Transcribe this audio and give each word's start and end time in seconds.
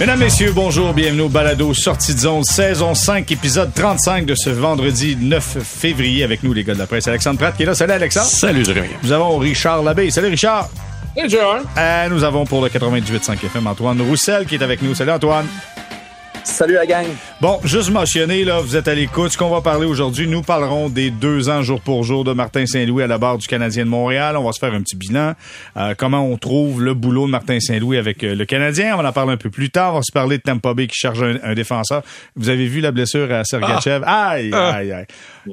Mesdames, 0.00 0.18
Messieurs, 0.18 0.52
bonjour, 0.54 0.94
bienvenue 0.94 1.20
au 1.20 1.28
Balado 1.28 1.74
Sortie 1.74 2.14
de 2.14 2.20
zone, 2.20 2.42
saison 2.42 2.94
5, 2.94 3.30
épisode 3.32 3.70
35 3.74 4.24
de 4.24 4.34
ce 4.34 4.48
vendredi 4.48 5.14
9 5.20 5.58
février 5.62 6.24
avec 6.24 6.42
nous, 6.42 6.54
les 6.54 6.64
gars 6.64 6.72
de 6.72 6.78
la 6.78 6.86
presse. 6.86 7.06
Alexandre 7.06 7.38
Pratt 7.38 7.54
qui 7.54 7.64
est 7.64 7.66
là. 7.66 7.74
Salut 7.74 7.92
Alexandre. 7.92 8.26
Salut 8.26 8.64
Jérémy. 8.64 8.88
Nous 9.02 9.12
avons 9.12 9.36
Richard 9.36 9.82
Labbé. 9.82 10.10
Salut 10.10 10.28
Richard. 10.28 10.70
Salut 11.14 11.28
Jérémy. 11.28 11.66
Euh, 11.76 12.08
nous 12.08 12.24
avons 12.24 12.46
pour 12.46 12.62
le 12.62 12.70
98.5 12.70 13.44
FM 13.44 13.66
Antoine 13.66 14.00
Roussel 14.00 14.46
qui 14.46 14.54
est 14.54 14.62
avec 14.62 14.80
nous. 14.80 14.94
Salut 14.94 15.10
Antoine. 15.10 15.44
Salut 16.44 16.74
la 16.74 16.86
gang. 16.86 17.06
Bon, 17.40 17.60
juste 17.64 17.90
mentionné, 17.90 18.44
là, 18.44 18.60
vous 18.60 18.76
êtes 18.76 18.88
à 18.88 18.94
l'écoute. 18.94 19.32
Ce 19.32 19.38
qu'on 19.38 19.50
va 19.50 19.60
parler 19.60 19.86
aujourd'hui, 19.86 20.26
nous 20.26 20.42
parlerons 20.42 20.88
des 20.88 21.10
deux 21.10 21.48
ans 21.48 21.62
jour 21.62 21.80
pour 21.80 22.04
jour 22.04 22.24
de 22.24 22.32
Martin 22.32 22.66
Saint-Louis 22.66 23.02
à 23.02 23.06
la 23.06 23.18
barre 23.18 23.38
du 23.38 23.46
Canadien 23.46 23.84
de 23.84 23.90
Montréal. 23.90 24.36
On 24.36 24.44
va 24.44 24.52
se 24.52 24.58
faire 24.58 24.72
un 24.72 24.82
petit 24.82 24.96
bilan. 24.96 25.34
Euh, 25.76 25.94
comment 25.96 26.26
on 26.26 26.36
trouve 26.38 26.82
le 26.82 26.94
boulot 26.94 27.26
de 27.26 27.30
Martin 27.30 27.60
Saint-Louis 27.60 27.98
avec 27.98 28.24
euh, 28.24 28.34
le 28.34 28.44
Canadien. 28.44 28.94
On 28.96 29.02
va 29.02 29.08
en 29.08 29.12
parler 29.12 29.32
un 29.32 29.36
peu 29.36 29.50
plus 29.50 29.70
tard. 29.70 29.94
On 29.94 29.96
va 29.96 30.02
se 30.02 30.12
parler 30.12 30.38
de 30.38 30.42
Tampa 30.42 30.74
Bay 30.74 30.86
qui 30.86 30.98
charge 30.98 31.22
un, 31.22 31.54
défenseur. 31.54 32.02
Vous 32.36 32.48
avez 32.48 32.66
vu 32.66 32.80
la 32.80 32.92
blessure 32.92 33.32
à 33.32 33.44
Sergachev? 33.44 34.02
Ah! 34.06 34.30
Aïe, 34.30 34.52
aïe, 34.52 34.92
aïe. 34.92 35.06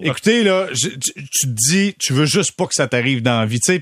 Écoutez, 0.03 0.43
là, 0.43 0.67
tu, 0.73 0.97
te 0.97 1.47
dis, 1.47 1.95
tu 1.97 2.13
veux 2.13 2.25
juste 2.25 2.51
pas 2.51 2.65
que 2.65 2.73
ça 2.73 2.87
t'arrive 2.87 3.21
dans 3.21 3.39
la 3.39 3.45
vie, 3.45 3.59
tu 3.59 3.79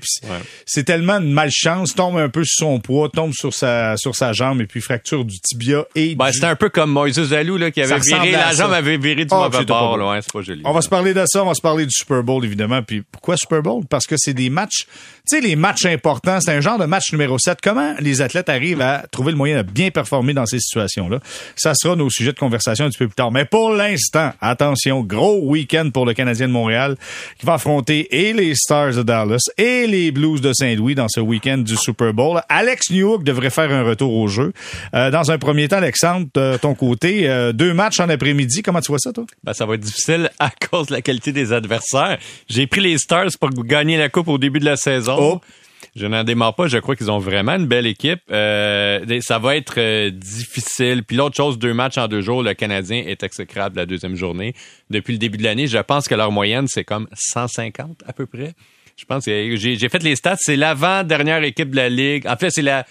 C'est 0.64 0.84
tellement 0.84 1.20
de 1.20 1.26
malchance. 1.26 1.94
Tombe 1.94 2.16
un 2.18 2.28
peu 2.28 2.44
sur 2.44 2.66
son 2.66 2.80
poids, 2.80 3.08
tombe 3.08 3.32
sur 3.32 3.52
sa, 3.52 3.96
sur 3.96 4.14
sa 4.16 4.32
jambe 4.32 4.60
et 4.60 4.66
puis 4.66 4.80
fracture 4.80 5.24
du 5.24 5.38
tibia 5.40 5.84
et 5.94 6.14
ben, 6.14 6.32
C'est 6.32 6.44
un 6.44 6.56
peu 6.56 6.68
comme 6.68 6.95
Moïse 6.96 7.22
Zalou, 7.22 7.58
là, 7.58 7.70
qui 7.70 7.82
avait 7.82 7.98
viré, 7.98 8.32
la 8.32 8.52
jambe 8.52 8.72
avait 8.72 8.96
viré 8.96 9.24
du 9.24 9.34
oh, 9.34 9.42
mauvais 9.42 9.64
bord, 9.64 9.98
là. 9.98 10.18
c'est 10.22 10.32
pas 10.32 10.42
joli. 10.42 10.62
On 10.64 10.72
va 10.72 10.80
se 10.80 10.88
parler 10.88 11.12
de 11.12 11.22
ça, 11.26 11.42
on 11.42 11.46
va 11.46 11.54
se 11.54 11.60
parler 11.60 11.84
du 11.84 11.92
Super 11.92 12.22
Bowl, 12.22 12.44
évidemment. 12.44 12.82
Puis 12.82 13.02
pourquoi 13.02 13.36
Super 13.36 13.62
Bowl? 13.62 13.84
Parce 13.88 14.06
que 14.06 14.16
c'est 14.16 14.32
des 14.32 14.48
matchs, 14.48 14.86
sais, 15.26 15.40
les 15.40 15.56
matchs 15.56 15.86
importants, 15.86 16.38
c'est 16.40 16.52
un 16.52 16.60
genre 16.60 16.78
de 16.78 16.84
match 16.84 17.12
numéro 17.12 17.38
7. 17.38 17.58
Comment 17.62 17.94
les 18.00 18.22
athlètes 18.22 18.48
arrivent 18.48 18.80
à 18.80 19.04
trouver 19.10 19.32
le 19.32 19.36
moyen 19.36 19.58
de 19.58 19.62
bien 19.62 19.90
performer 19.90 20.34
dans 20.34 20.46
ces 20.46 20.60
situations-là? 20.60 21.20
Ça 21.56 21.74
sera 21.74 21.96
nos 21.96 22.10
sujets 22.10 22.32
de 22.32 22.38
conversation 22.38 22.84
un 22.84 22.88
petit 22.88 22.98
peu 22.98 23.08
plus 23.08 23.14
tard. 23.14 23.32
Mais 23.32 23.44
pour 23.44 23.70
l'instant, 23.70 24.32
attention, 24.40 25.02
gros 25.02 25.40
week-end 25.42 25.90
pour 25.92 26.06
le 26.06 26.14
Canadien 26.14 26.48
de 26.48 26.52
Montréal 26.52 26.96
qui 27.38 27.46
va 27.46 27.54
affronter 27.54 28.08
et 28.10 28.32
les 28.32 28.54
Stars 28.54 28.94
de 28.94 29.02
Dallas 29.02 29.42
et 29.58 29.86
les 29.86 30.10
Blues 30.10 30.40
de 30.40 30.52
Saint-Louis 30.52 30.94
dans 30.94 31.08
ce 31.08 31.20
week-end 31.20 31.58
du 31.58 31.76
Super 31.76 32.12
Bowl. 32.12 32.40
Alex 32.48 32.90
Newhook 32.90 33.24
devrait 33.24 33.50
faire 33.50 33.70
un 33.72 33.82
retour 33.82 34.12
au 34.14 34.28
jeu. 34.28 34.52
Euh, 34.94 35.10
dans 35.10 35.30
un 35.30 35.38
premier 35.38 35.68
temps, 35.68 35.76
Alexandre, 35.76 36.26
de 36.34 36.56
ton 36.56 36.74
côté, 36.74 37.28
euh, 37.28 37.52
deux 37.52 37.74
matchs 37.74 38.00
en 38.00 38.08
après-midi. 38.08 38.62
Comment 38.62 38.80
tu 38.80 38.92
vois 38.92 38.98
ça, 38.98 39.12
toi? 39.12 39.24
Ben, 39.44 39.52
ça 39.52 39.66
va 39.66 39.74
être 39.74 39.80
difficile 39.80 40.30
à 40.38 40.50
cause 40.70 40.88
de 40.88 40.92
la 40.92 41.02
qualité 41.02 41.32
des 41.32 41.52
adversaires. 41.52 42.18
J'ai 42.48 42.66
pris 42.66 42.80
les 42.80 42.98
Stars 42.98 43.30
pour 43.40 43.50
gagner 43.50 43.96
la 43.96 44.08
Coupe 44.08 44.28
au 44.28 44.38
début 44.38 44.60
de 44.60 44.64
la 44.64 44.76
saison. 44.76 45.15
Oh. 45.18 45.40
Je 45.94 46.06
n'en 46.06 46.24
démarre 46.24 46.54
pas. 46.54 46.66
Je 46.66 46.76
crois 46.76 46.94
qu'ils 46.94 47.10
ont 47.10 47.18
vraiment 47.18 47.52
une 47.52 47.66
belle 47.66 47.86
équipe. 47.86 48.20
Euh, 48.30 49.20
ça 49.22 49.38
va 49.38 49.56
être 49.56 49.78
euh, 49.78 50.10
difficile. 50.10 51.02
Puis 51.04 51.16
l'autre 51.16 51.36
chose, 51.36 51.58
deux 51.58 51.72
matchs 51.72 51.96
en 51.96 52.06
deux 52.06 52.20
jours, 52.20 52.42
le 52.42 52.52
Canadien 52.52 53.02
est 53.06 53.22
exécrable 53.22 53.76
la 53.76 53.86
deuxième 53.86 54.14
journée. 54.14 54.54
Depuis 54.90 55.12
le 55.12 55.18
début 55.18 55.38
de 55.38 55.44
l'année, 55.44 55.66
je 55.66 55.78
pense 55.78 56.06
que 56.06 56.14
leur 56.14 56.30
moyenne, 56.30 56.66
c'est 56.68 56.84
comme 56.84 57.08
150 57.14 58.02
à 58.06 58.12
peu 58.12 58.26
près. 58.26 58.52
Je 58.96 59.04
pense 59.06 59.24
que 59.24 59.56
j'ai 59.56 59.88
fait 59.88 60.02
les 60.02 60.16
stats. 60.16 60.36
C'est 60.38 60.56
l'avant-dernière 60.56 61.42
équipe 61.44 61.70
de 61.70 61.76
la 61.76 61.88
Ligue. 61.88 62.26
En 62.26 62.36
fait, 62.36 62.50
c'est 62.50 62.62
la, 62.62 62.86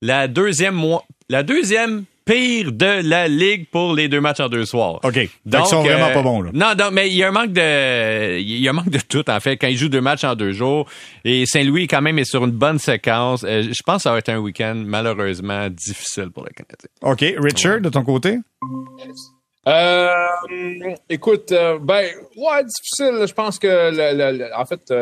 la 0.00 0.26
deuxième, 0.26 0.82
la 1.28 1.42
deuxième 1.42 2.04
pire 2.30 2.72
de 2.72 3.08
la 3.08 3.26
ligue 3.26 3.68
pour 3.70 3.92
les 3.94 4.08
deux 4.08 4.20
matchs 4.20 4.40
en 4.40 4.48
deux 4.48 4.64
soirs. 4.64 5.00
OK. 5.02 5.28
Donc, 5.44 5.62
ils 5.64 5.68
sont 5.68 5.82
vraiment 5.82 6.06
euh, 6.06 6.14
pas 6.14 6.22
bons, 6.22 6.42
là. 6.42 6.50
Non, 6.54 6.74
non, 6.78 6.90
mais 6.92 7.08
il 7.08 7.16
y 7.16 7.24
a 7.24 7.28
un 7.28 7.32
manque 7.32 7.52
de, 7.52 8.38
il 8.38 8.58
y 8.58 8.68
a 8.68 8.70
un 8.70 8.74
manque 8.74 8.90
de 8.90 9.00
tout, 9.00 9.28
en 9.28 9.40
fait, 9.40 9.56
quand 9.56 9.66
ils 9.66 9.76
jouent 9.76 9.88
deux 9.88 10.00
matchs 10.00 10.24
en 10.24 10.36
deux 10.36 10.52
jours. 10.52 10.86
Et 11.24 11.44
Saint-Louis, 11.46 11.88
quand 11.88 12.02
même, 12.02 12.18
est 12.18 12.24
sur 12.24 12.44
une 12.44 12.52
bonne 12.52 12.78
séquence. 12.78 13.44
Euh, 13.44 13.62
je 13.62 13.82
pense 13.84 13.96
que 13.96 14.02
ça 14.02 14.12
va 14.12 14.18
être 14.18 14.28
un 14.28 14.38
week-end, 14.38 14.74
malheureusement, 14.76 15.68
difficile 15.70 16.30
pour 16.30 16.44
les 16.44 16.52
Canadiens. 16.52 16.88
OK. 17.02 17.42
Richard, 17.42 17.80
de 17.80 17.88
ton 17.88 18.04
côté? 18.04 18.38
Euh, 19.66 20.08
écoute, 21.08 21.50
ben, 21.50 22.06
ouais, 22.36 22.64
difficile. 22.64 23.26
Je 23.26 23.34
pense 23.34 23.58
que, 23.58 24.54
en 24.56 24.64
fait, 24.64 24.94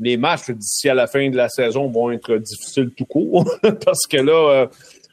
les 0.00 0.16
matchs 0.16 0.50
d'ici 0.50 0.88
à 0.88 0.94
la 0.94 1.06
fin 1.06 1.30
de 1.30 1.36
la 1.36 1.48
saison 1.48 1.88
vont 1.88 2.10
être 2.10 2.36
difficiles 2.36 2.90
tout 2.96 3.06
court. 3.06 3.48
parce 3.62 4.06
que 4.08 4.16
là, 4.16 4.68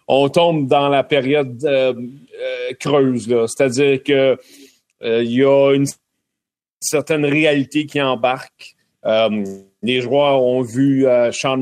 on 0.08 0.30
tombe 0.30 0.68
dans 0.68 0.90
la 0.90 1.04
période 1.04 1.64
euh, 1.64 1.94
euh, 1.94 2.74
creuse. 2.80 3.28
C'est-à-dire 3.48 4.04
que 4.04 4.38
euh, 5.04 5.24
il 5.24 5.32
y 5.32 5.44
a 5.44 5.74
une 5.74 5.88
certaine 6.80 7.26
réalité 7.26 7.86
qui 7.86 8.02
embarque. 8.02 8.76
les 9.84 10.02
joueurs 10.02 10.44
ont 10.44 10.62
vu 10.62 11.06
Sean 11.32 11.58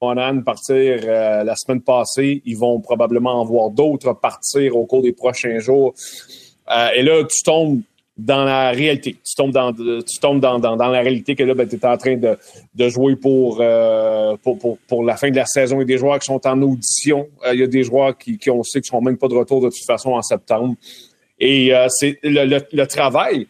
Monan 0.00 0.42
partir 0.42 1.06
la 1.06 1.56
semaine 1.56 1.82
passée. 1.82 2.42
Ils 2.44 2.56
vont 2.56 2.80
probablement 2.80 3.40
en 3.40 3.44
voir 3.44 3.70
d'autres 3.70 4.12
partir 4.14 4.76
au 4.76 4.86
cours 4.86 5.02
des 5.02 5.12
prochains 5.12 5.58
jours. 5.58 5.94
et 6.94 7.02
là, 7.02 7.24
tu 7.24 7.42
tombes 7.42 7.82
dans 8.16 8.44
la 8.44 8.70
réalité. 8.70 9.16
Tu 9.24 9.34
tombes 9.34 9.52
dans, 9.52 9.72
tu 9.72 10.18
tombes 10.20 10.40
dans, 10.40 10.58
dans, 10.58 10.76
dans 10.76 10.88
la 10.88 11.00
réalité 11.00 11.34
que 11.34 11.42
là, 11.42 11.54
ben, 11.54 11.68
tu 11.68 11.76
es 11.76 11.84
en 11.84 11.96
train 11.96 12.16
de, 12.16 12.38
de 12.74 12.88
jouer 12.88 13.16
pour, 13.16 13.58
euh, 13.60 14.36
pour, 14.42 14.58
pour, 14.58 14.78
pour, 14.86 15.04
la 15.04 15.16
fin 15.16 15.30
de 15.30 15.36
la 15.36 15.46
saison. 15.46 15.76
Il 15.78 15.80
y 15.80 15.82
a 15.82 15.86
des 15.86 15.98
joueurs 15.98 16.18
qui 16.20 16.26
sont 16.26 16.46
en 16.46 16.62
audition. 16.62 17.28
Euh, 17.44 17.54
il 17.54 17.60
y 17.60 17.62
a 17.64 17.66
des 17.66 17.82
joueurs 17.82 18.16
qui, 18.16 18.38
qui 18.38 18.50
on 18.50 18.62
sait 18.62 18.80
qui 18.80 18.88
sont 18.88 19.00
même 19.00 19.18
pas 19.18 19.28
de 19.28 19.34
retour 19.34 19.60
de 19.60 19.68
toute 19.68 19.86
façon 19.86 20.12
en 20.12 20.22
septembre. 20.22 20.76
Et 21.40 21.74
euh, 21.74 21.86
c'est 21.88 22.18
le, 22.22 22.44
le, 22.44 22.60
le, 22.72 22.86
travail. 22.86 23.48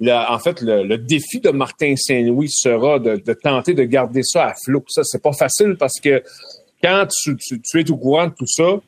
en 0.00 0.38
fait, 0.38 0.60
le, 0.60 0.84
le, 0.84 0.96
défi 0.96 1.40
de 1.40 1.50
Martin 1.50 1.94
Saint-Louis 1.96 2.50
sera 2.50 3.00
de, 3.00 3.16
de, 3.16 3.32
tenter 3.32 3.74
de 3.74 3.82
garder 3.82 4.22
ça 4.22 4.46
à 4.46 4.54
flot. 4.64 4.84
Ça, 4.86 5.02
c'est 5.02 5.22
pas 5.22 5.32
facile 5.32 5.74
parce 5.76 5.98
que 5.98 6.22
quand 6.80 7.08
tu, 7.10 7.36
tu, 7.36 7.60
tu 7.60 7.80
es 7.80 7.90
au 7.90 7.96
courant 7.96 8.28
de 8.28 8.34
tout 8.38 8.46
ça, 8.46 8.80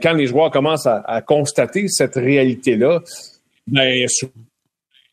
quand 0.00 0.12
les 0.12 0.28
joueurs 0.28 0.52
commencent 0.52 0.86
à, 0.86 1.00
à 1.00 1.20
constater 1.22 1.88
cette 1.88 2.14
réalité-là, 2.14 3.00
ben, 3.70 4.06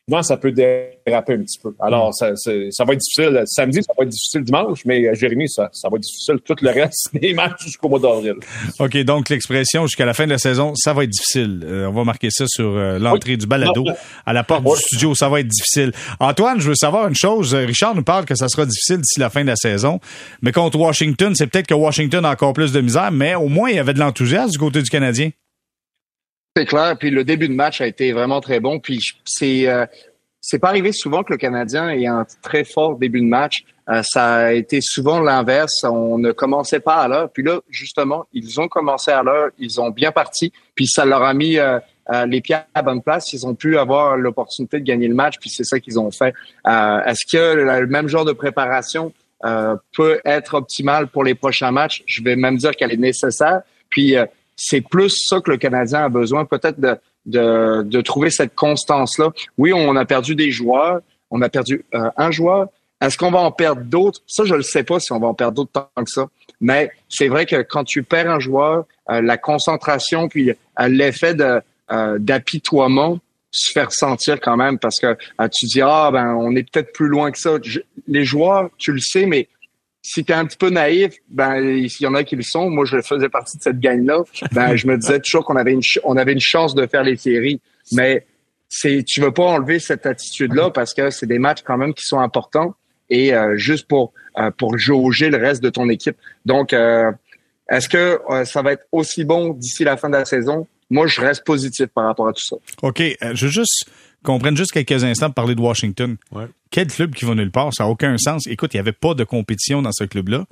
souvent, 0.08 0.22
ça 0.22 0.36
peut 0.36 0.52
déraper 0.52 1.34
un 1.34 1.42
petit 1.42 1.58
peu. 1.62 1.74
Alors, 1.80 2.14
ça, 2.14 2.34
ça 2.36 2.84
va 2.84 2.92
être 2.92 3.00
difficile. 3.00 3.42
Samedi, 3.46 3.82
ça 3.82 3.92
va 3.96 4.04
être 4.04 4.10
difficile 4.10 4.42
dimanche, 4.44 4.84
mais 4.84 5.04
euh, 5.04 5.14
Jérémy, 5.14 5.48
ça, 5.48 5.68
ça 5.72 5.88
va 5.88 5.96
être 5.96 6.02
difficile 6.02 6.36
tout 6.44 6.56
le 6.60 6.70
reste 6.70 7.10
des 7.20 7.34
matchs 7.34 7.64
jusqu'au 7.64 7.88
mois 7.88 7.98
d'avril. 7.98 8.34
OK, 8.78 8.96
donc 8.98 9.28
l'expression 9.28 9.86
jusqu'à 9.86 10.06
la 10.06 10.14
fin 10.14 10.24
de 10.24 10.30
la 10.30 10.38
saison, 10.38 10.72
ça 10.76 10.92
va 10.92 11.04
être 11.04 11.10
difficile. 11.10 11.62
Euh, 11.64 11.88
on 11.88 11.92
va 11.92 12.04
marquer 12.04 12.28
ça 12.30 12.44
sur 12.46 12.76
euh, 12.76 12.98
l'entrée 12.98 13.36
du 13.36 13.46
balado. 13.46 13.84
À 14.24 14.32
la 14.32 14.44
porte 14.44 14.64
du 14.64 14.76
studio, 14.76 15.14
ça 15.14 15.28
va 15.28 15.40
être 15.40 15.48
difficile. 15.48 15.92
Antoine, 16.20 16.60
je 16.60 16.68
veux 16.68 16.76
savoir 16.76 17.08
une 17.08 17.16
chose. 17.16 17.54
Richard 17.54 17.94
nous 17.94 18.04
parle 18.04 18.24
que 18.24 18.34
ça 18.34 18.48
sera 18.48 18.64
difficile 18.64 18.98
d'ici 18.98 19.20
la 19.20 19.30
fin 19.30 19.42
de 19.42 19.48
la 19.48 19.56
saison. 19.56 20.00
Mais 20.40 20.52
contre 20.52 20.78
Washington, 20.78 21.34
c'est 21.34 21.46
peut-être 21.46 21.66
que 21.66 21.74
Washington 21.74 22.24
a 22.24 22.30
encore 22.30 22.52
plus 22.52 22.72
de 22.72 22.80
misère, 22.80 23.10
mais 23.10 23.34
au 23.34 23.48
moins, 23.48 23.70
il 23.70 23.76
y 23.76 23.80
avait 23.80 23.94
de 23.94 23.98
l'enthousiasme 23.98 24.50
du 24.50 24.58
côté 24.58 24.82
du 24.82 24.90
Canadien. 24.90 25.30
C'est 26.56 26.64
clair. 26.64 26.96
Puis 26.98 27.10
le 27.10 27.22
début 27.22 27.48
de 27.48 27.54
match 27.54 27.82
a 27.82 27.86
été 27.86 28.12
vraiment 28.12 28.40
très 28.40 28.60
bon. 28.60 28.80
Puis 28.80 28.98
c'est 29.26 29.68
euh, 29.68 29.84
c'est 30.40 30.58
pas 30.58 30.68
arrivé 30.68 30.90
souvent 30.92 31.22
que 31.22 31.34
le 31.34 31.36
Canadien 31.36 31.90
ait 31.90 32.06
un 32.06 32.24
très 32.40 32.64
fort 32.64 32.96
début 32.96 33.20
de 33.20 33.26
match. 33.26 33.64
Euh, 33.90 34.02
ça 34.02 34.36
a 34.36 34.52
été 34.52 34.80
souvent 34.80 35.20
l'inverse. 35.20 35.84
On 35.84 36.16
ne 36.16 36.32
commençait 36.32 36.80
pas 36.80 36.94
à 36.94 37.08
l'heure. 37.08 37.30
Puis 37.30 37.42
là, 37.42 37.60
justement, 37.68 38.24
ils 38.32 38.58
ont 38.58 38.68
commencé 38.68 39.10
à 39.10 39.22
l'heure. 39.22 39.50
Ils 39.58 39.82
ont 39.82 39.90
bien 39.90 40.12
parti. 40.12 40.50
Puis 40.74 40.86
ça 40.86 41.04
leur 41.04 41.22
a 41.22 41.34
mis 41.34 41.58
euh, 41.58 41.78
les 42.26 42.40
pieds 42.40 42.56
à 42.72 42.80
bonne 42.80 43.02
place. 43.02 43.34
Ils 43.34 43.46
ont 43.46 43.54
pu 43.54 43.76
avoir 43.76 44.16
l'opportunité 44.16 44.80
de 44.80 44.84
gagner 44.84 45.08
le 45.08 45.14
match. 45.14 45.34
Puis 45.38 45.50
c'est 45.50 45.64
ça 45.64 45.78
qu'ils 45.78 45.98
ont 45.98 46.10
fait. 46.10 46.32
Est-ce 46.64 47.26
que 47.30 47.54
le 47.54 47.86
même 47.86 48.08
genre 48.08 48.24
de 48.24 48.32
préparation 48.32 49.12
peut 49.92 50.20
être 50.24 50.54
optimal 50.54 51.08
pour 51.08 51.22
les 51.22 51.34
prochains 51.34 51.70
matchs? 51.70 52.02
Je 52.06 52.22
vais 52.22 52.36
même 52.36 52.56
dire 52.56 52.70
qu'elle 52.70 52.92
est 52.92 52.96
nécessaire. 52.96 53.60
Puis 53.90 54.16
c'est 54.56 54.80
plus 54.80 55.14
ça 55.28 55.40
que 55.40 55.50
le 55.50 55.58
Canadien 55.58 56.04
a 56.04 56.08
besoin, 56.08 56.44
peut-être 56.46 56.80
de, 56.80 56.98
de, 57.26 58.00
trouver 58.00 58.30
cette 58.30 58.54
constance-là. 58.54 59.30
Oui, 59.58 59.72
on 59.72 59.94
a 59.96 60.04
perdu 60.04 60.34
des 60.34 60.50
joueurs, 60.50 61.00
on 61.30 61.42
a 61.42 61.48
perdu 61.48 61.84
euh, 61.94 62.10
un 62.16 62.30
joueur. 62.30 62.68
Est-ce 63.00 63.18
qu'on 63.18 63.30
va 63.30 63.40
en 63.40 63.52
perdre 63.52 63.82
d'autres? 63.82 64.20
Ça, 64.26 64.44
je 64.44 64.54
ne 64.54 64.62
sais 64.62 64.82
pas 64.82 64.98
si 64.98 65.12
on 65.12 65.18
va 65.18 65.26
en 65.26 65.34
perdre 65.34 65.56
d'autres 65.56 65.72
tant 65.72 66.02
que 66.02 66.10
ça. 66.10 66.26
Mais 66.60 66.90
c'est 67.08 67.28
vrai 67.28 67.44
que 67.44 67.60
quand 67.62 67.84
tu 67.84 68.02
perds 68.02 68.30
un 68.30 68.40
joueur, 68.40 68.86
euh, 69.10 69.20
la 69.20 69.36
concentration 69.36 70.28
puis 70.28 70.50
euh, 70.50 70.88
l'effet 70.88 71.34
de, 71.34 71.60
d'apitoiement 72.18 73.18
se 73.50 73.72
fait 73.72 73.84
ressentir 73.84 74.40
quand 74.40 74.56
même 74.56 74.78
parce 74.78 74.98
que 74.98 75.16
tu 75.52 75.66
dis 75.66 75.80
ah 75.80 76.10
ben 76.12 76.34
on 76.34 76.54
est 76.56 76.68
peut-être 76.68 76.92
plus 76.92 77.06
loin 77.06 77.30
que 77.30 77.38
ça. 77.38 77.58
les 78.08 78.24
joueurs, 78.24 78.70
tu 78.76 78.92
le 78.92 78.98
sais, 78.98 79.24
mais 79.24 79.48
si 80.08 80.24
tu 80.24 80.30
es 80.30 80.36
un 80.36 80.46
petit 80.46 80.56
peu 80.56 80.70
naïf, 80.70 81.14
ben 81.28 81.56
il 81.56 81.90
y 82.00 82.06
en 82.06 82.14
a 82.14 82.22
qui 82.22 82.36
le 82.36 82.42
sont. 82.42 82.70
Moi, 82.70 82.84
je 82.84 83.02
faisais 83.02 83.28
partie 83.28 83.56
de 83.56 83.62
cette 83.62 83.80
gang-là. 83.80 84.22
Ben 84.52 84.76
je 84.76 84.86
me 84.86 84.96
disais 84.96 85.18
toujours 85.18 85.44
qu'on 85.44 85.56
avait 85.56 85.72
une 85.72 85.80
on 86.04 86.16
avait 86.16 86.32
une 86.32 86.40
chance 86.40 86.76
de 86.76 86.86
faire 86.86 87.02
les 87.02 87.16
séries, 87.16 87.60
mais 87.90 88.24
c'est 88.68 89.02
tu 89.04 89.20
veux 89.20 89.32
pas 89.32 89.42
enlever 89.42 89.80
cette 89.80 90.06
attitude-là 90.06 90.70
parce 90.70 90.94
que 90.94 91.10
c'est 91.10 91.26
des 91.26 91.40
matchs 91.40 91.62
quand 91.64 91.76
même 91.76 91.92
qui 91.92 92.04
sont 92.04 92.20
importants 92.20 92.76
et 93.10 93.34
euh, 93.34 93.56
juste 93.56 93.88
pour 93.88 94.12
euh, 94.38 94.52
pour 94.52 94.78
jauger 94.78 95.28
le 95.28 95.38
reste 95.38 95.60
de 95.60 95.70
ton 95.70 95.88
équipe. 95.88 96.16
Donc 96.44 96.72
euh, 96.72 97.10
est-ce 97.68 97.88
que 97.88 98.20
ça 98.44 98.62
va 98.62 98.74
être 98.74 98.84
aussi 98.92 99.24
bon 99.24 99.54
d'ici 99.54 99.82
la 99.82 99.96
fin 99.96 100.08
de 100.08 100.16
la 100.16 100.24
saison? 100.24 100.68
Moi, 100.88 101.08
je 101.08 101.20
reste 101.20 101.44
positif 101.44 101.86
par 101.86 102.04
rapport 102.04 102.28
à 102.28 102.32
tout 102.32 102.44
ça. 102.44 102.54
OK. 102.82 103.02
je 103.20 103.46
veux 103.46 103.50
juste 103.50 103.86
qu'on 104.22 104.38
prenne 104.38 104.56
juste 104.56 104.72
quelques 104.72 105.04
instants 105.04 105.26
pour 105.26 105.34
parler 105.34 105.54
de 105.54 105.60
Washington. 105.60 106.16
Ouais. 106.32 106.46
Quel 106.70 106.88
club 106.88 107.14
qui 107.14 107.24
va 107.24 107.34
nulle 107.36 107.52
part? 107.52 107.72
Ça 107.72 107.84
n'a 107.84 107.90
aucun 107.90 108.18
sens. 108.18 108.46
Écoute, 108.48 108.74
il 108.74 108.76
n'y 108.76 108.80
avait 108.80 108.92
pas 108.92 109.14
de 109.14 109.22
compétition 109.22 109.82
dans 109.82 109.92
ce 109.92 110.02
club-là. 110.02 110.46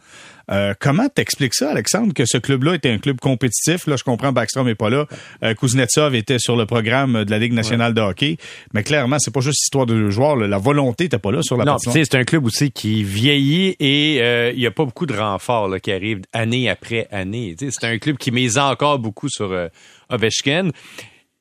Euh, 0.50 0.72
comment 0.78 1.08
t'expliques 1.08 1.55
ça, 1.55 1.70
Alexandre, 1.72 2.14
que 2.14 2.25
ce 2.25 2.38
club-là 2.38 2.76
était 2.76 2.90
un 2.90 2.99
club 2.99 3.19
compétitif? 3.19 3.88
Là, 3.88 3.96
je 3.96 4.05
comprends, 4.05 4.31
Backstrom 4.31 4.66
n'est 4.66 4.76
pas 4.76 4.90
là. 4.90 5.06
Euh, 5.43 5.55
Kuznetsov 5.55 6.14
était 6.14 6.38
sur 6.38 6.56
le 6.56 6.66
programme 6.66 7.25
de 7.25 7.31
la 7.31 7.38
Ligue 7.40 7.52
nationale 7.52 7.94
de 7.94 8.00
hockey. 8.00 8.37
Mais 8.75 8.84
clairement, 8.84 9.19
c'est 9.19 9.32
pas 9.34 9.40
juste 9.40 9.61
histoire 9.61 9.87
de 9.87 10.08
joueurs. 10.08 10.37
là. 10.37 10.46
La 10.46 10.58
volonté 10.58 11.05
n'était 11.05 11.19
pas 11.19 11.32
là 11.32 11.43
sur 11.43 11.56
la 11.56 11.64
Non, 11.64 11.78
c'est 11.78 12.14
un 12.14 12.25
club 12.25 12.46
aussi 12.46 12.70
qui 12.70 13.02
vieillit 13.02 13.75
et 13.81 14.19
euh, 14.20 14.52
il 14.55 14.60
y 14.60 14.67
a 14.67 14.70
pas 14.70 14.84
beaucoup 14.84 15.06
de 15.06 15.14
renforts 15.14 15.69
là, 15.69 15.81
qui 15.81 15.90
arrivent 15.90 16.22
année 16.32 16.70
après 16.70 17.08
année. 17.10 17.56
C'est 17.58 17.84
un 17.84 17.99
club 17.99 18.19
qui 18.19 18.31
mise 18.31 18.56
encore 18.56 19.00
beaucoup 19.00 19.28
sur 19.28 19.50
euh, 19.50 19.67
Ovechkin. 20.10 20.70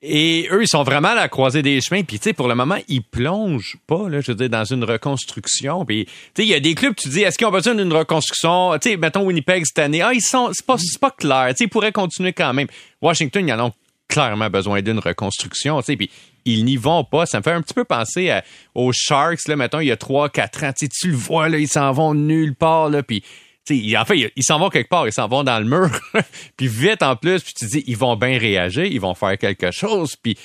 Et 0.06 0.48
eux, 0.50 0.62
ils 0.62 0.68
sont 0.68 0.82
vraiment 0.82 1.08
à 1.08 1.14
la 1.14 1.28
croisée 1.30 1.62
des 1.62 1.80
chemins. 1.80 2.02
Puis, 2.02 2.18
tu 2.18 2.24
sais, 2.24 2.32
pour 2.34 2.46
le 2.46 2.54
moment, 2.54 2.76
ils 2.88 3.02
plongent 3.02 3.78
pas, 3.86 4.10
là, 4.10 4.20
je 4.20 4.32
veux 4.32 4.36
dire, 4.36 4.50
dans 4.50 4.64
une 4.64 4.84
reconstruction. 4.84 5.86
Puis, 5.86 6.04
tu 6.04 6.12
sais, 6.36 6.42
il 6.42 6.48
y 6.48 6.54
a 6.54 6.60
des 6.60 6.74
clubs, 6.74 6.94
tu 6.94 7.08
dis, 7.08 7.22
est-ce 7.22 7.38
qu'ils 7.38 7.46
ont 7.46 7.50
besoin 7.50 7.74
d'une 7.74 7.92
reconstruction? 7.92 8.78
Tu 8.78 8.90
sais, 8.90 8.96
mettons 8.98 9.24
Winnipeg 9.24 9.64
cette 9.64 9.78
année. 9.78 10.02
Ah, 10.02 10.12
ils 10.12 10.20
sont, 10.20 10.50
c'est 10.52 10.66
pas, 10.66 10.76
c'est 10.78 11.00
pas 11.00 11.10
clair. 11.10 11.46
Tu 11.50 11.56
sais, 11.56 11.64
ils 11.64 11.68
pourraient 11.68 11.90
continuer 11.90 12.34
quand 12.34 12.52
même. 12.52 12.66
Washington, 13.00 13.48
ils 13.48 13.52
en 13.54 13.68
ont 13.68 13.72
clairement 14.06 14.50
besoin 14.50 14.82
d'une 14.82 14.98
reconstruction, 14.98 15.80
tu 15.80 15.86
sais. 15.86 15.96
Puis, 15.96 16.10
ils 16.44 16.66
n'y 16.66 16.76
vont 16.76 17.04
pas. 17.04 17.24
Ça 17.24 17.38
me 17.38 17.42
fait 17.42 17.52
un 17.52 17.62
petit 17.62 17.72
peu 17.72 17.84
penser 17.84 18.30
aux 18.74 18.92
Sharks, 18.92 19.48
là, 19.48 19.56
mettons, 19.56 19.80
il 19.80 19.86
y 19.86 19.92
a 19.92 19.96
3-4 19.96 20.66
ans. 20.66 20.72
Tu 20.76 20.86
tu 20.90 21.08
le 21.08 21.16
vois, 21.16 21.48
là, 21.48 21.56
ils 21.56 21.66
s'en 21.66 21.90
vont 21.92 22.12
nulle 22.12 22.54
part, 22.54 22.90
là. 22.90 23.02
Puis, 23.02 23.24
sais, 23.66 23.96
en 23.96 24.04
fait, 24.04 24.30
ils- 24.36 24.42
s'en 24.42 24.58
vont 24.58 24.68
quelque 24.68 24.88
part, 24.88 25.06
ils 25.06 25.12
s'en 25.12 25.28
vont 25.28 25.44
dans 25.44 25.58
le 25.58 25.64
mur, 25.64 25.90
puis 26.56 26.68
vite 26.68 27.02
en 27.02 27.16
plus, 27.16 27.42
puis 27.42 27.54
tu 27.54 27.66
te 27.66 27.70
dis, 27.70 27.84
ils 27.86 27.96
vont 27.96 28.16
bien 28.16 28.38
réagir, 28.38 28.84
ils 28.84 29.00
vont 29.00 29.14
faire 29.14 29.38
quelque 29.38 29.70
chose, 29.70 30.16
puis 30.16 30.36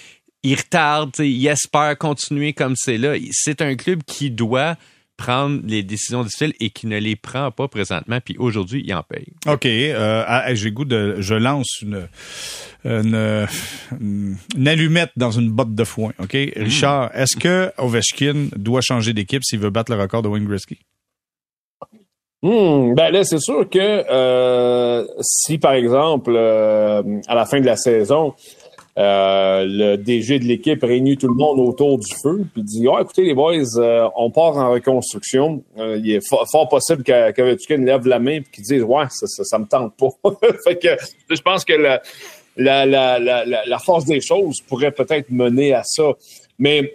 ils 0.43 0.55
retardent, 0.55 1.11
ils 1.19 1.47
espèrent 1.47 1.97
continuer 1.97 2.53
comme 2.53 2.75
c'est 2.75 2.97
là. 2.97 3.15
C'est 3.31 3.61
un 3.61 3.75
club 3.75 4.03
qui 4.07 4.31
doit 4.31 4.75
prendre 5.17 5.59
les 5.65 5.83
décisions 5.83 6.23
difficiles 6.23 6.53
et 6.61 6.69
qui 6.69 6.87
ne 6.87 6.97
les 6.97 7.17
prend 7.17 7.51
pas 7.51 7.67
présentement, 7.67 8.19
puis 8.23 8.37
aujourd'hui, 8.39 8.81
il 8.85 8.93
en 8.93 9.03
paye. 9.03 9.25
OK. 9.47 9.65
Euh, 9.65 10.23
ah, 10.25 10.53
j'ai 10.55 10.71
goût 10.71 10.85
de. 10.85 11.17
Je 11.19 11.33
lance 11.35 11.81
une, 11.81 12.07
une, 12.85 13.45
une 13.99 14.67
allumette 14.67 15.11
dans 15.17 15.31
une 15.31 15.49
botte 15.51 15.75
de 15.75 15.83
foin. 15.83 16.13
OK? 16.19 16.37
Richard, 16.55 17.11
est-ce 17.13 17.35
que 17.35 17.69
Ovechkin 17.77 18.47
doit 18.55 18.79
changer 18.81 19.11
d'équipe 19.11 19.43
s'il 19.43 19.59
veut 19.59 19.71
battre 19.71 19.91
le 19.93 19.99
record 20.01 20.21
de 20.21 20.29
Wayne 20.29 20.45
Gretzky? 20.45 20.79
Hmm, 22.41 22.93
ben 22.93 23.09
là, 23.11 23.23
c'est 23.25 23.39
sûr 23.39 23.69
que 23.69 23.79
euh, 23.79 25.05
si, 25.19 25.57
par 25.57 25.73
exemple, 25.73 26.31
euh, 26.33 27.03
à 27.27 27.35
la 27.35 27.45
fin 27.45 27.59
de 27.59 27.65
la 27.65 27.75
saison, 27.75 28.33
euh, 28.97 29.65
le 29.67 29.97
DG 29.97 30.39
de 30.39 30.45
l'équipe 30.45 30.81
réunit 30.81 31.17
tout 31.17 31.27
le 31.27 31.33
monde 31.35 31.59
autour 31.59 31.97
du 31.99 32.07
feu, 32.23 32.45
puis 32.53 32.63
dit 32.63 32.85
oh, 32.87 32.97
écoutez, 32.99 33.23
les 33.23 33.33
boys, 33.33 33.55
euh, 33.77 34.07
on 34.15 34.31
part 34.31 34.55
en 34.57 34.71
reconstruction. 34.71 35.63
Euh, 35.77 35.97
il 36.01 36.11
est 36.11 36.25
fo- 36.25 36.45
fort 36.49 36.69
possible 36.69 37.03
qu'Ovechkin 37.03 37.77
lève 37.83 38.07
la 38.07 38.19
main 38.19 38.37
et 38.37 38.43
qu'il 38.43 38.63
dise 38.63 38.83
Ouais, 38.83 39.05
ça, 39.09 39.27
ça, 39.27 39.43
ça 39.43 39.59
me 39.59 39.65
tente 39.65 39.93
pas. 39.97 40.09
fait 40.63 40.77
que 40.77 40.89
je 41.29 41.41
pense 41.41 41.65
que 41.65 41.73
la, 41.73 42.01
la, 42.55 42.85
la, 42.85 43.19
la- 43.19 43.65
la 43.65 43.79
force 43.79 44.05
des 44.05 44.21
choses 44.21 44.61
pourrait 44.67 44.91
peut-être 44.91 45.29
mener 45.29 45.73
à 45.73 45.83
ça. 45.83 46.11
Mais 46.57 46.93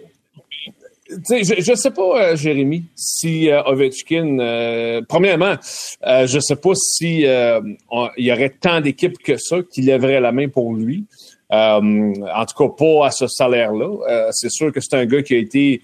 je, 1.09 1.61
je 1.61 1.75
sais 1.75 1.91
pas, 1.91 2.31
euh, 2.31 2.35
Jérémy, 2.35 2.85
si 2.95 3.49
euh, 3.49 3.61
Ovechkin, 3.63 4.39
euh, 4.39 5.01
premièrement, 5.07 5.55
euh, 6.05 6.25
je 6.25 6.39
sais 6.39 6.55
pas 6.55 6.73
si 6.73 7.25
euh, 7.25 7.61
il 8.17 8.25
y 8.25 8.31
aurait 8.31 8.49
tant 8.49 8.81
d'équipes 8.81 9.17
que 9.19 9.37
ça 9.37 9.57
qui 9.71 9.81
lèveraient 9.81 10.21
la 10.21 10.31
main 10.31 10.47
pour 10.47 10.73
lui. 10.73 11.05
En 11.51 12.45
tout 12.47 12.67
cas, 12.67 12.73
pas 12.75 13.07
à 13.07 13.11
ce 13.11 13.27
salaire-là. 13.27 14.31
C'est 14.31 14.49
sûr 14.49 14.73
que 14.73 14.81
c'est 14.81 14.95
un 14.95 15.05
gars 15.05 15.21
qui 15.21 15.35
a 15.35 15.37
été 15.37 15.81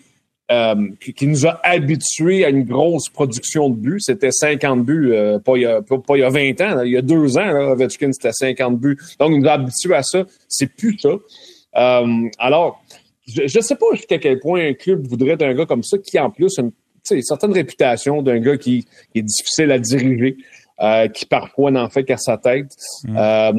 qui, 0.99 1.13
qui 1.13 1.27
nous 1.27 1.47
a 1.47 1.61
habitués 1.63 2.43
à 2.43 2.49
une 2.49 2.63
grosse 2.63 3.07
production 3.07 3.69
de 3.69 3.75
buts. 3.75 4.01
C'était 4.01 4.31
50 4.31 4.83
buts, 4.83 5.13
pas, 5.45 5.55
il 5.55 5.61
y 5.61 5.65
a, 5.65 5.81
pas, 5.81 5.97
il 6.15 6.19
y 6.19 6.23
a 6.23 6.29
20 6.29 6.61
ans, 6.61 6.75
là, 6.75 6.85
il 6.85 6.91
y 6.91 6.97
a 6.97 7.01
deux 7.01 7.37
ans, 7.37 7.45
là, 7.45 7.71
Ovechkin, 7.71 8.11
c'était 8.11 8.33
50 8.33 8.77
buts. 8.77 8.97
Donc, 9.19 9.31
il 9.31 9.39
nous 9.39 9.47
a 9.47 9.53
habitués 9.53 9.95
à 9.95 10.03
ça. 10.03 10.25
C'est 10.49 10.75
plus 10.75 10.97
ça. 10.99 11.11
Alors, 11.73 12.80
je 13.27 13.43
ne 13.43 13.63
sais 13.63 13.75
pas 13.75 13.85
jusqu'à 13.93 14.17
quel 14.17 14.39
point 14.39 14.69
un 14.69 14.73
club 14.73 15.05
voudrait 15.07 15.37
d'un 15.37 15.53
gars 15.53 15.65
comme 15.65 15.83
ça 15.83 15.97
qui, 15.97 16.19
en 16.19 16.29
plus, 16.29 16.57
a 16.59 16.63
une, 16.63 16.71
une 17.11 17.21
certaine 17.21 17.53
réputation 17.53 18.21
d'un 18.21 18.39
gars 18.39 18.57
qui, 18.57 18.85
qui 19.13 19.19
est 19.19 19.23
difficile 19.23 19.71
à 19.71 19.79
diriger, 19.79 20.37
euh, 20.81 21.07
qui 21.07 21.25
parfois 21.25 21.71
n'en 21.71 21.89
fait 21.89 22.03
qu'à 22.03 22.17
sa 22.17 22.37
tête. 22.37 22.73
Euh, 23.09 23.53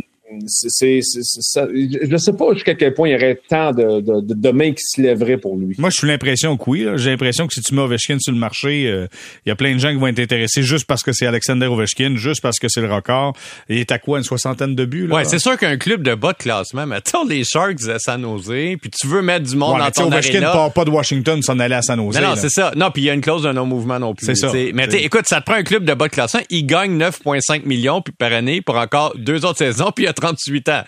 c'est, 0.47 0.69
c'est, 0.71 1.01
c'est- 1.03 1.21
c'est 1.23 1.43
ça. 1.43 1.67
Je 1.73 2.07
ne 2.07 2.17
sais 2.17 2.33
pas 2.33 2.53
jusqu'à 2.55 2.75
quel 2.75 2.95
point 2.95 3.09
il 3.09 3.13
y 3.13 3.15
aurait 3.17 3.41
tant 3.49 3.73
de, 3.73 4.01
de, 4.01 4.21
de, 4.21 4.35
de 4.35 4.51
mains 4.51 4.73
qui 4.73 4.83
se 4.85 5.01
lèveraient 5.01 5.39
pour 5.39 5.57
lui. 5.57 5.75
Moi, 5.79 5.91
je 5.91 5.99
suis 5.99 6.07
l'impression 6.09 6.57
que 6.57 6.65
oui. 6.69 6.85
là. 6.85 6.97
J'ai 6.97 7.11
l'impression 7.11 7.47
que 7.47 7.55
si 7.55 7.61
tu 7.63 7.75
mets 7.75 7.83
Ovechkin 7.83 8.19
sur 8.21 8.33
le 8.33 8.39
marché, 8.39 8.87
euh, 8.87 9.07
il 9.45 9.49
y 9.49 9.53
a 9.53 9.57
plein 9.57 9.73
de 9.75 9.79
gens 9.79 9.91
qui 9.91 9.97
vont 9.99 10.07
être 10.09 10.19
intéressés 10.21 10.63
juste 10.63 10.87
parce 10.87 11.03
que 11.03 11.13
c'est 11.13 11.27
Alexander 11.27 11.67
Ovechkin, 11.67 12.15
juste 12.17 12.41
parce 12.43 12.59
que 12.59 12.69
c'est 12.69 12.81
le 12.81 12.93
record. 12.93 13.35
Il 13.69 13.79
est 13.79 13.93
à 13.93 13.99
quoi, 13.99 14.19
une 14.19 14.25
soixantaine 14.25 14.75
de 14.75 14.85
buts? 14.85 15.07
Là? 15.07 15.17
Ouais, 15.17 15.25
c'est 15.25 15.39
sûr 15.39 15.57
qu'un 15.57 15.77
club 15.77 16.03
de 16.03 16.15
bas 16.15 16.33
de 16.33 16.39
classement, 16.39 16.87
mettons 16.87 17.25
les 17.27 17.45
Sharks 17.45 17.89
à 17.89 17.99
San 17.99 18.23
Jose, 18.23 18.47
puis 18.81 18.91
tu 18.91 19.07
veux 19.07 19.23
mettre 19.23 19.49
du 19.49 19.57
monde 19.57 19.73
Ouais, 19.75 19.79
mais 19.79 19.85
dans 19.85 19.91
tu 19.91 20.03
sais, 20.03 20.03
ton 20.03 20.13
Ovechkin 20.13 20.37
aréna. 20.43 20.53
part 20.53 20.73
pas 20.73 20.85
de 20.85 20.91
Washington 20.91 21.43
s'en 21.43 21.59
aller 21.59 21.75
à 21.75 21.83
San 21.83 21.99
Jose. 21.99 22.17
Non, 22.17 22.23
non, 22.23 22.35
là. 22.35 22.37
c'est 22.37 22.49
ça. 22.51 22.73
Non, 22.77 22.91
puis 22.91 23.03
il 23.03 23.05
y 23.07 23.11
a 23.11 23.15
une 23.15 23.21
clause 23.21 23.43
de 23.43 23.53
non-mouvement 23.53 23.99
non 23.99 24.15
plus. 24.15 24.27
C'est 24.27 24.35
ça. 24.35 24.49
tu 24.51 24.57
sais. 24.59 24.71
Mais 24.75 24.85
écoute, 25.03 25.27
ça 25.27 25.41
te 25.41 25.47
prend 25.47 25.55
un 25.57 25.63
club 25.63 25.85
de 25.85 25.95
bas 25.95 26.09
de 26.09 26.13
classement, 26.13 26.41
il 26.51 26.67
gagne 26.67 26.97
9,5 26.99 27.65
millions 27.67 28.01
puis 28.03 28.13
par 28.17 28.33
année 28.33 28.61
pour 28.61 28.77
encore 28.77 29.15
deux 29.17 29.45
autres 29.45 29.59
saisons, 29.59 29.91
puis 29.95 30.05
il 30.05 30.09
a 30.09 30.13
38 30.27 30.69
ans. 30.69 30.83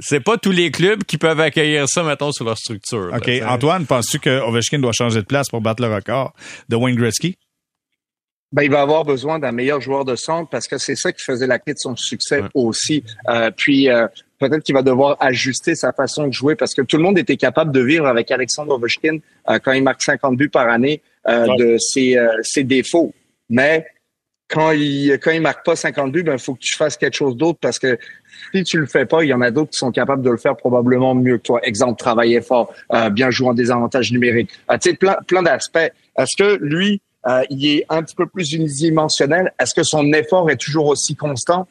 C'est 0.00 0.20
pas 0.20 0.36
tous 0.38 0.52
les 0.52 0.70
clubs 0.70 1.02
qui 1.04 1.18
peuvent 1.18 1.40
accueillir 1.40 1.88
ça, 1.88 2.02
mettons, 2.04 2.30
sur 2.32 2.44
leur 2.44 2.56
structure. 2.56 3.10
OK. 3.14 3.28
Antoine, 3.46 3.84
penses-tu 3.86 4.18
que 4.20 4.40
Ovechkin 4.40 4.78
doit 4.78 4.92
changer 4.92 5.20
de 5.20 5.26
place 5.26 5.48
pour 5.48 5.60
battre 5.60 5.82
le 5.82 5.92
record 5.92 6.32
de 6.68 6.76
Wayne 6.76 6.96
Gretzky? 6.96 7.36
Ben, 8.52 8.62
il 8.62 8.70
va 8.70 8.80
avoir 8.80 9.04
besoin 9.04 9.38
d'un 9.38 9.52
meilleur 9.52 9.80
joueur 9.80 10.04
de 10.06 10.16
centre 10.16 10.48
parce 10.48 10.66
que 10.66 10.78
c'est 10.78 10.94
ça 10.96 11.12
qui 11.12 11.22
faisait 11.22 11.46
la 11.46 11.58
clé 11.58 11.74
de 11.74 11.78
son 11.78 11.94
succès 11.96 12.40
Ouais. 12.40 12.48
aussi. 12.54 13.04
Euh, 13.28 13.50
puis 13.54 13.90
euh, 13.90 14.06
peut-être 14.38 14.62
qu'il 14.62 14.74
va 14.74 14.80
devoir 14.82 15.16
ajuster 15.20 15.74
sa 15.74 15.92
façon 15.92 16.28
de 16.28 16.32
jouer 16.32 16.54
parce 16.54 16.72
que 16.74 16.80
tout 16.80 16.96
le 16.96 17.02
monde 17.02 17.18
était 17.18 17.36
capable 17.36 17.72
de 17.72 17.80
vivre 17.80 18.06
avec 18.06 18.30
Alexandre 18.30 18.72
Ovechkin 18.74 19.18
euh, 19.50 19.58
quand 19.58 19.72
il 19.72 19.82
marque 19.82 20.02
50 20.02 20.36
buts 20.38 20.48
par 20.48 20.68
année 20.68 21.02
euh, 21.28 21.46
Ouais. 21.46 21.56
de 21.58 21.76
ses, 21.78 22.16
euh, 22.16 22.28
ses 22.42 22.64
défauts. 22.64 23.12
Mais 23.50 23.84
quand 24.48 24.70
il 24.70 25.18
quand 25.22 25.30
il 25.32 25.42
marque 25.42 25.62
pas 25.66 25.76
50 25.76 26.10
buts, 26.10 26.22
ben 26.22 26.34
il 26.34 26.38
faut 26.38 26.54
que 26.54 26.60
tu 26.62 26.74
fasses 26.74 26.96
quelque 26.96 27.16
chose 27.16 27.36
d'autre 27.36 27.58
parce 27.60 27.78
que 27.78 27.98
si 28.54 28.64
tu 28.64 28.78
le 28.78 28.86
fais 28.86 29.06
pas, 29.06 29.24
il 29.24 29.28
y 29.28 29.34
en 29.34 29.40
a 29.40 29.50
d'autres 29.50 29.70
qui 29.70 29.78
sont 29.78 29.92
capables 29.92 30.22
de 30.22 30.30
le 30.30 30.36
faire 30.36 30.56
probablement 30.56 31.14
mieux 31.14 31.38
que 31.38 31.42
toi. 31.42 31.60
Exemple, 31.62 31.98
travailler 31.98 32.40
fort, 32.40 32.72
euh, 32.92 33.10
bien 33.10 33.30
jouer 33.30 33.48
en 33.48 33.54
désavantage 33.54 34.12
numérique. 34.12 34.50
Euh, 34.70 34.78
tu 34.78 34.90
sais, 34.90 34.96
plein, 34.96 35.16
plein 35.26 35.42
d'aspects. 35.42 35.78
Est-ce 35.78 36.36
que 36.36 36.58
lui, 36.60 37.00
euh, 37.26 37.42
il 37.50 37.66
est 37.66 37.86
un 37.88 38.02
petit 38.02 38.14
peu 38.14 38.26
plus 38.26 38.52
unidimensionnel? 38.52 39.52
Est-ce 39.60 39.74
que 39.74 39.82
son 39.82 40.12
effort 40.12 40.50
est 40.50 40.60
toujours 40.60 40.86
aussi 40.86 41.14
constant? 41.14 41.66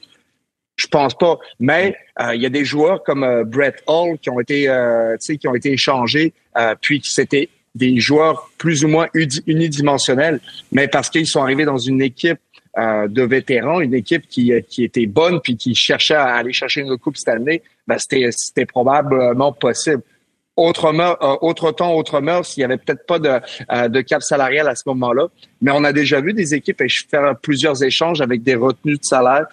Je 0.78 0.88
pense 0.88 1.16
pas. 1.16 1.40
Mais 1.60 1.96
euh, 2.22 2.36
il 2.36 2.42
y 2.42 2.46
a 2.46 2.50
des 2.50 2.64
joueurs 2.64 3.04
comme 3.04 3.24
euh, 3.24 3.44
Brett 3.44 3.84
Hall 3.88 4.18
qui 4.20 4.30
ont 4.30 4.40
été, 4.40 4.70
euh, 4.70 5.18
qui 5.18 5.48
ont 5.48 5.56
été 5.56 5.74
échangés, 5.74 6.34
puis 6.82 7.02
qui 7.02 7.12
c'était 7.12 7.50
des 7.76 8.00
joueurs 8.00 8.50
plus 8.58 8.84
ou 8.84 8.88
moins 8.88 9.08
unidimensionnels, 9.14 10.40
mais 10.72 10.88
parce 10.88 11.12
qu'ils 11.12 11.28
sont 11.28 11.44
arrivés 11.44 11.66
dans 11.66 11.78
une 11.78 12.02
équipe 12.02 12.40
euh, 12.78 13.08
de 13.08 13.24
vétérans, 13.24 13.80
une 13.80 13.96
équipe 13.96 14.28
qui, 14.28 14.52
était 14.52 15.08
bonne 15.08 15.42
puis 15.42 15.58
qui 15.58 15.74
cherchait 15.74 16.14
à 16.14 16.36
aller 16.36 16.54
chercher 16.54 16.82
une 16.82 16.96
coupe 16.98 17.18
cette 17.18 17.30
année, 17.30 17.64
ben 17.88 17.98
c'était 17.98 18.66
probablement 18.66 19.52
possible. 19.52 20.04
Euh, 20.60 20.62
autre 20.62 21.72
temps, 21.72 21.96
autre 21.96 22.20
mœurs, 22.20 22.56
il 22.56 22.62
y 22.62 22.64
avait 22.64 22.78
peut-être 22.78 23.06
pas 23.08 23.18
de, 23.18 23.40
euh, 23.72 23.88
de 23.88 24.02
cap 24.02 24.22
salarial 24.22 24.68
à 24.68 24.76
ce 24.76 24.84
moment-là, 24.88 25.28
mais 25.62 25.72
on 25.72 25.84
a 25.84 25.92
déjà 25.92 26.22
vu 26.22 26.34
des 26.34 26.54
équipes 26.54 26.84
faire 27.10 27.36
plusieurs 27.42 27.84
échanges 27.84 28.22
avec 28.22 28.44
des 28.44 28.56
retenues 28.56 28.98
de 28.98 29.04
salaire. 29.04 29.48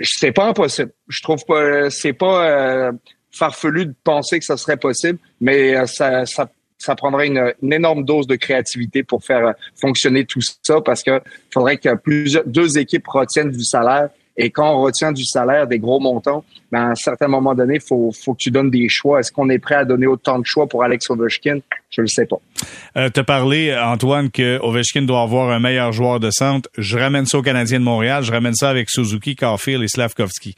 C'est 0.00 0.32
pas 0.32 0.46
impossible. 0.46 0.92
Je 1.08 1.20
trouve 1.20 1.44
pas, 1.44 1.90
c'est 1.90 2.12
pas 2.12 2.92
farfelu 3.32 3.86
de 3.86 3.94
penser 4.04 4.38
que 4.38 4.44
ça 4.44 4.56
serait 4.56 4.76
possible, 4.76 5.18
mais 5.40 5.86
ça, 5.86 6.26
ça, 6.26 6.48
ça 6.82 6.96
prendrait 6.96 7.28
une, 7.28 7.52
énorme 7.72 8.04
dose 8.04 8.26
de 8.26 8.36
créativité 8.36 9.02
pour 9.02 9.24
faire 9.24 9.46
euh, 9.46 9.52
fonctionner 9.80 10.24
tout 10.24 10.40
ça 10.62 10.80
parce 10.80 11.02
que 11.02 11.20
faudrait 11.52 11.76
que 11.76 11.94
plusieurs, 11.94 12.44
deux 12.44 12.78
équipes 12.78 13.06
retiennent 13.06 13.50
du 13.50 13.64
salaire. 13.64 14.10
Et 14.36 14.50
quand 14.50 14.74
on 14.74 14.82
retient 14.82 15.12
du 15.12 15.24
salaire, 15.24 15.66
des 15.66 15.78
gros 15.78 16.00
montants, 16.00 16.44
ben, 16.70 16.80
à 16.80 16.90
un 16.90 16.94
certain 16.94 17.28
moment 17.28 17.54
donné, 17.54 17.78
faut, 17.80 18.10
faut 18.12 18.32
que 18.32 18.38
tu 18.38 18.50
donnes 18.50 18.70
des 18.70 18.88
choix. 18.88 19.20
Est-ce 19.20 19.30
qu'on 19.30 19.50
est 19.50 19.58
prêt 19.58 19.74
à 19.74 19.84
donner 19.84 20.06
autant 20.06 20.38
de 20.38 20.46
choix 20.46 20.66
pour 20.66 20.82
Alex 20.82 21.10
Ovechkin? 21.10 21.58
Je 21.90 22.00
le 22.00 22.06
sais 22.06 22.24
pas. 22.24 22.36
Euh, 22.96 23.10
T'as 23.10 23.24
parlé, 23.24 23.76
Antoine, 23.76 24.30
que 24.30 24.58
Ovechkin 24.62 25.02
doit 25.02 25.20
avoir 25.20 25.50
un 25.50 25.60
meilleur 25.60 25.92
joueur 25.92 26.18
de 26.18 26.30
centre. 26.30 26.70
Je 26.78 26.96
ramène 26.96 27.26
ça 27.26 27.38
au 27.38 27.42
Canadien 27.42 27.78
de 27.78 27.84
Montréal. 27.84 28.22
Je 28.22 28.32
ramène 28.32 28.54
ça 28.54 28.70
avec 28.70 28.88
Suzuki, 28.88 29.36
Caulfield 29.36 29.82
et 29.82 29.88
Slavkovski. 29.88 30.54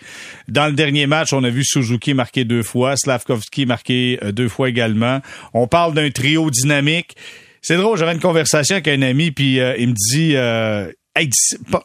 Dans 0.46 0.66
le 0.66 0.72
dernier 0.72 1.08
match, 1.08 1.32
on 1.32 1.42
a 1.42 1.50
vu 1.50 1.64
Suzuki 1.64 2.14
marquer 2.14 2.44
deux 2.44 2.62
fois, 2.62 2.96
Slavkovski 2.96 3.66
marquer 3.66 4.20
euh, 4.22 4.30
deux 4.30 4.48
fois 4.48 4.68
également. 4.68 5.20
On 5.52 5.66
parle 5.66 5.94
d'un 5.94 6.10
trio 6.10 6.48
dynamique. 6.50 7.16
C'est 7.60 7.76
drôle, 7.76 7.98
j'avais 7.98 8.12
une 8.12 8.20
conversation 8.20 8.76
avec 8.76 8.86
un 8.88 9.02
ami, 9.02 9.32
puis 9.32 9.58
euh, 9.58 9.74
il 9.78 9.88
me 9.88 9.94
dit... 9.94 10.36
euh, 10.36 10.92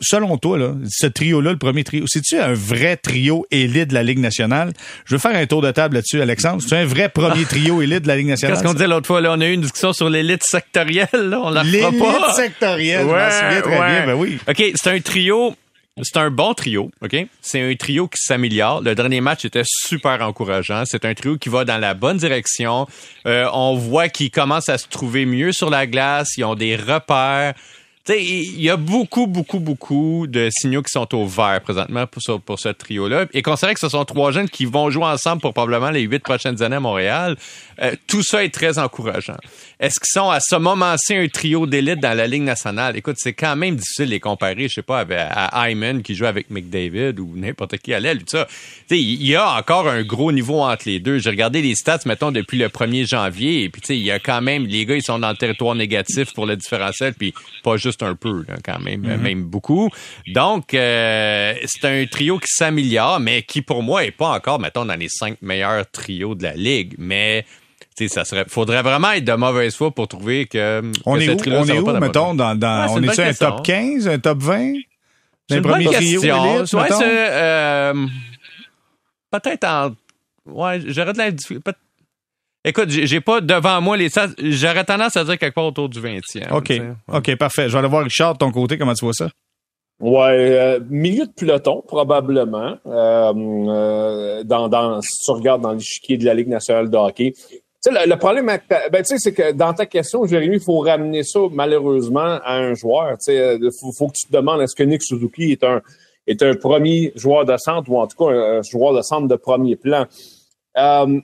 selon 0.02 0.38
toi, 0.38 0.58
là, 0.58 0.74
ce 0.90 1.08
trio-là, 1.08 1.52
le 1.52 1.58
premier 1.58 1.84
trio, 1.84 2.06
c'est-tu 2.08 2.38
un 2.38 2.54
vrai 2.54 2.98
trio 2.98 3.46
élite 3.52 3.90
de 3.90 3.94
la 3.94 4.04
Ligue 4.04 4.20
nationale? 4.20 4.74
Je 5.06 5.16
veux 5.16 5.20
faire 5.20 5.36
un 5.36 5.46
tour 5.46 5.62
de 5.62 5.72
table 5.72 5.96
là-dessus, 5.96 6.22
Alexandre. 6.22 6.64
C'est 6.66 6.76
un 6.76 6.86
vrai 6.86 7.10
premier 7.10 7.46
trio 7.50 7.82
élite 7.82 8.04
de 8.04 8.08
la 8.08 8.18
Ligue 8.18 8.28
nationale? 8.28 8.58
Qu'est-ce 8.58 8.68
qu'on 8.68 8.74
disait 8.74 8.88
l'autre 8.88 9.08
fois? 9.08 9.22
Là, 9.22 9.34
on 9.34 9.42
a 9.42 9.46
eu 9.46 9.54
une 9.54 9.62
discussion 9.62 9.94
sur 9.94 10.10
l'élite 10.10 10.44
sectorielle. 10.44 11.08
Là, 11.14 11.42
on 11.44 11.50
la 11.50 11.64
fera 11.64 11.92
pas. 11.92 12.20
L'élite 12.20 12.36
sectorielle, 12.36 13.06
ouais, 13.06 13.14
je 13.14 13.16
m'en 13.16 13.30
souviens 13.30 13.62
très 13.62 13.76
bien. 13.76 14.06
Ben 14.08 14.14
oui. 14.16 14.38
OK, 14.48 14.64
c'est 14.76 14.90
un 14.90 15.00
trio 15.00 15.56
c'est 16.02 16.18
un 16.18 16.32
bon 16.32 16.54
trio, 16.54 16.92
OK? 17.02 17.16
C'est 17.42 17.62
un 17.62 17.76
trio 17.76 18.08
qui 18.08 18.20
s'améliore. 18.22 18.82
Le 18.82 18.96
dernier 18.96 19.22
match 19.22 19.44
était 19.46 19.64
super 19.66 20.22
encourageant. 20.22 20.84
C'est 20.86 21.04
un 21.04 21.14
trio 21.14 21.38
qui 21.38 21.50
va 21.50 21.66
dans 21.66 21.78
la 21.78 21.94
bonne 21.94 22.18
direction. 22.18 22.88
Euh, 23.26 23.48
on 23.54 23.76
voit 23.76 24.08
qu'ils 24.08 24.32
commencent 24.32 24.70
à 24.70 24.78
se 24.78 24.88
trouver 24.88 25.26
mieux 25.26 25.52
sur 25.52 25.70
la 25.70 25.88
glace. 25.88 26.38
Ils 26.38 26.46
ont 26.46 26.56
des 26.56 26.76
repères 26.76 27.54
il 28.18 28.62
y 28.62 28.70
a 28.70 28.78
beaucoup, 28.78 29.28
beaucoup, 29.28 29.60
beaucoup 29.60 30.26
de 30.28 30.50
signaux 30.52 30.82
qui 30.82 30.92
sont 30.92 31.14
au 31.16 31.26
vert 31.26 31.62
présentement 31.62 32.06
pour 32.08 32.60
ce, 32.60 32.70
trio-là. 32.70 33.26
Et 33.34 33.42
considérant 33.42 33.74
que 33.74 33.80
ce 33.80 33.90
sont 33.90 34.06
trois 34.06 34.32
jeunes 34.32 34.50
qui 34.50 34.66
vont 34.66 34.90
jouer 34.90 35.06
ensemble 35.06 35.42
pour 35.42 35.54
probablement 35.54 35.92
les 35.92 36.02
huit 36.02 36.20
prochaines 36.20 36.62
années 36.62 36.78
à 36.78 36.80
Montréal, 36.80 37.38
euh, 37.82 37.96
tout 38.08 38.24
ça 38.24 38.44
est 38.44 38.54
très 38.54 38.78
encourageant. 38.78 39.38
Est-ce 39.80 40.00
qu'ils 40.00 40.12
sont 40.12 40.30
à 40.30 40.40
ce 40.42 40.56
moment-ci 40.58 41.16
un 41.16 41.28
trio 41.28 41.66
d'élite 41.66 42.02
dans 42.02 42.16
la 42.16 42.28
Ligue 42.28 42.42
nationale? 42.42 42.98
Écoute, 42.98 43.16
c'est 43.18 43.34
quand 43.34 43.56
même 43.56 43.76
difficile 43.76 44.08
de 44.08 44.12
les 44.12 44.20
comparer, 44.20 44.68
je 44.68 44.76
sais 44.76 44.82
pas, 44.82 45.06
à 45.10 45.70
Hyman 45.70 46.02
qui 46.02 46.16
joue 46.16 46.26
avec 46.26 46.50
McDavid 46.50 47.20
ou 47.20 47.34
n'importe 47.36 47.78
qui 47.78 47.94
à 47.94 48.00
l'aile. 48.00 48.20
Il 48.90 49.26
y 49.26 49.36
a 49.36 49.58
encore 49.58 49.88
un 49.88 50.04
gros 50.04 50.34
niveau 50.34 50.62
entre 50.62 50.84
les 50.88 51.00
deux. 51.00 51.20
J'ai 51.20 51.30
regardé 51.30 51.62
les 51.62 51.76
stats, 51.76 52.00
mettons, 52.06 52.32
depuis 52.32 52.58
le 52.58 52.68
1er 52.68 53.08
janvier, 53.08 53.64
et 53.64 53.70
puis 53.70 53.82
il 53.90 54.04
y 54.04 54.12
a 54.12 54.20
quand 54.20 54.42
même, 54.42 54.66
les 54.66 54.86
gars, 54.86 54.96
ils 54.96 55.04
sont 55.04 55.20
dans 55.20 55.30
le 55.30 55.38
territoire 55.38 55.76
négatif 55.76 56.34
pour 56.34 56.46
le 56.46 56.58
différentiel, 56.58 57.14
puis 57.14 57.34
pas 57.64 57.78
juste 57.78 58.04
un 58.04 58.16
peu, 58.16 58.46
quand 58.66 58.80
même, 58.80 59.04
mm-hmm. 59.04 59.18
même 59.18 59.44
beaucoup. 59.44 59.90
Donc, 60.28 60.74
euh, 60.74 61.54
c'est 61.66 61.86
un 61.86 62.06
trio 62.06 62.38
qui 62.40 62.48
s'améliore, 62.50 63.22
mais 63.22 63.44
qui, 63.44 63.62
pour 63.62 63.84
moi, 63.84 64.04
est 64.04 64.12
pas 64.12 64.30
encore, 64.30 64.60
mettons, 64.60 64.86
dans 64.86 65.00
les 65.00 65.10
cinq 65.10 65.38
meilleurs 65.42 65.90
trios 65.90 66.36
de 66.36 66.44
la 66.44 66.54
Ligue. 66.54 66.96
Mais 66.98 67.46
ça 68.08 68.26
serait 68.26 68.46
faudrait 68.48 68.82
vraiment 68.82 69.12
être 69.12 69.26
de 69.26 69.34
mauvaise 69.34 69.76
foi 69.76 69.92
pour 69.92 70.08
trouver 70.08 70.46
que, 70.46 70.82
on 71.06 71.20
est 71.20 71.30
où, 71.30 71.38
on 71.52 71.66
est 71.66 71.80
où 71.80 72.00
mettons 72.00 72.34
dans, 72.34 72.56
dans 72.56 72.88
on 72.92 73.04
est, 73.04 73.20
un 73.20 73.34
top 73.34 73.64
15 73.64 74.08
un 74.08 74.20
top 74.20 74.40
20 74.40 74.74
c'est 75.50 75.58
une 75.58 75.62
bonne 75.62 75.86
question 75.86 76.22
ouais, 76.22 76.90
euh, 77.02 77.94
peut-être 79.32 79.64
en 79.66 79.96
ouais 80.46 80.82
j'aurais 80.88 81.14
de 81.14 81.18
la 81.18 81.32
Écoute, 82.66 82.90
j'ai 82.90 83.22
pas 83.22 83.40
devant 83.40 83.80
moi 83.80 83.96
les. 83.96 84.10
J'aurais 84.38 84.84
tendance 84.84 85.16
à 85.16 85.24
dire 85.24 85.38
quelque 85.38 85.56
part 85.56 85.68
autour 85.68 85.88
du 85.88 86.02
20e. 86.02 86.52
OK. 86.52 86.74
OK, 87.08 87.36
parfait. 87.38 87.70
Je 87.70 87.74
vais 87.74 87.80
aller 87.80 87.88
voir 87.88 88.04
Richard 88.04 88.34
de 88.34 88.40
ton 88.40 88.52
côté. 88.52 88.78
Comment 88.78 88.94
tu 88.94 89.06
vois 89.06 89.14
ça? 89.14 89.30
Ouais, 90.00 90.58
euh, 90.58 90.80
milieu 90.90 91.26
de 91.26 91.32
peloton, 91.32 91.84
probablement. 91.86 92.78
Euh, 92.86 93.34
euh, 93.36 94.44
dans, 94.44 94.70
dans, 94.70 95.02
si 95.02 95.26
tu 95.26 95.32
regardes 95.32 95.62
dans 95.62 95.74
l'échiquier 95.74 96.18
de 96.18 96.26
la 96.26 96.34
Ligue 96.34 96.48
nationale 96.48 96.90
de 96.90 96.98
hockey. 96.98 97.34
Tu 97.82 97.94
sais, 97.94 98.06
le, 98.06 98.16
problème, 98.18 98.46
ben, 98.70 99.04
c'est 99.06 99.32
que 99.32 99.54
dans 99.54 99.74
ta 99.74 99.86
question, 99.86 100.26
Jérémy, 100.26 100.58
il 100.58 100.62
faut 100.62 100.80
ramener 100.80 101.24
ça 101.24 101.40
malheureusement 101.52 102.40
à 102.44 102.58
un 102.58 102.74
joueur. 102.74 103.18
Tu 103.20 103.32
sais, 103.32 103.58
faut, 103.80 103.94
faut 103.98 104.08
que 104.08 104.18
tu 104.20 104.28
te 104.28 104.34
demandes 104.34 104.62
est-ce 104.62 104.76
que 104.76 104.84
Nick 104.84 105.02
Suzuki 105.02 105.54
est 105.54 105.64
un 105.64 105.82
est 106.28 106.44
un 106.44 106.54
premier 106.54 107.12
joueur 107.16 107.44
de 107.46 107.56
centre 107.58 107.90
ou 107.90 107.98
en 107.98 108.08
tout 108.08 108.18
cas 108.18 108.32
un, 108.32 108.62
joueur 108.62 108.94
de 108.94 109.02
centre 109.02 109.28
de 109.28 109.36
premier 109.36 109.76
plan? 109.76 110.06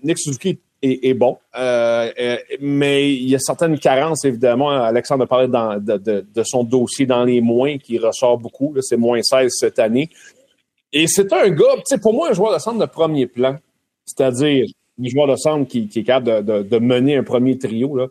Nick 0.03 0.17
Suzuki 0.17 0.59
est, 0.81 1.13
bon. 1.13 1.37
Euh, 1.57 2.11
euh, 2.19 2.37
mais 2.59 3.13
il 3.13 3.29
y 3.29 3.35
a 3.35 3.39
certaines 3.39 3.79
carences, 3.79 4.25
évidemment. 4.25 4.69
Alexandre 4.69 5.23
a 5.23 5.27
parlé 5.27 5.47
de, 5.47 6.43
son 6.43 6.63
dossier 6.63 7.05
dans 7.05 7.23
les 7.23 7.41
moins 7.41 7.77
qui 7.77 7.97
ressort 7.97 8.37
beaucoup. 8.37 8.75
C'est 8.81 8.97
moins 8.97 9.21
16 9.21 9.51
cette 9.51 9.79
année. 9.79 10.09
Et 10.91 11.07
c'est 11.07 11.31
un 11.33 11.49
gars, 11.49 11.75
pour 12.01 12.13
moi, 12.13 12.29
un 12.29 12.33
joueur 12.33 12.53
de 12.53 12.59
centre 12.59 12.79
de 12.79 12.85
premier 12.85 13.27
plan, 13.27 13.57
c'est-à-dire 14.05 14.65
un 14.99 15.09
joueur 15.09 15.27
de 15.27 15.35
centre 15.35 15.67
qui, 15.67 15.89
est 15.93 16.03
capable 16.03 16.45
de, 16.45 16.79
mener 16.79 17.17
un 17.17 17.23
premier 17.23 17.57
trio. 17.57 17.95
Là. 17.95 18.07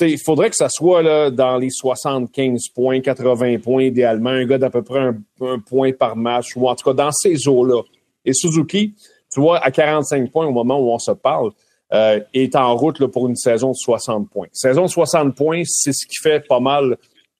Il 0.00 0.18
faudrait 0.18 0.50
que 0.50 0.56
ça 0.56 0.68
soit 0.68 1.02
là, 1.02 1.30
dans 1.30 1.56
les 1.56 1.70
75 1.70 2.68
points, 2.74 3.00
80 3.00 3.58
points 3.58 3.84
idéalement, 3.84 4.30
un 4.30 4.44
gars 4.44 4.58
d'à 4.58 4.70
peu 4.70 4.82
près 4.82 5.00
un, 5.00 5.58
point 5.60 5.92
par 5.92 6.16
match, 6.16 6.56
ou 6.56 6.68
en 6.68 6.74
tout 6.74 6.90
cas 6.90 6.94
dans 6.94 7.12
ces 7.12 7.48
eaux-là. 7.48 7.82
Et 8.24 8.32
Suzuki, 8.32 8.94
tu 9.32 9.40
vois, 9.40 9.58
à 9.58 9.70
45 9.70 10.30
points 10.30 10.46
au 10.46 10.52
moment 10.52 10.80
où 10.80 10.90
on 10.90 10.98
se 10.98 11.12
parle, 11.12 11.50
euh, 11.92 12.20
est 12.34 12.56
en 12.56 12.76
route 12.76 12.98
là, 12.98 13.06
pour 13.06 13.28
une 13.28 13.36
saison 13.36 13.70
de 13.70 13.76
60 13.76 14.28
points. 14.28 14.48
Saison 14.52 14.86
de 14.86 14.90
60 14.90 15.36
points, 15.36 15.62
c'est 15.64 15.92
ce 15.92 16.06
qui 16.06 16.16
fait 16.20 16.40
pas 16.40 16.58
mal 16.58 16.96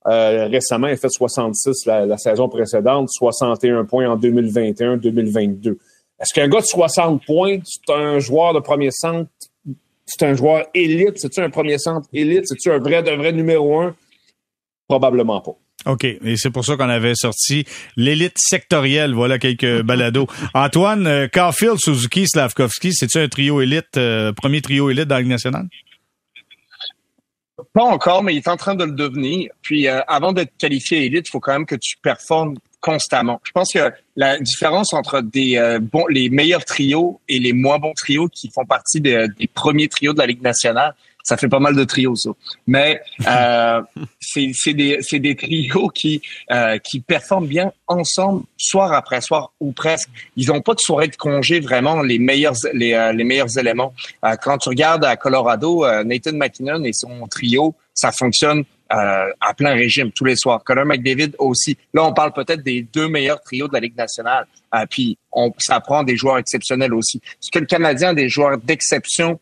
euh, 0.06 0.46
récemment. 0.46 0.86
Il 0.86 0.92
a 0.92 0.96
fait 0.96 1.08
66 1.08 1.84
la, 1.86 2.16
saison 2.16 2.48
précédente, 2.48 3.08
61 3.10 3.84
points 3.86 4.08
en 4.08 4.16
2021-2022. 4.16 5.76
Est-ce 6.20 6.32
qu'un 6.32 6.48
gars 6.48 6.60
de 6.60 6.66
60 6.66 7.24
points, 7.26 7.58
c'est 7.64 7.92
un 7.92 8.18
joueur 8.18 8.54
de 8.54 8.60
premier 8.60 8.90
centre, 8.90 9.30
c'est 10.06 10.24
un 10.24 10.34
joueur 10.34 10.66
élite, 10.72 11.18
c'est-tu 11.18 11.40
un 11.40 11.50
premier 11.50 11.78
centre 11.78 12.08
élite, 12.12 12.46
c'est-tu 12.46 12.70
un 12.70 12.78
vrai 12.78 13.02
de 13.02 13.10
vrai 13.10 13.32
numéro 13.32 13.80
un? 13.80 13.94
Probablement 14.88 15.40
pas. 15.40 15.56
OK. 15.86 16.04
Et 16.04 16.36
c'est 16.36 16.50
pour 16.50 16.64
ça 16.64 16.76
qu'on 16.76 16.88
avait 16.88 17.14
sorti 17.14 17.64
l'élite 17.96 18.36
sectorielle. 18.36 19.14
Voilà 19.14 19.38
quelques 19.38 19.82
balados. 19.84 20.26
Antoine, 20.54 21.06
euh, 21.06 21.28
Carfield, 21.28 21.78
Suzuki, 21.78 22.26
Slavkovski, 22.26 22.92
c'est-tu 22.92 23.18
un 23.18 23.28
trio 23.28 23.60
élite, 23.60 23.96
euh, 23.96 24.32
premier 24.32 24.60
trio 24.60 24.90
élite 24.90 25.04
dans 25.04 25.16
la 25.16 25.20
Ligue 25.20 25.30
nationale? 25.30 25.68
Pas 27.72 27.84
encore, 27.84 28.22
mais 28.22 28.34
il 28.34 28.38
est 28.38 28.48
en 28.48 28.56
train 28.56 28.74
de 28.74 28.84
le 28.84 28.92
devenir. 28.92 29.50
Puis 29.62 29.88
euh, 29.88 30.00
avant 30.08 30.32
d'être 30.32 30.56
qualifié 30.56 31.04
élite, 31.04 31.28
il 31.28 31.30
faut 31.30 31.40
quand 31.40 31.52
même 31.52 31.66
que 31.66 31.76
tu 31.76 31.96
performes 31.98 32.56
constamment. 32.80 33.40
Je 33.44 33.52
pense 33.52 33.72
que 33.72 33.92
la 34.16 34.38
différence 34.38 34.92
entre 34.92 35.20
des 35.20 35.78
bons, 35.80 36.06
les 36.06 36.30
meilleurs 36.30 36.64
trios 36.64 37.20
et 37.28 37.38
les 37.38 37.52
moins 37.52 37.78
bons 37.78 37.94
trios 37.94 38.28
qui 38.28 38.50
font 38.50 38.64
partie 38.64 39.00
des 39.00 39.28
premiers 39.54 39.88
trios 39.88 40.12
de 40.12 40.18
la 40.18 40.26
Ligue 40.26 40.42
nationale, 40.42 40.94
ça 41.26 41.36
fait 41.36 41.48
pas 41.48 41.58
mal 41.58 41.74
de 41.74 41.82
trios, 41.82 42.14
ça. 42.14 42.30
Mais 42.68 43.00
euh, 43.26 43.82
c'est 44.20 44.72
des, 44.74 45.00
des 45.12 45.34
trios 45.34 45.88
qui, 45.88 46.22
euh, 46.52 46.78
qui 46.78 47.00
performent 47.00 47.48
bien 47.48 47.72
ensemble, 47.88 48.44
soir 48.56 48.92
après 48.92 49.20
soir 49.20 49.52
ou 49.58 49.72
presque. 49.72 50.08
Ils 50.36 50.48
n'ont 50.48 50.60
pas 50.60 50.74
de 50.74 50.80
soirée 50.80 51.08
de 51.08 51.16
congé, 51.16 51.58
vraiment, 51.58 52.00
les 52.00 52.20
meilleurs, 52.20 52.54
les, 52.72 52.94
euh, 52.94 53.12
les 53.12 53.24
meilleurs 53.24 53.58
éléments. 53.58 53.92
Euh, 54.24 54.36
quand 54.40 54.58
tu 54.58 54.68
regardes 54.68 55.04
à 55.04 55.16
Colorado, 55.16 55.84
euh, 55.84 56.04
Nathan 56.04 56.34
McKinnon 56.34 56.84
et 56.84 56.92
son 56.92 57.26
trio, 57.26 57.74
ça 57.92 58.12
fonctionne 58.12 58.62
euh, 58.92 59.30
à 59.40 59.54
plein 59.54 59.74
régime 59.74 60.12
tous 60.12 60.24
les 60.24 60.36
soirs. 60.36 60.62
Connor 60.64 60.84
McDavid 60.84 61.32
aussi. 61.38 61.76
Là, 61.92 62.04
on 62.04 62.12
parle 62.12 62.32
peut-être 62.32 62.62
des 62.62 62.82
deux 62.82 63.08
meilleurs 63.08 63.40
trios 63.40 63.68
de 63.68 63.72
la 63.72 63.80
Ligue 63.80 63.96
nationale. 63.96 64.46
Euh, 64.74 64.86
puis, 64.88 65.18
on, 65.32 65.52
ça 65.58 65.80
prend 65.80 66.02
des 66.02 66.16
joueurs 66.16 66.38
exceptionnels 66.38 66.94
aussi. 66.94 67.18
Est-ce 67.18 67.50
que 67.50 67.58
le 67.58 67.66
Canadien 67.66 68.10
a 68.10 68.14
des 68.14 68.28
joueurs 68.28 68.58
d'exception 68.58 69.40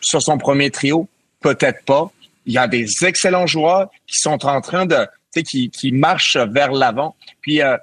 sur 0.00 0.22
son 0.22 0.38
premier 0.38 0.70
trio? 0.70 1.08
Peut-être 1.40 1.84
pas. 1.84 2.10
Il 2.46 2.52
y 2.52 2.58
a 2.58 2.66
des 2.66 2.86
excellents 3.04 3.46
joueurs 3.46 3.90
qui 4.06 4.18
sont 4.18 4.44
en 4.44 4.60
train 4.60 4.86
de, 4.86 4.96
tu 4.96 5.40
sais, 5.40 5.42
qui, 5.42 5.70
qui 5.70 5.92
marchent 5.92 6.36
vers 6.36 6.72
l'avant. 6.72 7.16
Puis, 7.40 7.62
euh, 7.62 7.76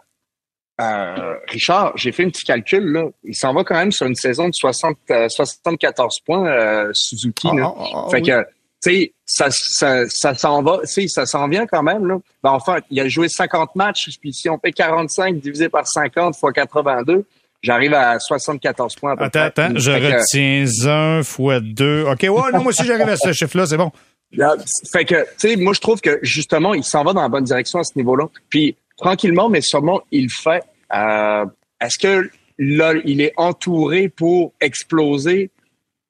euh, 0.82 1.36
Richard, 1.48 1.94
j'ai 1.96 2.12
fait 2.12 2.24
un 2.24 2.30
petit 2.30 2.44
calcul, 2.44 2.84
là. 2.92 3.10
Il 3.24 3.36
s'en 3.36 3.54
va 3.54 3.64
quand 3.64 3.76
même 3.76 3.92
sur 3.92 4.08
une 4.08 4.16
saison 4.16 4.48
de 4.48 4.54
60, 4.54 4.98
74 5.30 6.16
euh, 6.16 6.26
points, 6.26 6.48
euh, 6.48 6.90
Suzuki, 6.94 7.48
là. 7.56 7.74
Ah, 7.78 7.80
ah, 7.80 7.86
ah, 7.94 8.10
fait 8.10 8.22
que, 8.22 8.42
tu 8.42 8.48
sais, 8.90 9.14
ça, 9.26 9.48
ça, 9.50 10.04
ça 10.10 10.36
s'en 10.36 10.62
va, 10.64 10.80
tu 10.92 11.08
ça 11.08 11.26
s'en 11.26 11.48
vient 11.48 11.66
quand 11.66 11.84
même, 11.84 12.08
là. 12.08 12.18
Ben, 12.44 12.52
enfin, 12.52 12.80
il 12.90 13.00
a 13.00 13.08
joué 13.08 13.30
50 13.30 13.76
matchs, 13.76 14.10
puis 14.20 14.34
si 14.34 14.50
on 14.50 14.58
fait 14.58 14.72
45 14.72 15.40
divisé 15.40 15.70
par 15.70 15.88
50 15.88 16.36
fois 16.36 16.52
82, 16.52 17.26
j'arrive 17.62 17.94
à 17.94 18.20
74 18.20 18.96
points. 18.96 19.16
À 19.16 19.24
attends, 19.24 19.40
attends, 19.42 19.70
je 19.76 19.92
retiens 19.92 20.92
un 20.92 21.24
fois 21.24 21.60
deux. 21.60 22.06
OK, 22.06 22.22
ouais, 22.24 22.30
non, 22.30 22.62
moi 22.62 22.68
aussi, 22.68 22.86
j'arrive 22.86 23.10
à 23.10 23.18
ce 23.18 23.32
chiffre-là, 23.34 23.66
c'est 23.66 23.78
bon. 23.78 23.92
Fait 24.92 25.06
que, 25.06 25.24
tu 25.40 25.50
sais, 25.50 25.56
moi, 25.58 25.74
je 25.74 25.82
trouve 25.82 26.00
que, 26.02 26.20
justement, 26.22 26.74
il 26.74 26.84
s'en 26.84 27.04
va 27.04 27.14
dans 27.14 27.22
la 27.22 27.30
bonne 27.30 27.44
direction 27.44 27.80
à 27.80 27.84
ce 27.84 27.92
niveau-là. 27.98 28.28
Puis, 28.50 28.76
tranquillement, 28.98 29.50
mais 29.50 29.62
sûrement, 29.62 30.02
il 30.12 30.30
fait. 30.30 30.64
Euh, 30.94 31.46
Est-ce 31.82 31.98
que 31.98 32.30
là, 32.58 32.94
il 33.04 33.22
est 33.22 33.34
entouré 33.38 34.10
pour 34.10 34.54
exploser? 34.62 35.50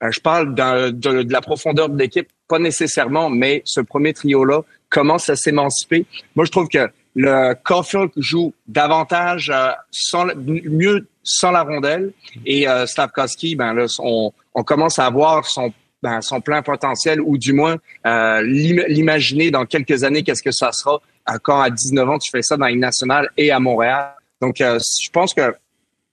Euh, 0.03 0.12
je 0.12 0.20
parle 0.20 0.55
de, 0.55 1.31
la 1.31 1.41
profondeur 1.41 1.89
de 1.89 1.98
l'équipe, 1.98 2.27
pas 2.48 2.60
nécessairement, 2.60 3.29
mais 3.29 3.62
ce 3.65 3.81
premier 3.81 4.13
trio-là 4.13 4.62
commence 4.89 5.29
à 5.29 5.36
s'émanciper. 5.36 6.05
Moi, 6.36 6.46
je 6.46 6.51
trouve 6.51 6.67
que 6.67 6.89
le 7.15 7.55
Caulfield 7.63 8.12
joue 8.15 8.53
davantage 8.67 9.51
euh, 9.53 9.72
sans 9.91 10.27
mieux 10.36 11.08
sans 11.24 11.51
la 11.51 11.63
rondelle 11.63 12.13
et 12.46 12.67
euh, 12.67 12.86
Stavkovski 12.86 13.55
ben 13.55 13.74
là 13.74 13.86
on, 14.00 14.31
on 14.55 14.63
commence 14.63 14.98
à 14.98 15.05
avoir 15.05 15.46
son 15.46 15.74
ben, 16.01 16.22
son 16.22 16.41
plein 16.41 16.62
potentiel 16.62 17.22
ou 17.22 17.38
du 17.38 17.53
moins 17.53 17.75
euh, 18.08 18.41
l'imaginer 18.41 19.51
dans 19.51 19.65
quelques 19.65 20.03
années 20.03 20.24
qu'est-ce 20.24 20.41
que 20.41 20.51
ça 20.51 20.72
sera 20.72 21.00
quand 21.43 21.62
à 21.62 21.70
19 21.70 22.10
ans 22.10 22.17
tu 22.17 22.31
fais 22.31 22.41
ça 22.41 22.58
dans 22.58 22.65
une 22.65 22.79
nationale 22.79 23.29
et 23.38 23.51
à 23.51 23.60
Montréal. 23.60 24.15
Donc 24.41 24.60
euh, 24.62 24.79
je 24.79 25.10
pense 25.12 25.34
que 25.34 25.53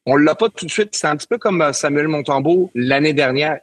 on 0.05 0.17
l'a 0.17 0.35
pas 0.35 0.49
tout 0.49 0.65
de 0.65 0.71
suite, 0.71 0.91
c'est 0.93 1.07
un 1.07 1.17
petit 1.17 1.27
peu 1.27 1.39
comme 1.39 1.73
Samuel 1.73 2.09
Montembeau 2.09 2.71
l'année 2.75 3.13
dernière. 3.13 3.61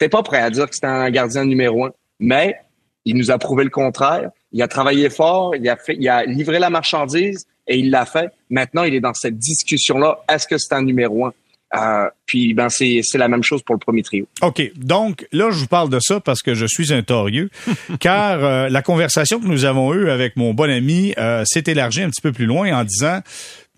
T'es 0.00 0.08
pas 0.08 0.22
prêt 0.22 0.38
à 0.40 0.48
dire 0.48 0.66
que 0.66 0.74
c'était 0.74 0.86
un 0.86 1.10
gardien 1.10 1.44
numéro 1.44 1.84
un, 1.84 1.90
mais 2.18 2.56
il 3.04 3.16
nous 3.16 3.30
a 3.30 3.36
prouvé 3.36 3.64
le 3.64 3.70
contraire. 3.70 4.30
Il 4.50 4.62
a 4.62 4.66
travaillé 4.66 5.10
fort, 5.10 5.54
il 5.54 5.68
a 5.68 5.76
fait, 5.76 5.94
il 6.00 6.08
a 6.08 6.24
livré 6.24 6.58
la 6.58 6.70
marchandise 6.70 7.46
et 7.68 7.78
il 7.78 7.90
l'a 7.90 8.06
fait. 8.06 8.30
Maintenant, 8.48 8.84
il 8.84 8.94
est 8.94 9.00
dans 9.00 9.12
cette 9.12 9.36
discussion-là. 9.36 10.20
Est-ce 10.26 10.46
que 10.46 10.56
c'est 10.56 10.74
un 10.74 10.82
numéro 10.82 11.26
un? 11.26 11.34
Euh, 11.76 12.08
puis 12.26 12.52
ben 12.52 12.68
c'est 12.68 13.02
la 13.14 13.28
même 13.28 13.44
chose 13.44 13.62
pour 13.62 13.76
le 13.76 13.78
premier 13.78 14.02
trio. 14.02 14.26
OK. 14.42 14.60
Donc 14.74 15.28
là, 15.30 15.50
je 15.50 15.58
vous 15.58 15.68
parle 15.68 15.88
de 15.88 16.00
ça 16.00 16.18
parce 16.18 16.42
que 16.42 16.54
je 16.54 16.66
suis 16.66 16.92
un 16.92 17.02
torieux, 17.02 17.48
car 18.00 18.42
euh, 18.42 18.68
la 18.68 18.82
conversation 18.82 19.38
que 19.38 19.46
nous 19.46 19.66
avons 19.66 19.94
eue 19.94 20.10
avec 20.10 20.34
mon 20.36 20.52
bon 20.52 20.68
ami 20.68 21.14
euh, 21.16 21.44
s'est 21.46 21.64
élargie 21.68 22.02
un 22.02 22.10
petit 22.10 22.22
peu 22.22 22.32
plus 22.32 22.46
loin 22.46 22.76
en 22.76 22.82
disant 22.82 23.20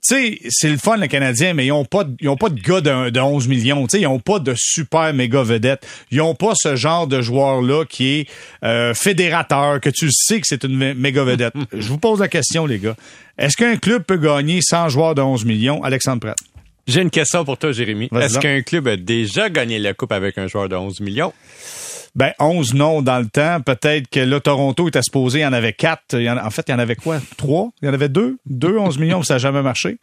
sais, 0.02 0.38
c'est 0.48 0.68
le 0.68 0.76
fun, 0.76 0.96
les 0.96 1.08
Canadiens, 1.08 1.54
mais 1.54 1.66
ils 1.66 1.72
ont 1.72 1.84
pas, 1.84 2.04
ils 2.20 2.28
ont 2.28 2.36
pas 2.36 2.48
de 2.48 2.60
gars 2.60 2.80
de, 2.80 3.10
de 3.10 3.20
11 3.20 3.48
millions. 3.48 3.86
Tu 3.86 3.96
sais, 3.96 4.00
ils 4.00 4.06
ont 4.06 4.18
pas 4.18 4.38
de 4.38 4.54
super 4.56 5.12
méga 5.14 5.42
vedettes. 5.42 5.86
Ils 6.10 6.20
ont 6.20 6.34
pas 6.34 6.52
ce 6.54 6.76
genre 6.76 7.06
de 7.06 7.22
joueur-là 7.22 7.84
qui 7.84 8.20
est 8.20 8.28
euh, 8.64 8.94
fédérateur, 8.94 9.80
que 9.80 9.90
tu 9.90 10.10
sais 10.10 10.40
que 10.40 10.46
c'est 10.46 10.64
une 10.64 10.94
méga 10.94 11.24
vedette. 11.24 11.54
Je 11.72 11.88
vous 11.88 11.98
pose 11.98 12.20
la 12.20 12.28
question, 12.28 12.66
les 12.66 12.78
gars. 12.78 12.96
Est-ce 13.38 13.56
qu'un 13.56 13.76
club 13.76 14.02
peut 14.02 14.18
gagner 14.18 14.60
sans 14.62 14.88
joueur 14.88 15.14
de 15.14 15.22
11 15.22 15.44
millions? 15.44 15.82
Alexandre 15.82 16.20
Pratt. 16.20 16.38
J'ai 16.86 17.00
une 17.00 17.10
question 17.10 17.44
pour 17.44 17.58
toi, 17.58 17.72
Jérémy. 17.72 18.08
Est-ce 18.20 18.38
qu'un 18.38 18.62
club 18.62 18.88
a 18.88 18.96
déjà 18.96 19.48
gagné 19.48 19.78
la 19.78 19.94
Coupe 19.94 20.12
avec 20.12 20.36
un 20.36 20.48
joueur 20.48 20.68
de 20.68 20.74
11 20.74 21.00
millions? 21.00 21.32
Ben, 22.14 22.32
11 22.38 22.74
non 22.74 23.00
dans 23.00 23.18
le 23.18 23.26
temps. 23.26 23.60
Peut-être 23.62 24.08
que 24.08 24.20
là, 24.20 24.38
Toronto 24.40 24.86
était 24.88 25.02
supposé, 25.02 25.38
il 25.38 25.42
y 25.42 25.46
en 25.46 25.52
avait 25.52 25.72
4. 25.72 26.14
en, 26.14 26.50
fait, 26.50 26.64
il 26.68 26.72
y 26.72 26.74
en 26.74 26.78
avait 26.78 26.96
quoi? 26.96 27.20
3? 27.38 27.70
Il 27.80 27.86
y 27.86 27.88
en 27.88 27.94
avait 27.94 28.10
2? 28.10 28.38
2, 28.46 28.78
11 28.78 28.98
millions, 28.98 29.22
ça 29.22 29.34
n'a 29.34 29.38
jamais 29.38 29.62
marché. 29.62 29.98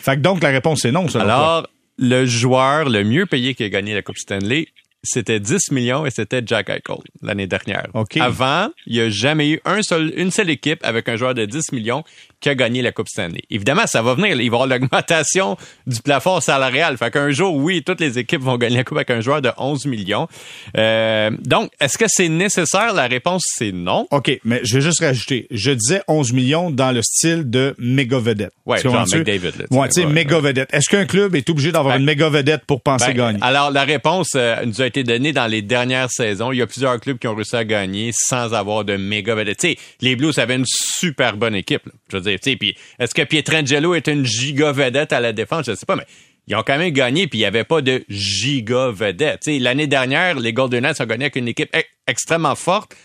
Fait 0.00 0.16
que 0.16 0.20
donc, 0.20 0.42
la 0.42 0.50
réponse 0.50 0.80
c'est 0.82 0.92
non, 0.92 1.06
Alors, 1.16 1.68
le 1.98 2.26
joueur 2.26 2.88
le 2.88 3.02
mieux 3.02 3.26
payé 3.26 3.54
qui 3.54 3.64
a 3.64 3.68
gagné 3.68 3.94
la 3.94 4.02
Coupe 4.02 4.18
Stanley, 4.18 4.68
c'était 5.02 5.40
10 5.40 5.70
millions 5.70 6.06
et 6.06 6.10
c'était 6.10 6.42
Jack 6.44 6.68
Eichel 6.70 6.98
l'année 7.22 7.46
dernière. 7.46 7.86
Avant, 8.20 8.68
il 8.86 8.94
n'y 8.94 9.00
a 9.00 9.10
jamais 9.10 9.50
eu 9.50 9.60
un 9.64 9.82
seul, 9.82 10.12
une 10.16 10.30
seule 10.30 10.50
équipe 10.50 10.80
avec 10.82 11.08
un 11.08 11.16
joueur 11.16 11.34
de 11.34 11.44
10 11.44 11.72
millions 11.72 12.04
qui 12.40 12.48
a 12.48 12.54
gagné 12.54 12.82
la 12.82 12.92
Coupe 12.92 13.08
Stanley. 13.08 13.42
Évidemment, 13.50 13.86
ça 13.86 14.02
va 14.02 14.14
venir. 14.14 14.32
Il 14.32 14.36
va 14.36 14.42
y 14.42 14.46
avoir 14.46 14.66
l'augmentation 14.66 15.56
du 15.86 16.00
plafond 16.00 16.40
salarial. 16.40 16.96
Fait 16.96 17.10
qu'un 17.10 17.30
jour, 17.30 17.54
oui, 17.54 17.82
toutes 17.84 18.00
les 18.00 18.18
équipes 18.18 18.42
vont 18.42 18.56
gagner 18.56 18.78
la 18.78 18.84
Coupe 18.84 18.98
avec 18.98 19.10
un 19.10 19.20
joueur 19.20 19.42
de 19.42 19.50
11 19.56 19.86
millions. 19.86 20.28
Euh, 20.76 21.30
donc, 21.44 21.70
est-ce 21.80 21.98
que 21.98 22.06
c'est 22.08 22.28
nécessaire? 22.28 22.92
La 22.94 23.06
réponse, 23.06 23.42
c'est 23.46 23.72
non. 23.72 24.06
OK, 24.10 24.38
mais 24.44 24.60
je 24.64 24.76
vais 24.76 24.82
juste 24.82 25.00
rajouter. 25.00 25.46
Je 25.50 25.70
disais 25.72 26.02
11 26.08 26.32
millions 26.32 26.70
dans 26.70 26.92
le 26.92 27.02
style 27.02 27.48
de 27.48 27.74
méga 27.78 28.18
vedette. 28.18 28.52
Ouais, 28.66 28.80
genre 28.80 29.06
McDavid. 29.06 29.66
ouais, 29.70 29.88
tu 29.88 30.02
sais, 30.02 30.06
méga 30.06 30.38
vedette. 30.40 30.72
Est-ce 30.72 30.88
qu'un 30.88 31.06
club 31.06 31.34
est 31.34 31.48
obligé 31.50 31.72
d'avoir 31.72 31.94
ben, 31.94 32.00
une 32.00 32.06
méga 32.06 32.28
vedette 32.28 32.64
pour 32.66 32.80
penser 32.82 33.08
ben, 33.08 33.16
gagner? 33.16 33.38
Alors, 33.42 33.70
la 33.70 33.84
réponse 33.84 34.32
euh, 34.34 34.64
nous 34.64 34.80
a 34.80 34.87
été 34.88 35.04
donnée 35.04 35.32
dans 35.32 35.46
les 35.46 35.62
dernières 35.62 36.10
saisons. 36.10 36.52
Il 36.52 36.58
y 36.58 36.62
a 36.62 36.66
plusieurs 36.66 36.98
clubs 37.00 37.18
qui 37.18 37.28
ont 37.28 37.34
réussi 37.34 37.56
à 37.56 37.64
gagner 37.64 38.10
sans 38.12 38.52
avoir 38.52 38.84
de 38.84 38.96
méga 38.96 39.34
vedette. 39.34 39.58
Tu 39.58 39.68
sais, 39.68 39.78
les 40.00 40.16
Blues 40.16 40.38
avaient 40.38 40.56
une 40.56 40.66
super 40.66 41.36
bonne 41.36 41.54
équipe. 41.54 41.82
Je 42.10 42.16
veux 42.16 42.22
dire, 42.22 42.38
puis 42.40 42.76
est-ce 42.98 43.14
que 43.14 43.22
Pietrangelo 43.22 43.94
est 43.94 44.08
une 44.08 44.26
giga 44.26 44.72
vedette 44.72 45.12
à 45.12 45.20
la 45.20 45.32
défense? 45.32 45.66
Je 45.66 45.74
sais 45.74 45.86
pas, 45.86 45.96
mais 45.96 46.06
ils 46.46 46.56
ont 46.56 46.62
quand 46.66 46.78
même 46.78 46.90
gagné, 46.90 47.26
puis 47.26 47.38
il 47.38 47.42
n'y 47.42 47.46
avait 47.46 47.64
pas 47.64 47.82
de 47.82 48.04
giga 48.08 48.90
vedette. 48.90 49.46
L'année 49.46 49.86
dernière, 49.86 50.38
les 50.38 50.52
Golden 50.52 50.82
Knights 50.82 51.00
ont 51.00 51.06
gagné 51.06 51.24
avec 51.26 51.36
une 51.36 51.48
équipe 51.48 51.74
extrêmement 52.06 52.54
forte. 52.54 52.96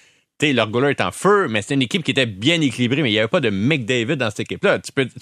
Leur 0.41 0.67
goaler 0.67 0.89
est 0.89 0.99
en 0.99 1.13
feu, 1.13 1.47
mais 1.49 1.61
c'était 1.61 1.75
une 1.75 1.83
équipe 1.83 2.03
qui 2.03 2.11
était 2.11 2.25
bien 2.25 2.59
équilibrée, 2.59 3.01
mais 3.01 3.09
il 3.09 3.13
n'y 3.13 3.19
avait 3.19 3.29
pas 3.29 3.39
de 3.39 3.49
McDavid 3.49 4.17
dans 4.17 4.29
cette 4.29 4.41
équipe-là. 4.41 4.79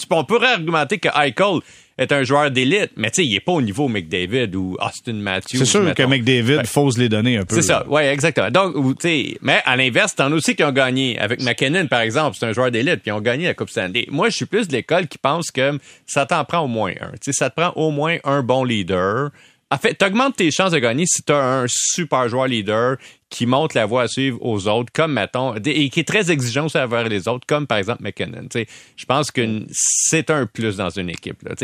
On 0.09 0.23
pourrait 0.23 0.53
argumenter 0.53 0.97
que 0.97 1.09
Eichel 1.09 1.59
est 2.01 2.11
un 2.11 2.23
joueur 2.23 2.51
d'élite, 2.51 2.91
mais 2.95 3.09
tu 3.11 3.21
sais, 3.21 3.25
il 3.25 3.35
est 3.35 3.39
pas 3.39 3.51
au 3.51 3.61
niveau 3.61 3.87
McDavid 3.87 4.55
ou 4.55 4.77
Austin 4.79 5.13
Matthews. 5.13 5.57
C'est 5.57 5.65
sûr 5.65 5.93
que 5.93 6.03
McDavid 6.03 6.65
fausse 6.65 6.97
les 6.97 7.09
donner 7.09 7.37
un 7.37 7.45
peu. 7.45 7.55
C'est 7.55 7.61
ça, 7.61 7.87
ouais, 7.87 8.11
exactement. 8.11 8.49
Donc, 8.49 8.75
tu 8.99 9.07
sais, 9.07 9.37
mais 9.41 9.61
à 9.65 9.75
l'inverse, 9.75 10.15
t'en 10.15 10.31
as 10.31 10.35
aussi 10.35 10.55
qui 10.55 10.63
ont 10.63 10.71
gagné. 10.71 11.19
Avec 11.19 11.41
McKinnon, 11.41 11.87
par 11.87 12.01
exemple, 12.01 12.35
c'est 12.39 12.45
un 12.45 12.53
joueur 12.53 12.71
d'élite, 12.71 13.01
puis 13.01 13.11
ils 13.11 13.13
ont 13.13 13.21
gagné 13.21 13.45
la 13.45 13.53
Coupe 13.53 13.69
Stanley. 13.69 14.05
Moi, 14.09 14.29
je 14.29 14.35
suis 14.35 14.45
plus 14.45 14.67
de 14.67 14.73
l'école 14.73 15.07
qui 15.07 15.17
pense 15.17 15.51
que 15.51 15.77
ça 16.05 16.25
t'en 16.25 16.43
prend 16.43 16.59
au 16.59 16.67
moins 16.67 16.93
un. 16.99 17.11
Tu 17.11 17.17
sais, 17.25 17.33
ça 17.33 17.49
te 17.49 17.59
prend 17.59 17.71
au 17.75 17.91
moins 17.91 18.17
un 18.23 18.41
bon 18.41 18.63
leader. 18.63 19.29
En 19.73 19.77
fait, 19.77 19.93
t'augmentes 19.93 20.35
tes 20.35 20.51
chances 20.51 20.71
de 20.71 20.79
gagner 20.79 21.05
si 21.07 21.23
t'as 21.23 21.61
un 21.61 21.65
super 21.67 22.27
joueur 22.27 22.47
leader 22.47 22.97
qui 23.29 23.45
montre 23.45 23.77
la 23.77 23.85
voie 23.85 24.03
à 24.03 24.07
suivre 24.09 24.37
aux 24.41 24.67
autres, 24.67 24.91
comme, 24.93 25.13
mettons, 25.13 25.55
et 25.55 25.89
qui 25.89 26.01
est 26.01 26.07
très 26.07 26.29
exigeant 26.29 26.65
aussi 26.65 26.77
envers 26.77 27.07
les 27.07 27.29
autres, 27.29 27.47
comme 27.47 27.67
par 27.67 27.77
exemple 27.77 28.03
McKinnon. 28.03 28.49
Je 28.53 29.05
pense 29.05 29.31
que 29.31 29.63
c'est 29.71 30.29
un 30.29 30.45
plus 30.45 30.75
dans 30.75 30.89
une 30.89 31.09
équipe. 31.09 31.41
Là 31.43 31.55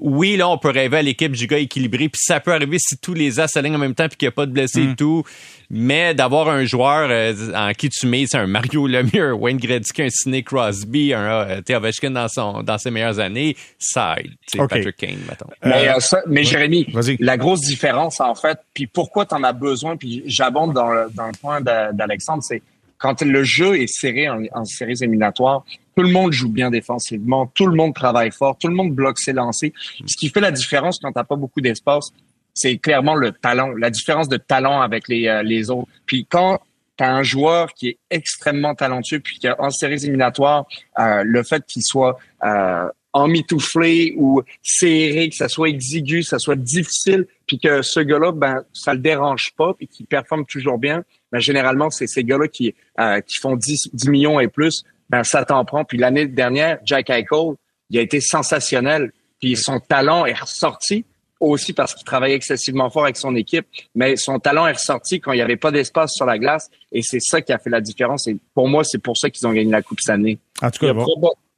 oui, 0.00 0.36
là, 0.36 0.48
on 0.48 0.58
peut 0.58 0.70
rêver 0.70 0.98
à 0.98 1.02
l'équipe 1.02 1.34
giga 1.34 1.58
équilibrée, 1.58 2.08
puis 2.08 2.20
ça 2.22 2.40
peut 2.40 2.52
arriver 2.52 2.78
si 2.78 2.96
tous 2.96 3.14
les 3.14 3.38
as 3.38 3.48
s'alignent 3.48 3.76
en 3.76 3.78
même 3.78 3.94
temps, 3.94 4.08
puis 4.08 4.16
qu'il 4.16 4.26
n'y 4.26 4.30
a 4.30 4.34
pas 4.34 4.46
de 4.46 4.52
blessés 4.52 4.82
et 4.82 4.86
mm. 4.88 4.96
tout. 4.96 5.22
Mais 5.68 6.14
d'avoir 6.14 6.48
un 6.48 6.64
joueur 6.64 7.08
euh, 7.10 7.34
en 7.54 7.72
qui 7.72 7.90
tu 7.90 8.06
mets, 8.06 8.24
c'est 8.26 8.38
un 8.38 8.46
Mario 8.46 8.86
Lemieux, 8.86 9.30
un 9.30 9.32
Wayne 9.34 9.58
Gretzky, 9.58 10.02
un 10.02 10.08
Sidney 10.10 10.42
Crosby, 10.42 11.14
un 11.14 11.48
euh, 11.48 11.76
Ovechkin 11.76 12.10
dans, 12.10 12.28
son, 12.28 12.62
dans 12.62 12.78
ses 12.78 12.90
meilleures 12.90 13.20
années, 13.20 13.56
ça 13.78 14.16
aide. 14.18 14.32
Patrick 14.68 14.96
Kane, 14.96 15.18
mettons. 15.28 15.46
Mais, 15.64 15.88
euh, 15.88 16.18
mais 16.26 16.44
Jérémy, 16.44 16.86
la 17.20 17.36
grosse 17.36 17.60
différence, 17.60 18.20
en 18.20 18.34
fait, 18.34 18.58
puis 18.74 18.86
pourquoi 18.86 19.26
tu 19.26 19.34
en 19.34 19.44
as 19.44 19.52
besoin, 19.52 19.96
puis 19.96 20.22
j'abonde 20.26 20.72
dans 20.72 20.88
le, 20.88 21.08
dans 21.14 21.26
le 21.26 21.38
point 21.40 21.60
d'Alexandre, 21.60 22.42
c'est 22.42 22.62
quand 23.00 23.22
le 23.22 23.42
jeu 23.42 23.80
est 23.80 23.88
serré 23.88 24.28
en, 24.28 24.42
en 24.52 24.64
séries 24.64 24.98
éliminatoires, 25.00 25.64
tout 25.96 26.02
le 26.02 26.12
monde 26.12 26.32
joue 26.32 26.50
bien 26.50 26.70
défensivement, 26.70 27.46
tout 27.46 27.66
le 27.66 27.74
monde 27.74 27.94
travaille 27.94 28.30
fort, 28.30 28.56
tout 28.56 28.68
le 28.68 28.74
monde 28.74 28.94
bloque 28.94 29.18
ses 29.18 29.32
lancers. 29.32 29.70
Ce 30.06 30.16
qui 30.16 30.28
fait 30.28 30.40
la 30.40 30.52
différence 30.52 30.98
quand 31.00 31.10
t'as 31.12 31.24
pas 31.24 31.36
beaucoup 31.36 31.60
d'espace, 31.60 32.12
c'est 32.54 32.78
clairement 32.78 33.14
le 33.14 33.32
talent, 33.32 33.70
la 33.70 33.90
différence 33.90 34.28
de 34.28 34.36
talent 34.36 34.80
avec 34.80 35.08
les, 35.08 35.26
euh, 35.26 35.42
les 35.42 35.70
autres. 35.70 35.88
Puis 36.06 36.26
quand 36.28 36.60
tu 36.96 37.04
un 37.04 37.22
joueur 37.22 37.72
qui 37.72 37.88
est 37.88 37.98
extrêmement 38.10 38.74
talentueux, 38.74 39.20
puis 39.20 39.38
qu'en 39.38 39.70
séries 39.70 40.04
éliminatoires, 40.04 40.66
euh, 40.98 41.22
le 41.24 41.42
fait 41.42 41.64
qu'il 41.66 41.82
soit 41.82 42.18
euh, 42.44 42.88
emmitouflé 43.14 44.14
ou 44.18 44.42
serré, 44.62 45.30
que 45.30 45.36
ça 45.36 45.48
soit 45.48 45.70
exigu, 45.70 46.20
que 46.20 46.26
ça 46.26 46.38
soit 46.38 46.56
difficile, 46.56 47.26
puis 47.50 47.58
que 47.58 47.82
ce 47.82 47.98
gars-là, 47.98 48.30
ben, 48.30 48.62
ça 48.72 48.94
le 48.94 49.00
dérange 49.00 49.50
pas, 49.56 49.74
puis 49.74 49.88
qu'il 49.88 50.06
performe 50.06 50.46
toujours 50.46 50.78
bien, 50.78 51.02
ben, 51.32 51.40
généralement, 51.40 51.90
c'est 51.90 52.06
ces 52.06 52.22
gars-là 52.22 52.46
qui, 52.46 52.76
euh, 53.00 53.20
qui 53.22 53.40
font 53.40 53.56
10, 53.56 53.88
10 53.92 54.08
millions 54.08 54.38
et 54.38 54.46
plus, 54.46 54.84
ben 55.08 55.24
ça 55.24 55.44
t'en 55.44 55.64
prend. 55.64 55.84
Puis 55.84 55.98
l'année 55.98 56.28
dernière, 56.28 56.78
Jack 56.84 57.10
Eichel, 57.10 57.56
il 57.90 57.98
a 57.98 58.02
été 58.02 58.20
sensationnel. 58.20 59.10
Puis 59.40 59.56
son 59.56 59.80
talent 59.80 60.26
est 60.26 60.40
ressorti 60.40 61.04
aussi 61.40 61.72
parce 61.72 61.92
qu'il 61.92 62.04
travaillait 62.04 62.36
excessivement 62.36 62.88
fort 62.88 63.02
avec 63.02 63.16
son 63.16 63.34
équipe, 63.34 63.66
mais 63.96 64.14
son 64.14 64.38
talent 64.38 64.68
est 64.68 64.74
ressorti 64.74 65.18
quand 65.20 65.32
il 65.32 65.36
n'y 65.36 65.42
avait 65.42 65.56
pas 65.56 65.72
d'espace 65.72 66.12
sur 66.12 66.26
la 66.26 66.38
glace 66.38 66.70
et 66.92 67.02
c'est 67.02 67.18
ça 67.18 67.40
qui 67.40 67.52
a 67.52 67.58
fait 67.58 67.70
la 67.70 67.80
différence. 67.80 68.28
Et 68.28 68.36
pour 68.54 68.68
moi, 68.68 68.84
c'est 68.84 69.02
pour 69.02 69.16
ça 69.16 69.28
qu'ils 69.28 69.44
ont 69.48 69.52
gagné 69.52 69.72
la 69.72 69.82
Coupe 69.82 69.98
cette 70.00 70.14
année. 70.14 70.38
En 70.62 70.70
tout 70.70 70.86
cas, 70.86 70.94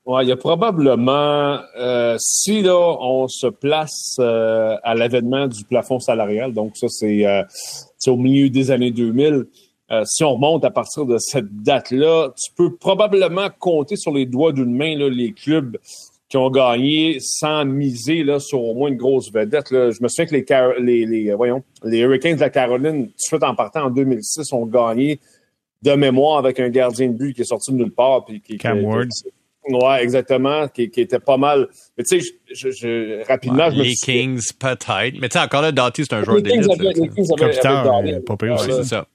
il 0.07 0.29
y 0.29 0.33
a 0.33 0.37
probablement, 0.37 1.61
euh, 1.79 2.17
si 2.19 2.63
là, 2.63 2.97
on 3.01 3.29
se 3.29 3.47
place 3.47 4.17
euh, 4.19 4.77
à 4.83 4.95
l'avènement 4.95 5.47
du 5.47 5.65
plafond 5.65 6.01
salarial, 6.01 6.53
donc 6.53 6.77
ça, 6.77 6.89
c'est 6.89 7.25
euh, 7.25 7.43
au 8.09 8.17
milieu 8.17 8.51
des 8.51 8.71
années 8.71 8.91
2000, 8.91 9.47
euh, 9.93 10.03
si 10.07 10.25
on 10.25 10.35
remonte 10.35 10.65
à 10.65 10.71
partir 10.71 11.05
de 11.05 11.19
cette 11.19 11.63
date-là, 11.63 12.33
tu 12.37 12.51
peux 12.57 12.75
probablement 12.75 13.49
compter 13.59 13.97
sur 13.97 14.13
les 14.13 14.27
doigts 14.27 14.53
d'une 14.53 14.75
main 14.75 14.97
là, 14.97 15.09
les 15.09 15.33
clubs 15.33 15.77
qui 16.29 16.39
ont 16.39 16.51
gagné 16.51 17.19
sans 17.21 17.67
miser 17.67 18.25
là, 18.25 18.41
sur 18.41 18.63
au 18.63 18.75
moins 18.75 18.89
une 18.89 18.97
grosse 18.97 19.31
vedette. 19.31 19.71
Là. 19.71 19.91
Je 19.91 20.03
me 20.03 20.09
souviens 20.09 20.25
que 20.25 20.81
les, 20.81 21.05
les, 21.05 21.25
les, 21.25 21.35
voyons, 21.35 21.63
les 21.85 21.99
Hurricanes 21.99 22.37
de 22.37 22.41
la 22.41 22.49
Caroline, 22.49 23.09
tout 23.09 23.13
de 23.13 23.15
suite 23.19 23.43
en 23.43 23.55
partant 23.55 23.85
en 23.85 23.91
2006, 23.91 24.51
ont 24.55 24.65
gagné 24.65 25.21
de 25.83 25.93
mémoire 25.93 26.39
avec 26.39 26.59
un 26.59 26.71
gardien 26.71 27.09
de 27.09 27.13
but 27.13 27.35
qui 27.35 27.43
est 27.43 27.45
sorti 27.45 27.71
de 27.73 27.77
nulle 27.77 27.93
part. 27.93 28.25
Puis 28.25 28.41
qui, 28.41 28.57
Cam 28.57 28.83
Ward. 28.83 29.11
Ouais, 29.69 30.03
exactement, 30.03 30.67
qui, 30.69 30.91
qui, 30.91 31.03
était 31.03 31.21
pas 31.21 31.37
mal. 31.37 31.69
Mais 31.97 32.03
tu 32.03 32.21
sais, 32.21 32.35
je, 32.51 32.71
je, 32.71 33.27
rapidement, 33.27 33.71
je 33.71 33.77
me 33.77 33.83
Les 33.85 33.95
Kings, 33.95 34.43
peut-être. 34.59 35.21
Mais 35.21 35.29
tu 35.29 35.39
sais, 35.39 35.45
encore 35.45 35.63
là, 35.63 35.71
Doughty, 35.71 36.05
c'est 36.05 36.15
un 36.15 36.25
joueur 36.25 36.43
d'élite. 36.43 36.67
Les 36.81 37.09
Kings 37.09 37.31
avaient, 37.39 37.59
avaient, 37.67 38.21
pas 38.21 38.37
pire 38.37 38.55
aussi. 38.55 38.73
c'est 38.73 38.85
ça. 38.85 39.07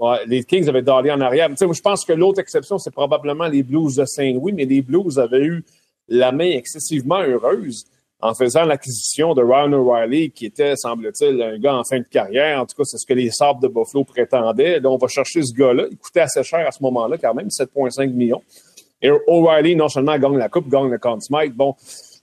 Ouais, 0.00 0.18
les 0.26 0.42
Kings 0.42 0.68
avaient 0.68 0.82
Dolly 0.82 1.12
en 1.12 1.20
arrière. 1.20 1.48
Tu 1.50 1.56
sais, 1.56 1.66
je 1.72 1.80
pense 1.80 2.04
que 2.04 2.12
l'autre 2.12 2.40
exception, 2.40 2.78
c'est 2.78 2.90
probablement 2.90 3.46
les 3.46 3.62
Blues 3.62 3.94
de 3.94 4.04
Saint-Louis, 4.04 4.52
mais 4.52 4.64
les 4.64 4.82
Blues 4.82 5.20
avaient 5.20 5.44
eu 5.44 5.64
la 6.08 6.32
main 6.32 6.50
excessivement 6.50 7.20
heureuse 7.20 7.84
en 8.20 8.34
faisant 8.34 8.64
l'acquisition 8.64 9.34
de 9.34 9.42
Ryan 9.42 9.72
O'Reilly, 9.72 10.30
qui 10.30 10.46
était, 10.46 10.74
semble-t-il, 10.76 11.42
un 11.42 11.58
gars 11.58 11.74
en 11.74 11.82
fin 11.84 11.98
de 11.98 12.04
carrière. 12.04 12.60
En 12.60 12.66
tout 12.66 12.76
cas, 12.76 12.84
c'est 12.84 12.98
ce 12.98 13.06
que 13.06 13.14
les 13.14 13.30
Sabres 13.30 13.60
de 13.60 13.68
Buffalo 13.68 14.04
prétendaient. 14.04 14.78
Là, 14.78 14.90
on 14.90 14.96
va 14.96 15.08
chercher 15.08 15.42
ce 15.42 15.52
gars-là. 15.52 15.86
Il 15.90 15.96
coûtait 15.96 16.20
assez 16.20 16.42
cher 16.44 16.66
à 16.66 16.70
ce 16.70 16.82
moment-là, 16.82 17.18
quand 17.18 17.34
même, 17.34 17.48
7,5 17.48 18.12
millions. 18.12 18.42
Et 19.02 19.10
O'Reilly, 19.26 19.76
non 19.76 19.88
seulement 19.88 20.18
gagne 20.18 20.36
la 20.36 20.48
Coupe, 20.48 20.68
gagne 20.68 20.88
le 20.88 20.98
Conn 20.98 21.20
Smythe. 21.20 21.54
Bon, 21.54 21.74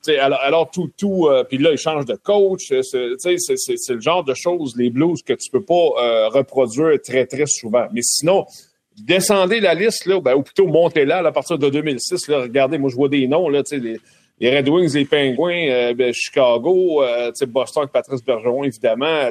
alors, 0.07 0.39
alors, 0.41 0.71
tout, 0.71 0.89
tout, 0.97 1.27
euh, 1.27 1.43
puis 1.43 1.57
là, 1.57 1.71
il 1.71 1.77
change 1.77 2.05
de 2.05 2.15
coach. 2.15 2.71
Euh, 2.71 2.81
c'est 2.81 3.93
le 3.93 3.99
genre 3.99 4.23
de 4.23 4.33
choses, 4.33 4.75
les 4.77 4.89
blues, 4.89 5.21
que 5.23 5.33
tu 5.33 5.51
peux 5.51 5.63
pas 5.63 5.73
euh, 5.73 6.29
reproduire 6.29 6.99
très, 7.01 7.25
très 7.25 7.45
souvent. 7.45 7.85
Mais 7.91 8.01
sinon, 8.01 8.45
descendez 8.97 9.59
la 9.59 9.73
liste, 9.73 10.05
là, 10.05 10.19
ben, 10.21 10.35
ou 10.35 10.41
plutôt 10.41 10.67
montez-la 10.67 11.17
à 11.19 11.31
partir 11.31 11.57
de 11.57 11.69
2006. 11.69 12.27
Là, 12.29 12.41
regardez, 12.41 12.77
moi, 12.77 12.89
je 12.89 12.95
vois 12.95 13.09
des 13.09 13.27
noms, 13.27 13.49
là, 13.49 13.61
les, 13.71 13.99
les 14.39 14.55
Red 14.55 14.69
Wings, 14.69 14.93
les 14.93 15.05
Penguins, 15.05 15.93
ben, 15.93 16.13
Chicago, 16.13 17.03
Boston 17.47 17.83
avec 17.83 17.91
Patrice 17.91 18.23
Bergeron, 18.23 18.63
évidemment. 18.63 19.29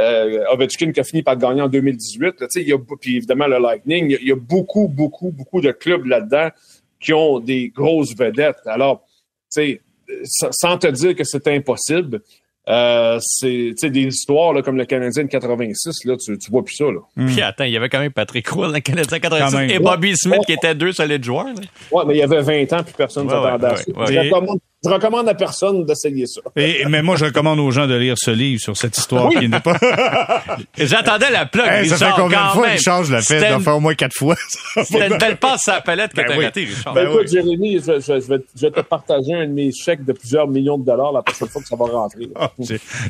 Euh, 0.00 0.44
Ovechkin 0.50 0.90
qui 0.90 0.98
a 0.98 1.04
fini 1.04 1.22
par 1.22 1.36
gagner 1.36 1.62
en 1.62 1.68
2018. 1.68 2.40
Là, 2.40 2.46
y 2.56 2.72
a, 2.72 2.78
puis 3.00 3.16
évidemment, 3.16 3.46
le 3.46 3.58
Lightning. 3.58 4.16
Il 4.20 4.26
y, 4.26 4.32
a 4.32 4.36
beaucoup, 4.36 4.88
beaucoup, 4.88 5.30
beaucoup 5.30 5.60
de 5.60 5.70
clubs 5.70 6.04
là-dedans 6.06 6.48
qui 6.98 7.12
ont 7.12 7.38
des 7.38 7.68
grosses 7.68 8.16
vedettes. 8.16 8.58
Alors, 8.66 9.06
sais, 9.48 9.80
sans 10.24 10.78
te 10.78 10.88
dire 10.88 11.14
que 11.14 11.24
c'est 11.24 11.46
impossible, 11.48 12.22
euh, 12.68 13.18
c'est 13.20 13.90
des 13.90 14.06
histoires 14.06 14.52
là, 14.52 14.62
comme 14.62 14.76
le 14.76 14.86
Canadien 14.86 15.24
de 15.24 15.28
86, 15.28 16.04
là, 16.06 16.16
tu, 16.16 16.38
tu 16.38 16.50
vois 16.50 16.64
plus 16.64 16.76
ça. 16.76 16.84
Là. 16.84 17.00
Puis 17.26 17.42
attends, 17.42 17.64
il 17.64 17.72
y 17.72 17.76
avait 17.76 17.88
quand 17.88 18.00
même 18.00 18.12
Patrick 18.12 18.48
Roy, 18.48 18.68
le 18.68 18.80
Canadien 18.80 19.18
de 19.18 19.22
86, 19.22 19.74
et 19.74 19.78
Bobby 19.78 20.16
Smith 20.16 20.40
qui 20.46 20.52
étaient 20.52 20.74
deux 20.74 20.92
solides 20.92 21.24
joueurs. 21.24 21.46
Là. 21.46 21.52
Ouais, 21.90 22.04
mais 22.06 22.14
il 22.14 22.18
y 22.18 22.22
avait 22.22 22.40
20 22.40 22.72
ans, 22.72 22.82
puis 22.82 22.94
personne 22.96 23.26
ne 23.26 23.32
ouais, 23.32 23.42
s'attendait 23.42 23.66
à 23.66 23.76
ça. 23.76 23.84
Je 24.84 24.90
recommande 24.90 25.28
à 25.28 25.34
personne 25.34 25.84
d'essayer 25.84 26.26
ça. 26.26 26.40
Et, 26.56 26.84
mais 26.88 27.02
moi, 27.02 27.16
je 27.16 27.24
recommande 27.24 27.58
aux 27.58 27.70
gens 27.70 27.86
de 27.86 27.94
lire 27.94 28.16
ce 28.18 28.30
livre 28.30 28.60
sur 28.60 28.76
cette 28.76 28.96
histoire 28.98 29.30
qui 29.30 29.48
n'est 29.48 29.60
pas. 29.60 29.78
J'attendais 30.78 31.30
la 31.30 31.46
plug. 31.46 31.66
Hey, 31.66 31.88
ça 31.88 31.96
fait 31.96 32.12
combien 32.16 32.48
de 32.48 32.52
fois 32.52 32.68
Richard, 32.68 33.04
je 33.04 33.14
l'ai 33.14 33.22
fait? 33.22 33.40
Ça 33.40 33.58
fait 33.58 33.70
au 33.70 33.80
moins 33.80 33.94
quatre 33.94 34.14
fois. 34.14 34.36
C'était 34.84 35.08
une 35.08 35.16
belle 35.16 35.36
passe 35.36 35.68
à 35.68 35.76
la 35.76 35.80
palette 35.80 36.12
que 36.12 36.16
ben 36.16 36.26
t'as 36.28 36.36
oui. 36.36 36.44
raté, 36.44 36.64
Richard. 36.64 36.92
Ben, 36.92 37.08
écoute, 37.08 37.28
Jérémy, 37.30 37.78
je, 37.78 38.00
je, 38.00 38.20
je, 38.20 38.28
vais, 38.28 38.44
je, 38.54 38.66
vais, 38.66 38.70
te 38.70 38.80
partager 38.80 39.32
un 39.32 39.46
de 39.46 39.52
mes 39.52 39.72
chèques 39.72 40.04
de 40.04 40.12
plusieurs 40.12 40.48
millions 40.48 40.76
de 40.76 40.84
dollars 40.84 41.12
la 41.12 41.22
prochaine 41.22 41.48
fois 41.48 41.62
que 41.62 41.68
ça 41.68 41.76
va 41.76 41.86
rentrer. 41.86 42.28
Oh, 42.38 42.64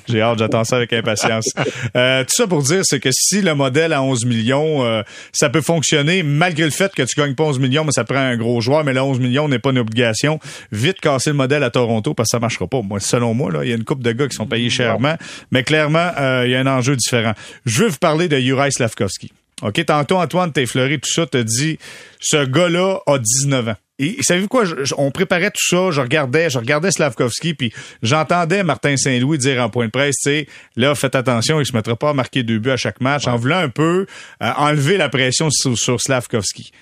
J'ai 0.07 0.21
hâte, 0.21 0.39
j'attends 0.39 0.65
ça 0.65 0.77
avec 0.77 0.93
impatience. 0.93 1.51
euh, 1.97 2.23
tout 2.23 2.35
ça 2.35 2.47
pour 2.47 2.63
dire, 2.63 2.83
c'est 2.85 3.01
que 3.01 3.11
si 3.13 3.43
le 3.43 3.55
modèle 3.55 3.93
à 3.93 4.03
11 4.03 4.27
millions, 4.27 4.85
euh, 4.85 5.03
ça 5.33 5.51
peut 5.51 5.61
fonctionner 5.61 6.23
malgré 6.23 6.65
le 6.65 6.71
fait 6.71 6.95
que 6.95 7.03
tu 7.03 7.19
gagnes 7.21 7.35
pas 7.35 7.45
11 7.45 7.59
millions, 7.59 7.85
mais 7.85 7.93
ça 7.93 8.05
prend 8.05 8.19
un 8.19 8.37
gros 8.37 8.61
joueur, 8.61 8.85
mais 8.85 8.93
le 8.93 9.03
11 9.03 9.19
millions 9.19 9.49
n'est 9.49 9.59
pas 9.59 9.71
une 9.71 9.79
obligation. 9.79 10.39
Vite 10.71 11.01
casser 11.01 11.31
le 11.31 11.37
modèle 11.37 11.64
à 11.65 11.71
Toronto 11.71 12.15
parce 12.15 12.29
que 12.29 12.37
ça 12.37 12.41
marchera 12.41 12.67
pas. 12.67 12.83
Moi, 12.83 13.01
selon 13.01 13.35
moi, 13.35 13.51
là, 13.51 13.65
il 13.65 13.71
y 13.71 13.73
a 13.73 13.77
une 13.77 13.85
couple 13.85 14.03
de 14.03 14.13
gars 14.13 14.29
qui 14.29 14.37
sont 14.37 14.47
payés 14.47 14.71
chèrement, 14.71 15.17
mais 15.51 15.63
clairement, 15.63 16.11
euh, 16.19 16.45
il 16.47 16.53
y 16.53 16.55
a 16.55 16.61
un 16.61 16.67
enjeu 16.67 16.97
différent. 16.97 17.35
Je 17.65 17.85
veux 17.85 17.89
vous 17.89 17.99
parler 17.99 18.29
de 18.29 18.39
Juraj 18.39 18.73
Slavkovski. 18.73 19.33
OK, 19.63 19.85
tantôt, 19.87 20.17
Antoine, 20.17 20.53
t'es 20.53 20.63
effleuré, 20.63 20.99
tout 20.99 21.11
ça, 21.11 21.27
te 21.27 21.39
dit, 21.39 21.79
ce 22.21 22.45
gars-là 22.45 22.99
a 23.07 23.19
19 23.19 23.69
ans. 23.69 23.77
Et 24.01 24.17
savez-vous 24.23 24.49
quoi? 24.49 24.65
on 24.99 25.13
préparait 25.13 25.53
tout 25.53 25.67
ça, 25.69 25.93
je 25.93 26.01
regardais, 26.01 26.51
je 26.51 26.59
regardais 26.59 26.91
Slavkovski, 26.91 27.55
puis 27.55 27.73
j'entendais 28.03 28.65
Martin 28.65 28.97
Saint-Louis 28.97 29.39
dire 29.39 29.63
en 29.63 29.71
point 29.71 29.87
de 29.87 29.91
presse, 29.93 30.17
tu 30.17 30.31
sais, 30.31 30.49
là, 30.75 30.97
faites 30.97 31.15
attention, 31.15 31.61
il 31.61 31.67
se 31.67 31.73
mettra 31.73 31.95
pas 31.95 32.11
à 32.11 32.13
marquer 32.13 32.43
deux 32.43 32.59
buts 32.59 32.71
à 32.71 32.77
chaque 32.77 33.01
match, 33.01 33.29
en 33.29 33.37
voulant 33.37 33.59
un 33.59 33.69
peu 33.69 34.07
euh, 34.43 34.53
enlever 34.57 34.97
la 34.97 35.09
pression 35.09 35.49
sur, 35.51 35.79
sur 35.79 36.01
Slavkovski. 36.01 36.73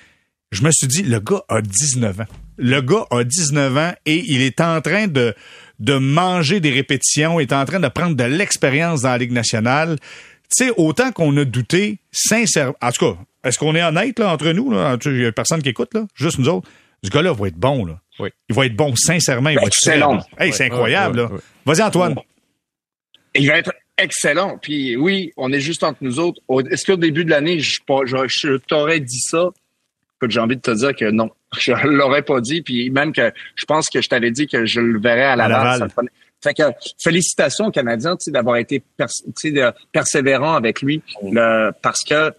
Je 0.52 0.62
me 0.62 0.70
suis 0.70 0.86
dit, 0.86 1.02
le 1.02 1.20
gars 1.20 1.42
a 1.50 1.60
19 1.60 2.20
ans. 2.20 2.26
Le 2.64 2.80
gars 2.80 3.04
a 3.10 3.24
19 3.24 3.76
ans 3.76 3.92
et 4.06 4.22
il 4.24 4.40
est 4.40 4.60
en 4.60 4.80
train 4.80 5.08
de, 5.08 5.34
de 5.80 5.94
manger 5.94 6.60
des 6.60 6.70
répétitions, 6.70 7.40
est 7.40 7.52
en 7.52 7.64
train 7.64 7.80
de 7.80 7.88
prendre 7.88 8.14
de 8.14 8.22
l'expérience 8.24 9.02
dans 9.02 9.10
la 9.10 9.18
Ligue 9.18 9.32
nationale. 9.32 9.98
Tu 10.56 10.66
sais, 10.66 10.72
autant 10.76 11.10
qu'on 11.10 11.36
a 11.38 11.44
douté, 11.44 11.98
sincèrement, 12.12 12.76
en 12.80 12.92
tout 12.92 13.04
cas, 13.14 13.18
est-ce 13.44 13.58
qu'on 13.58 13.74
est 13.74 13.82
honnête 13.82 14.18
là, 14.20 14.32
entre 14.32 14.52
nous? 14.52 14.70
Là? 14.70 14.96
Il 15.04 15.12
n'y 15.12 15.24
a 15.24 15.32
personne 15.32 15.60
qui 15.60 15.70
écoute, 15.70 15.92
là, 15.92 16.06
juste 16.14 16.38
nous 16.38 16.48
autres. 16.48 16.68
Ce 17.02 17.10
gars-là 17.10 17.32
va 17.32 17.48
être 17.48 17.56
bon. 17.56 17.84
Là. 17.84 17.98
Oui. 18.20 18.28
Il 18.48 18.54
va 18.54 18.66
être 18.66 18.76
bon, 18.76 18.94
sincèrement. 18.94 19.50
Il 19.50 19.56
va 19.56 19.62
être 19.62 19.68
excellent. 19.68 20.24
Hey, 20.38 20.52
c'est 20.52 20.66
incroyable. 20.66 21.22
là. 21.22 21.30
Vas-y, 21.66 21.82
Antoine. 21.82 22.14
Il 23.34 23.48
va 23.48 23.58
être 23.58 23.72
excellent. 23.98 24.58
Puis 24.62 24.94
oui, 24.94 25.32
on 25.36 25.52
est 25.52 25.60
juste 25.60 25.82
entre 25.82 25.98
nous 26.02 26.20
autres. 26.20 26.40
Est-ce 26.70 26.86
qu'au 26.86 26.96
début 26.96 27.24
de 27.24 27.30
l'année, 27.30 27.58
je, 27.58 27.80
je, 28.06 28.16
je 28.28 28.56
t'aurais 28.58 29.00
dit 29.00 29.18
ça? 29.18 29.48
J'ai 30.28 30.40
envie 30.40 30.56
de 30.56 30.60
te 30.60 30.70
dire 30.70 30.94
que 30.94 31.10
non. 31.10 31.30
Je 31.58 31.72
l'aurais 31.86 32.22
pas 32.22 32.40
dit. 32.40 32.62
Puis 32.62 32.90
même 32.90 33.12
que 33.12 33.32
je 33.54 33.64
pense 33.64 33.88
que 33.88 34.00
je 34.00 34.08
t'avais 34.08 34.30
dit 34.30 34.46
que 34.46 34.64
je 34.64 34.80
le 34.80 34.98
verrais 34.98 35.24
à 35.24 35.36
Laval. 35.36 35.82
À 35.82 35.88
fait 36.42 36.54
que 36.54 36.62
félicitations 37.00 37.66
aux 37.66 37.70
Canadiens 37.70 38.16
d'avoir 38.26 38.56
été 38.56 38.82
persévérant 39.92 40.54
avec 40.54 40.82
lui 40.82 41.00
le, 41.22 41.70
parce 41.82 42.00
que 42.02 42.32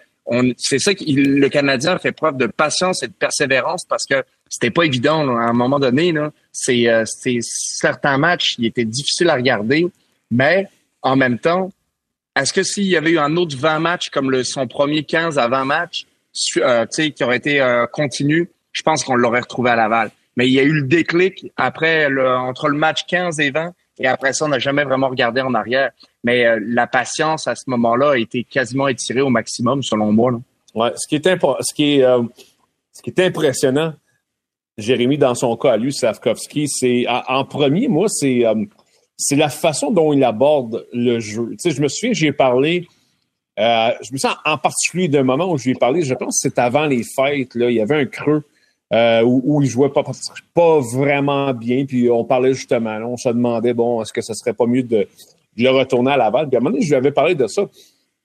c'est 0.58 0.80
ça 0.80 0.94
que 0.94 1.04
le 1.06 1.48
Canadien 1.50 1.98
fait 2.00 2.12
preuve 2.12 2.38
de 2.38 2.48
patience 2.48 3.04
et 3.04 3.08
de 3.08 3.14
persévérance 3.14 3.86
parce 3.86 4.06
que 4.06 4.24
c'était 4.50 4.72
pas 4.72 4.84
évident 4.84 5.36
à 5.38 5.44
un 5.44 5.54
moment 5.54 5.80
donné. 5.80 6.12
Là, 6.12 6.32
c'est, 6.52 6.88
euh, 6.88 7.04
certains 7.42 8.18
matchs, 8.18 8.56
il 8.58 8.66
était 8.66 8.86
difficile 8.86 9.30
à 9.30 9.36
regarder, 9.36 9.88
mais 10.32 10.68
en 11.02 11.16
même 11.16 11.40
temps, 11.40 11.72
est-ce 12.36 12.54
que 12.54 12.64
s'il 12.64 12.86
y 12.86 12.96
avait 12.96 13.12
eu 13.12 13.20
un 13.20 13.36
autre 13.36 13.56
20 13.58 13.80
matchs 13.80 14.10
comme 14.10 14.32
le, 14.32 14.44
son 14.44 14.68
premier 14.68 15.04
15 15.04 15.38
à 15.38 15.48
20 15.48 15.66
matchs, 15.66 16.06
euh, 16.58 16.86
qui 16.86 17.24
aurait 17.24 17.38
été 17.38 17.62
euh, 17.62 17.86
continu, 17.88 18.50
je 18.72 18.82
pense 18.82 19.04
qu'on 19.04 19.16
l'aurait 19.16 19.42
retrouvé 19.42 19.72
à 19.72 19.76
Laval. 19.76 20.12
Mais 20.36 20.48
il 20.48 20.54
y 20.54 20.60
a 20.60 20.64
eu 20.64 20.74
le 20.74 20.84
déclic 20.84 21.52
après 21.58 22.10
le, 22.10 22.28
entre 22.28 22.68
le 22.70 22.78
match 22.78 23.06
15 23.08 23.40
et 23.40 23.52
20 23.52 23.74
et 24.00 24.08
après 24.08 24.34
ça, 24.34 24.46
on 24.46 24.50
n'a 24.50 24.60
jamais 24.60 24.84
vraiment 24.84 25.10
regardé 25.10 25.42
en 25.42 25.54
arrière. 25.54 25.92
Mais 26.24 26.46
euh, 26.46 26.60
la 26.62 26.88
patience 26.88 27.48
à 27.48 27.56
ce 27.56 27.64
moment-là 27.68 28.12
a 28.12 28.18
été 28.18 28.44
quasiment 28.44 28.88
étirée 28.88 29.22
au 29.22 29.30
maximum, 29.30 29.84
selon 29.84 30.12
moi. 30.12 30.32
Là. 30.32 30.40
Ouais, 30.74 30.92
ce 30.96 31.08
qui 31.08 31.16
est 31.16 31.28
ce 31.28 31.74
qui 31.76 32.02
euh, 32.02 32.24
ce 32.92 33.02
qui 33.02 33.12
est 33.12 33.20
impressionnant, 33.20 33.94
Jérémy, 34.78 35.18
dans 35.18 35.36
son 35.36 35.56
cas 35.58 35.74
à 35.74 35.78
lui, 35.78 35.94
Slavkovski, 35.94 36.68
c'est 36.68 37.06
en, 37.08 37.46
premier, 37.46 37.88
moi, 37.88 38.08
c'est 38.08 38.44
c'est 39.18 39.36
la 39.36 39.50
façon 39.50 39.92
dont 39.92 40.14
il 40.14 40.24
aborde 40.24 40.88
le 40.94 41.20
jeu. 41.20 41.50
Tu 41.52 41.58
sais, 41.60 41.72
je 41.72 41.82
me 41.82 41.88
souviens, 41.88 42.14
j'ai 42.14 42.32
parlé 42.32 42.88
euh, 43.60 43.92
je 44.02 44.12
me 44.14 44.18
sens 44.18 44.36
en 44.46 44.58
particulier 44.58 45.08
d'un 45.08 45.24
moment 45.24 45.52
où 45.52 45.58
je 45.58 45.66
lui 45.66 45.72
ai 45.72 45.76
parlé, 45.76 46.02
je 46.02 46.14
pense 46.14 46.42
que 46.42 46.50
c'est 46.50 46.60
avant 46.60 46.86
les 46.86 47.04
fêtes, 47.04 47.56
là, 47.56 47.70
il 47.70 47.76
y 47.76 47.82
avait 47.82 48.02
un 48.02 48.06
creux 48.06 48.44
euh, 48.94 49.22
où, 49.24 49.42
où, 49.44 49.62
il 49.62 49.68
jouait 49.68 49.90
pas, 49.90 50.04
pas 50.54 50.80
vraiment 50.80 51.54
bien, 51.54 51.86
puis 51.86 52.10
on 52.10 52.26
parlait 52.26 52.54
justement, 52.54 52.98
on 53.06 53.18
se 53.18 53.30
demandait, 53.30 53.74
bon, 53.74 54.02
est-ce 54.02 54.14
que 54.14 54.22
ce 54.22 54.34
serait 54.34 54.54
pas 54.54 54.66
mieux 54.66 54.84
de, 54.84 55.08
le 55.58 55.70
retourner 55.70 56.12
à 56.12 56.18
Laval? 56.18 56.48
Puis 56.48 56.56
à 56.56 56.60
un 56.60 56.62
moment 56.62 56.72
donné, 56.72 56.84
je 56.84 56.90
lui 56.90 56.96
avais 56.96 57.12
parlé 57.12 57.36
de 57.36 57.48
ça. 57.48 57.70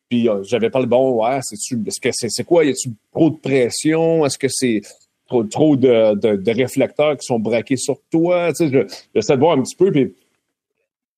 Puis 0.08 0.28
euh, 0.28 0.42
j'avais 0.42 0.70
parlé, 0.70 0.86
bon, 0.86 1.22
ouais, 1.22 1.40
c'est-tu, 1.42 1.78
est-ce 1.86 2.00
que 2.00 2.08
c'est, 2.12 2.30
c'est 2.30 2.44
quoi? 2.44 2.64
Y 2.64 2.70
a-tu 2.70 2.90
trop 3.12 3.30
de 3.30 3.36
pression? 3.36 4.24
Est-ce 4.24 4.38
que 4.38 4.48
c'est 4.48 4.80
trop, 5.26 5.44
trop 5.44 5.76
de, 5.76 6.14
de, 6.14 6.36
de, 6.36 6.50
réflecteurs 6.52 7.16
qui 7.18 7.26
sont 7.26 7.38
braqués 7.38 7.76
sur 7.76 7.98
toi? 8.10 8.48
Tu 8.52 8.68
sais, 8.68 8.72
je, 8.72 8.94
j'essaie 9.14 9.34
de 9.34 9.40
voir 9.40 9.58
un 9.58 9.62
petit 9.62 9.76
peu, 9.76 9.92
puis 9.92 10.14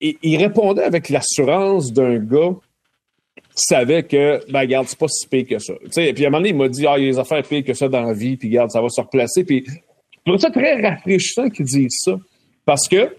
et, 0.01 0.19
il 0.23 0.37
répondait 0.39 0.83
avec 0.83 1.09
l'assurance 1.09 1.93
d'un 1.93 2.19
gars 2.19 2.55
savait 3.61 4.03
que, 4.03 4.41
ben, 4.51 4.61
regarde, 4.61 4.87
c'est 4.89 4.99
pas 4.99 5.09
si 5.09 5.27
pire 5.29 5.47
que 5.47 5.59
ça. 5.59 5.75
sais 5.91 6.13
puis 6.13 6.25
à 6.25 6.29
un 6.29 6.31
moment 6.31 6.41
donné, 6.41 6.51
il 6.51 6.57
m'a 6.57 6.69
dit, 6.69 6.87
ah, 6.87 6.99
il 6.99 7.05
y 7.05 7.09
a 7.09 7.13
des 7.13 7.19
affaires 7.19 7.43
pires 7.43 7.65
que 7.65 7.75
ça 7.75 7.89
dans 7.89 8.03
la 8.03 8.13
vie, 8.13 8.37
puis 8.37 8.49
regarde, 8.49 8.71
ça 8.71 8.81
va 8.81 8.89
se 8.89 9.01
replacer. 9.01 9.45
Puis 9.45 9.65
je 9.67 10.19
trouve 10.25 10.41
ça 10.41 10.51
très 10.51 10.81
rafraîchissant 10.81 11.49
qu'il 11.49 11.67
dise 11.67 11.97
ça, 12.05 12.19
parce 12.65 12.89
que 12.89 13.15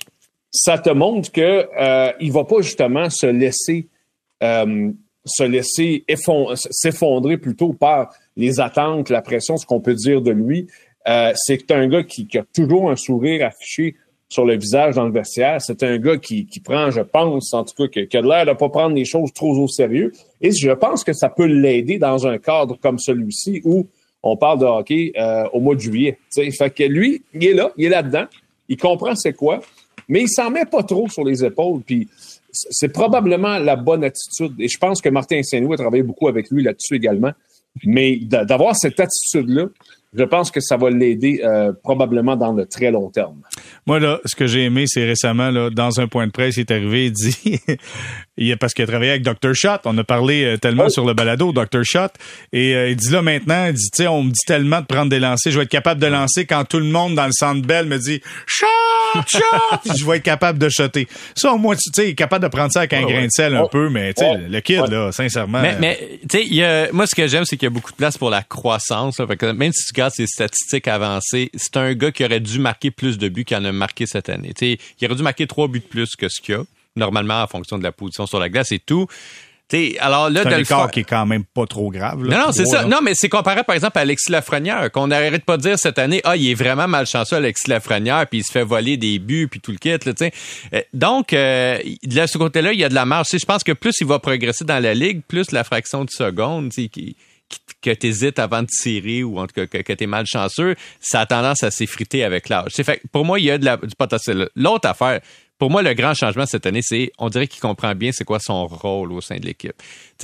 ça 0.52 0.78
te 0.78 0.90
montre 0.90 1.32
que 1.32 1.68
euh, 1.80 2.12
il 2.20 2.32
va 2.32 2.44
pas 2.44 2.62
justement 2.62 3.10
se 3.10 3.26
laisser 3.26 3.88
euh, 4.44 4.92
se 5.26 5.44
laisser 5.44 6.04
s'effondrer 6.56 7.38
plutôt 7.38 7.74
par 7.74 8.14
les 8.36 8.60
attentes, 8.60 9.10
la 9.10 9.22
pression, 9.22 9.58
ce 9.58 9.66
qu'on 9.66 9.82
peut 9.82 9.94
dire 9.94 10.22
de 10.22 10.32
lui. 10.32 10.68
Euh, 11.08 11.32
c'est 11.36 11.72
un 11.72 11.88
gars 11.88 12.04
qui, 12.04 12.28
a 12.38 12.44
toujours 12.54 12.90
un 12.90 12.96
sourire 12.96 13.46
affiché 13.46 13.96
sur 14.32 14.46
le 14.46 14.56
visage 14.56 14.96
dans 14.96 15.06
le 15.06 15.12
vestiaire. 15.12 15.62
C'est 15.62 15.84
un 15.84 15.98
gars 15.98 16.16
qui, 16.16 16.46
qui 16.46 16.62
prend, 16.62 16.90
je 16.90 17.02
pense, 17.02 17.54
en 17.54 17.66
tout 17.66 17.74
cas, 17.76 18.06
qui, 18.06 18.18
a 18.18 18.22
l'air 18.22 18.46
de 18.46 18.54
pas 18.54 18.70
prendre 18.70 18.96
les 18.96 19.04
choses 19.04 19.34
trop 19.34 19.54
au 19.54 19.68
sérieux. 19.68 20.14
Et 20.40 20.54
je 20.54 20.72
pense 20.72 21.04
que 21.04 21.12
ça 21.12 21.28
peut 21.28 21.46
l'aider 21.46 21.98
dans 21.98 22.26
un 22.26 22.38
cadre 22.38 22.78
comme 22.82 22.98
celui-ci 22.98 23.62
où 23.66 23.88
on 24.24 24.38
parle 24.38 24.60
de 24.60 24.66
hockey 24.66 25.12
euh, 25.18 25.44
au 25.52 25.60
mois 25.60 25.76
de 25.76 25.82
juillet. 25.82 26.18
T'sais. 26.30 26.50
Fait 26.52 26.70
que 26.70 26.84
lui, 26.84 27.24
il 27.34 27.46
est 27.46 27.54
là, 27.54 27.74
il 27.76 27.86
est 27.86 27.90
là-dedans, 27.90 28.24
il 28.70 28.78
comprend 28.78 29.16
c'est 29.16 29.34
quoi, 29.34 29.60
mais 30.08 30.22
il 30.22 30.30
s'en 30.30 30.50
met 30.50 30.66
pas 30.66 30.84
trop 30.84 31.10
sur 31.10 31.26
les 31.26 31.44
épaules. 31.44 31.82
Puis 31.86 32.08
c'est 32.52 32.94
probablement 32.94 33.60
la 33.60 33.76
bonne 33.76 34.06
attitude. 34.06 34.54
Et 34.60 34.70
je 34.70 34.78
pense 34.78 35.02
que 35.02 35.10
Martin 35.10 35.44
Saint-Louis 35.44 35.74
a 35.74 35.78
travaillé 35.78 36.04
beaucoup 36.04 36.30
avec 36.30 36.50
lui 36.50 36.64
là-dessus 36.64 36.96
également. 36.96 37.32
Mais 37.84 38.16
d'avoir 38.16 38.78
cette 38.78 39.00
attitude-là, 39.00 39.66
je 40.14 40.24
pense 40.26 40.52
que 40.52 40.60
ça 40.60 40.76
va 40.76 40.90
l'aider 40.90 41.42
euh, 41.44 41.72
probablement 41.84 42.36
dans 42.36 42.52
le 42.52 42.66
très 42.66 42.92
long 42.92 43.10
terme. 43.10 43.42
Moi, 43.88 44.00
là, 44.00 44.20
ce 44.26 44.36
que 44.36 44.46
j'ai 44.46 44.66
aimé, 44.66 44.84
c'est 44.86 45.06
récemment, 45.06 45.52
là, 45.52 45.70
dans 45.70 46.02
un 46.02 46.08
point 46.08 46.28
de 46.28 46.32
presse, 46.32 46.58
il 46.58 46.62
est 46.62 46.72
arrivé, 46.72 47.06
il 47.06 47.12
dit, 47.14 47.62
il, 48.38 48.58
parce 48.58 48.74
qu'il 48.74 48.84
a 48.84 48.88
travaillé 48.88 49.12
avec 49.12 49.24
Dr. 49.24 49.54
Shot, 49.54 49.80
on 49.86 49.98
a 49.98 50.04
parlé 50.04 50.44
euh, 50.44 50.58
tellement 50.58 50.90
sur 50.90 51.06
le 51.06 51.14
balado, 51.14 51.54
Dr. 51.54 51.84
Shot, 51.84 52.10
et 52.52 52.76
euh, 52.76 52.90
il 52.90 52.98
dit 52.98 53.10
là 53.10 53.22
maintenant, 53.22 53.68
il 53.68 53.74
dit, 53.74 53.90
tu 53.90 54.04
sais, 54.04 54.08
on 54.08 54.24
me 54.24 54.32
dit 54.32 54.46
tellement 54.46 54.82
de 54.82 54.86
prendre 54.86 55.10
des 55.10 55.20
lancers, 55.20 55.52
je 55.52 55.58
vais 55.58 55.64
être 55.64 55.70
capable 55.70 56.02
de 56.02 56.08
lancer 56.08 56.46
quand 56.46 56.66
tout 56.66 56.80
le 56.80 56.86
monde 56.86 57.16
dans 57.16 57.26
le 57.26 57.32
centre 57.32 57.66
belle 57.66 57.86
me 57.86 57.98
dit, 57.98 58.22
shot, 58.46 58.68
shot, 59.32 59.96
je 59.98 60.06
vais 60.06 60.18
être 60.18 60.24
capable 60.24 60.60
de 60.60 60.68
shotter. 60.68 61.08
Ça, 61.36 61.54
au 61.54 61.58
moins, 61.58 61.76
tu 61.76 61.90
sais, 61.96 62.08
il 62.08 62.12
est 62.12 62.16
capable 62.16 62.44
de 62.44 62.50
prendre 62.50 62.72
ça 62.74 62.80
avec 62.80 62.92
un 62.92 63.04
grain 63.04 63.24
de 63.24 63.32
sel 63.32 63.56
un 63.56 63.68
peu, 63.68 63.88
mais 63.88 64.14
tu 64.14 64.26
sais, 64.26 64.38
le 64.50 64.60
kid, 64.60 64.88
là, 64.90 65.14
sincèrement. 65.14 65.62
Mais, 65.62 65.78
mais 65.80 66.20
tu 66.30 66.46
sais, 66.46 66.90
moi, 66.92 67.08
ce 67.08 67.16
que 67.16 67.28
j'aime, 67.28 67.46
c'est 67.46 67.56
qu'il 67.56 67.68
y 67.68 67.72
a 67.72 67.74
beaucoup 67.74 67.92
de 67.92 67.96
place 67.96 68.18
pour 68.18 68.30
la 68.30 68.44
croissance, 68.44 69.16
fait 69.16 69.38
que 69.38 69.46
même 69.46 69.72
si 69.72 69.86
tu 69.86 70.01
regardes 70.02 70.14
ses 70.14 70.28
statistiques 70.28 70.88
avancées, 70.88 71.52
c'est 71.54 71.78
un 71.78 71.94
gars 71.94 72.12
qui 72.12 72.26
aurait 72.26 72.40
dû 72.40 72.60
marquer 72.60 72.92
plus 72.92 73.18
de 73.18 73.30
buts 73.30 73.46
qu'il 73.46 73.58
en 73.58 73.66
a 73.66 73.72
marqué 73.72 74.06
cette 74.06 74.30
année. 74.30 74.54
il 74.62 75.06
aurait 75.06 75.16
dû 75.16 75.24
marquer 75.24 75.48
trois 75.48 75.68
buts 75.68 75.80
de 75.80 75.86
plus 75.86 76.16
que 76.16 76.28
ce 76.28 76.42
qu'il 76.42 76.56
a, 76.56 76.64
normalement 76.96 77.42
en 77.42 77.48
fonction 77.48 77.78
de 77.78 77.84
la 77.84 77.92
position 77.92 78.26
sur 78.26 78.40
la 78.40 78.50
glace 78.50 78.72
et 78.72 78.80
tout. 78.80 79.08
alors 80.00 80.30
là, 80.30 80.42
c'est 80.44 80.54
un 80.54 80.58
écart 80.58 80.92
qui 80.92 81.02
est 81.02 81.06
quand 81.06 81.26
même 81.26 81.44
pas 81.44 81.66
trop 81.68 81.92
grave. 81.92 82.20
non, 82.24 82.38
non, 82.38 82.52
c'est 82.52 82.66
ça. 82.66 82.86
Non, 82.86 83.00
mais 83.02 83.14
c'est 83.14 83.30
comparé, 83.30 83.64
par 83.64 83.76
exemple, 83.76 83.98
à 83.98 84.02
Alexis 84.02 84.32
Lafrenière, 84.32 84.92
qu'on 84.92 85.08
n'arrête 85.08 85.46
pas 85.46 85.58
de 85.58 85.62
dire 85.62 85.78
cette 85.78 86.00
année, 86.00 86.22
ah, 86.24 86.36
il 86.36 86.50
est 86.50 86.56
vraiment 86.56 86.88
malchanceux, 86.88 87.36
Alexis 87.36 87.70
Lafrenière, 87.70 88.26
puis 88.28 88.40
il 88.40 88.44
se 88.44 88.52
fait 88.52 88.64
voler 88.64 88.98
des 88.98 89.20
buts, 89.20 89.48
puis 89.50 89.60
tout 89.60 89.72
le 89.72 89.78
kit, 89.78 89.90
là. 89.90 90.14
Euh, 90.74 90.82
donc, 90.94 91.34
euh, 91.34 91.78
de 92.04 92.26
ce 92.26 92.38
côté-là, 92.38 92.74
il 92.74 92.80
y 92.80 92.84
a 92.84 92.90
de 92.90 92.96
la 92.96 93.06
marge. 93.06 93.28
Je 93.32 93.46
pense 93.46 93.64
que 93.64 93.72
plus 93.72 93.94
il 94.02 94.08
va 94.08 94.20
progresser 94.20 94.66
dans 94.66 94.82
la 94.82 94.94
ligue, 94.94 95.22
plus 95.28 95.52
la 95.52 95.64
fraction 95.64 96.04
de 96.06 96.10
seconde, 96.10 96.72
qui 96.72 97.16
que 97.82 97.92
tu 97.92 98.08
hésites 98.08 98.40
avant 98.40 98.62
de 98.62 98.68
tirer 98.68 99.24
ou 99.24 99.40
en 99.40 99.48
tout 99.48 99.56
cas 99.56 99.68
que, 99.68 99.78
que 99.80 99.94
tu 99.94 100.04
es 100.04 100.08
malchanceux, 100.08 100.76
ça 101.00 101.22
a 101.22 101.26
tendance 101.26 101.64
à 101.64 101.72
s'effriter 101.72 102.24
avec 102.24 102.50
l'âge. 102.50 102.72
Fait 102.74 103.02
pour 103.12 103.26
moi, 103.26 103.40
il 103.40 103.46
y 103.46 103.52
a 103.52 103.58
de 103.58 103.66
la, 103.66 103.78
du 103.78 103.96
potentiel. 103.96 104.50
L'autre 104.56 104.88
affaire, 104.88 105.22
pour 105.62 105.70
moi, 105.70 105.84
le 105.84 105.94
grand 105.94 106.16
changement 106.16 106.48
cette 106.48 106.66
année, 106.66 106.82
c'est 106.82 107.12
on 107.20 107.30
dirait 107.30 107.46
qu'il 107.46 107.62
comprend 107.62 107.94
bien 107.94 108.10
c'est 108.12 108.24
quoi 108.24 108.40
son 108.40 108.66
rôle 108.66 109.12
au 109.12 109.22
sein 109.22 109.38
de 109.38 109.46
l'équipe. 109.46 109.76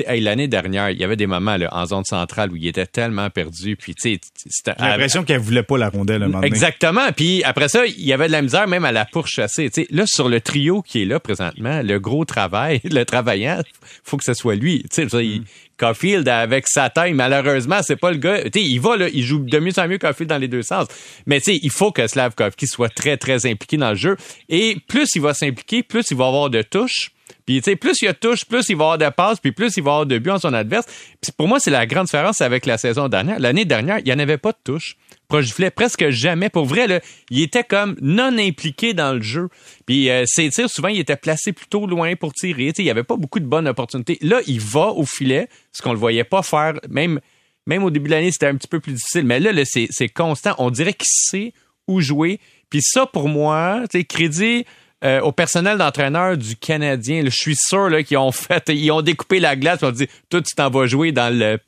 Hey, 0.07 0.19
L'année 0.19 0.47
dernière, 0.47 0.89
il 0.89 0.97
y 0.97 1.03
avait 1.03 1.15
des 1.15 1.27
moments 1.27 1.57
là, 1.57 1.69
en 1.73 1.85
zone 1.85 2.05
centrale 2.05 2.51
où 2.51 2.55
il 2.55 2.65
était 2.65 2.87
tellement 2.87 3.29
perdu. 3.29 3.75
Puis, 3.75 3.93
J'ai 4.03 4.19
l'impression 4.79 5.23
qu'elle 5.23 5.37
voulait 5.37 5.61
pas 5.61 5.77
la 5.77 5.89
rondelle 5.89 6.23
un 6.23 6.29
moment 6.29 6.41
Exactement. 6.41 7.11
Puis 7.15 7.43
après 7.43 7.67
ça, 7.67 7.85
il 7.85 8.03
y 8.03 8.13
avait 8.13 8.25
de 8.25 8.31
la 8.31 8.41
misère 8.41 8.67
même 8.67 8.83
à 8.83 8.91
la 8.91 9.05
pourchasser. 9.05 9.69
sais 9.71 9.85
là, 9.91 10.05
sur 10.07 10.27
le 10.27 10.41
trio 10.41 10.81
qui 10.81 11.03
est 11.03 11.05
là 11.05 11.19
présentement, 11.19 11.83
le 11.83 11.99
gros 11.99 12.25
travail, 12.25 12.81
le 12.89 13.03
travaillant, 13.03 13.61
faut 14.03 14.17
que 14.17 14.23
ce 14.23 14.33
soit 14.33 14.55
lui. 14.55 14.83
il, 14.97 15.41
mm. 15.41 15.43
Caulfield 15.77 16.27
avec 16.27 16.67
sa 16.67 16.89
taille, 16.89 17.13
malheureusement, 17.13 17.79
c'est 17.81 17.95
pas 17.95 18.11
le 18.11 18.17
gars. 18.17 18.49
Tu 18.49 18.59
il 18.59 18.79
va 18.79 18.97
là, 18.97 19.07
il 19.13 19.23
joue 19.23 19.39
de 19.39 19.59
mieux 19.59 19.77
en 19.77 19.87
mieux 19.87 19.97
Caulfield 19.97 20.29
dans 20.29 20.37
les 20.37 20.47
deux 20.47 20.63
sens. 20.63 20.87
Mais 21.25 21.39
tu 21.39 21.51
il 21.51 21.69
faut 21.69 21.91
que 21.91 22.07
Slavkovski 22.07 22.67
soit 22.67 22.89
très 22.89 23.17
très 23.17 23.45
impliqué 23.45 23.77
dans 23.77 23.89
le 23.89 23.95
jeu. 23.95 24.17
Et 24.49 24.77
plus 24.87 25.09
il 25.15 25.21
va 25.21 25.33
s'impliquer, 25.33 25.83
plus 25.83 26.05
il 26.11 26.17
va 26.17 26.27
avoir 26.27 26.49
de 26.49 26.61
touches. 26.61 27.11
Puis, 27.45 27.61
tu 27.61 27.71
sais, 27.71 27.75
plus 27.75 28.01
il 28.01 28.09
y 28.09 28.13
touche, 28.13 28.45
plus 28.45 28.67
il 28.69 28.75
va 28.75 28.83
avoir 28.83 28.97
de 28.97 29.09
passes, 29.09 29.39
puis 29.39 29.51
plus 29.51 29.75
il 29.77 29.83
va 29.83 29.91
avoir 29.91 30.05
de 30.05 30.17
buts 30.17 30.31
en 30.31 30.39
son 30.39 30.53
adverse. 30.53 30.85
Puis 31.21 31.31
pour 31.35 31.47
moi, 31.47 31.59
c'est 31.59 31.71
la 31.71 31.85
grande 31.85 32.05
différence 32.05 32.41
avec 32.41 32.65
la 32.65 32.77
saison 32.77 33.07
dernière. 33.07 33.39
L'année 33.39 33.65
dernière, 33.65 33.99
il 33.99 34.05
n'y 34.05 34.13
en 34.13 34.19
avait 34.19 34.37
pas 34.37 34.51
de 34.51 34.57
touche. 34.63 34.97
Projiflait 35.27 35.71
presque 35.71 36.09
jamais. 36.09 36.49
Pour 36.49 36.65
vrai, 36.65 36.87
là, 36.87 37.01
il 37.29 37.41
était 37.41 37.63
comme 37.63 37.97
non 38.01 38.37
impliqué 38.37 38.93
dans 38.93 39.13
le 39.13 39.21
jeu. 39.21 39.49
Puis 39.85 40.09
euh, 40.09 40.23
ses 40.25 40.49
tirs, 40.49 40.69
souvent, 40.69 40.87
il 40.87 40.99
était 40.99 41.17
placé 41.17 41.51
plutôt 41.51 41.85
loin 41.85 42.15
pour 42.15 42.33
tirer. 42.33 42.71
sais, 42.75 42.81
il 42.81 42.85
n'y 42.85 42.91
avait 42.91 43.03
pas 43.03 43.17
beaucoup 43.17 43.39
de 43.39 43.45
bonnes 43.45 43.67
opportunités. 43.67 44.17
Là, 44.21 44.39
il 44.47 44.61
va 44.61 44.87
au 44.87 45.05
filet, 45.05 45.49
ce 45.73 45.81
qu'on 45.81 45.91
le 45.91 45.99
voyait 45.99 46.23
pas 46.23 46.43
faire. 46.43 46.73
Même, 46.89 47.19
même 47.65 47.83
au 47.83 47.89
début 47.89 48.07
de 48.07 48.15
l'année, 48.15 48.31
c'était 48.31 48.47
un 48.47 48.55
petit 48.55 48.69
peu 48.69 48.79
plus 48.79 48.93
difficile. 48.93 49.25
Mais 49.25 49.39
là, 49.39 49.51
là 49.51 49.63
c'est 49.65 50.09
constant. 50.09 50.55
On 50.59 50.71
dirait 50.71 50.93
qu'il 50.93 51.07
sait 51.07 51.53
où 51.87 51.99
jouer. 51.99 52.39
Puis 52.69 52.81
ça, 52.81 53.05
pour 53.05 53.29
moi, 53.29 53.81
tu 53.89 53.99
sais, 53.99 54.05
crédit 54.05 54.65
euh, 55.03 55.21
au 55.21 55.31
personnel 55.31 55.77
d'entraîneur 55.77 56.37
du 56.37 56.55
Canadien. 56.55 57.23
je 57.25 57.29
suis 57.29 57.55
sûr 57.55 57.89
qu'ils 58.05 58.17
ont 58.17 58.31
fait, 58.31 58.63
ils 58.69 58.91
ont 58.91 59.01
découpé 59.01 59.39
la 59.39 59.55
glace, 59.55 59.79
ils 59.81 59.85
ont 59.85 59.91
dit, 59.91 60.07
toi, 60.29 60.41
tu 60.41 60.55
t'en 60.55 60.69
vas 60.69 60.87
jouer 60.87 61.11
dans 61.11 61.33
le 61.33 61.59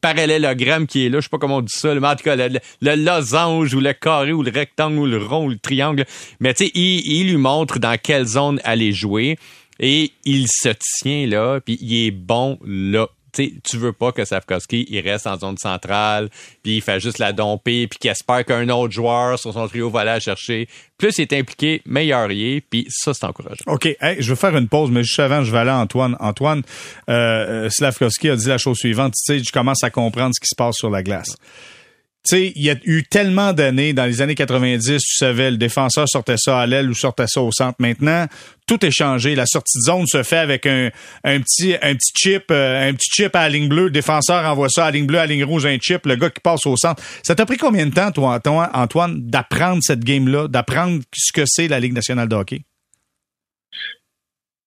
parallélogramme 0.00 0.86
qui 0.86 1.06
est 1.06 1.08
là, 1.08 1.18
je 1.18 1.22
sais 1.22 1.30
pas 1.30 1.38
comment 1.38 1.56
on 1.56 1.62
dit 1.62 1.72
ça, 1.74 1.94
mais 1.94 2.06
en 2.06 2.14
tout 2.14 2.24
cas, 2.24 2.36
le, 2.36 2.60
losange 2.80 3.74
ou 3.74 3.80
le 3.80 3.92
carré 3.92 4.32
ou 4.32 4.42
le 4.42 4.50
rectangle 4.50 4.98
ou 4.98 5.06
le 5.06 5.16
rond 5.16 5.46
ou 5.46 5.50
le 5.50 5.58
triangle. 5.58 6.04
Mais 6.38 6.54
tu 6.54 6.66
sais, 6.66 6.70
il, 6.74 7.00
il, 7.06 7.30
lui 7.30 7.38
montre 7.38 7.78
dans 7.78 7.96
quelle 8.00 8.26
zone 8.26 8.60
aller 8.62 8.92
jouer 8.92 9.38
et 9.80 10.12
il 10.24 10.46
se 10.48 10.68
tient 11.00 11.26
là, 11.26 11.60
puis 11.60 11.78
il 11.80 12.06
est 12.06 12.10
bon 12.10 12.58
là 12.64 13.08
tu 13.36 13.76
veux 13.76 13.92
pas 13.92 14.12
que 14.12 14.24
Safkowski 14.24 14.86
il 14.90 15.00
reste 15.00 15.26
en 15.26 15.38
zone 15.38 15.58
centrale, 15.58 16.28
puis 16.62 16.76
il 16.76 16.82
fait 16.82 17.00
juste 17.00 17.18
la 17.18 17.32
domper, 17.32 17.86
puis 17.86 17.98
qu'il 17.98 18.10
espère 18.10 18.44
qu'un 18.44 18.68
autre 18.68 18.92
joueur 18.92 19.38
sur 19.38 19.52
son 19.52 19.68
trio 19.68 19.90
va 19.90 20.00
aller 20.00 20.10
la 20.10 20.20
chercher. 20.20 20.68
Plus 20.98 21.18
il 21.18 21.22
est 21.22 21.32
impliqué, 21.32 21.82
meilleur 21.86 22.30
il 22.32 22.56
est, 22.56 22.60
puis 22.60 22.86
ça, 22.88 23.12
c'est 23.12 23.26
encourageant. 23.26 23.64
OK, 23.66 23.88
je 24.18 24.32
vais 24.32 24.36
faire 24.36 24.56
une 24.56 24.68
pause, 24.68 24.90
mais 24.90 25.02
juste 25.02 25.20
avant, 25.20 25.42
je 25.44 25.52
vais 25.52 25.58
aller 25.58 25.70
à 25.70 25.78
Antoine. 25.78 26.16
Antoine, 26.20 26.62
euh, 27.08 27.68
a 27.68 28.36
dit 28.36 28.48
la 28.48 28.58
chose 28.58 28.78
suivante, 28.78 29.12
tu 29.14 29.38
sais, 29.38 29.44
je 29.44 29.52
commence 29.52 29.84
à 29.84 29.90
comprendre 29.90 30.34
ce 30.34 30.40
qui 30.40 30.48
se 30.48 30.56
passe 30.56 30.76
sur 30.76 30.90
la 30.90 31.02
glace 31.02 31.36
tu 32.26 32.36
sais, 32.36 32.52
il 32.56 32.62
y 32.62 32.70
a 32.70 32.76
eu 32.84 33.04
tellement 33.04 33.52
d'années, 33.52 33.92
dans 33.92 34.04
les 34.04 34.20
années 34.20 34.34
90, 34.34 35.00
tu 35.00 35.16
savais, 35.16 35.50
le 35.50 35.56
défenseur 35.56 36.08
sortait 36.08 36.36
ça 36.36 36.60
à 36.60 36.66
l'aile 36.66 36.90
ou 36.90 36.94
sortait 36.94 37.26
ça 37.28 37.40
au 37.40 37.52
centre. 37.52 37.76
Maintenant, 37.78 38.26
tout 38.66 38.84
est 38.84 38.90
changé. 38.90 39.34
La 39.36 39.46
sortie 39.46 39.78
de 39.78 39.84
zone 39.84 40.06
se 40.06 40.22
fait 40.22 40.38
avec 40.38 40.66
un, 40.66 40.90
un 41.22 41.40
petit, 41.40 41.74
un 41.80 41.94
petit 41.94 42.12
chip, 42.16 42.44
euh, 42.50 42.88
un 42.88 42.94
petit 42.94 43.10
chip 43.10 43.36
à 43.36 43.42
la 43.42 43.48
ligne 43.50 43.68
bleue. 43.68 43.84
Le 43.84 43.90
défenseur 43.90 44.44
envoie 44.44 44.68
ça 44.68 44.86
à 44.86 44.86
la 44.86 44.96
ligne 44.96 45.06
bleue, 45.06 45.18
à 45.18 45.26
la 45.26 45.32
ligne 45.32 45.44
rouge, 45.44 45.66
un 45.66 45.78
chip. 45.80 46.04
Le 46.04 46.16
gars 46.16 46.30
qui 46.30 46.40
passe 46.40 46.66
au 46.66 46.76
centre. 46.76 47.00
Ça 47.22 47.34
t'a 47.34 47.46
pris 47.46 47.58
combien 47.58 47.86
de 47.86 47.94
temps, 47.94 48.10
toi, 48.10 48.40
Antoine, 48.74 49.20
d'apprendre 49.30 49.82
cette 49.82 50.02
game-là, 50.02 50.48
d'apprendre 50.48 51.02
ce 51.14 51.32
que 51.32 51.42
c'est 51.46 51.68
la 51.68 51.78
Ligue 51.78 51.92
nationale 51.92 52.28
de 52.28 52.34
hockey? 52.34 52.62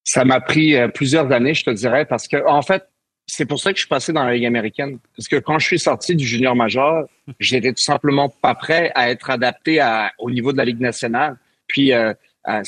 Ça 0.05 0.23
m'a 0.23 0.39
pris 0.39 0.75
euh, 0.75 0.87
plusieurs 0.87 1.31
années, 1.31 1.53
je 1.53 1.63
te 1.63 1.69
dirais, 1.71 2.05
parce 2.05 2.27
que, 2.27 2.37
en 2.47 2.61
fait, 2.61 2.83
c'est 3.31 3.45
pour 3.45 3.59
ça 3.59 3.71
que 3.71 3.77
je 3.77 3.81
suis 3.81 3.89
passé 3.89 4.11
dans 4.11 4.23
la 4.23 4.33
Ligue 4.33 4.45
américaine. 4.45 4.97
Parce 5.15 5.27
que 5.27 5.35
quand 5.35 5.59
je 5.59 5.67
suis 5.67 5.79
sorti 5.79 6.15
du 6.15 6.25
junior 6.25 6.55
majeur, 6.55 7.07
j'étais 7.39 7.71
tout 7.71 7.81
simplement 7.81 8.29
pas 8.29 8.55
prêt 8.55 8.91
à 8.95 9.11
être 9.11 9.29
adapté 9.29 9.79
à, 9.79 10.11
au 10.17 10.31
niveau 10.31 10.51
de 10.51 10.57
la 10.57 10.65
Ligue 10.65 10.79
nationale. 10.79 11.37
Puis, 11.67 11.93
euh, 11.93 12.13
euh, 12.47 12.61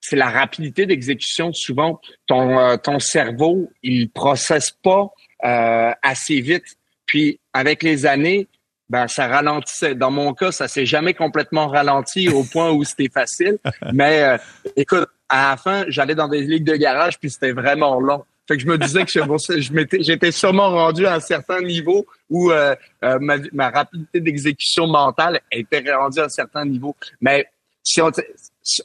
c'est 0.00 0.16
la 0.16 0.30
rapidité 0.30 0.86
d'exécution. 0.86 1.52
Souvent, 1.52 2.00
ton, 2.26 2.58
euh, 2.58 2.76
ton 2.78 2.98
cerveau, 2.98 3.70
il 3.82 4.10
processe 4.10 4.70
pas 4.70 5.10
assez 5.42 6.40
vite. 6.40 6.64
Puis, 7.06 7.38
avec 7.52 7.82
les 7.82 8.06
années, 8.06 8.48
ben, 8.88 9.06
ça 9.08 9.26
ralentissait. 9.26 9.94
Dans 9.94 10.10
mon 10.10 10.34
cas, 10.34 10.52
ça 10.52 10.68
s'est 10.68 10.86
jamais 10.86 11.14
complètement 11.14 11.68
ralenti 11.68 12.28
au 12.28 12.44
point 12.52 12.70
où 12.70 12.84
c'était 12.84 13.10
facile. 13.12 13.58
Mais 13.92 14.38
écoute, 14.76 15.08
à 15.28 15.50
la 15.50 15.56
fin, 15.56 15.84
j'allais 15.88 16.14
dans 16.14 16.28
des 16.28 16.42
ligues 16.42 16.64
de 16.64 16.76
garage, 16.76 17.18
puis 17.18 17.30
c'était 17.30 17.52
vraiment 17.52 18.00
long. 18.00 18.24
Fait 18.50 18.56
que 18.56 18.64
je 18.64 18.66
me 18.66 18.78
disais 18.78 19.04
que 19.04 19.12
je 19.12 20.00
j'étais 20.00 20.32
sûrement 20.32 20.70
rendu 20.70 21.06
à 21.06 21.14
un 21.14 21.20
certain 21.20 21.60
niveau 21.60 22.04
où 22.28 22.50
euh, 22.50 22.74
euh, 23.04 23.16
ma, 23.20 23.36
ma, 23.52 23.70
rapidité 23.70 24.18
d'exécution 24.18 24.88
mentale 24.88 25.40
était 25.52 25.84
rendue 25.94 26.18
à 26.18 26.24
un 26.24 26.28
certain 26.28 26.64
niveau. 26.64 26.96
Mais 27.20 27.46
si 27.84 28.02
on, 28.02 28.10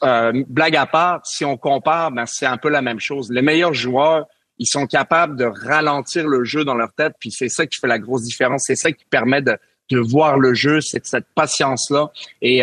euh, 0.03 0.43
blague 0.47 0.75
à 0.75 0.85
part, 0.85 1.25
si 1.25 1.43
on 1.45 1.57
compare, 1.57 2.11
ben 2.11 2.27
c'est 2.27 2.45
un 2.45 2.57
peu 2.57 2.69
la 2.69 2.83
même 2.83 2.99
chose. 2.99 3.31
Les 3.31 3.41
meilleurs 3.41 3.73
joueurs, 3.73 4.27
ils 4.59 4.67
sont 4.67 4.85
capables 4.85 5.35
de 5.35 5.45
ralentir 5.45 6.27
le 6.27 6.43
jeu 6.43 6.63
dans 6.63 6.75
leur 6.75 6.93
tête, 6.93 7.13
puis 7.19 7.31
c'est 7.31 7.49
ça 7.49 7.65
qui 7.65 7.79
fait 7.79 7.87
la 7.87 7.97
grosse 7.97 8.21
différence. 8.21 8.65
C'est 8.67 8.75
ça 8.75 8.91
qui 8.91 9.05
permet 9.05 9.41
de, 9.41 9.57
de 9.89 9.97
voir 9.97 10.37
le 10.37 10.53
jeu, 10.53 10.79
c'est 10.79 11.03
cette 11.07 11.33
patience 11.33 11.89
là. 11.89 12.11
Et 12.43 12.61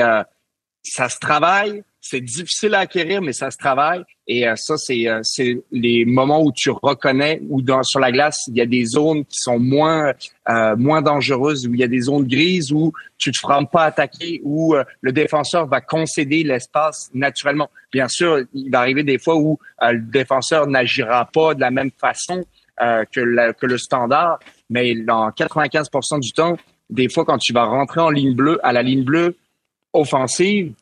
ça 0.85 1.09
se 1.09 1.19
travaille, 1.19 1.83
c'est 2.05 2.21
difficile 2.21 2.75
à 2.75 2.81
acquérir, 2.81 3.23
mais 3.23 3.33
ça 3.33 3.53
se 3.53 3.57
travaille. 3.57 4.03
Et 4.27 4.47
euh, 4.47 4.55
ça, 4.57 4.77
c'est 4.77 5.07
euh, 5.09 5.23
les 5.71 6.05
moments 6.05 6.43
où 6.43 6.51
tu 6.53 6.71
reconnais 6.71 7.41
où 7.49 7.63
dans, 7.63 7.85
sur 7.85 8.01
la 8.01 8.11
glace, 8.11 8.43
il 8.49 8.57
y 8.57 8.61
a 8.61 8.67
des 8.67 8.85
zones 8.85 9.25
qui 9.25 9.39
sont 9.39 9.61
moins 9.61 10.13
euh, 10.49 10.77
moins 10.77 11.01
dangereuses, 11.01 11.69
où 11.69 11.75
il 11.75 11.81
y 11.81 11.85
a 11.85 11.89
des 11.89 12.01
zones 12.01 12.27
grises 12.27 12.73
où 12.73 12.93
tu 13.19 13.31
te 13.31 13.39
feras 13.39 13.65
pas 13.67 13.85
attaquer, 13.85 14.41
où 14.43 14.75
le 15.01 15.13
défenseur 15.13 15.69
va 15.69 15.81
concéder 15.81 16.43
l'espace 16.43 17.09
naturellement. 17.15 17.71
Bien 17.93 18.09
sûr, 18.09 18.41
il 18.53 18.69
va 18.71 18.81
arriver 18.81 19.05
des 19.05 19.19
fois 19.19 19.37
où 19.37 19.61
le 19.81 20.01
défenseur 20.01 20.67
n'agira 20.67 21.25
pas 21.33 21.55
de 21.55 21.61
la 21.61 21.71
même 21.71 21.93
façon 21.97 22.45
que, 22.81 23.53
que 23.53 23.67
le 23.67 23.79
standard, 23.79 24.41
mais 24.69 24.97
dans 24.97 25.31
95% 25.31 26.19
du 26.19 26.33
temps, 26.33 26.57
des 26.91 27.09
fois, 27.09 27.25
quand 27.25 27.39
tu 27.39 27.53
vas 27.53 27.65
rentrer 27.65 28.01
en 28.01 28.11
ligne 28.11 28.35
bleue, 28.35 28.59
à 28.65 28.73
la 28.73 28.83
ligne 28.83 29.05
bleue 29.05 29.37
offensive, 29.93 30.73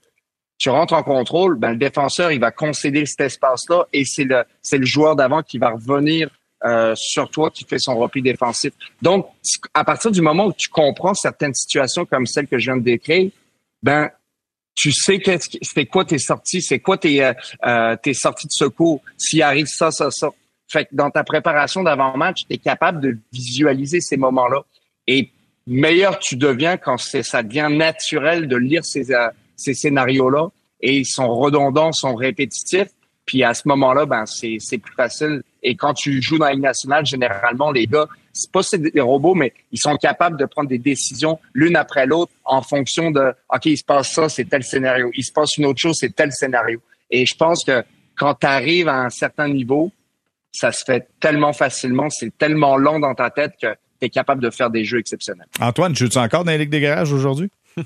tu 0.60 0.68
rentres 0.68 0.92
en 0.92 1.02
contrôle, 1.02 1.58
ben, 1.58 1.70
le 1.70 1.78
défenseur, 1.78 2.30
il 2.30 2.38
va 2.38 2.50
concéder 2.50 3.06
cet 3.06 3.22
espace-là 3.22 3.86
et 3.94 4.04
c'est 4.04 4.24
le, 4.24 4.44
c'est 4.60 4.76
le 4.76 4.84
joueur 4.84 5.16
d'avant 5.16 5.42
qui 5.42 5.56
va 5.56 5.70
revenir 5.70 6.28
euh, 6.66 6.94
sur 6.96 7.30
toi 7.30 7.50
qui 7.50 7.64
fait 7.64 7.78
son 7.78 7.96
repli 7.96 8.20
défensif. 8.20 8.74
Donc, 9.00 9.26
à 9.72 9.84
partir 9.84 10.10
du 10.10 10.20
moment 10.20 10.44
où 10.44 10.52
tu 10.52 10.68
comprends 10.68 11.14
certaines 11.14 11.54
situations 11.54 12.04
comme 12.04 12.26
celle 12.26 12.46
que 12.46 12.58
je 12.58 12.66
viens 12.66 12.76
de 12.76 12.82
décrire, 12.82 13.30
ben, 13.82 14.10
tu 14.74 14.92
sais 14.92 15.18
c'est 15.62 15.86
quoi 15.86 16.04
tes 16.04 16.18
sorties, 16.18 16.60
c'est 16.60 16.78
quoi 16.78 16.98
tes, 16.98 17.24
euh, 17.24 17.32
euh, 17.64 17.96
tes 17.96 18.12
sorties 18.12 18.46
de 18.46 18.52
secours, 18.52 19.00
s'il 19.16 19.42
arrive 19.42 19.66
ça, 19.66 19.90
ça, 19.90 20.10
ça. 20.10 20.28
Fait 20.68 20.84
que 20.84 20.90
dans 20.92 21.10
ta 21.10 21.24
préparation 21.24 21.82
d'avant-match, 21.82 22.42
tu 22.46 22.54
es 22.54 22.58
capable 22.58 23.00
de 23.00 23.16
visualiser 23.32 24.02
ces 24.02 24.18
moments-là. 24.18 24.62
Et 25.06 25.30
meilleur 25.66 26.18
tu 26.18 26.36
deviens 26.36 26.76
quand 26.76 26.98
c'est, 26.98 27.22
ça 27.22 27.42
devient 27.42 27.68
naturel 27.70 28.46
de 28.46 28.56
lire 28.56 28.84
ces, 28.84 29.10
euh, 29.10 29.28
ces 29.60 29.74
scénarios-là 29.74 30.48
et 30.80 30.98
ils 30.98 31.06
sont 31.06 31.28
redondants, 31.34 31.92
sont 31.92 32.14
répétitifs. 32.14 32.88
Puis 33.26 33.44
à 33.44 33.54
ce 33.54 33.62
moment-là, 33.68 34.06
ben 34.06 34.26
c'est, 34.26 34.56
c'est 34.58 34.78
plus 34.78 34.94
facile. 34.94 35.42
Et 35.62 35.76
quand 35.76 35.94
tu 35.94 36.20
joues 36.20 36.38
dans 36.38 36.46
la 36.46 36.52
Ligue 36.52 36.62
nationale, 36.62 37.06
généralement, 37.06 37.70
les 37.70 37.86
gars, 37.86 38.08
c'est 38.32 38.50
pas 38.50 38.62
des 38.72 39.00
robots, 39.00 39.34
mais 39.34 39.52
ils 39.72 39.78
sont 39.78 39.96
capables 39.96 40.38
de 40.38 40.46
prendre 40.46 40.68
des 40.68 40.78
décisions 40.78 41.38
l'une 41.52 41.76
après 41.76 42.06
l'autre 42.06 42.32
en 42.44 42.62
fonction 42.62 43.10
de 43.10 43.32
OK, 43.52 43.66
il 43.66 43.76
se 43.76 43.84
passe 43.84 44.12
ça, 44.12 44.28
c'est 44.28 44.46
tel 44.46 44.64
scénario. 44.64 45.10
Il 45.14 45.24
se 45.24 45.32
passe 45.32 45.56
une 45.58 45.66
autre 45.66 45.80
chose, 45.80 45.96
c'est 46.00 46.14
tel 46.14 46.32
scénario. 46.32 46.80
Et 47.10 47.26
je 47.26 47.34
pense 47.36 47.64
que 47.64 47.84
quand 48.16 48.34
tu 48.34 48.46
arrives 48.46 48.88
à 48.88 48.96
un 48.96 49.10
certain 49.10 49.48
niveau, 49.48 49.92
ça 50.52 50.72
se 50.72 50.84
fait 50.84 51.08
tellement 51.20 51.52
facilement, 51.52 52.08
c'est 52.10 52.36
tellement 52.36 52.76
long 52.76 52.98
dans 52.98 53.14
ta 53.14 53.30
tête 53.30 53.52
que 53.60 53.68
tu 54.00 54.06
es 54.06 54.10
capable 54.10 54.42
de 54.42 54.50
faire 54.50 54.70
des 54.70 54.84
jeux 54.84 54.98
exceptionnels. 54.98 55.46
Antoine, 55.60 55.92
tu 55.92 56.06
joues 56.06 56.18
encore 56.18 56.44
dans 56.44 56.50
la 56.50 56.58
Ligue 56.58 56.70
des 56.70 56.80
garages 56.80 57.12
aujourd'hui? 57.12 57.50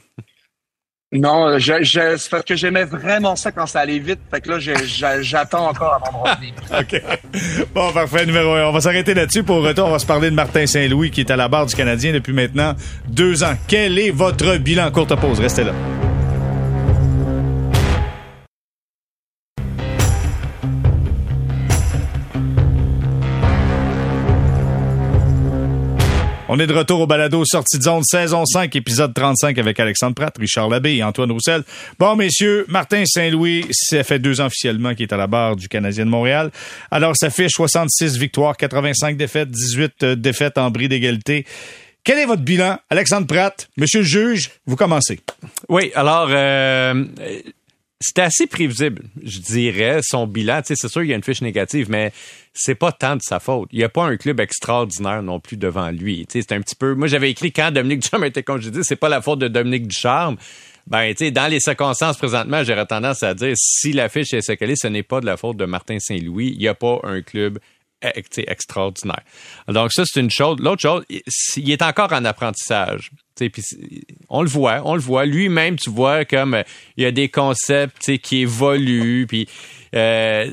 Non, 1.14 1.58
je, 1.58 1.74
je, 1.82 2.16
c'est 2.16 2.30
parce 2.30 2.44
que 2.44 2.56
j'aimais 2.56 2.84
vraiment 2.84 3.36
ça 3.36 3.52
quand 3.52 3.66
ça 3.66 3.80
allait 3.80 4.00
vite. 4.00 4.18
Fait 4.32 4.40
que 4.40 4.50
là, 4.50 4.58
j'attends 5.20 5.68
encore 5.68 5.94
avant 5.94 6.24
de 6.24 6.28
revenir. 6.28 6.54
OK. 6.80 7.68
Bon, 7.72 7.92
parfait. 7.92 8.26
Numéro 8.26 8.52
un. 8.52 8.64
On 8.64 8.72
va 8.72 8.80
s'arrêter 8.80 9.14
là-dessus. 9.14 9.44
Pour 9.44 9.62
retour, 9.62 9.86
on 9.86 9.92
va 9.92 10.00
se 10.00 10.06
parler 10.06 10.30
de 10.30 10.34
Martin 10.34 10.66
Saint-Louis 10.66 11.12
qui 11.12 11.20
est 11.20 11.30
à 11.30 11.36
la 11.36 11.46
barre 11.46 11.66
du 11.66 11.74
Canadien 11.76 12.12
depuis 12.12 12.32
maintenant 12.32 12.74
deux 13.06 13.44
ans. 13.44 13.54
Quel 13.68 13.96
est 13.98 14.10
votre 14.10 14.56
bilan? 14.56 14.90
Courte 14.90 15.14
pause. 15.14 15.38
Restez 15.38 15.62
là. 15.62 15.72
On 26.46 26.58
est 26.58 26.66
de 26.66 26.74
retour 26.74 27.00
au 27.00 27.06
balado 27.06 27.42
Sortie 27.46 27.78
de 27.78 27.84
zone, 27.84 28.02
saison 28.04 28.44
5, 28.44 28.76
épisode 28.76 29.14
35 29.14 29.58
avec 29.58 29.80
Alexandre 29.80 30.14
Pratt, 30.14 30.36
Richard 30.36 30.68
Labbé 30.68 30.96
et 30.96 31.02
Antoine 31.02 31.32
Roussel. 31.32 31.62
Bon, 31.98 32.16
messieurs, 32.16 32.66
Martin 32.68 33.04
Saint-Louis, 33.06 33.64
ça 33.70 34.04
fait 34.04 34.18
deux 34.18 34.42
ans 34.42 34.46
officiellement 34.46 34.94
qu'il 34.94 35.04
est 35.04 35.12
à 35.14 35.16
la 35.16 35.26
barre 35.26 35.56
du 35.56 35.68
Canadien 35.68 36.04
de 36.04 36.10
Montréal. 36.10 36.50
Alors, 36.90 37.16
ça 37.16 37.30
fait 37.30 37.48
66 37.48 38.18
victoires, 38.18 38.58
85 38.58 39.16
défaites, 39.16 39.50
18 39.50 40.02
euh, 40.02 40.16
défaites 40.16 40.58
en 40.58 40.70
bris 40.70 40.88
d'égalité. 40.88 41.46
Quel 42.04 42.18
est 42.18 42.26
votre 42.26 42.42
bilan? 42.42 42.78
Alexandre 42.90 43.26
Pratt, 43.26 43.66
monsieur 43.78 44.00
le 44.00 44.06
juge, 44.06 44.50
vous 44.66 44.76
commencez. 44.76 45.20
Oui, 45.70 45.92
alors, 45.94 46.28
euh, 46.28 47.04
c'était 48.00 48.22
assez 48.22 48.46
prévisible, 48.46 49.02
je 49.22 49.38
dirais, 49.38 50.00
son 50.02 50.26
bilan. 50.26 50.60
c'est 50.64 50.76
sûr 50.76 51.00
qu'il 51.00 51.10
y 51.10 51.12
a 51.12 51.16
une 51.16 51.22
fiche 51.22 51.40
négative, 51.40 51.88
mais 51.88 52.12
c'est 52.52 52.74
pas 52.74 52.92
tant 52.92 53.16
de 53.16 53.22
sa 53.22 53.40
faute. 53.40 53.68
Il 53.72 53.78
n'y 53.78 53.84
a 53.84 53.88
pas 53.88 54.04
un 54.04 54.16
club 54.16 54.40
extraordinaire 54.40 55.22
non 55.22 55.40
plus 55.40 55.56
devant 55.56 55.90
lui. 55.90 56.26
c'est 56.28 56.52
un 56.52 56.60
petit 56.60 56.74
peu. 56.74 56.94
Moi, 56.94 57.06
j'avais 57.08 57.30
écrit 57.30 57.52
quand 57.52 57.70
Dominique 57.70 58.00
Ducharme 58.00 58.24
était 58.24 58.42
congédié, 58.42 58.82
c'est 58.82 58.96
pas 58.96 59.08
la 59.08 59.22
faute 59.22 59.38
de 59.38 59.48
Dominique 59.48 59.88
Ducharme. 59.88 60.36
Ben, 60.86 61.14
tu 61.14 61.32
dans 61.32 61.50
les 61.50 61.60
circonstances 61.60 62.18
présentement, 62.18 62.62
j'aurais 62.62 62.84
tendance 62.84 63.22
à 63.22 63.32
dire 63.32 63.54
si 63.56 63.92
la 63.92 64.10
fiche 64.10 64.34
est 64.34 64.42
séquelée, 64.42 64.74
ce 64.76 64.88
n'est 64.88 65.02
pas 65.02 65.20
de 65.20 65.26
la 65.26 65.38
faute 65.38 65.56
de 65.56 65.64
Martin 65.64 65.98
Saint-Louis. 65.98 66.50
Il 66.52 66.58
n'y 66.58 66.68
a 66.68 66.74
pas 66.74 67.00
un 67.04 67.22
club 67.22 67.58
extraordinaire. 68.02 69.22
Donc 69.68 69.92
ça, 69.92 70.02
c'est 70.04 70.20
une 70.20 70.30
chose. 70.30 70.58
L'autre 70.60 70.82
chose, 70.82 71.04
il 71.56 71.70
est 71.70 71.82
encore 71.82 72.12
en 72.12 72.24
apprentissage. 72.24 73.10
On 74.28 74.42
le 74.42 74.48
voit, 74.48 74.82
on 74.84 74.94
le 74.94 75.00
voit. 75.00 75.26
Lui-même, 75.26 75.76
tu 75.76 75.90
vois 75.90 76.24
comme 76.24 76.62
il 76.96 77.04
y 77.04 77.06
a 77.06 77.10
des 77.10 77.28
concepts 77.28 78.18
qui 78.18 78.42
évoluent, 78.42 79.26
puis 79.26 79.48
euh, 79.94 80.46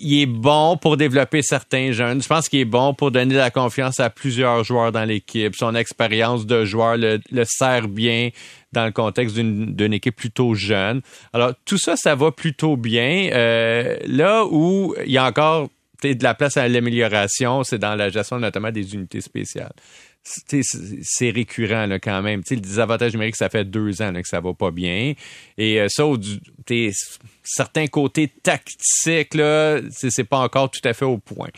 il 0.00 0.22
est 0.22 0.26
bon 0.26 0.76
pour 0.76 0.96
développer 0.96 1.42
certains 1.42 1.92
jeunes. 1.92 2.20
Je 2.20 2.26
pense 2.26 2.48
qu'il 2.48 2.60
est 2.60 2.64
bon 2.64 2.94
pour 2.94 3.10
donner 3.10 3.34
la 3.34 3.50
confiance 3.50 4.00
à 4.00 4.10
plusieurs 4.10 4.64
joueurs 4.64 4.90
dans 4.90 5.04
l'équipe. 5.04 5.54
Son 5.54 5.74
expérience 5.74 6.46
de 6.46 6.64
joueur 6.64 6.96
le, 6.96 7.20
sert 7.44 7.86
bien 7.86 8.30
dans 8.72 8.86
le 8.86 8.92
contexte 8.92 9.36
d'une 9.36 9.92
équipe 9.92 10.16
plutôt 10.16 10.54
jeune. 10.54 11.00
Alors, 11.32 11.52
tout 11.64 11.78
ça, 11.78 11.96
ça 11.96 12.14
va 12.14 12.32
plutôt 12.32 12.76
bien. 12.76 13.30
Euh, 13.32 13.96
là 14.06 14.44
où 14.50 14.94
il 15.04 15.12
y 15.12 15.18
a 15.18 15.26
encore 15.26 15.68
de 16.02 16.22
la 16.22 16.34
place 16.34 16.56
à 16.56 16.68
l'amélioration, 16.68 17.64
c'est 17.64 17.78
dans 17.78 17.94
la 17.94 18.08
gestion 18.08 18.38
notamment 18.38 18.70
des 18.70 18.94
unités 18.94 19.20
spéciales. 19.20 19.72
C'est 21.02 21.30
récurrent 21.30 21.86
là, 21.86 21.98
quand 21.98 22.22
même. 22.22 22.42
T'sais, 22.42 22.56
le 22.56 22.60
désavantage 22.60 23.12
numérique, 23.12 23.36
ça 23.36 23.48
fait 23.48 23.64
deux 23.64 24.02
ans 24.02 24.12
que 24.12 24.28
ça 24.28 24.40
va 24.40 24.52
pas 24.54 24.70
bien. 24.70 25.14
Et 25.56 25.80
euh, 25.80 25.86
ça, 25.88 26.04
certains 27.42 27.86
côtés 27.86 28.28
tactiques, 28.28 29.34
là, 29.34 29.80
c'est 29.90 30.24
pas 30.24 30.38
encore 30.38 30.70
tout 30.70 30.80
à 30.84 30.92
fait 30.92 31.04
au 31.04 31.18
point. 31.18 31.48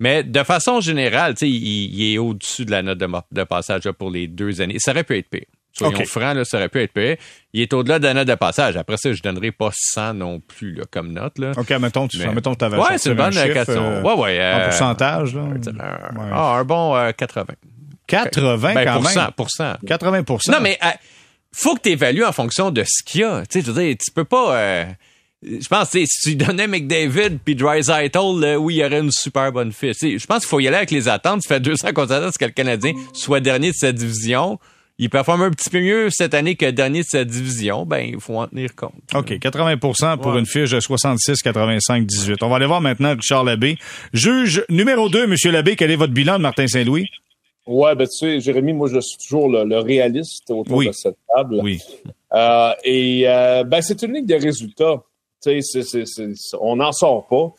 Mais 0.00 0.22
de 0.22 0.42
façon 0.42 0.80
générale, 0.80 1.34
il, 1.40 1.48
il 1.48 2.14
est 2.14 2.18
au-dessus 2.18 2.64
de 2.64 2.70
la 2.70 2.82
note 2.82 2.98
de, 2.98 3.08
de 3.32 3.44
passage 3.44 3.90
pour 3.92 4.10
les 4.10 4.26
deux 4.26 4.60
années. 4.60 4.76
Ça 4.78 4.92
aurait 4.92 5.04
pu 5.04 5.16
être 5.16 5.28
pire. 5.28 5.46
Soyons 5.76 6.04
francs, 6.04 6.36
là, 6.36 6.44
ça 6.44 6.58
aurait 6.58 6.68
pu 6.68 6.80
être 6.80 6.92
payé. 6.92 7.18
Il 7.52 7.60
est 7.60 7.72
au-delà 7.72 7.98
de 7.98 8.04
la 8.04 8.14
note 8.14 8.28
de 8.28 8.34
passage. 8.36 8.76
Après 8.76 8.96
ça, 8.96 9.12
je 9.12 9.20
donnerai 9.20 9.50
pas 9.50 9.70
100 9.72 10.14
non 10.14 10.38
plus 10.40 10.72
là, 10.72 10.84
comme 10.88 11.12
note. 11.12 11.38
Là. 11.38 11.50
OK, 11.56 11.68
mettons, 11.80 12.06
tu 12.06 12.18
mettons 12.28 12.54
que 12.54 12.58
tu 12.58 12.64
avais 12.64 12.76
Ouais, 12.76 12.96
c'est 12.96 13.10
une 13.10 13.16
bonne. 13.16 13.36
Euh, 13.36 14.02
ouais, 14.02 14.14
ouais, 14.14 14.38
euh, 14.38 14.56
en 14.56 14.64
pourcentage. 14.64 15.34
Là. 15.34 15.42
Un, 15.42 16.30
ah, 16.32 16.58
un 16.58 16.64
bon 16.64 17.12
80. 17.16 17.54
80 18.22 18.74
ben, 18.74 18.84
quand 18.84 19.00
même? 19.00 19.30
Pour 19.36 19.48
80% 19.48 20.50
Non, 20.50 20.58
mais 20.60 20.78
euh, 20.82 20.88
faut 21.52 21.74
que 21.74 21.82
tu 21.82 21.90
évalues 21.90 22.24
en 22.24 22.32
fonction 22.32 22.70
de 22.70 22.84
ce 22.84 23.02
qu'il 23.04 23.22
y 23.22 23.24
a. 23.24 23.42
Tu 23.42 23.60
sais, 23.60 23.66
je 23.66 23.70
veux 23.70 23.82
dire, 23.82 23.96
tu 24.02 24.10
peux 24.10 24.24
pas... 24.24 24.56
Euh, 24.56 24.84
je 25.42 25.68
pense 25.68 25.90
que 25.90 26.04
si 26.06 26.30
tu 26.30 26.36
donnais 26.36 26.66
McDavid 26.66 27.38
puis 27.44 27.54
Dreisaitl, 27.54 28.56
oui, 28.58 28.76
il 28.76 28.78
y 28.78 28.84
aurait 28.84 29.00
une 29.00 29.12
super 29.12 29.52
bonne 29.52 29.72
fiche. 29.72 29.96
Je 30.00 30.26
pense 30.26 30.40
qu'il 30.40 30.48
faut 30.48 30.60
y 30.60 30.68
aller 30.68 30.78
avec 30.78 30.90
les 30.90 31.06
attentes. 31.06 31.42
Ça 31.42 31.48
fait 31.48 31.60
deux 31.60 31.74
ans 31.84 31.92
qu'on 31.92 32.08
s'attend 32.08 32.28
à 32.28 32.32
ce 32.32 32.38
que 32.38 32.46
le 32.46 32.50
Canadien 32.52 32.94
soit 33.12 33.40
dernier 33.40 33.70
de 33.70 33.76
sa 33.76 33.92
division 33.92 34.58
il 34.98 35.10
performe 35.10 35.42
un 35.42 35.50
petit 35.50 35.70
peu 35.70 35.80
mieux 35.80 36.08
cette 36.10 36.34
année 36.34 36.54
que 36.54 36.70
dernier 36.70 37.02
de 37.02 37.06
sa 37.08 37.24
division, 37.24 37.84
ben 37.84 37.98
il 37.98 38.20
faut 38.20 38.38
en 38.38 38.46
tenir 38.46 38.74
compte. 38.76 38.92
OK, 39.12 39.32
80% 39.32 40.18
pour 40.18 40.36
une 40.36 40.46
fiche 40.46 40.70
de 40.70 40.78
66 40.78 41.42
85 41.42 42.06
18. 42.06 42.42
On 42.42 42.48
va 42.48 42.56
aller 42.56 42.66
voir 42.66 42.80
maintenant 42.80 43.14
Richard 43.14 43.44
Labbé. 43.44 43.76
Juge 44.12 44.64
numéro 44.68 45.08
2 45.08 45.26
monsieur 45.26 45.50
Labbé, 45.50 45.74
quel 45.74 45.90
est 45.90 45.96
votre 45.96 46.12
bilan 46.12 46.36
de 46.36 46.42
Martin 46.42 46.68
Saint-Louis? 46.68 47.08
Ouais, 47.66 47.94
ben 47.94 48.06
tu 48.06 48.16
sais 48.16 48.40
Jérémy, 48.40 48.74
moi 48.74 48.88
je 48.88 49.00
suis 49.00 49.16
toujours 49.16 49.48
le, 49.48 49.78
réaliste 49.78 50.50
autour 50.50 50.84
de 50.84 50.92
cette 50.92 51.16
table. 51.34 51.60
Oui. 51.62 51.80
Euh, 52.34 52.72
et 52.84 53.24
euh, 53.26 53.64
ben 53.64 53.80
c'est 53.80 54.02
une 54.02 54.12
ligue 54.12 54.26
de 54.26 54.34
résultats. 54.34 55.02
Tu 55.42 55.62
sais 55.62 56.04
on 56.60 56.76
n'en 56.76 56.92
sort 56.92 57.26
pas. 57.26 57.52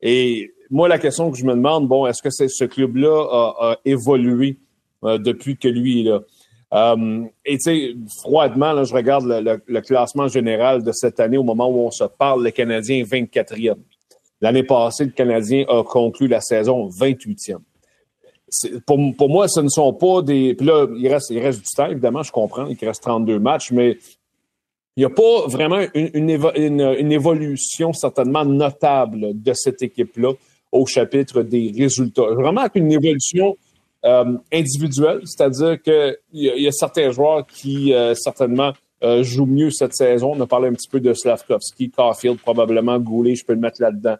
Et 0.00 0.52
moi 0.70 0.88
la 0.88 0.98
question 0.98 1.30
que 1.30 1.36
je 1.36 1.44
me 1.44 1.54
demande, 1.54 1.88
bon, 1.88 2.06
est-ce 2.06 2.22
que 2.22 2.30
ce 2.30 2.64
club-là 2.64 3.54
a, 3.60 3.76
évolué 3.84 4.58
euh, 5.04 5.18
depuis 5.18 5.56
que 5.56 5.68
lui 5.68 6.00
est 6.00 6.04
là? 6.04 6.20
Euh, 6.72 7.24
et 7.44 7.58
tu 7.58 7.62
sais, 7.62 7.94
froidement, 8.20 8.72
là, 8.72 8.84
je 8.84 8.94
regarde 8.94 9.24
le, 9.26 9.80
classement 9.80 10.28
général 10.28 10.82
de 10.82 10.92
cette 10.92 11.18
année 11.18 11.36
au 11.36 11.42
moment 11.42 11.68
où 11.68 11.80
on 11.80 11.90
se 11.90 12.04
parle, 12.04 12.44
le 12.44 12.50
Canadien 12.50 12.98
est 12.98 13.10
24e. 13.10 13.74
L'année 14.40 14.62
passée, 14.62 15.04
le 15.04 15.10
Canadien 15.10 15.64
a 15.68 15.82
conclu 15.82 16.28
la 16.28 16.40
saison 16.40 16.88
28e. 16.88 17.58
Pour, 18.86 19.28
moi, 19.28 19.48
ce 19.48 19.60
ne 19.60 19.68
sont 19.68 19.92
pas 19.92 20.22
des. 20.22 20.54
Puis 20.54 20.66
là, 20.66 20.86
il 20.96 21.08
reste, 21.08 21.30
il 21.30 21.38
reste 21.38 21.60
du 21.60 21.68
temps, 21.74 21.90
évidemment, 21.90 22.22
je 22.22 22.32
comprends, 22.32 22.66
il 22.66 22.76
reste 22.86 23.02
32 23.02 23.38
matchs, 23.38 23.70
mais 23.70 23.98
il 24.96 25.00
n'y 25.00 25.04
a 25.04 25.10
pas 25.10 25.46
vraiment 25.46 25.80
une, 25.94 27.12
évolution 27.12 27.92
certainement 27.92 28.44
notable 28.44 29.40
de 29.40 29.52
cette 29.54 29.82
équipe-là 29.82 30.32
au 30.72 30.86
chapitre 30.86 31.42
des 31.42 31.72
résultats. 31.76 32.26
Vraiment 32.34 32.66
une 32.74 32.92
évolution 32.92 33.56
euh, 34.04 34.36
individuel, 34.52 35.20
c'est-à-dire 35.24 35.80
qu'il 35.80 36.16
y, 36.32 36.62
y, 36.62 36.68
a 36.68 36.72
certains 36.72 37.10
joueurs 37.10 37.46
qui 37.46 37.92
euh, 37.92 38.14
certainement 38.14 38.72
euh, 39.02 39.22
jouent 39.22 39.46
mieux 39.46 39.70
cette 39.70 39.94
saison. 39.94 40.32
On 40.36 40.40
a 40.40 40.46
parlé 40.46 40.68
un 40.68 40.74
petit 40.74 40.88
peu 40.88 41.00
de 41.00 41.14
Slavkovski, 41.14 41.90
Caulfield, 41.90 42.38
probablement 42.38 42.98
Goulet, 42.98 43.34
je 43.34 43.44
peux 43.44 43.54
le 43.54 43.60
mettre 43.60 43.80
là-dedans. 43.80 44.16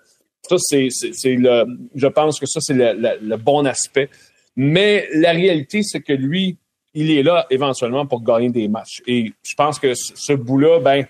Ça, 0.49 0.57
c'est, 0.59 0.89
le, 1.37 1.65
je 1.95 2.07
pense 2.07 2.41
que 2.41 2.47
ça, 2.47 2.61
c'est 2.61 2.75
le, 2.75 3.37
bon 3.37 3.67
aspect. 3.67 4.09
Mais 4.57 5.09
la 5.15 5.33
réalité, 5.33 5.83
c'est 5.83 6.01
que 6.01 6.13
lui, 6.13 6.57
il 6.95 7.11
est 7.11 7.23
là 7.23 7.47
éventuellement 7.51 8.07
pour 8.07 8.23
gagner 8.23 8.51
des 8.51 8.69
matchs. 8.69 9.01
Et 9.07 9.33
je 9.43 9.55
pense 9.55 9.79
que 9.79 9.93
ce 9.95 10.33
bout-là, 10.33 10.81
ben, 10.81 11.07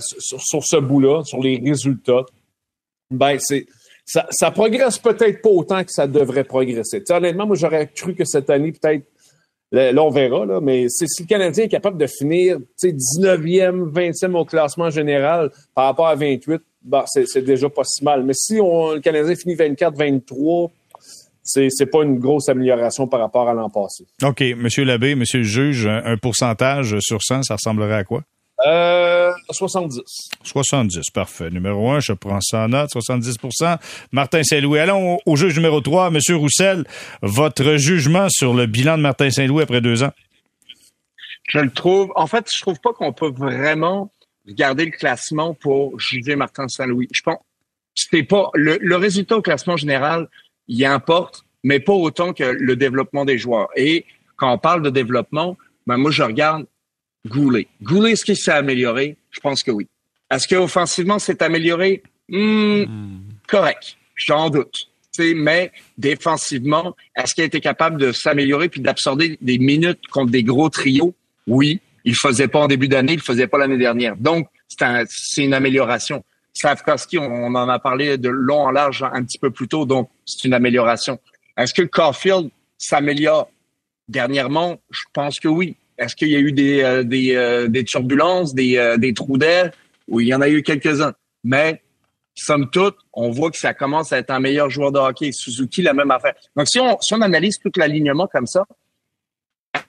sur, 0.00 0.40
sur, 0.40 0.64
ce 0.64 0.76
bout-là, 0.76 1.24
sur 1.24 1.42
les 1.42 1.60
résultats, 1.64 2.24
ben, 3.10 3.38
c'est, 3.40 3.66
ça, 4.04 4.26
ça 4.30 4.50
progresse 4.50 4.98
peut-être 4.98 5.40
pas 5.42 5.48
autant 5.48 5.82
que 5.82 5.90
ça 5.90 6.06
devrait 6.06 6.44
progresser. 6.44 7.02
honnêtement, 7.10 7.46
moi, 7.46 7.56
j'aurais 7.56 7.88
cru 7.88 8.14
que 8.14 8.24
cette 8.24 8.50
année, 8.50 8.72
peut-être, 8.72 9.06
là, 9.72 10.02
on 10.02 10.10
verra, 10.10 10.44
là, 10.44 10.60
mais 10.60 10.86
si 10.88 11.04
le 11.22 11.26
Canadien 11.26 11.64
est 11.64 11.68
capable 11.68 11.98
de 11.98 12.06
finir 12.06 12.58
19e, 12.82 13.90
20e 13.90 14.36
au 14.36 14.44
classement 14.44 14.90
général 14.90 15.50
par 15.74 15.86
rapport 15.86 16.06
à 16.06 16.14
28, 16.14 16.60
bah, 16.84 17.04
c'est 17.06 17.42
déjà 17.42 17.68
pas 17.68 17.84
si 17.84 18.04
mal. 18.04 18.22
Mais 18.22 18.34
si 18.34 18.60
on, 18.60 18.92
le 18.92 19.00
Canadien 19.00 19.34
finit 19.34 19.54
24, 19.54 19.96
23, 19.96 20.70
c'est 21.42 21.68
n'est 21.78 21.86
pas 21.86 22.02
une 22.02 22.18
grosse 22.18 22.48
amélioration 22.48 23.06
par 23.06 23.20
rapport 23.20 23.48
à 23.48 23.54
l'an 23.54 23.68
passé. 23.70 24.06
OK. 24.22 24.42
Monsieur 24.56 24.84
l'abbé, 24.84 25.14
monsieur 25.14 25.38
le 25.38 25.44
juge, 25.44 25.86
un 25.86 26.16
pourcentage 26.16 26.96
sur 27.00 27.22
100, 27.22 27.44
ça 27.44 27.54
ressemblerait 27.54 27.96
à 27.96 28.04
quoi? 28.04 28.22
Euh, 28.66 29.32
70. 29.50 30.00
70, 30.42 31.10
parfait. 31.10 31.50
Numéro 31.50 31.90
1, 31.90 32.00
je 32.00 32.12
prends 32.12 32.40
ça 32.40 32.64
en 32.64 32.68
note, 32.68 32.90
70% 32.90 33.78
Martin 34.12 34.42
Saint-Louis. 34.42 34.78
Allons 34.78 35.18
au, 35.26 35.36
juge 35.36 35.56
numéro 35.56 35.80
3. 35.80 36.10
Monsieur 36.10 36.36
Roussel, 36.36 36.84
votre 37.20 37.76
jugement 37.76 38.28
sur 38.30 38.54
le 38.54 38.66
bilan 38.66 38.96
de 38.96 39.02
Martin 39.02 39.30
Saint-Louis 39.30 39.62
après 39.62 39.80
deux 39.80 40.02
ans? 40.02 40.12
Je 41.48 41.58
le 41.58 41.70
trouve, 41.70 42.10
en 42.16 42.26
fait, 42.26 42.48
je 42.50 42.60
trouve 42.62 42.80
pas 42.80 42.94
qu'on 42.94 43.12
peut 43.12 43.30
vraiment 43.30 44.10
garder 44.46 44.84
le 44.86 44.90
classement 44.90 45.54
pour 45.54 45.98
juger 45.98 46.36
Martin 46.36 46.68
Saint-Louis. 46.68 47.08
Je 47.12 47.22
pense, 47.22 47.38
c'est 47.94 48.22
pas, 48.22 48.50
le, 48.54 48.78
le 48.80 48.96
résultat 48.96 49.36
au 49.36 49.42
classement 49.42 49.76
général, 49.76 50.28
il 50.68 50.84
importe, 50.84 51.44
mais 51.62 51.80
pas 51.80 51.92
autant 51.92 52.32
que 52.32 52.44
le 52.44 52.76
développement 52.76 53.24
des 53.24 53.38
joueurs. 53.38 53.68
Et 53.76 54.04
quand 54.36 54.52
on 54.52 54.58
parle 54.58 54.82
de 54.82 54.90
développement, 54.90 55.56
ben 55.86 55.96
moi, 55.96 56.10
je 56.10 56.22
regarde 56.22 56.66
Goulet. 57.26 57.68
Goulet, 57.82 58.12
est-ce 58.12 58.24
qu'il 58.24 58.36
s'est 58.36 58.52
amélioré? 58.52 59.16
Je 59.30 59.40
pense 59.40 59.62
que 59.62 59.70
oui. 59.70 59.88
Est-ce 60.30 60.46
qu'offensivement, 60.46 61.18
c'est 61.18 61.40
amélioré? 61.42 62.02
Hmm. 62.28 62.84
Correct. 63.46 63.96
J'en 64.16 64.50
doute. 64.50 64.90
mais 65.18 65.72
défensivement, 65.96 66.96
est-ce 67.16 67.34
qu'il 67.34 67.42
a 67.42 67.46
été 67.46 67.60
capable 67.60 68.00
de 68.00 68.12
s'améliorer 68.12 68.68
puis 68.68 68.80
d'absorber 68.80 69.38
des 69.40 69.58
minutes 69.58 70.06
contre 70.08 70.30
des 70.30 70.42
gros 70.42 70.68
trios? 70.68 71.14
Oui. 71.46 71.80
Il 72.04 72.14
faisait 72.14 72.48
pas 72.48 72.60
en 72.60 72.68
début 72.68 72.88
d'année, 72.88 73.14
il 73.14 73.20
faisait 73.20 73.46
pas 73.46 73.58
l'année 73.58 73.78
dernière. 73.78 74.16
Donc, 74.16 74.48
c'est 74.68 75.42
une 75.42 75.54
amélioration. 75.54 76.24
Slavkowski, 76.52 77.18
on, 77.18 77.24
on 77.24 77.54
en 77.54 77.68
a 77.68 77.78
parlé 77.78 78.18
de 78.18 78.28
long 78.28 78.60
en 78.60 78.70
large 78.70 79.02
un 79.02 79.24
petit 79.24 79.38
peu 79.38 79.50
plus 79.50 79.68
tôt, 79.68 79.86
donc 79.86 80.10
c'est 80.24 80.44
une 80.44 80.54
amélioration. 80.54 81.18
Est-ce 81.56 81.74
que 81.74 81.82
Caulfield 81.82 82.50
s'améliore 82.78 83.50
dernièrement? 84.08 84.76
Je 84.90 85.02
pense 85.12 85.40
que 85.40 85.48
oui. 85.48 85.76
Est-ce 85.98 86.16
qu'il 86.16 86.28
y 86.28 86.36
a 86.36 86.40
eu 86.40 86.52
des, 86.52 86.82
euh, 86.82 87.04
euh, 87.12 87.68
des 87.68 87.84
turbulences, 87.84 88.54
des, 88.54 88.76
euh, 88.76 88.96
des 88.96 89.14
trous 89.14 89.38
d'air? 89.38 89.70
Oui, 90.08 90.24
il 90.24 90.28
y 90.28 90.34
en 90.34 90.40
a 90.40 90.48
eu 90.48 90.62
quelques-uns. 90.62 91.14
Mais, 91.44 91.82
somme 92.34 92.68
toute, 92.70 92.96
on 93.12 93.30
voit 93.30 93.50
que 93.50 93.58
ça 93.58 93.74
commence 93.74 94.12
à 94.12 94.18
être 94.18 94.30
un 94.30 94.40
meilleur 94.40 94.70
joueur 94.70 94.90
de 94.90 94.98
hockey. 94.98 95.30
Suzuki, 95.30 95.82
la 95.82 95.94
même 95.94 96.10
affaire. 96.10 96.34
Donc, 96.56 96.68
si 96.68 96.80
on, 96.80 96.98
si 97.00 97.14
on 97.14 97.20
analyse 97.20 97.58
tout 97.58 97.70
l'alignement 97.76 98.26
comme 98.26 98.46
ça, 98.46 98.64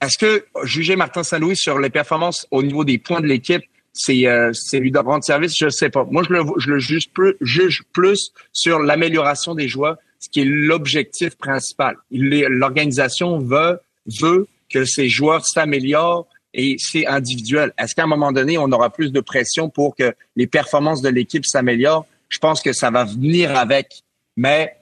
est-ce 0.02 0.18
que 0.18 0.46
juger 0.64 0.96
Martin 0.96 1.24
Saint-Louis 1.24 1.56
sur 1.56 1.80
les 1.80 1.90
performances 1.90 2.48
au 2.52 2.64
niveau 2.64 2.84
des 2.84 2.98
points 2.98 3.22
de 3.22 3.28
l'équipe, 3.28 3.64
c'est 3.94 4.28
euh, 4.28 4.52
lui 4.74 4.92
de 4.92 5.00
rendre 5.00 5.24
service, 5.24 5.54
je 5.58 5.70
sais 5.70 5.90
pas. 5.90 6.06
Moi, 6.10 6.24
je 6.28 6.34
le, 6.34 6.44
je 6.58 6.70
le 6.70 6.80
juge 6.80 7.10
plus, 7.10 7.36
juge 7.40 7.84
plus 7.94 8.32
sur 8.52 8.80
l'amélioration 8.80 9.56
des 9.56 9.68
joueurs, 9.68 9.98
ce 10.20 10.30
qui 10.30 10.42
est 10.42 10.46
l'objectif 10.46 11.36
principal. 11.38 11.96
L'organisation 12.12 13.40
veut 13.40 13.80
veut 14.20 14.48
que 14.70 14.86
ces 14.86 15.08
joueurs 15.10 15.46
s'améliorent 15.46 16.28
et 16.54 16.76
c'est 16.80 17.06
individuel. 17.08 17.74
Est-ce 17.78 17.96
qu'à 17.96 18.04
un 18.04 18.08
moment 18.08 18.32
donné, 18.32 18.58
on 18.58 18.72
aura 18.72 18.90
plus 18.90 19.12
de 19.12 19.20
pression 19.20 19.70
pour 19.70 19.96
que 19.96 20.14
les 20.36 20.48
performances 20.48 21.02
de 21.02 21.10
l'équipe 21.10 21.46
s'améliorent? 21.46 22.06
Je 22.30 22.40
pense 22.40 22.62
que 22.62 22.74
ça 22.74 22.92
va 22.92 23.06
venir 23.06 23.56
avec. 23.58 24.04
Mais 24.36 24.78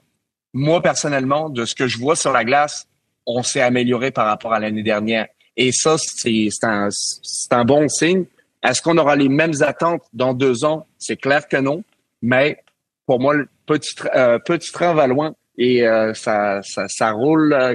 moi 0.52 0.80
personnellement, 0.80 1.50
de 1.50 1.64
ce 1.64 1.74
que 1.74 1.86
je 1.86 1.98
vois 1.98 2.16
sur 2.16 2.32
la 2.32 2.44
glace, 2.44 2.86
on 3.26 3.42
s'est 3.42 3.60
amélioré 3.60 4.10
par 4.10 4.26
rapport 4.26 4.52
à 4.52 4.60
l'année 4.60 4.82
dernière. 4.82 5.26
Et 5.56 5.70
ça, 5.72 5.96
c'est 5.98 6.48
un, 6.62 6.88
un 7.50 7.64
bon 7.64 7.88
signe. 7.88 8.24
Est-ce 8.62 8.82
qu'on 8.82 8.98
aura 8.98 9.14
les 9.14 9.28
mêmes 9.28 9.54
attentes 9.60 10.02
dans 10.12 10.34
deux 10.34 10.64
ans? 10.64 10.86
C'est 10.98 11.16
clair 11.16 11.46
que 11.48 11.56
non. 11.56 11.84
Mais 12.22 12.58
pour 13.06 13.20
moi, 13.20 13.34
le 13.34 13.48
petit, 13.66 13.94
euh, 14.14 14.38
petit 14.38 14.72
train 14.72 14.94
va 14.94 15.06
loin 15.06 15.34
et 15.56 15.86
euh, 15.86 16.14
ça, 16.14 16.60
ça, 16.62 16.86
ça 16.88 17.12
roule, 17.12 17.52
euh, 17.52 17.74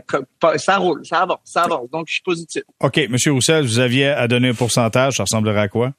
ça 0.58 0.78
roule, 0.78 1.06
ça 1.06 1.22
avance, 1.22 1.40
ça 1.46 1.64
avance. 1.64 1.90
Donc, 1.92 2.06
je 2.08 2.14
suis 2.14 2.24
positif. 2.24 2.64
OK. 2.82 3.00
Monsieur 3.10 3.32
Roussel, 3.32 3.64
vous 3.64 3.80
aviez 3.80 4.08
à 4.08 4.28
donner 4.28 4.50
un 4.50 4.54
pourcentage. 4.54 5.18
Ça 5.18 5.24
ressemblerait 5.24 5.62
à 5.62 5.68
quoi? 5.68 5.94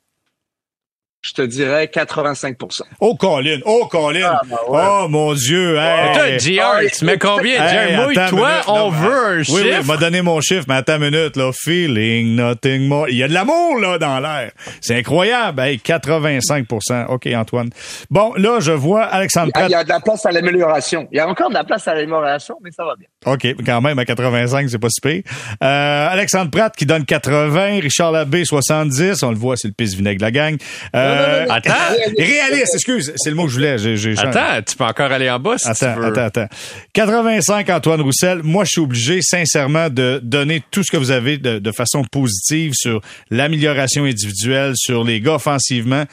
Je 1.23 1.35
te 1.35 1.43
dirais 1.43 1.91
85% 1.93 2.81
Oh, 2.99 3.15
Colin! 3.15 3.59
Oh, 3.67 3.87
Colin! 3.91 4.23
Ah, 4.25 4.41
ben 4.49 4.57
oh, 4.67 5.07
mon 5.09 5.35
Dieu! 5.35 5.77
Hey. 5.77 6.39
JR, 6.41 6.81
tu 6.97 7.05
mets 7.05 7.19
combien? 7.19 7.63
Hey, 7.63 7.95
mouille-toi, 7.97 8.51
on 8.69 8.89
veut 8.89 9.27
un 9.27 9.43
chiffre. 9.43 9.59
Oui, 9.63 9.71
oui, 9.79 9.87
m'a 9.87 9.99
donné 9.99 10.23
mon 10.23 10.41
chiffre, 10.41 10.65
mais 10.67 10.77
attends 10.77 10.97
une 10.97 11.11
minute, 11.11 11.37
là. 11.37 11.51
Feeling 11.53 12.37
nothing 12.37 12.89
more. 12.89 13.09
Il 13.11 13.17
y 13.17 13.23
a 13.23 13.29
de 13.29 13.35
l'amour, 13.35 13.79
là, 13.79 13.99
dans 13.99 14.19
l'air. 14.19 14.53
C'est 14.81 14.97
incroyable. 14.97 15.61
Hey, 15.61 15.77
85% 15.77 17.07
OK, 17.09 17.29
Antoine. 17.35 17.69
Bon, 18.11 18.33
là, 18.37 18.61
je 18.61 18.73
vois 18.73 19.03
Alexandre 19.03 19.53
Pratt. 19.53 19.69
Il 19.69 19.73
y 19.73 19.75
a 19.75 19.85
de 19.85 19.91
la 19.91 20.01
place 20.01 20.25
à 20.25 20.33
l'amélioration. 20.33 21.07
Il 21.13 21.19
y 21.19 21.21
a 21.21 21.29
encore 21.29 21.51
de 21.51 21.55
la 21.55 21.65
place 21.65 21.87
à 21.87 21.95
l'amélioration, 21.95 22.57
mais 22.65 22.71
ça 22.71 22.85
va 22.85 22.95
bien. 22.97 23.09
OK, 23.27 23.47
quand 23.67 23.83
même, 23.83 23.99
à 23.99 24.07
85, 24.07 24.71
c'est 24.71 24.79
pas 24.79 24.89
si 24.89 25.01
pire. 25.03 25.23
Euh, 25.63 26.09
Alexandre 26.11 26.51
Pratt 26.51 26.75
qui 26.75 26.87
donne 26.87 27.05
80, 27.05 27.81
Richard 27.81 28.13
Labbé, 28.13 28.47
70. 28.47 29.23
On 29.23 29.31
le 29.31 29.37
voit, 29.37 29.57
c'est 29.59 29.69
le 29.69 29.75
pisse 29.75 29.95
vinaigre 29.95 30.19
de 30.19 30.25
la 30.25 30.31
gang. 30.31 30.57
Euh, 30.97 31.10
euh, 31.11 31.47
attends. 31.49 31.73
Réaliste, 32.19 32.75
excuse. 32.75 33.13
C'est 33.17 33.31
le 33.31 33.37
mot 33.37 33.45
que 33.45 33.51
je 33.51 33.55
voulais. 33.55 34.19
attends, 34.19 34.63
tu 34.67 34.77
peux 34.77 34.85
encore 34.85 35.13
aller 35.13 35.31
en 35.31 35.39
bas 35.39 35.59
si 35.59 35.69
attends, 35.69 35.95
tu 35.95 36.01
veux. 36.01 36.07
Attends, 36.07 36.41
attends. 36.43 36.49
85, 36.93 37.69
Antoine 37.71 38.01
Roussel. 38.01 38.41
Moi, 38.43 38.65
je 38.65 38.71
suis 38.71 38.81
obligé, 38.81 39.21
sincèrement, 39.23 39.89
de 39.89 40.21
donner 40.23 40.63
tout 40.71 40.83
ce 40.83 40.91
que 40.91 40.97
vous 40.97 41.11
avez 41.11 41.39
de, 41.39 41.59
de 41.59 41.73
façon 41.73 42.05
positive 42.05 42.73
sur 42.75 43.01
l'amélioration 43.31 44.05
individuelle, 44.05 44.73
sur 44.77 45.05
les 45.05 45.21
gars 45.21 45.35
offensivement. 45.35 46.05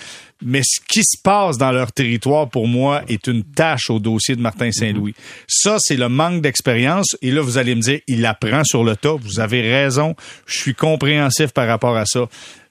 Mais 0.44 0.62
ce 0.64 0.80
qui 0.88 1.02
se 1.04 1.20
passe 1.22 1.58
dans 1.58 1.72
leur 1.72 1.92
territoire, 1.92 2.48
pour 2.48 2.68
moi, 2.68 3.02
est 3.08 3.26
une 3.28 3.44
tâche 3.44 3.90
au 3.90 4.00
dossier 4.00 4.36
de 4.36 4.42
Martin 4.42 4.72
Saint-Louis. 4.72 5.16
Ça, 5.48 5.78
c'est 5.80 5.96
le 5.96 6.10
manque 6.10 6.42
d'expérience. 6.42 7.18
Et 7.24 7.32
là, 7.32 7.42
vous 7.42 7.58
allez 7.58 7.74
me 7.74 7.82
dire, 7.82 8.00
il 8.08 8.24
apprend 8.26 8.64
sur 8.64 8.84
le 8.84 8.96
tas. 8.96 9.16
Vous 9.20 9.40
avez 9.40 9.62
raison. 9.62 10.16
Je 10.46 10.60
suis 10.60 10.76
compréhensif 10.76 11.54
par 11.54 11.68
rapport 11.68 11.98
à 11.98 12.06
ça. 12.06 12.28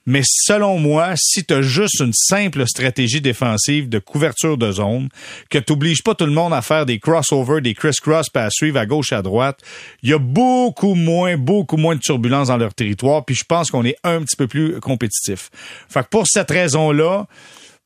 Mais 0.07 0.23
selon 0.25 0.79
moi, 0.79 1.15
si 1.17 1.45
tu 1.45 1.53
as 1.53 1.63
juste 1.63 2.01
une 2.01 2.13
simple 2.13 2.67
stratégie 2.67 3.21
défensive 3.21 3.89
de 3.89 3.99
couverture 3.99 4.57
de 4.57 4.71
zone, 4.71 5.09
que 5.51 5.59
tu 5.59 5.73
n'obliges 5.73 6.03
pas 6.03 6.15
tout 6.15 6.27
le 6.27 6.33
monde 6.33 6.55
à 6.55 6.63
faire 6.63 6.87
des 6.87 7.01
crossovers, 7.01 7.61
des 7.61 7.75
criss-cross, 7.75 8.31
pas 8.31 8.45
à 8.45 8.51
suivre 8.51 8.79
à 8.79 8.87
gauche, 8.87 9.13
à 9.13 9.23
droite, 9.23 9.61
il 10.03 10.11
y 10.11 10.13
a 10.13 10.19
beaucoup 10.19 10.95
moins, 10.95 11.37
beaucoup 11.37 11.77
moins 11.77 11.97
de 11.97 12.01
turbulences 12.01 12.49
dans 12.49 12.57
leur 12.57 12.73
territoire, 12.73 13.25
puis 13.25 13.35
je 13.35 13.45
pense 13.45 13.71
qu'on 13.71 13.85
est 13.85 13.97
un 14.05 14.23
petit 14.23 14.37
peu 14.37 14.47
plus 14.47 14.81
compétitif. 14.81 15.51
Fait 15.89 16.03
que 16.03 16.09
pour 16.09 16.27
cette 16.27 16.51
raison-là, 16.51 17.27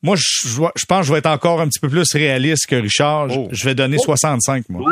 moi, 0.03 0.17
je, 0.17 0.49
je, 0.49 0.87
pense 0.87 1.01
que 1.01 1.07
je 1.07 1.13
vais 1.13 1.19
être 1.19 1.27
encore 1.27 1.61
un 1.61 1.69
petit 1.69 1.79
peu 1.79 1.89
plus 1.89 2.11
réaliste 2.15 2.67
que 2.67 2.77
Richard. 2.77 3.29
Je, 3.51 3.65
vais 3.65 3.75
donner 3.75 3.99
65, 3.99 4.65
moi. 4.71 4.83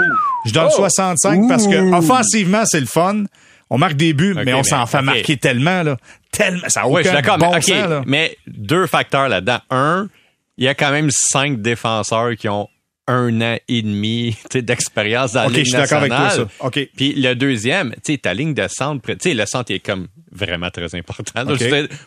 Je 0.44 0.52
donne 0.52 0.70
65 0.70 1.48
parce 1.48 1.66
que 1.66 1.94
offensivement, 1.94 2.64
c'est 2.66 2.80
le 2.80 2.86
fun. 2.86 3.24
On 3.70 3.78
marque 3.78 3.96
des 3.96 4.12
buts, 4.12 4.34
mais 4.34 4.54
on 4.54 4.62
s'en 4.62 4.86
fait 4.86 5.02
marquer 5.02 5.36
tellement, 5.36 5.82
là. 5.82 5.96
Tellement. 6.32 6.68
Ça 6.68 6.82
a 6.82 6.86
aucun 6.86 7.12
d'accord, 7.12 7.38
bon 7.38 7.52
mais, 7.52 7.60
sens, 7.60 8.04
mais 8.06 8.36
deux 8.46 8.86
facteurs 8.86 9.28
là-dedans. 9.28 9.58
Un, 9.70 10.08
il 10.56 10.64
y 10.64 10.68
a 10.68 10.74
quand 10.74 10.90
même 10.90 11.10
cinq 11.10 11.62
défenseurs 11.62 12.36
qui 12.36 12.48
ont 12.48 12.68
un 13.06 13.40
an 13.40 13.56
et 13.66 13.82
demi 13.82 14.36
d'expérience 14.54 15.32
dans 15.32 15.44
la 15.44 15.48
Ligue 15.48 15.64
je 15.64 15.70
suis 15.70 15.72
d'accord 15.72 15.98
avec 15.98 16.10
toi, 16.10 16.30
ça. 16.30 16.46
OK. 16.60 16.88
Puis 16.96 17.14
le 17.14 17.34
deuxième, 17.34 17.92
tu 18.04 18.12
sais, 18.12 18.18
ta 18.18 18.34
ligne 18.34 18.54
de 18.54 18.66
centre, 18.68 19.02
tu 19.12 19.16
sais, 19.20 19.34
le 19.34 19.46
centre 19.46 19.72
est 19.72 19.78
comme 19.80 20.08
vraiment 20.30 20.70
très 20.70 20.94
important. 20.94 21.44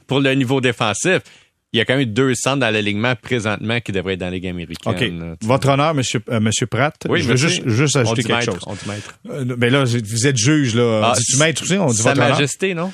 pour 0.08 0.20
le 0.20 0.34
niveau 0.34 0.62
défensif, 0.62 1.22
il 1.74 1.78
y 1.78 1.82
a 1.82 1.86
quand 1.86 1.96
même 1.96 2.06
deux 2.06 2.36
centres 2.36 2.60
dans 2.60 2.70
l'alignement 2.70 3.16
présentement 3.16 3.80
qui 3.80 3.94
devraient 3.94 4.14
être 4.14 4.20
dans 4.20 4.30
les 4.30 4.40
Ligue 4.40 4.48
américaine. 4.48 5.32
OK. 5.32 5.38
Votre 5.48 5.70
honneur, 5.70 5.94
monsieur, 5.94 6.22
euh, 6.30 6.40
monsieur 6.40 6.68
Pratt. 6.68 6.96
Oui, 7.08 7.22
je 7.22 7.30
veux 7.30 7.38
juste, 7.38 7.68
juste 7.68 7.96
ajouter 7.96 8.24
quelque 8.24 8.40
maître, 8.40 8.54
chose. 8.54 8.64
On 8.68 8.74
dit 8.74 8.88
maître. 8.88 9.20
Euh, 9.30 9.56
ben 9.56 9.72
là, 9.72 9.86
vous 9.86 10.28
êtes 10.28 10.38
juge, 10.38 10.76
là. 10.76 11.02
Ah, 11.06 11.18
tu 11.18 11.38
maître 11.38 11.64
aussi? 11.64 11.78
On 11.78 11.88
dit 11.88 11.98
Sa 11.98 12.14
votre 12.14 12.20
Majesté, 12.20 12.74
non? 12.74 12.92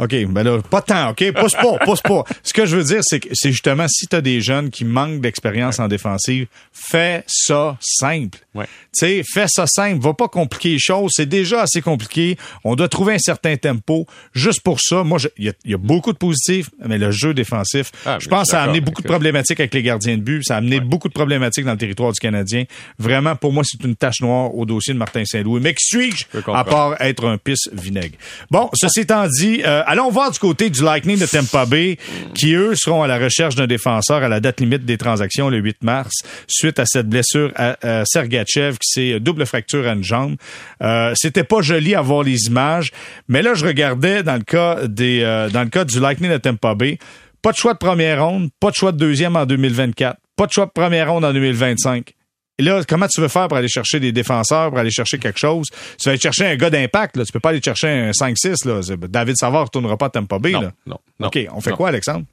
OK, 0.00 0.16
ben 0.30 0.42
là, 0.42 0.62
pas 0.62 0.80
tant, 0.80 1.10
OK? 1.10 1.30
Pousse 1.32 1.52
pas, 1.52 1.76
pousse 1.84 2.00
pas. 2.00 2.24
Ce 2.42 2.54
que 2.54 2.64
je 2.64 2.74
veux 2.74 2.84
dire, 2.84 3.00
c'est 3.02 3.20
que 3.20 3.28
c'est 3.34 3.52
justement 3.52 3.86
si 3.86 4.06
tu 4.06 4.16
as 4.16 4.22
des 4.22 4.40
jeunes 4.40 4.70
qui 4.70 4.86
manquent 4.86 5.20
d'expérience 5.20 5.78
en 5.78 5.88
défensive, 5.88 6.46
fais 6.72 7.22
ça 7.26 7.76
simple. 7.80 8.38
Ouais. 8.54 8.64
Tu 8.64 9.06
sais, 9.06 9.22
fais 9.22 9.46
ça 9.46 9.66
simple, 9.66 10.00
va 10.02 10.14
pas 10.14 10.28
compliquer 10.28 10.70
les 10.70 10.78
choses, 10.78 11.12
c'est 11.14 11.28
déjà 11.28 11.62
assez 11.62 11.82
compliqué. 11.82 12.38
On 12.64 12.76
doit 12.76 12.88
trouver 12.88 13.14
un 13.14 13.18
certain 13.18 13.56
tempo. 13.56 14.06
Juste 14.32 14.62
pour 14.62 14.80
ça, 14.80 15.04
moi, 15.04 15.18
il 15.36 15.52
y, 15.66 15.74
a 15.74 15.78
beaucoup 15.78 16.12
de 16.12 16.18
positifs, 16.18 16.70
mais 16.84 16.96
le 16.96 17.10
jeu 17.10 17.34
défensif, 17.34 17.92
ah, 18.06 18.16
je 18.18 18.28
pense 18.28 18.48
ça 18.48 18.62
a 18.62 18.64
amené 18.64 18.80
beaucoup 18.80 19.02
de 19.02 19.06
problématiques 19.06 19.60
avec 19.60 19.74
les 19.74 19.82
gardiens 19.82 20.16
de 20.16 20.22
but, 20.22 20.42
ça 20.44 20.54
a 20.54 20.58
amené 20.58 20.80
beaucoup 20.80 21.08
de 21.08 21.12
problématiques 21.12 21.66
dans 21.66 21.72
le 21.72 21.78
territoire 21.78 22.12
du 22.12 22.18
Canadien. 22.20 22.64
Vraiment, 22.98 23.36
pour 23.36 23.52
moi, 23.52 23.64
c'est 23.66 23.84
une 23.84 23.96
tache 23.96 24.22
noire 24.22 24.54
au 24.54 24.64
dossier 24.64 24.94
de 24.94 24.98
Martin 24.98 25.24
Saint-Louis. 25.26 25.60
Mais 25.60 25.74
qui 25.74 25.84
suis-je 25.84 26.24
à 26.52 26.64
part 26.64 27.00
être 27.02 27.28
un 27.28 27.36
pisse 27.36 27.68
vinaigre? 27.72 28.16
Bon, 28.50 28.70
ceci 28.74 29.00
étant 29.00 29.26
dit, 29.28 29.62
euh, 29.64 29.82
allons 29.90 30.08
voir 30.08 30.30
du 30.30 30.38
côté 30.38 30.70
du 30.70 30.84
Lightning 30.84 31.18
de 31.18 31.26
Tampa 31.26 31.66
Bay, 31.66 31.98
qui 32.32 32.54
eux 32.54 32.74
seront 32.76 33.02
à 33.02 33.08
la 33.08 33.18
recherche 33.18 33.56
d'un 33.56 33.66
défenseur 33.66 34.22
à 34.22 34.28
la 34.28 34.38
date 34.38 34.60
limite 34.60 34.84
des 34.84 34.96
transactions 34.96 35.48
le 35.48 35.58
8 35.58 35.82
mars, 35.82 36.12
suite 36.46 36.78
à 36.78 36.86
cette 36.86 37.08
blessure 37.08 37.50
à, 37.56 38.04
Sergachev, 38.04 38.78
qui 38.78 38.88
s'est 38.88 39.18
double 39.18 39.44
fracture 39.46 39.88
à 39.88 39.94
une 39.94 40.04
jambe. 40.04 40.36
Euh, 40.80 41.12
C'était 41.16 41.42
pas 41.42 41.60
joli 41.60 41.96
à 41.96 42.02
voir 42.02 42.22
les 42.22 42.46
images, 42.46 42.92
mais 43.26 43.42
là 43.42 43.54
je 43.54 43.66
regardais 43.66 44.22
dans 44.22 44.36
le 44.36 44.44
cas 44.44 44.86
des, 44.86 45.22
euh, 45.22 45.48
dans 45.50 45.64
le 45.64 45.70
cas 45.70 45.84
du 45.84 45.98
Lightning 45.98 46.30
de 46.30 46.38
Tampa 46.38 46.76
Bay, 46.76 46.98
pas 47.42 47.50
de 47.50 47.56
choix 47.56 47.72
de 47.72 47.78
première 47.78 48.24
ronde, 48.24 48.50
pas 48.60 48.70
de 48.70 48.76
choix 48.76 48.92
de 48.92 48.98
deuxième 48.98 49.34
en 49.34 49.44
2024, 49.44 50.16
pas 50.36 50.46
de 50.46 50.52
choix 50.52 50.66
de 50.66 50.70
première 50.70 51.10
ronde 51.10 51.24
en 51.24 51.32
2025. 51.32 52.14
Et 52.60 52.62
là, 52.62 52.82
comment 52.86 53.08
tu 53.08 53.22
veux 53.22 53.28
faire 53.28 53.48
pour 53.48 53.56
aller 53.56 53.68
chercher 53.68 54.00
des 54.00 54.12
défenseurs, 54.12 54.68
pour 54.68 54.78
aller 54.78 54.90
chercher 54.90 55.16
quelque 55.16 55.38
chose? 55.38 55.68
Tu 55.98 56.04
vas 56.04 56.10
aller 56.10 56.20
chercher 56.20 56.44
un 56.44 56.56
gars 56.56 56.68
d'impact, 56.68 57.16
là. 57.16 57.24
Tu 57.24 57.32
peux 57.32 57.40
pas 57.40 57.48
aller 57.48 57.62
chercher 57.62 57.88
un 57.88 58.10
5-6, 58.10 58.68
là. 58.68 58.96
David 59.08 59.36
Savard 59.38 59.60
ne 59.60 59.64
retournera 59.64 59.96
pas 59.96 60.06
à 60.06 60.10
Tampa 60.10 60.38
Bay, 60.38 60.50
non, 60.50 60.60
là. 60.60 60.72
Non, 60.84 60.98
non. 61.18 61.28
OK, 61.28 61.38
on 61.52 61.62
fait 61.62 61.70
quoi, 61.72 61.88
Alexandre? 61.88 62.26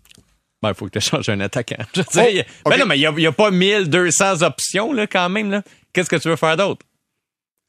Ben, 0.61 0.69
il 0.69 0.75
faut 0.75 0.87
que 0.87 0.99
tu 0.99 0.99
changes 0.99 1.29
un 1.29 1.39
attaquant. 1.39 1.77
Je 1.95 2.01
veux 2.01 2.31
dire, 2.33 2.43
oh, 2.65 2.69
ben 2.69 2.77
non, 2.77 2.85
mais 2.85 2.99
il 2.99 3.09
n'y 3.09 3.25
a, 3.25 3.29
a, 3.29 3.31
pas 3.31 3.51
1200 3.51 4.41
options, 4.41 4.91
là, 4.91 5.07
quand 5.07 5.29
même, 5.29 5.49
là. 5.49 5.63
Qu'est-ce 5.93 6.09
que 6.09 6.17
tu 6.17 6.27
veux 6.27 6.35
faire 6.35 6.57
d'autre? 6.57 6.85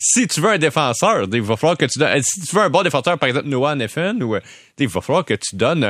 Si 0.01 0.27
tu 0.27 0.41
veux 0.41 0.51
un 0.51 0.59
défenseur, 0.59 1.29
il 1.33 1.41
va 1.41 1.57
falloir 1.57 1.79
que 1.79 1.87
tu 1.87 2.01
donnes, 2.01 2.21
si 2.25 2.41
tu 2.41 2.57
veux 2.57 2.63
un 2.63 2.71
bon 2.71 2.83
défenseur, 2.83 3.17
par 3.21 3.29
exemple, 3.29 3.47
Noah 3.47 3.77
Neffen, 3.77 4.21
ou, 4.21 4.37
il 4.79 4.89
va 4.89 5.01
falloir 5.01 5.25
que 5.25 5.35
tu 5.35 5.55
donnes 5.55 5.87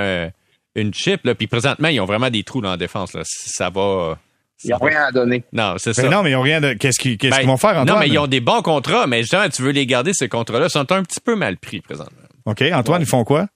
une 0.74 0.92
chip, 0.92 1.24
là. 1.24 1.34
Puis 1.34 1.46
présentement, 1.46 1.88
ils 1.88 1.98
ont 1.98 2.04
vraiment 2.04 2.28
des 2.28 2.42
trous 2.42 2.60
dans 2.60 2.72
la 2.72 2.76
défense, 2.76 3.14
là. 3.14 3.22
Ça 3.24 3.70
va, 3.70 4.18
il 4.64 4.68
n'y 4.68 4.72
a 4.72 4.76
rien 4.76 5.02
à 5.04 5.12
donner. 5.12 5.44
Non, 5.52 5.74
c'est 5.78 5.96
ben 5.96 6.02
ça. 6.02 6.08
non, 6.08 6.22
mais 6.22 6.30
ils 6.30 6.34
n'ont 6.34 6.42
rien 6.42 6.60
de. 6.60 6.72
Qu'est-ce 6.72 6.98
qu'ils 6.98 7.16
qu'est-ce 7.16 7.32
ben, 7.32 7.40
qu'ils 7.40 7.48
vont 7.48 7.56
faire, 7.56 7.70
Antoine? 7.70 7.86
Non, 7.86 7.98
mais 7.98 8.08
ils 8.08 8.18
ont 8.18 8.26
des 8.26 8.40
bons 8.40 8.62
contrats, 8.62 9.06
mais 9.06 9.22
justement, 9.22 9.48
tu 9.48 9.62
veux 9.62 9.70
les 9.70 9.86
garder, 9.86 10.12
ces 10.12 10.28
contrats-là, 10.28 10.66
Ils 10.66 10.70
sont 10.70 10.90
un 10.92 11.02
petit 11.02 11.20
peu 11.20 11.36
mal 11.36 11.56
pris 11.56 11.80
présentement. 11.80 12.18
OK. 12.44 12.62
Antoine, 12.72 13.02
ils 13.02 13.08
font 13.08 13.24
quoi? 13.24 13.46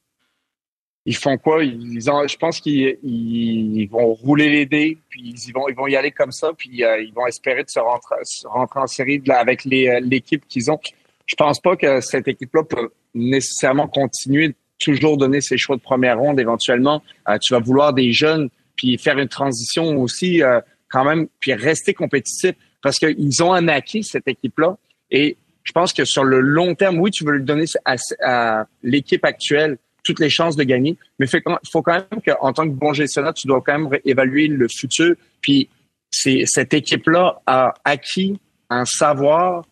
Ils 1.05 1.17
font 1.17 1.37
quoi? 1.37 1.65
Ils 1.65 2.11
ont, 2.11 2.27
je 2.29 2.37
pense 2.37 2.61
qu'ils 2.61 2.97
ils 3.03 3.89
vont 3.91 4.15
rouler 4.15 4.49
les 4.49 4.67
dés, 4.67 4.99
puis 5.09 5.35
ils 5.47 5.53
vont, 5.53 5.69
ils 5.69 5.75
vont 5.75 5.89
y 5.89 5.97
aller 5.97 6.13
comme 6.13 6.31
ça, 6.31 6.51
puis 6.57 6.85
euh, 6.85 7.03
ils 7.03 7.13
vont 7.13 7.27
espérer 7.27 7.65
de 7.65 7.71
se 7.71 7.81
rentrer, 7.81 8.17
se 8.23 8.47
rentrer 8.47 8.81
en 8.81 8.87
série 8.87 9.19
de 9.19 9.33
avec 9.33 9.65
les, 9.65 9.89
euh, 9.89 10.01
l'équipe 10.01 10.47
qu'ils 10.47 10.71
ont. 10.71 10.79
Je 11.27 11.35
pense 11.35 11.59
pas 11.59 11.75
que 11.77 12.01
cette 12.01 12.29
équipe-là 12.29 12.63
peut 12.63 12.91
nécessairement 13.15 13.89
continuer 13.89 14.55
toujours 14.83 15.17
donner 15.17 15.41
ses 15.41 15.57
choix 15.57 15.77
de 15.77 15.81
première 15.81 16.19
ronde 16.19 16.39
éventuellement. 16.41 17.03
Euh, 17.29 17.39
tu 17.39 17.55
vas 17.55 17.61
vouloir 17.61 17.93
des 17.93 18.13
jeunes, 18.13 18.49
puis 18.77 18.99
faire 18.99 19.19
une 19.19 19.29
transition 19.29 19.97
aussi 20.01 20.43
euh, 20.43 20.61
quand 20.93 21.05
même, 21.05 21.27
puis 21.41 21.55
rester 21.55 21.95
compétitif 21.95 22.53
parce 22.83 22.99
qu'ils 22.99 23.43
ont 23.43 23.53
acquis, 23.53 24.05
cette 24.05 24.29
équipe-là. 24.29 24.77
Et 25.11 25.37
je 25.65 25.73
pense 25.73 25.93
que 25.93 26.05
sur 26.05 26.25
le 26.25 26.41
long 26.41 26.75
terme, 26.75 26.99
oui, 26.99 27.11
tu 27.11 27.25
veux 27.25 27.33
lui 27.33 27.45
donner 27.45 27.65
à, 27.85 28.67
l'équipe 28.83 29.25
actuelle 29.25 29.79
toutes 30.05 30.19
les 30.19 30.31
chances 30.31 30.57
de 30.57 30.65
gagner, 30.65 30.97
mais 31.19 31.27
il 31.27 31.59
faut 31.71 31.83
quand 31.83 32.05
même 32.11 32.21
qu'en 32.27 32.53
tant 32.53 32.65
que 32.65 32.75
bon 32.75 32.93
gestionnaire, 32.93 33.33
tu 33.35 33.47
dois 33.47 33.63
quand 33.65 33.79
même 33.79 34.01
évaluer 34.05 34.49
le 34.49 34.67
futur. 34.69 35.15
Puis 35.41 35.69
cette 36.11 36.75
équipe-là 36.75 37.41
a 37.47 37.73
acquis 37.85 38.39
un 38.69 38.85
savoir 38.85 39.65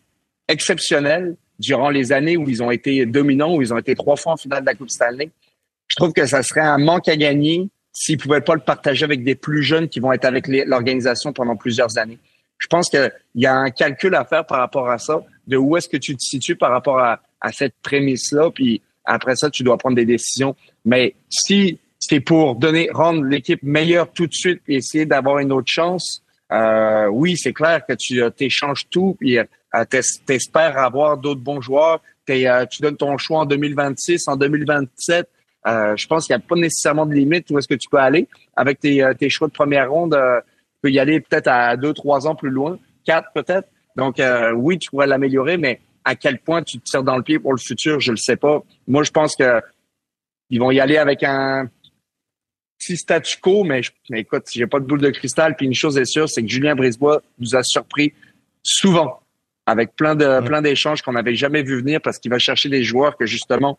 exceptionnel 0.47 1.35
durant 1.59 1.89
les 1.89 2.13
années 2.13 2.37
où 2.37 2.49
ils 2.49 2.63
ont 2.63 2.71
été 2.71 3.05
dominants, 3.05 3.55
où 3.55 3.61
ils 3.61 3.73
ont 3.73 3.77
été 3.77 3.93
trois 3.93 4.15
fois 4.15 4.33
en 4.33 4.37
finale 4.37 4.61
de 4.61 4.65
la 4.65 4.73
Coupe 4.73 4.89
Stanley. 4.89 5.29
Je 5.87 5.95
trouve 5.97 6.13
que 6.13 6.25
ça 6.25 6.41
serait 6.41 6.61
un 6.61 6.77
manque 6.77 7.09
à 7.09 7.17
gagner 7.17 7.69
s'ils 7.93 8.17
pouvaient 8.17 8.41
pas 8.41 8.55
le 8.55 8.61
partager 8.61 9.03
avec 9.03 9.23
des 9.23 9.35
plus 9.35 9.63
jeunes 9.63 9.89
qui 9.89 9.99
vont 9.99 10.11
être 10.11 10.25
avec 10.25 10.47
l'organisation 10.47 11.33
pendant 11.33 11.55
plusieurs 11.55 11.97
années. 11.97 12.19
Je 12.57 12.67
pense 12.67 12.89
qu'il 12.89 13.11
y 13.35 13.45
a 13.45 13.55
un 13.55 13.71
calcul 13.71 14.13
à 14.15 14.23
faire 14.23 14.45
par 14.45 14.59
rapport 14.59 14.89
à 14.89 14.97
ça, 14.97 15.21
de 15.47 15.57
où 15.57 15.75
est-ce 15.77 15.89
que 15.89 15.97
tu 15.97 16.15
te 16.15 16.21
situes 16.21 16.55
par 16.55 16.71
rapport 16.71 16.99
à, 16.99 17.19
cette 17.51 17.73
prémisse-là, 17.81 18.51
puis 18.51 18.83
après 19.03 19.35
ça, 19.35 19.49
tu 19.49 19.63
dois 19.63 19.75
prendre 19.77 19.95
des 19.95 20.05
décisions. 20.05 20.55
Mais 20.85 21.15
si 21.27 21.79
c'est 21.97 22.19
pour 22.19 22.55
donner, 22.55 22.87
rendre 22.93 23.23
l'équipe 23.23 23.63
meilleure 23.63 24.11
tout 24.11 24.27
de 24.27 24.33
suite 24.33 24.61
et 24.67 24.75
essayer 24.75 25.07
d'avoir 25.07 25.39
une 25.39 25.51
autre 25.51 25.71
chance, 25.71 26.23
euh, 26.51 27.07
oui, 27.07 27.35
c'est 27.35 27.53
clair 27.53 27.83
que 27.87 27.93
tu 27.93 28.21
échanges 28.39 28.87
tout, 28.91 29.15
puis 29.19 29.39
euh, 29.39 29.45
t'espères 30.25 30.77
avoir 30.77 31.17
d'autres 31.17 31.41
bons 31.41 31.61
joueurs. 31.61 31.99
Euh, 32.29 32.65
tu 32.65 32.81
donnes 32.81 32.97
ton 32.97 33.17
choix 33.17 33.39
en 33.39 33.45
2026, 33.45 34.27
en 34.27 34.35
2027. 34.35 35.27
Euh, 35.67 35.95
je 35.95 36.07
pense 36.07 36.25
qu'il 36.25 36.35
n'y 36.35 36.41
a 36.41 36.45
pas 36.47 36.55
nécessairement 36.55 37.05
de 37.05 37.13
limite 37.13 37.49
où 37.51 37.57
est-ce 37.57 37.67
que 37.67 37.75
tu 37.75 37.89
peux 37.89 37.97
aller. 37.97 38.27
Avec 38.55 38.79
tes, 38.79 39.03
tes 39.17 39.29
choix 39.29 39.47
de 39.47 39.53
première 39.53 39.91
ronde, 39.91 40.17
tu 40.43 40.79
peux 40.81 40.91
y 40.91 40.99
aller 40.99 41.19
peut-être 41.21 41.47
à 41.47 41.77
deux, 41.77 41.93
trois 41.93 42.27
ans 42.27 42.35
plus 42.35 42.49
loin, 42.49 42.79
quatre 43.05 43.31
peut-être. 43.33 43.67
Donc 43.95 44.19
oui, 44.55 44.79
tu 44.79 44.89
pourrais 44.89 45.07
l'améliorer, 45.07 45.57
mais 45.57 45.79
à 46.03 46.15
quel 46.15 46.39
point 46.39 46.63
tu 46.63 46.79
te 46.79 46.83
tires 46.83 47.03
dans 47.03 47.17
le 47.17 47.23
pied 47.23 47.39
pour 47.39 47.53
le 47.53 47.59
futur, 47.59 47.99
je 47.99 48.11
le 48.11 48.17
sais 48.17 48.35
pas. 48.35 48.63
Moi, 48.87 49.03
je 49.03 49.11
pense 49.11 49.35
que 49.35 49.61
ils 50.49 50.59
vont 50.59 50.71
y 50.71 50.79
aller 50.79 50.97
avec 50.97 51.23
un 51.23 51.69
petit 52.77 52.97
statu 52.97 53.37
quo, 53.39 53.63
mais, 53.63 53.81
je, 53.81 53.91
mais 54.09 54.21
écoute, 54.21 54.43
j'ai 54.51 54.67
pas 54.67 54.79
de 54.79 54.85
boule 54.85 55.01
de 55.01 55.09
cristal. 55.09 55.55
Puis 55.55 55.65
une 55.65 55.73
chose 55.73 55.97
est 55.97 56.05
sûre, 56.05 56.27
c'est 56.27 56.41
que 56.41 56.49
Julien 56.49 56.75
Brisebois 56.75 57.21
nous 57.39 57.55
a 57.55 57.63
surpris 57.63 58.13
souvent 58.63 59.21
avec 59.65 59.95
plein 59.95 60.15
de 60.15 60.41
plein 60.41 60.61
d'échanges 60.61 61.01
qu'on 61.01 61.13
n'avait 61.13 61.35
jamais 61.35 61.63
vu 61.63 61.79
venir 61.79 62.01
parce 62.01 62.17
qu'il 62.17 62.31
va 62.31 62.39
chercher 62.39 62.67
des 62.67 62.83
joueurs 62.83 63.15
que 63.15 63.25
justement 63.25 63.77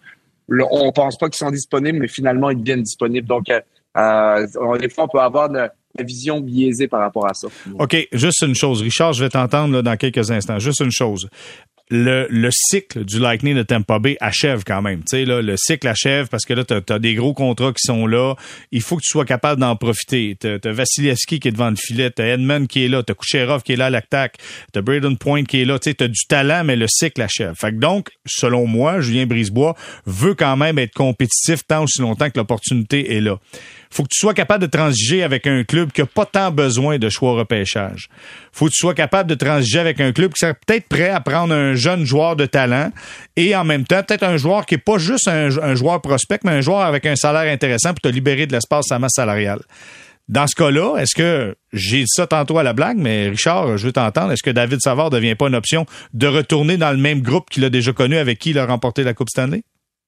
on 0.71 0.93
pense 0.93 1.17
pas 1.19 1.29
qu'ils 1.29 1.39
sont 1.39 1.51
disponibles, 1.51 1.99
mais 1.99 2.09
finalement 2.09 2.51
ils 2.51 2.59
deviennent 2.59 2.83
disponibles. 2.83 3.27
Donc 3.27 3.49
euh, 3.49 3.61
euh 3.97 4.79
des 4.79 4.89
fois 4.89 5.05
on 5.05 5.09
peut 5.09 5.21
avoir 5.21 5.49
de, 5.49 5.69
la 5.95 6.05
vision 6.05 6.41
biaisée 6.41 6.89
par 6.89 7.01
rapport 7.01 7.27
à 7.27 7.35
ça. 7.35 7.49
OK, 7.79 8.09
juste 8.13 8.43
une 8.43 8.55
chose. 8.55 8.83
Richard, 8.83 9.13
je 9.13 9.25
vais 9.25 9.31
t'entendre 9.31 9.83
dans 9.83 9.97
quelques 9.97 10.31
instants. 10.31 10.59
Juste 10.59 10.81
une 10.81 10.93
chose 10.93 11.29
le, 11.93 12.27
le, 12.31 12.49
cycle 12.51 13.05
du 13.05 13.19
Lightning 13.19 13.55
de 13.55 13.63
Tampa 13.63 13.99
Bay 13.99 14.17
achève 14.19 14.65
quand 14.67 14.81
même. 14.81 15.01
Tu 15.01 15.19
sais, 15.19 15.25
là, 15.27 15.43
le 15.43 15.57
cycle 15.59 15.87
achève 15.87 16.29
parce 16.29 16.47
que 16.47 16.55
là, 16.55 16.65
tu 16.65 16.75
as, 16.75 16.99
des 16.99 17.15
gros 17.15 17.35
contrats 17.35 17.73
qui 17.73 17.87
sont 17.87 18.07
là. 18.07 18.35
Il 18.71 18.81
faut 18.81 18.97
que 18.97 19.03
tu 19.03 19.11
sois 19.11 19.27
capable 19.27 19.61
d'en 19.61 19.77
profiter. 19.77 20.35
Tu 20.41 20.49
as, 20.49 20.73
Vasilevski 20.73 21.39
qui 21.39 21.49
est 21.49 21.53
devant 21.53 21.69
le 21.69 21.77
filet, 21.77 22.11
tu 22.11 22.23
Edmund 22.23 22.67
qui 22.67 22.87
est 22.87 22.89
là, 22.89 23.03
tu 23.03 23.13
as 23.13 23.15
Kucherov 23.15 23.63
qui 23.63 23.75
est 23.75 23.77
là 23.77 23.87
à 23.87 23.91
l'attaque, 23.91 24.39
tu 24.73 24.79
as 24.79 24.83
Braden 24.83 25.19
Point 25.19 25.45
qui 25.45 25.61
est 25.61 25.65
là. 25.67 25.79
Tu 25.79 25.91
sais, 25.91 26.03
as 26.03 26.09
du 26.09 26.25
talent, 26.27 26.65
mais 26.65 26.77
le 26.77 26.87
cycle 26.89 27.21
achève. 27.21 27.55
Fait 27.57 27.79
donc, 27.79 28.09
selon 28.25 28.67
moi, 28.67 29.03
Julien 29.03 29.27
Brisebois 29.27 29.77
veut 30.07 30.35
quand 30.35 30.57
même 30.57 30.79
être 30.79 30.95
compétitif 30.95 31.67
tant 31.67 31.85
aussi 31.85 32.01
longtemps 32.01 32.31
que 32.31 32.39
l'opportunité 32.39 33.17
est 33.17 33.21
là 33.21 33.39
faut 33.93 34.05
que 34.05 34.09
tu 34.11 34.19
sois 34.19 34.33
capable 34.33 34.63
de 34.63 34.71
transiger 34.71 35.23
avec 35.23 35.47
un 35.47 35.65
club 35.65 35.93
qui 35.93 36.01
n'a 36.01 36.07
pas 36.07 36.25
tant 36.25 36.51
besoin 36.51 36.99
de 36.99 37.09
choix 37.11 37.35
repêchage. 37.35 38.09
faut 38.51 38.67
que 38.67 38.71
tu 38.71 38.79
sois 38.79 38.95
capable 38.95 39.29
de 39.29 39.35
transiger 39.35 39.81
avec 39.81 40.01
un 40.01 40.13
club 40.13 40.33
qui 40.33 40.41
serait 40.41 40.55
peut-être 40.55 40.89
prêt 40.89 41.11
à 41.11 41.21
prendre 41.21 41.55
un 41.55 41.75
jeune 41.75 42.05
joueur 42.05 42.35
de 42.35 42.47
talent 42.47 42.91
et 43.37 43.55
en 43.55 43.65
même 43.65 43.85
temps, 43.85 44.03
peut-être 44.03 44.23
un 44.23 44.39
joueur 44.39 44.65
qui 44.65 44.75
n'est 44.75 44.81
pas 44.81 44.97
juste 44.97 45.29
un, 45.29 45.75
joueur 45.75 46.01
prospect, 46.01 46.41
mais 46.45 46.53
un 46.53 46.61
joueur 46.63 46.81
avec 46.81 47.05
un 47.05 47.17
salaire 47.17 47.53
intéressant 47.53 47.91
pour 47.91 48.01
te 48.01 48.09
libérer 48.09 48.47
de 48.47 48.53
l'espace 48.53 48.91
à 48.91 48.99
masse 48.99 49.13
salariale. 49.17 49.61
Dans 50.29 50.47
ce 50.47 50.55
cas-là, 50.55 50.97
est-ce 50.99 51.15
que 51.15 51.55
j'ai 51.73 52.05
dit 52.05 52.09
ça 52.09 52.27
tantôt 52.27 52.57
à 52.59 52.63
la 52.63 52.73
blague, 52.73 52.97
mais 52.97 53.29
Richard, 53.29 53.77
je 53.77 53.87
veux 53.87 53.93
t'entendre, 53.93 54.33
est-ce 54.33 54.43
que 54.43 54.51
David 54.51 54.81
Savard 54.81 55.11
ne 55.11 55.17
devient 55.17 55.35
pas 55.35 55.49
une 55.49 55.55
option 55.55 55.85
de 56.15 56.27
retourner 56.27 56.79
dans 56.79 56.93
le 56.93 56.97
même 56.97 57.21
groupe 57.21 57.51
qu'il 57.51 57.65
a 57.65 57.71
déjà 57.71 57.93
connu 57.93 58.17
avec 58.17 58.39
qui 58.39 58.51
il 58.51 58.59
a 58.59 58.65
remporté 58.65 59.03
la 59.03 59.13
Coupe 59.13 59.29
Stanley? 59.29 59.63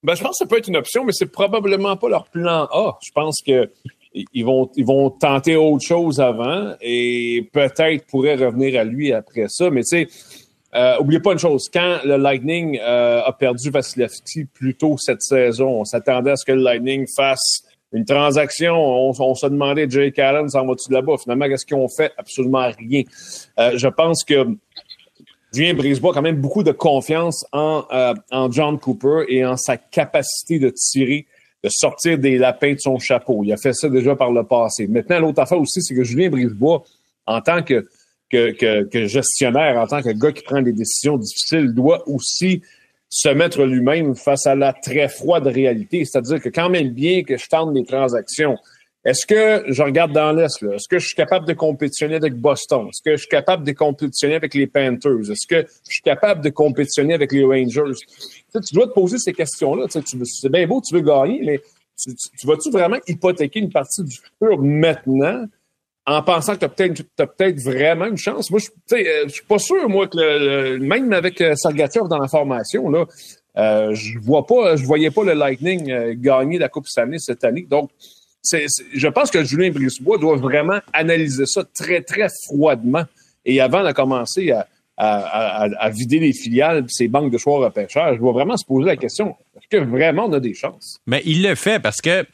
Ben, 0.05 0.15
je 0.15 0.23
pense 0.23 0.33
que 0.33 0.45
ça 0.45 0.47
peut 0.47 0.59
être 0.59 0.69
une 0.69 0.77
option, 0.77 1.05
mais 1.05 1.13
c'est 1.13 1.33
probablement 1.33 1.97
pas 1.97 2.11
leur 2.11 2.27
plan 2.27 2.69
A. 2.71 2.99
Je 3.03 3.11
pense 3.13 3.41
que 3.45 3.71
ils 4.13 4.45
vont, 4.45 4.71
ils 4.77 4.85
vont 4.85 5.11
tenter 5.11 5.57
autre 5.57 5.85
chose 5.85 6.21
avant 6.21 6.75
et 6.81 7.49
peut-être 7.53 8.07
pourraient 8.07 8.37
revenir 8.37 8.79
à 8.79 8.85
lui 8.85 9.13
après 9.13 9.47
ça. 9.49 9.71
Mais 9.71 9.81
tu 9.81 10.07
sais, 10.07 10.09
euh, 10.75 10.99
oubliez 11.01 11.21
pas 11.21 11.33
une 11.33 11.39
chose, 11.39 11.69
quand 11.73 12.01
le 12.05 12.17
Lightning 12.17 12.79
euh, 12.81 13.23
a 13.25 13.33
perdu 13.33 13.71
Vasilevski 13.71 14.45
plus 14.45 14.75
tôt 14.75 14.97
cette 14.99 15.23
saison, 15.23 15.81
on 15.81 15.85
s'attendait 15.85 16.33
à 16.33 16.37
ce 16.37 16.45
que 16.45 16.53
le 16.53 16.63
Lightning 16.63 17.07
fasse 17.17 17.65
une 17.93 18.05
transaction. 18.05 18.75
On, 18.75 19.35
se 19.35 19.47
demandait, 19.47 19.89
Jake 19.89 20.19
Allen 20.19 20.49
s'en 20.49 20.67
va-tu 20.67 20.93
là-bas? 20.93 21.15
Finalement, 21.23 21.49
qu'est-ce 21.49 21.65
qu'ils 21.65 21.77
ont 21.77 21.89
fait? 21.89 22.13
Absolument 22.19 22.69
rien. 22.77 23.05
Euh, 23.59 23.73
je 23.77 23.89
pense 23.89 24.25
que 24.25 24.47
Julien 25.55 25.75
Brisebois 25.75 26.11
a 26.11 26.15
quand 26.15 26.23
même 26.23 26.41
beaucoup 26.41 26.63
de 26.63 26.73
confiance 26.73 27.45
en, 27.53 27.85
euh, 27.93 28.15
en 28.31 28.51
John 28.51 28.79
Cooper 28.79 29.25
et 29.29 29.45
en 29.45 29.57
sa 29.57 29.77
capacité 29.77 30.59
de 30.59 30.71
tirer, 30.71 31.27
de 31.63 31.69
sortir 31.71 32.19
des 32.19 32.39
lapins 32.39 32.75
de 32.75 32.81
son 32.81 32.99
chapeau. 32.99 33.43
Il 33.45 33.53
a 33.53 33.57
fait 33.57 33.73
ça 33.73 33.89
déjà 33.89 34.17
par 34.17 34.33
le 34.33 34.45
passé. 34.45 34.87
Maintenant, 34.87 35.21
l'autre 35.21 35.41
affaire 35.41 35.61
aussi, 35.61 35.81
c'est 35.83 35.95
que 35.95 36.03
Julien 36.03 36.29
Brisebois, 36.29 36.85
en 37.27 37.41
tant 37.41 37.63
que, 37.63 37.87
que, 38.31 39.07
gestionnaire, 39.07 39.79
en 39.79 39.87
tant 39.87 40.03
que 40.03 40.11
gars 40.11 40.33
qui 40.33 40.43
prend 40.43 40.61
des 40.61 40.73
décisions 40.73 41.17
difficiles, 41.17 41.73
doit 41.73 42.03
aussi 42.09 42.63
se 43.09 43.29
mettre 43.29 43.63
lui-même 43.63 44.17
face 44.17 44.47
à 44.47 44.57
la 44.57 44.73
très 44.73 45.09
froide 45.09 45.47
réalité. 45.47 46.05
C'est-à-dire 46.05 46.41
que 46.41 46.49
quand 46.49 46.69
même 46.69 46.89
bien 46.89 47.23
que 47.23 47.37
je 47.37 47.47
tente 47.47 47.73
des 47.73 47.85
transactions, 47.85 48.57
est-ce 49.05 49.27
que 49.27 49.65
je 49.71 49.83
regarde 49.83 50.13
dans 50.13 50.33
l'Est, 50.33 50.63
là? 50.63 50.75
Est-ce 50.75 50.89
que 50.89 50.99
je 50.99 51.07
suis 51.07 51.15
capable 51.15 51.47
de 51.47 51.53
compétitionner 51.53 52.17
avec 52.17 52.35
Boston? 52.35 52.89
Est-ce 52.89 53.03
que 53.03 53.13
je 53.13 53.17
suis 53.19 53.29
capable 53.29 53.65
de 53.65 53.73
compétitionner 53.73 54.35
avec 54.35 54.55
les 54.55 54.67
Panthers? 54.67 55.31
Est-ce 55.31 55.47
que 55.47 55.67
je 55.67 55.93
suis 55.93 56.03
capable 56.03 56.43
de 56.43 56.49
compétitionner 56.49 57.13
avec 57.13 57.33
les 57.33 57.45
Rangers? 57.45 57.93
Tu, 58.53 58.75
dois 58.75 58.87
te 58.87 58.93
poser 58.93 59.19
ces 59.19 59.35
questions-là. 59.35 59.87
C'est 59.89 60.49
bien 60.49 60.67
beau, 60.67 60.81
tu 60.81 60.95
veux 60.95 61.03
gagner, 61.03 61.41
mais 61.45 61.61
tu, 62.03 62.47
vas-tu 62.47 62.71
vraiment 62.71 62.99
hypothéquer 63.07 63.61
une 63.61 63.71
partie 63.71 64.03
du 64.03 64.17
futur 64.17 64.59
maintenant 64.59 65.45
en 66.07 66.23
pensant 66.23 66.55
que 66.55 66.61
tu 66.61 66.65
as 66.65 66.69
peut-être 67.27 67.37
peut 67.37 67.71
vraiment 67.71 68.07
une 68.07 68.17
chance? 68.17 68.51
Moi, 68.51 68.61
je 68.61 68.95
euh, 68.95 69.25
je 69.27 69.33
suis 69.33 69.45
pas 69.45 69.59
sûr, 69.59 69.89
moi, 69.89 70.07
que 70.07 70.17
le, 70.17 70.79
même 70.79 71.13
avec 71.13 71.41
euh, 71.41 71.55
Sargachev 71.57 72.09
dans 72.09 72.19
la 72.19 72.29
formation, 72.29 72.89
là, 72.89 73.07
euh, 73.57 73.95
je 73.95 74.19
vois 74.19 74.47
pas, 74.47 74.77
je 74.77 74.85
voyais 74.85 75.11
pas 75.11 75.23
le 75.23 75.33
Lightning 75.33 75.91
euh, 75.91 76.15
gagner 76.17 76.59
la 76.59 76.69
Coupe 76.69 76.87
année 76.97 77.19
cette 77.19 77.45
année. 77.45 77.67
Donc, 77.69 77.91
je 78.45 79.09
pense 79.09 79.31
que 79.31 79.43
Julien 79.45 79.71
Brisebois 79.71 80.19
doit 80.19 80.37
vraiment 80.37 80.81
analyser 80.93 81.47
ça 81.47 81.65
très, 81.65 82.03
très 82.03 82.29
froidement. 82.47 83.05
Et 83.45 83.61
avant 83.61 83.85
de 83.85 83.93
commencer 83.93 84.53
à, 84.53 84.67
à, 84.97 85.91
vider 85.91 86.19
les 86.19 86.33
filiales, 86.33 86.85
ces 86.89 87.09
banques 87.09 87.33
de 87.33 87.39
choix 87.39 87.59
repêchage, 87.59 88.17
je 88.17 88.21
dois 88.21 88.33
vraiment 88.33 88.57
se 88.57 88.65
poser 88.65 88.87
la 88.87 88.97
question, 88.97 89.37
est-ce 89.57 89.79
que 89.79 89.85
vraiment 89.85 90.27
on 90.27 90.33
a 90.33 90.41
des 90.41 90.55
chances? 90.55 90.99
Mais 91.07 91.23
il 91.25 91.43
le 91.43 91.55
fait 91.55 91.81
parce 91.81 92.01
que 92.01 92.25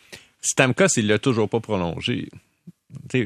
Stamkos, 0.43 0.97
il 0.97 1.07
l'a 1.07 1.19
toujours 1.19 1.49
pas 1.49 1.61
prolongé. 1.61 2.29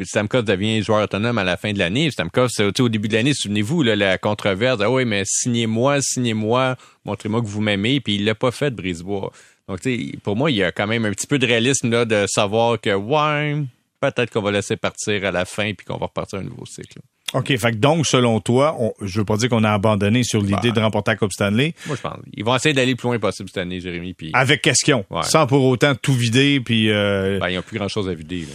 Stamkos 0.04 0.42
devient 0.42 0.82
joueur 0.82 1.04
autonome 1.04 1.38
à 1.38 1.44
la 1.44 1.56
fin 1.56 1.72
de 1.72 1.78
l'année. 1.78 2.10
Stamkos, 2.10 2.60
au 2.78 2.88
début 2.88 3.08
de 3.08 3.14
l'année, 3.14 3.32
souvenez-vous, 3.34 3.82
la 3.82 4.18
controverse, 4.18 4.80
ah 4.82 4.90
oui, 4.90 5.04
mais 5.04 5.22
signez-moi, 5.24 6.00
signez-moi, 6.00 6.76
montrez-moi 7.04 7.40
que 7.40 7.46
vous 7.46 7.60
m'aimez, 7.60 8.00
puis 8.00 8.16
il 8.16 8.24
l'a 8.24 8.34
pas 8.34 8.50
fait 8.50 8.70
Brisebois. 8.70 9.32
Donc, 9.68 9.80
pour 10.22 10.36
moi, 10.36 10.50
il 10.50 10.56
y 10.58 10.62
a 10.62 10.72
quand 10.72 10.86
même 10.86 11.04
un 11.04 11.10
petit 11.10 11.26
peu 11.26 11.38
de 11.38 11.46
réalisme 11.46 11.90
là, 11.90 12.04
de 12.04 12.26
savoir 12.28 12.80
que, 12.80 12.94
ouais, 12.94 13.62
peut-être 14.00 14.30
qu'on 14.30 14.42
va 14.42 14.50
laisser 14.50 14.76
partir 14.76 15.24
à 15.24 15.30
la 15.30 15.44
fin 15.44 15.72
puis 15.72 15.86
qu'on 15.86 15.96
va 15.96 16.06
repartir 16.06 16.40
un 16.40 16.42
nouveau 16.42 16.66
cycle. 16.66 16.98
OK, 17.32 17.56
fait 17.56 17.80
donc, 17.80 18.06
selon 18.06 18.38
toi, 18.38 18.76
on, 18.78 18.92
je 19.00 19.18
veux 19.18 19.24
pas 19.24 19.36
dire 19.36 19.48
qu'on 19.48 19.64
a 19.64 19.72
abandonné 19.72 20.22
sur 20.22 20.40
l'idée 20.40 20.68
bah. 20.68 20.70
de 20.70 20.80
remporter 20.80 21.10
la 21.12 21.16
Coupe 21.16 21.32
Stanley. 21.32 21.74
Moi, 21.86 21.96
je 21.96 22.00
pense. 22.00 22.18
Ils 22.32 22.44
vont 22.44 22.54
essayer 22.54 22.72
d'aller 22.72 22.92
le 22.92 22.96
plus 22.96 23.08
loin 23.08 23.18
possible 23.18 23.48
cette 23.48 23.58
année, 23.58 23.80
Jérémy. 23.80 24.14
Puis... 24.14 24.30
Avec 24.34 24.62
question. 24.62 25.04
Sans 25.22 25.46
pour 25.46 25.64
autant 25.64 25.94
tout 25.96 26.14
vider. 26.14 26.60
Puis, 26.60 26.90
euh... 26.90 27.40
ben, 27.40 27.48
ils 27.48 27.56
n'ont 27.56 27.62
plus 27.62 27.76
grand-chose 27.76 28.08
à 28.08 28.14
vider. 28.14 28.46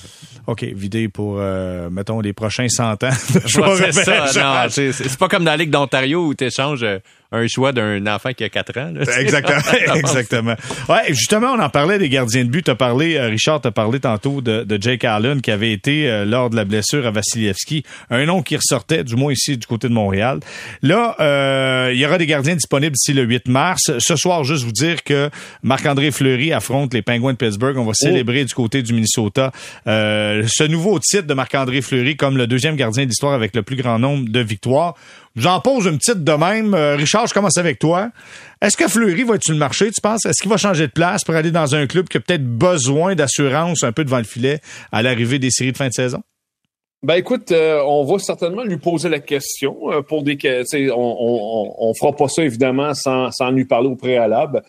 OK, 0.47 0.63
vider 0.63 1.09
pour, 1.09 1.37
euh, 1.39 1.89
mettons, 1.89 2.21
les 2.21 2.31
prochains 2.31 2.69
100 2.69 3.03
ans. 3.03 3.09
c'est 3.11 3.91
ça. 3.91 4.69
c'est 4.69 5.17
pas 5.17 5.27
comme 5.27 5.43
dans 5.43 5.51
la 5.51 5.57
Ligue 5.57 5.71
d'Ontario 5.71 6.27
où 6.27 6.33
tu 6.33 6.45
échanges 6.45 6.83
euh, 6.83 6.99
un 7.31 7.47
choix 7.47 7.71
d'un 7.71 8.05
enfant 8.07 8.33
qui 8.33 8.43
a 8.43 8.49
4 8.49 8.77
ans. 8.79 8.93
exactement. 9.19 9.59
exactement. 9.95 10.55
Ouais, 10.87 11.09
justement, 11.09 11.53
on 11.53 11.59
en 11.59 11.69
parlait 11.69 11.99
des 11.99 12.09
gardiens 12.09 12.43
de 12.43 12.49
but. 12.49 12.63
Tu 12.63 12.71
as 12.71 12.75
parlé, 12.75 13.15
euh, 13.15 13.27
Richard 13.27 13.61
t'a 13.61 13.71
parlé 13.71 13.99
tantôt 13.99 14.41
de, 14.41 14.63
de, 14.63 14.81
Jake 14.81 15.03
Allen 15.03 15.41
qui 15.41 15.51
avait 15.51 15.71
été, 15.71 16.09
euh, 16.09 16.25
lors 16.25 16.49
de 16.49 16.55
la 16.55 16.65
blessure 16.65 17.05
à 17.05 17.11
Vassilievski, 17.11 17.83
un 18.09 18.25
nom 18.25 18.41
qui 18.41 18.55
ressortait, 18.55 19.03
du 19.03 19.15
moins 19.15 19.31
ici 19.31 19.57
du 19.57 19.67
côté 19.67 19.87
de 19.87 19.93
Montréal. 19.93 20.39
Là, 20.81 21.15
euh, 21.19 21.91
il 21.93 21.99
y 21.99 22.05
aura 22.05 22.17
des 22.17 22.25
gardiens 22.25 22.55
disponibles 22.55 22.95
d'ici 22.95 23.13
le 23.13 23.23
8 23.23 23.47
mars. 23.47 23.91
Ce 23.99 24.15
soir, 24.15 24.43
juste 24.43 24.63
vous 24.63 24.71
dire 24.71 25.03
que 25.03 25.29
Marc-André 25.61 26.09
Fleury 26.11 26.51
affronte 26.51 26.93
les 26.95 27.03
Penguins 27.03 27.33
de 27.33 27.37
Pittsburgh. 27.37 27.77
On 27.77 27.85
va 27.85 27.91
oh. 27.91 27.93
célébrer 27.93 28.43
du 28.45 28.53
côté 28.53 28.81
du 28.81 28.93
Minnesota 28.93 29.51
ce 29.85 30.67
nouveau 30.67 30.99
titre 30.99 31.27
de 31.27 31.33
Marc-André 31.33 31.81
Fleury 31.81 32.15
comme 32.15 32.37
le 32.37 32.47
deuxième 32.47 32.75
gardien 32.75 33.03
de 33.03 33.09
l'histoire 33.09 33.33
avec 33.33 33.55
le 33.55 33.61
plus 33.61 33.75
grand 33.75 33.99
nombre 33.99 34.29
de 34.29 34.39
victoires. 34.39 34.95
J'en 35.39 35.61
pose 35.61 35.85
une 35.85 35.97
petite 35.97 36.23
de 36.25 36.31
même. 36.33 36.73
Euh, 36.73 36.97
Richard, 36.97 37.25
je 37.27 37.33
commence 37.33 37.57
avec 37.57 37.79
toi. 37.79 38.09
Est-ce 38.61 38.75
que 38.75 38.89
Fleury 38.89 39.23
va 39.23 39.35
être 39.35 39.43
sur 39.43 39.53
le 39.53 39.59
marché, 39.59 39.89
tu 39.89 40.01
penses? 40.01 40.25
Est-ce 40.25 40.41
qu'il 40.41 40.51
va 40.51 40.57
changer 40.57 40.87
de 40.87 40.91
place 40.91 41.23
pour 41.23 41.33
aller 41.33 41.51
dans 41.51 41.75
un 41.75 41.87
club 41.87 42.09
qui 42.09 42.17
a 42.17 42.19
peut-être 42.19 42.45
besoin 42.45 43.15
d'assurance 43.15 43.83
un 43.83 43.93
peu 43.93 44.03
devant 44.03 44.17
le 44.17 44.25
filet 44.25 44.59
à 44.91 45.01
l'arrivée 45.01 45.39
des 45.39 45.49
séries 45.49 45.71
de 45.71 45.77
fin 45.77 45.87
de 45.87 45.93
saison? 45.93 46.21
Ben 47.01 47.15
écoute, 47.15 47.53
euh, 47.53 47.81
on 47.87 48.03
va 48.03 48.19
certainement 48.19 48.63
lui 48.63 48.75
poser 48.75 49.07
la 49.07 49.19
question 49.21 49.93
euh, 49.93 50.01
pour 50.01 50.23
des 50.23 50.37
on, 50.91 50.93
on, 50.93 51.73
on 51.77 51.93
fera 51.93 52.13
pas 52.13 52.27
ça 52.27 52.43
évidemment 52.43 52.93
sans, 52.93 53.31
sans 53.31 53.51
lui 53.51 53.63
parler 53.63 53.87
au 53.87 53.95
préalable. 53.95 54.61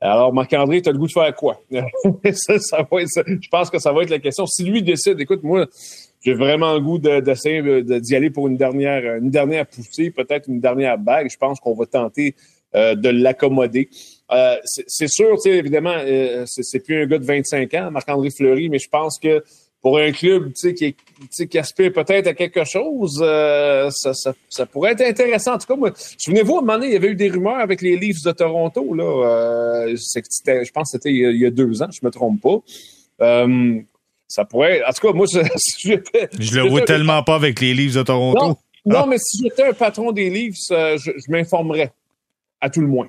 Alors, 0.00 0.32
Marc-André, 0.32 0.80
tu 0.80 0.88
as 0.88 0.92
le 0.92 0.98
goût 0.98 1.06
de 1.06 1.12
faire 1.12 1.34
quoi? 1.34 1.60
ça, 1.70 2.78
va 2.90 2.98
je 3.00 3.48
pense 3.50 3.70
que 3.70 3.78
ça 3.78 3.92
va 3.92 4.02
être 4.02 4.10
la 4.10 4.18
question. 4.18 4.46
Si 4.46 4.64
lui 4.64 4.82
décide, 4.82 5.20
écoute, 5.20 5.42
moi, 5.42 5.66
j'ai 6.26 6.34
vraiment 6.34 6.74
le 6.74 6.80
goût 6.80 6.98
d'essayer 6.98 7.62
d'y 7.84 8.16
aller 8.16 8.30
pour 8.30 8.48
une 8.48 8.56
dernière, 8.56 9.14
une 9.14 9.30
dernière 9.30 9.64
poussée, 9.64 10.10
peut-être 10.10 10.48
une 10.48 10.58
dernière 10.58 10.98
bague. 10.98 11.30
Je 11.30 11.36
pense 11.36 11.60
qu'on 11.60 11.74
va 11.74 11.86
tenter 11.86 12.34
euh, 12.74 12.96
de 12.96 13.10
l'accommoder. 13.10 13.88
Euh, 14.32 14.56
c'est 14.64 15.06
sûr, 15.06 15.36
évidemment, 15.44 15.94
euh, 15.96 16.42
c'est 16.46 16.80
plus 16.80 17.04
un 17.04 17.06
gars 17.06 17.18
de 17.18 17.24
25 17.24 17.72
ans, 17.74 17.90
Marc-André 17.92 18.30
Fleury, 18.30 18.68
mais 18.68 18.80
je 18.80 18.88
pense 18.88 19.20
que 19.20 19.44
pour 19.80 19.98
un 19.98 20.10
club 20.10 20.52
qui, 20.52 20.96
qui 21.48 21.58
aspire 21.60 21.92
peut-être 21.92 22.26
à 22.26 22.34
quelque 22.34 22.64
chose, 22.64 23.24
ça, 23.92 24.66
pourrait 24.66 24.94
être 24.94 25.02
intéressant. 25.02 25.54
En 25.54 25.58
tout 25.58 25.68
cas, 25.68 25.76
moi, 25.76 25.92
souvenez-vous, 26.18 26.56
à 26.56 26.58
un 26.58 26.60
moment 26.62 26.72
donné, 26.72 26.88
il 26.88 26.92
y 26.94 26.96
avait 26.96 27.10
eu 27.10 27.14
des 27.14 27.30
rumeurs 27.30 27.60
avec 27.60 27.82
les 27.82 27.96
Leafs 27.96 28.24
de 28.24 28.32
Toronto. 28.32 28.94
Là, 28.94 29.86
je 29.94 30.70
pense 30.72 30.90
que 30.90 30.98
c'était 30.98 31.12
il, 31.12 31.36
y 31.36 31.46
a 31.46 31.50
deux 31.50 31.84
ans, 31.84 31.88
je 31.92 32.04
me 32.04 32.10
trompe 32.10 32.40
pas 32.40 33.46
ça 34.28 34.44
pourrait. 34.44 34.82
En 34.84 34.92
tout 34.92 35.06
cas, 35.06 35.12
moi, 35.12 35.26
je, 35.32 35.40
je 36.38 36.60
le 36.60 36.68
vois 36.68 36.82
tellement 36.82 37.22
pas 37.22 37.34
avec 37.34 37.60
les 37.60 37.74
livres 37.74 37.96
de 37.96 38.02
Toronto. 38.02 38.58
Non, 38.84 39.00
ah. 39.00 39.06
mais 39.08 39.18
si 39.18 39.42
j'étais 39.42 39.64
un 39.64 39.72
patron 39.72 40.12
des 40.12 40.30
livres, 40.30 40.56
je, 40.68 40.96
je 41.16 41.30
m'informerais, 41.30 41.92
à 42.60 42.70
tout 42.70 42.80
le 42.80 42.86
moins. 42.86 43.08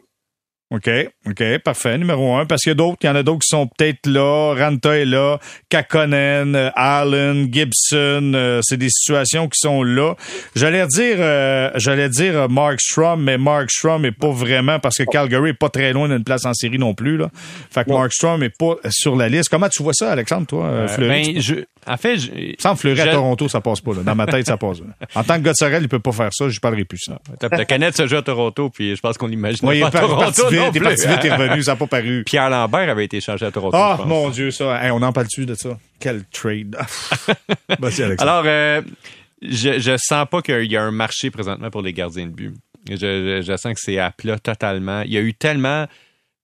OK, 0.70 0.90
OK, 1.26 1.44
parfait. 1.64 1.98
Numéro 1.98 2.36
un, 2.36 2.46
parce 2.46 2.64
qu'il 2.64 2.72
y 2.72 2.74
a 2.74 2.76
d'autres, 2.76 2.98
il 3.02 3.06
y 3.06 3.10
en 3.10 3.16
a 3.16 3.24
d'autres 3.24 3.40
qui 3.40 3.48
sont 3.48 3.68
peut-être 3.68 4.06
là. 4.06 4.54
Ranta 4.54 4.98
est 4.98 5.06
là, 5.06 5.40
Kakonen, 5.70 6.74
Allen, 6.76 7.48
Gibson. 7.50 8.34
Euh, 8.36 8.60
c'est 8.62 8.76
des 8.76 8.90
situations 8.90 9.48
qui 9.48 9.60
sont 9.62 9.82
là. 9.82 10.16
J'allais 10.56 10.86
dire, 10.88 11.16
euh, 11.20 11.72
j'allais 11.76 12.10
dire 12.10 12.38
euh, 12.38 12.48
Mark 12.50 12.82
Strom, 12.82 13.24
mais 13.24 13.38
Mark 13.38 13.72
Strom 13.72 14.04
est 14.04 14.12
pas 14.12 14.30
vraiment 14.30 14.78
parce 14.80 14.98
que 14.98 15.04
Calgary 15.04 15.52
est 15.52 15.54
pas 15.54 15.70
très 15.70 15.94
loin 15.94 16.10
d'une 16.10 16.26
place 16.26 16.46
en 16.46 16.54
série 16.54 16.78
non 16.78 16.94
plus 16.94 17.16
là. 17.16 17.30
Fait 17.72 17.86
que 17.86 17.92
Mark 17.92 18.12
Strom 18.12 18.44
est 18.44 18.58
pas 18.58 18.76
sur 18.90 19.16
la 19.16 19.30
liste. 19.30 19.48
Comment 19.48 19.70
tu 19.70 19.82
vois 19.84 19.94
ça, 19.94 20.12
Alexandre, 20.12 20.48
toi, 20.48 20.90
Fleury? 20.90 21.34
Ben, 21.34 21.42
je, 21.42 21.56
en 21.88 21.96
fait, 21.96 22.18
je, 22.18 22.30
sans 22.60 22.76
Fleury 22.76 23.00
à 23.00 23.14
Toronto, 23.14 23.48
ça 23.48 23.62
passe 23.62 23.80
pas. 23.80 23.94
Là. 23.94 24.02
Dans 24.04 24.16
ma 24.16 24.26
tête, 24.26 24.46
ça 24.46 24.58
passe. 24.58 24.80
En 25.16 25.24
tant 25.24 25.42
que 25.42 25.54
Sorel, 25.54 25.84
il 25.84 25.88
peut 25.88 26.00
pas 26.00 26.12
faire 26.12 26.34
ça. 26.34 26.50
Je 26.50 26.60
parlerai 26.60 26.84
plus 26.84 27.00
ça. 27.00 27.20
La 27.50 27.64
canette 27.64 27.96
se 27.96 28.06
joue 28.06 28.18
à 28.18 28.22
Toronto, 28.22 28.70
puis 28.70 28.96
je 28.98 29.00
pense 29.00 29.18
qu'on 29.18 29.30
imagine 29.30 29.66
pas 29.66 29.88
à 29.88 29.92
Toronto 29.92 30.57
vite, 30.64 30.74
t'es 30.74 30.80
parti 30.80 31.08
vite, 31.08 31.20
t'es 31.22 31.34
revenu, 31.34 31.64
ça 31.64 31.72
n'a 31.72 31.78
pas 31.78 31.88
paru. 31.88 32.24
Pierre 32.26 32.50
Lambert 32.50 32.90
avait 32.90 33.06
été 33.06 33.22
changé 33.22 33.46
à 33.46 33.52
Toronto. 33.52 33.76
Ah, 33.78 34.00
mon 34.06 34.30
Dieu, 34.30 34.52
ça. 34.52 34.80
on 34.94 35.02
en 35.02 35.14
parle 35.14 35.28
dessus 35.28 35.46
de 35.46 35.56
ça? 35.56 35.78
Quel 36.00 36.24
trade. 36.26 36.78
Alors, 38.20 38.44
euh, 38.46 38.82
je, 39.42 39.80
je 39.80 39.98
sens 39.98 40.26
pas 40.30 40.42
qu'il 40.42 40.72
y 40.72 40.78
a 40.78 40.84
un 40.84 40.92
marché 40.92 41.32
présentement 41.32 41.70
pour 41.70 41.82
les 41.82 41.94
gardiens 41.94 42.28
de 42.28 42.32
but. 42.32 42.54
Je, 42.90 43.42
je 43.46 43.58
sens 43.58 43.74
que 43.74 43.80
c'est 43.80 44.00
à 44.00 44.12
plat 44.12 44.40
totalement. 44.40 45.02
Il 45.02 45.12
y 45.12 45.18
a 45.18 45.22
eu 45.22 45.34
tellement 45.34 45.88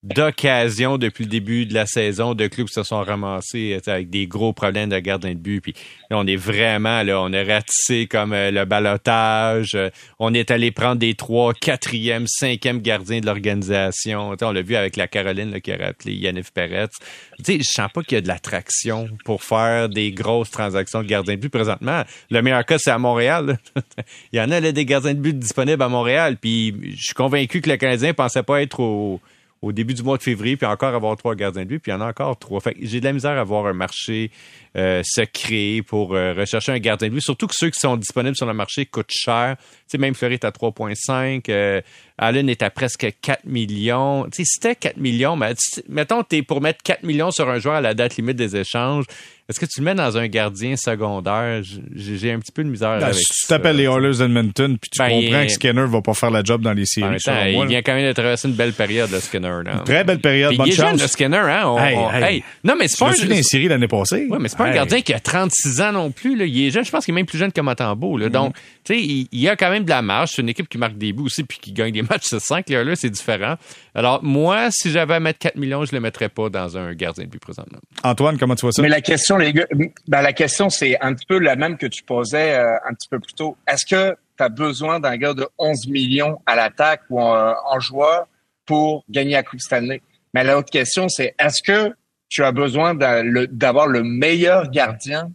d'occasions 0.04 0.98
depuis 0.98 1.24
le 1.24 1.30
début 1.30 1.66
de 1.66 1.74
la 1.74 1.86
saison 1.86 2.34
de 2.34 2.48
clubs 2.48 2.68
qui 2.68 2.74
se 2.74 2.84
sont 2.84 3.02
ramassés 3.02 3.80
avec 3.88 4.10
des 4.10 4.28
gros 4.28 4.52
problèmes 4.52 4.90
de 4.90 5.00
gardien 5.00 5.32
de 5.32 5.40
but. 5.40 5.62
Puis 5.62 5.74
on 6.12 6.28
est 6.28 6.36
vraiment 6.36 7.04
là, 7.04 7.22
on 7.22 7.32
a 7.32 7.44
ratissé 7.44 8.08
comme 8.08 8.34
euh, 8.34 8.52
le 8.52 8.66
balotage. 8.66 9.72
Euh, 9.76 9.90
on 10.20 10.34
est 10.34 10.52
allé 10.52 10.72
prendre 10.72 10.98
des 10.98 11.16
trois, 11.16 11.54
quatrième, 11.54 12.26
cinquième 12.28 12.82
gardiens 12.82 13.22
de 13.22 13.26
l'organisation. 13.26 14.36
On 14.42 14.52
l'a 14.52 14.62
vu 14.62 14.76
avec 14.76 14.98
la 14.98 15.08
Caroline 15.08 15.52
là, 15.52 15.60
qui 15.62 15.72
a 15.72 15.78
rappelé 15.78 16.14
Yannif 16.14 16.52
Peretz. 16.52 16.98
sais, 17.44 17.58
je 17.60 17.64
sens 17.64 17.90
pas 17.94 18.04
qu'il 18.04 18.16
y 18.16 18.18
a 18.18 18.22
de 18.22 18.28
l'attraction 18.28 19.08
pour 19.24 19.44
faire 19.44 19.88
des 19.88 20.12
grosses 20.12 20.52
transactions 20.52 21.02
de 21.02 21.08
gardiens 21.08 21.36
de 21.36 21.40
but 21.40 21.50
présentement. 21.50 22.04
Le 22.30 22.42
meilleur 22.42 22.66
cas, 22.66 22.78
c'est 22.78 22.92
à 22.92 22.98
Montréal. 22.98 23.58
Il 24.34 24.40
y 24.40 24.42
en 24.42 24.52
a 24.52 24.60
là, 24.60 24.72
des 24.74 24.86
gardiens 24.86 25.14
de 25.14 25.20
but 25.20 25.38
disponibles 25.38 25.82
à 25.82 25.90
Montréal. 25.90 26.38
Puis 26.40 26.76
je 26.96 27.02
suis 27.02 27.14
convaincu 27.14 27.62
que 27.62 27.70
le 27.70 27.78
Canadien 27.78 28.14
pensait 28.14 28.44
pas 28.44 28.62
être 28.62 28.82
au 28.82 29.22
au 29.64 29.72
début 29.72 29.94
du 29.94 30.04
mois 30.04 30.18
de 30.18 30.24
février, 30.24 30.58
puis 30.58 30.68
encore 30.68 30.94
avoir 30.94 31.16
trois 31.16 31.36
gardiens 31.36 31.64
de 31.64 31.70
but, 31.70 31.80
puis 31.80 31.92
il 31.92 31.96
y 31.96 31.98
en 31.98 32.02
a 32.02 32.10
encore 32.10 32.38
trois. 32.38 32.60
Fait 32.60 32.76
j'ai 32.82 33.00
de 33.00 33.06
la 33.06 33.14
misère 33.14 33.32
à 33.32 33.40
avoir 33.40 33.66
un 33.66 33.74
marché 33.74 34.30
euh, 34.76 35.02
secret 35.06 35.82
pour 35.88 36.14
euh, 36.14 36.34
rechercher 36.34 36.74
un 36.74 36.80
gardien 36.80 37.08
de 37.08 37.14
but, 37.14 37.22
surtout 37.22 37.48
que 37.48 37.56
ceux 37.56 37.70
qui 37.70 37.80
sont 37.80 37.96
disponibles 37.96 38.36
sur 38.36 38.46
le 38.46 38.54
marché 38.54 38.86
coûtent 38.86 39.10
cher. 39.10 39.56
Tu 39.90 39.98
même 39.98 40.16
Fleury 40.16 40.34
est 40.34 40.44
à 40.44 40.50
3,5, 40.50 41.46
euh, 41.48 41.82
Allen 42.18 42.50
est 42.50 42.62
à 42.62 42.70
presque 42.70 43.08
4 43.22 43.46
millions. 43.46 44.26
Tu 44.26 44.44
si 44.44 44.46
c'était 44.46 44.76
4 44.76 44.98
millions, 44.98 45.38
mais, 45.38 45.54
mettons, 45.88 46.24
t'es 46.24 46.42
pour 46.42 46.60
mettre 46.60 46.84
4 46.84 47.04
millions 47.04 47.32
sur 47.32 47.50
un 47.50 47.60
joueur 47.60 47.76
à 47.76 47.82
la 47.82 47.94
date 47.94 48.18
limite 48.18 48.36
des 48.36 48.58
échanges, 48.58 49.06
est-ce 49.50 49.60
que 49.60 49.66
tu 49.66 49.82
le 49.82 49.86
mets 49.86 49.96
dans 49.96 50.18
un 50.18 50.28
gardien 50.28 50.78
secondaire? 50.78 51.62
J'ai 51.94 52.32
un 52.32 52.40
petit 52.40 52.54
peu 52.54 52.64
de 52.64 52.70
misère 52.70 52.98
ben, 52.98 53.08
avec 53.08 53.16
si 53.16 53.42
tu 53.42 53.48
t'appelles 53.48 53.76
les 53.76 53.84
Oilers 53.84 54.18
d'Edmonton, 54.18 54.78
puis 54.78 54.90
tu 54.90 55.00
ben, 55.00 55.10
comprends 55.10 55.44
que 55.44 55.52
Skinner 55.52 55.86
va 55.86 56.02
pas 56.02 56.14
faire 56.14 56.32
la 56.32 56.44
job 56.44 56.62
dans 56.62 56.72
les 56.72 56.86
séries. 56.86 57.18
il 57.18 57.68
vient 57.68 57.82
quand 57.82 57.94
même 57.94 58.08
de 58.08 58.14
traverser 58.14 58.48
une 58.48 58.54
belle 58.54 58.72
période, 58.72 59.12
le 59.12 59.20
Skinner. 59.20 59.60
très 59.84 60.06
belle 60.06 60.20
période. 60.20 60.56
bonne 60.56 60.68
il 60.68 60.72
est 60.72 60.76
chance. 60.76 60.92
jeune, 60.92 61.00
le 61.00 61.08
Skinner. 61.08 61.38
Hein? 61.38 61.76
hey, 62.14 62.44
Non, 62.64 62.76
mais 62.80 62.88
c'est 62.88 62.98
pas 62.98 63.10
un... 63.10 63.26
dans 63.26 63.36
les 63.36 63.44
séries 63.44 63.68
l'année 63.68 63.90
passée? 63.90 64.28
Ouais, 64.30 64.38
mais 64.40 64.48
c'est 64.48 64.58
pas 64.58 64.68
un 64.68 64.74
gardien 64.74 65.02
qui 65.02 65.14
a 65.14 65.20
36 65.20 65.82
ans 65.82 65.92
non 65.92 66.12
plus. 66.12 66.38
Là. 66.38 66.46
Il 66.46 66.66
est 66.66 66.72
jeune. 66.72 66.86
Je 66.86 66.92
pense 66.92 67.04
qu'il 67.04 67.14
est 67.14 67.16
même 67.16 67.26
plus 67.26 67.38
jeune 67.38 67.52
que 67.52 67.62
Matambo. 67.62 68.18
Là. 68.18 68.28
Mm-hmm. 68.28 68.32
Donc, 68.32 68.56
tu 68.86 68.94
sais, 68.94 69.02
il, 69.02 69.28
y 69.40 69.50
a 69.50 69.58
quand 69.58 69.70
même 69.70 69.84
de 69.84 69.90
la 69.90 70.02
marge. 70.02 70.32
C'est 70.36 70.42
une 70.42 70.50
équipe 70.50 70.70
qui 70.70 70.78
marque 70.78 70.98
des 70.98 71.12
buts 71.12 71.24
aussi 71.24 71.44
puis 71.44 71.58
qui 71.62 71.74
gagne 71.74 71.92
des 71.92 72.02
matchs 72.02 72.32
de 72.32 72.40
5. 72.40 72.70
Là, 72.70 72.96
c'est 72.96 73.10
différent. 73.10 73.56
Alors, 73.96 74.24
moi, 74.24 74.70
si 74.72 74.90
j'avais 74.90 75.16
à 75.16 75.20
mettre 75.20 75.40
4 75.40 75.56
millions, 75.58 75.84
je 75.86 75.94
le 75.94 76.00
mettrais 76.00 76.30
pas 76.30 76.50
dans 76.50 76.78
un 76.78 76.94
gardien 76.94 77.26
de 77.26 77.30
but 77.30 77.40
présentement. 77.40 77.80
Antoine, 78.04 78.38
comment 78.38 78.56
tu 78.56 78.62
vois 78.62 78.72
ça? 78.72 78.82
Mais 78.82 78.90
la 78.90 79.02
question, 79.02 79.33
ben, 79.38 80.22
la 80.22 80.34
question, 80.34 80.70
c'est 80.70 81.00
un 81.02 81.14
petit 81.14 81.26
peu 81.26 81.40
la 81.40 81.56
même 81.56 81.78
que 81.78 81.88
tu 81.88 82.04
posais 82.04 82.56
euh, 82.56 82.76
un 82.86 82.94
petit 82.94 83.08
peu 83.08 83.20
plus 83.20 83.34
tôt. 83.34 83.58
Est-ce 83.68 83.86
que 83.86 84.18
tu 84.38 84.44
as 84.44 84.50
besoin 84.50 85.00
d'un 85.00 85.18
gars 85.18 85.34
de 85.34 85.48
11 85.58 85.88
millions 85.88 86.40
à 86.46 86.56
l'attaque 86.56 87.02
ou 87.10 87.20
en, 87.20 87.80
joueur 87.80 88.28
pour 88.66 89.04
gagner 89.10 89.34
la 89.34 89.44
Coupe 89.44 89.60
Stanley? 89.60 90.02
Mais 90.34 90.44
l'autre 90.44 90.70
question, 90.70 91.10
c'est 91.10 91.36
est-ce 91.40 91.62
que 91.62 91.96
tu 92.30 92.44
as 92.44 92.52
besoin 92.52 92.96
d'avoir 92.96 93.88
le 93.88 94.04
meilleur 94.04 94.70
gardien 94.70 95.32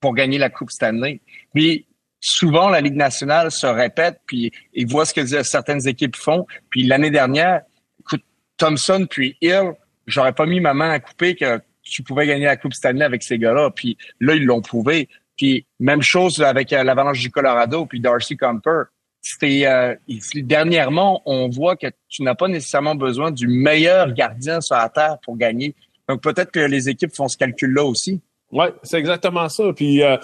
pour 0.00 0.14
gagner 0.14 0.38
la 0.38 0.48
Coupe 0.48 0.70
Stanley? 0.70 1.20
Puis 1.54 1.86
souvent, 2.20 2.68
la 2.68 2.80
Ligue 2.80 2.96
nationale 2.96 3.50
se 3.50 3.66
répète, 3.66 4.20
puis 4.26 4.52
ils 4.72 4.86
voient 4.86 5.04
ce 5.04 5.14
que 5.14 5.42
certaines 5.42 5.86
équipes 5.86 6.16
font. 6.16 6.46
Puis 6.70 6.84
l'année 6.84 7.10
dernière, 7.10 7.62
écoute, 8.00 8.24
Thompson 8.56 9.06
puis 9.08 9.36
Hill, 9.40 9.72
j'aurais 10.06 10.32
pas 10.32 10.46
mis 10.46 10.60
ma 10.60 10.74
main 10.74 10.90
à 10.90 10.98
couper 10.98 11.34
que 11.34 11.60
tu 11.88 12.02
pouvais 12.02 12.26
gagner 12.26 12.44
la 12.44 12.56
Coupe 12.56 12.74
Stanley 12.74 13.04
avec 13.04 13.22
ces 13.22 13.38
gars-là. 13.38 13.70
Puis 13.70 13.96
là, 14.20 14.34
ils 14.34 14.44
l'ont 14.44 14.60
prouvé. 14.60 15.08
Puis 15.36 15.66
même 15.78 16.02
chose 16.02 16.42
avec 16.42 16.72
euh, 16.72 16.82
l'Avalanche 16.82 17.20
du 17.20 17.30
Colorado 17.30 17.86
puis 17.86 18.00
Darcy 18.00 18.36
Comper. 18.36 18.84
C'était 19.20 19.66
euh, 19.66 19.94
dernièrement, 20.36 21.22
on 21.26 21.48
voit 21.48 21.76
que 21.76 21.86
tu 22.08 22.22
n'as 22.22 22.34
pas 22.34 22.48
nécessairement 22.48 22.94
besoin 22.94 23.30
du 23.30 23.48
meilleur 23.48 24.12
gardien 24.12 24.60
sur 24.60 24.76
la 24.76 24.88
terre 24.88 25.18
pour 25.24 25.36
gagner. 25.36 25.74
Donc 26.08 26.22
peut-être 26.22 26.50
que 26.50 26.60
les 26.60 26.88
équipes 26.88 27.14
font 27.14 27.28
ce 27.28 27.36
calcul-là 27.36 27.84
aussi. 27.84 28.20
Oui, 28.52 28.66
c'est 28.82 28.98
exactement 28.98 29.48
ça. 29.48 29.72
Puis 29.74 30.02
euh, 30.02 30.16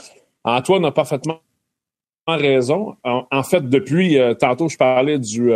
Antoine 0.44 0.84
a 0.84 0.90
parfaitement 0.92 1.40
raison. 2.26 2.96
En, 3.04 3.42
fait, 3.42 3.68
depuis 3.68 4.16
tantôt, 4.40 4.68
je 4.70 4.78
parlais 4.78 5.18
du 5.18 5.50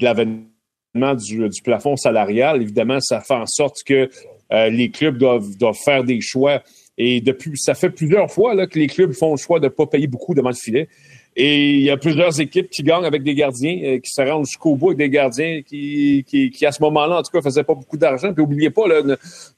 de 0.00 0.04
l'avènement 0.04 1.14
du, 1.14 1.62
plafond 1.62 1.96
salarial. 1.96 2.62
Évidemment, 2.62 3.00
ça 3.00 3.20
fait 3.20 3.34
en 3.34 3.46
sorte 3.46 3.82
que 3.84 4.08
euh, 4.52 4.70
les 4.70 4.90
clubs 4.90 5.18
doivent, 5.18 5.56
doivent 5.56 5.78
faire 5.82 6.04
des 6.04 6.20
choix. 6.20 6.62
Et 6.98 7.20
depuis, 7.20 7.58
ça 7.58 7.74
fait 7.74 7.90
plusieurs 7.90 8.30
fois 8.30 8.54
là, 8.54 8.66
que 8.66 8.78
les 8.78 8.86
clubs 8.86 9.12
font 9.12 9.32
le 9.32 9.36
choix 9.36 9.60
de 9.60 9.64
ne 9.64 9.70
pas 9.70 9.86
payer 9.86 10.06
beaucoup 10.06 10.34
devant 10.34 10.48
le 10.48 10.54
filet. 10.54 10.88
Et 11.38 11.72
il 11.74 11.82
y 11.82 11.90
a 11.90 11.98
plusieurs 11.98 12.40
équipes 12.40 12.70
qui 12.70 12.82
gagnent 12.82 13.04
avec 13.04 13.22
des 13.22 13.34
gardiens, 13.34 13.78
euh, 13.84 13.98
qui 13.98 14.10
se 14.10 14.22
rendent 14.22 14.46
jusqu'au 14.46 14.74
bout 14.74 14.88
avec 14.88 14.98
des 14.98 15.10
gardiens 15.10 15.60
qui, 15.60 16.24
qui, 16.26 16.50
qui 16.50 16.64
à 16.64 16.72
ce 16.72 16.82
moment-là, 16.82 17.18
en 17.18 17.22
tout 17.22 17.30
cas, 17.30 17.42
faisaient 17.42 17.62
pas 17.62 17.74
beaucoup 17.74 17.98
d'argent. 17.98 18.32
Puis 18.32 18.42
oubliez 18.42 18.70
pas, 18.70 18.88
là, 18.88 19.02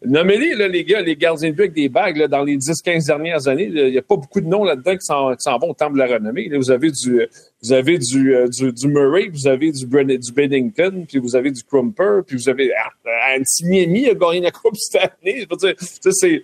nommez-les, 0.04 0.56
là, 0.56 0.66
les 0.66 0.82
gars, 0.82 1.00
les 1.02 1.14
gardiens 1.14 1.50
de 1.50 1.54
but 1.54 1.62
avec 1.62 1.74
des 1.74 1.88
bagues 1.88 2.16
là, 2.16 2.26
dans 2.26 2.42
les 2.42 2.56
10-15 2.56 3.06
dernières 3.06 3.46
années. 3.46 3.70
Il 3.72 3.92
n'y 3.92 3.98
a 3.98 4.02
pas 4.02 4.16
beaucoup 4.16 4.40
de 4.40 4.48
noms 4.48 4.64
là-dedans 4.64 4.96
qui 4.96 5.06
s'en 5.06 5.58
vont 5.58 5.70
au 5.70 5.74
temps 5.74 5.90
de 5.90 5.98
la 5.98 6.08
renommée. 6.08 6.48
Là, 6.48 6.58
vous 6.58 6.72
avez 6.72 6.90
du 6.90 7.28
vous 7.62 7.72
avez 7.72 7.98
du, 7.98 8.34
euh, 8.34 8.48
du, 8.48 8.72
du, 8.72 8.88
Murray, 8.88 9.28
vous 9.32 9.46
avez 9.46 9.72
du, 9.72 9.84
du 9.84 10.32
Bennington, 10.32 11.04
puis 11.08 11.18
vous 11.18 11.34
avez 11.34 11.50
du 11.50 11.62
Crumper, 11.62 12.20
puis 12.26 12.36
vous 12.36 12.48
avez 12.48 12.70
ah, 12.74 13.36
Antiniemi 13.36 14.08
a 14.08 14.14
gagné 14.14 14.40
la 14.40 14.50
Coupe 14.50 14.76
cette 14.76 15.02
année. 15.02 15.42
Je 15.42 15.46
veux 15.48 15.56
dire, 15.56 15.74
c'est 15.78 16.42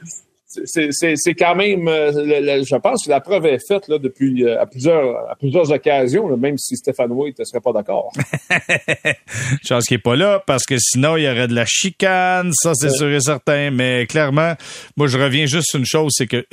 c'est 0.65 1.35
quand 1.35 1.55
même, 1.55 1.89
euh, 1.89 2.13
je 2.13 2.77
pense 2.77 3.05
que 3.05 3.11
la 3.11 3.21
preuve 3.21 3.47
est 3.47 3.59
faite 3.67 3.89
là, 3.89 3.99
depuis 3.99 4.45
euh, 4.45 4.61
à 4.61 4.67
plusieurs, 4.67 5.31
à 5.31 5.37
plusieurs 5.37 5.71
occasions, 5.71 6.37
même 6.37 6.59
si 6.59 6.77
Stéphane 6.77 7.13
White 7.13 7.39
ne 7.39 7.45
serait 7.45 7.61
pas 7.61 7.73
d'accord. 7.73 8.13
Chance 9.67 9.85
qu'il 9.87 9.97
n'est 9.97 10.03
pas 10.03 10.17
là, 10.17 10.43
parce 10.47 10.65
que 10.65 10.77
sinon, 10.79 11.17
il 11.17 11.25
y 11.25 11.29
aurait 11.29 11.49
de 11.49 11.55
la 11.55 11.67
chicane, 11.67 12.51
ça 12.55 12.73
c'est 12.75 12.91
sûr 12.91 13.11
et 13.11 13.21
certain. 13.21 13.71
Mais 13.71 14.07
clairement, 14.07 14.55
moi, 14.97 15.07
je 15.07 15.19
reviens 15.19 15.47
juste 15.47 15.69
sur 15.71 15.79
une 15.79 15.87
chose, 15.87 16.13
c'est 16.15 16.27
que 16.27 16.47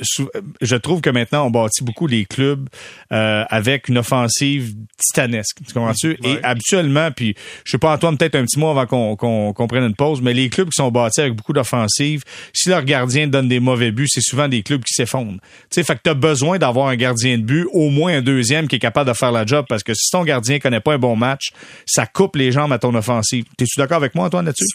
je 0.60 0.76
trouve 0.76 1.00
que 1.00 1.10
maintenant, 1.10 1.46
on 1.46 1.50
bâtit 1.50 1.84
beaucoup 1.84 2.06
les 2.06 2.24
clubs 2.24 2.68
euh, 3.12 3.44
avec 3.48 3.88
une 3.88 3.98
offensive 3.98 4.74
titanesque. 4.98 5.58
Tu 5.66 5.72
comprends-tu? 5.72 6.18
Et 6.24 6.38
habituellement, 6.42 7.10
puis 7.10 7.34
je 7.64 7.72
sais 7.72 7.78
pas, 7.78 7.94
Antoine, 7.94 8.16
peut-être 8.16 8.34
un 8.34 8.44
petit 8.44 8.58
mot 8.58 8.70
avant 8.70 8.86
qu'on 9.16 9.66
prenne 9.68 9.84
une 9.84 9.94
pause, 9.94 10.20
mais 10.20 10.32
les 10.32 10.48
clubs 10.48 10.68
qui 10.68 10.76
sont 10.76 10.90
bâtis 10.90 11.20
avec 11.20 11.34
beaucoup 11.34 11.52
d'offensives, 11.52 12.22
si 12.52 12.68
leur 12.68 12.84
gardien 12.84 13.26
donne 13.26 13.48
des 13.48 13.60
mauvais 13.60 13.91
c'est 14.06 14.20
souvent 14.20 14.48
des 14.48 14.62
clubs 14.62 14.82
qui 14.82 14.94
s'effondrent. 14.94 15.40
Tu 15.40 15.66
sais, 15.70 15.84
fait 15.84 15.94
que 15.94 16.00
t'as 16.04 16.14
besoin 16.14 16.58
d'avoir 16.58 16.88
un 16.88 16.96
gardien 16.96 17.38
de 17.38 17.42
but, 17.42 17.66
au 17.72 17.90
moins 17.90 18.14
un 18.18 18.22
deuxième 18.22 18.68
qui 18.68 18.76
est 18.76 18.80
capable 18.80 19.08
de 19.08 19.14
faire 19.14 19.32
la 19.32 19.46
job, 19.46 19.66
parce 19.68 19.82
que 19.82 19.94
si 19.94 20.10
ton 20.10 20.24
gardien 20.24 20.58
connaît 20.58 20.80
pas 20.80 20.94
un 20.94 20.98
bon 20.98 21.16
match, 21.16 21.52
ça 21.86 22.06
coupe 22.06 22.36
les 22.36 22.52
jambes 22.52 22.72
à 22.72 22.78
ton 22.78 22.94
offensive. 22.94 23.44
T'es-tu 23.56 23.78
d'accord 23.78 23.98
avec 23.98 24.14
moi, 24.14 24.26
Antoine, 24.26 24.46
là-dessus? 24.46 24.74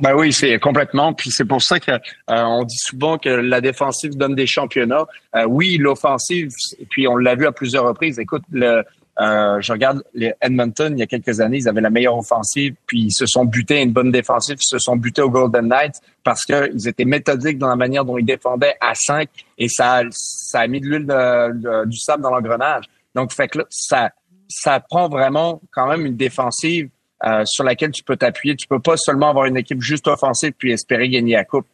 Ben 0.00 0.14
oui, 0.14 0.32
c'est 0.32 0.58
complètement. 0.58 1.12
Puis 1.12 1.30
c'est 1.30 1.44
pour 1.44 1.62
ça 1.62 1.80
que 1.80 1.90
euh, 1.90 1.98
on 2.28 2.64
dit 2.64 2.78
souvent 2.78 3.18
que 3.18 3.28
la 3.28 3.60
défensive 3.60 4.16
donne 4.16 4.34
des 4.34 4.46
championnats. 4.46 5.04
Euh, 5.34 5.44
oui, 5.46 5.76
l'offensive, 5.78 6.50
puis 6.90 7.06
on 7.08 7.16
l'a 7.16 7.34
vu 7.34 7.46
à 7.46 7.52
plusieurs 7.52 7.84
reprises. 7.84 8.18
Écoute, 8.18 8.42
le, 8.50 8.84
euh, 9.20 9.60
je 9.60 9.72
regarde 9.72 10.02
les 10.14 10.32
Edmonton 10.40 10.92
il 10.96 10.98
y 10.98 11.02
a 11.02 11.06
quelques 11.06 11.40
années, 11.40 11.58
ils 11.58 11.68
avaient 11.68 11.80
la 11.80 11.90
meilleure 11.90 12.18
offensive, 12.18 12.74
puis 12.86 13.02
ils 13.02 13.12
se 13.12 13.26
sont 13.26 13.44
butés 13.44 13.78
à 13.78 13.82
une 13.82 13.92
bonne 13.92 14.10
défensive, 14.10 14.56
ils 14.60 14.66
se 14.66 14.78
sont 14.78 14.96
butés 14.96 15.22
au 15.22 15.30
Golden 15.30 15.68
Knights 15.68 16.00
parce 16.22 16.44
qu'ils 16.44 16.88
étaient 16.88 17.04
méthodiques 17.04 17.58
dans 17.58 17.68
la 17.68 17.76
manière 17.76 18.04
dont 18.04 18.18
ils 18.18 18.24
défendaient 18.24 18.74
à 18.80 18.94
5 18.94 19.28
et 19.58 19.68
ça, 19.68 20.02
ça 20.10 20.60
a 20.60 20.66
mis 20.66 20.80
de 20.80 20.86
l'huile 20.86 21.86
du 21.86 21.98
sable 21.98 22.22
dans 22.22 22.30
l'engrenage. 22.30 22.84
Donc, 23.14 23.32
fait 23.32 23.48
que 23.48 23.58
là, 23.58 23.64
ça, 23.70 24.10
ça 24.48 24.80
prend 24.80 25.08
vraiment 25.08 25.60
quand 25.72 25.86
même 25.88 26.06
une 26.06 26.16
défensive 26.16 26.88
euh, 27.24 27.42
sur 27.46 27.64
laquelle 27.64 27.90
tu 27.90 28.02
peux 28.02 28.16
t'appuyer. 28.16 28.56
Tu 28.56 28.66
peux 28.66 28.80
pas 28.80 28.96
seulement 28.96 29.30
avoir 29.30 29.46
une 29.46 29.56
équipe 29.56 29.80
juste 29.80 30.08
offensive 30.08 30.52
puis 30.58 30.72
espérer 30.72 31.08
gagner 31.08 31.34
la 31.34 31.44
coupe. 31.44 31.66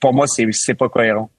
Pour 0.00 0.12
moi, 0.12 0.26
c'est 0.26 0.46
c'est 0.52 0.74
pas 0.74 0.88
cohérent. 0.88 1.30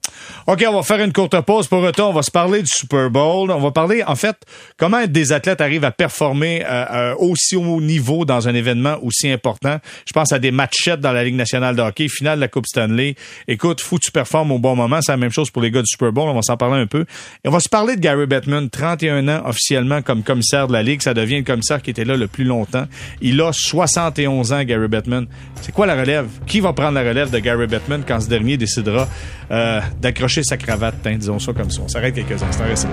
OK, 0.47 0.64
on 0.68 0.74
va 0.74 0.84
faire 0.84 0.99
une 0.99 1.14
courte 1.14 1.39
pause. 1.41 1.68
Pour 1.68 1.82
retour, 1.82 2.09
on 2.09 2.14
va 2.14 2.22
se 2.22 2.32
parler 2.32 2.61
du 2.61 2.70
Super 2.70 3.09
Bowl. 3.09 3.51
On 3.51 3.59
va 3.59 3.72
parler, 3.72 4.03
en 4.03 4.16
fait, 4.16 4.36
comment 4.78 5.05
des 5.07 5.32
athlètes 5.32 5.61
arrivent 5.61 5.86
à 5.86 5.91
performer 5.91 6.64
euh, 6.66 6.86
euh, 6.91 7.16
aussi 7.18 7.55
haut 7.55 7.82
niveau 7.82 8.26
dans 8.26 8.47
un 8.47 8.53
événement 8.53 8.97
aussi 9.01 9.30
important. 9.32 9.80
Je 10.05 10.14
pense 10.14 10.32
à 10.32 10.39
des 10.39 10.51
matchettes 10.51 10.99
dans 10.99 11.11
la 11.11 11.24
Ligue 11.24 11.36
nationale 11.36 11.76
de 11.76 11.82
hockey, 11.82 12.07
finale 12.07 12.38
de 12.38 12.41
la 12.41 12.47
Coupe 12.47 12.68
Stanley. 12.68 13.16
Écoute, 13.47 13.82
faut 13.82 13.97
que 13.97 14.03
tu 14.03 14.11
performes 14.11 14.51
au 14.51 14.59
bon 14.59 14.76
moment. 14.76 15.01
C'est 15.01 15.11
la 15.11 15.18
même 15.18 15.32
chose 15.32 15.49
pour 15.49 15.61
les 15.61 15.72
gars 15.72 15.82
du 15.82 15.88
Super 15.88 16.11
Bowl. 16.11 16.30
On 16.30 16.34
va 16.34 16.41
s'en 16.41 16.57
parler 16.57 16.82
un 16.82 16.88
peu. 16.88 17.05
Et 17.43 17.47
on 17.47 17.51
va 17.51 17.59
se 17.59 17.70
parler 17.70 17.95
de 17.95 18.01
Gary 18.01 18.26
Bettman, 18.26 18.70
31 18.70 19.28
ans 19.28 19.41
officiellement 19.45 20.01
comme 20.01 20.24
commissaire 20.24 20.68
de 20.68 20.74
la 20.74 20.84
Ligue. 20.84 21.01
Ça 21.01 21.14
devient 21.14 21.38
le 21.38 21.43
commissaire 21.43 21.82
qui 21.82 21.89
était 21.91 22.05
là 22.05 22.16
le 22.16 22.28
plus 22.28 22.43
longtemps. 22.43 22.86
Il 23.22 23.39
a 23.41 23.51
71 23.53 24.53
ans, 24.53 24.64
Gary 24.64 24.88
Bettman. 24.88 25.28
C'est 25.61 25.72
quoi 25.72 25.86
la 25.86 25.95
relève? 25.95 26.28
Qui 26.45 26.59
va 26.59 26.74
prendre 26.74 26.93
la 26.93 27.01
relève 27.01 27.30
de 27.32 27.39
Gary 27.39 27.68
Bettman 27.68 28.03
quand 28.07 28.20
ce 28.20 28.28
dernier 28.28 28.57
décidera 28.57 29.07
euh, 29.53 29.79
d'accrocher 30.01 30.43
sa 30.43 30.57
cravate, 30.57 31.05
hein, 31.05 31.15
disons 31.17 31.39
ça 31.39 31.53
comme 31.53 31.69
ça. 31.69 31.81
On 31.83 31.87
s'arrête 31.87 32.15
quelques 32.15 32.41
instants. 32.41 32.65
Restez 32.67 32.87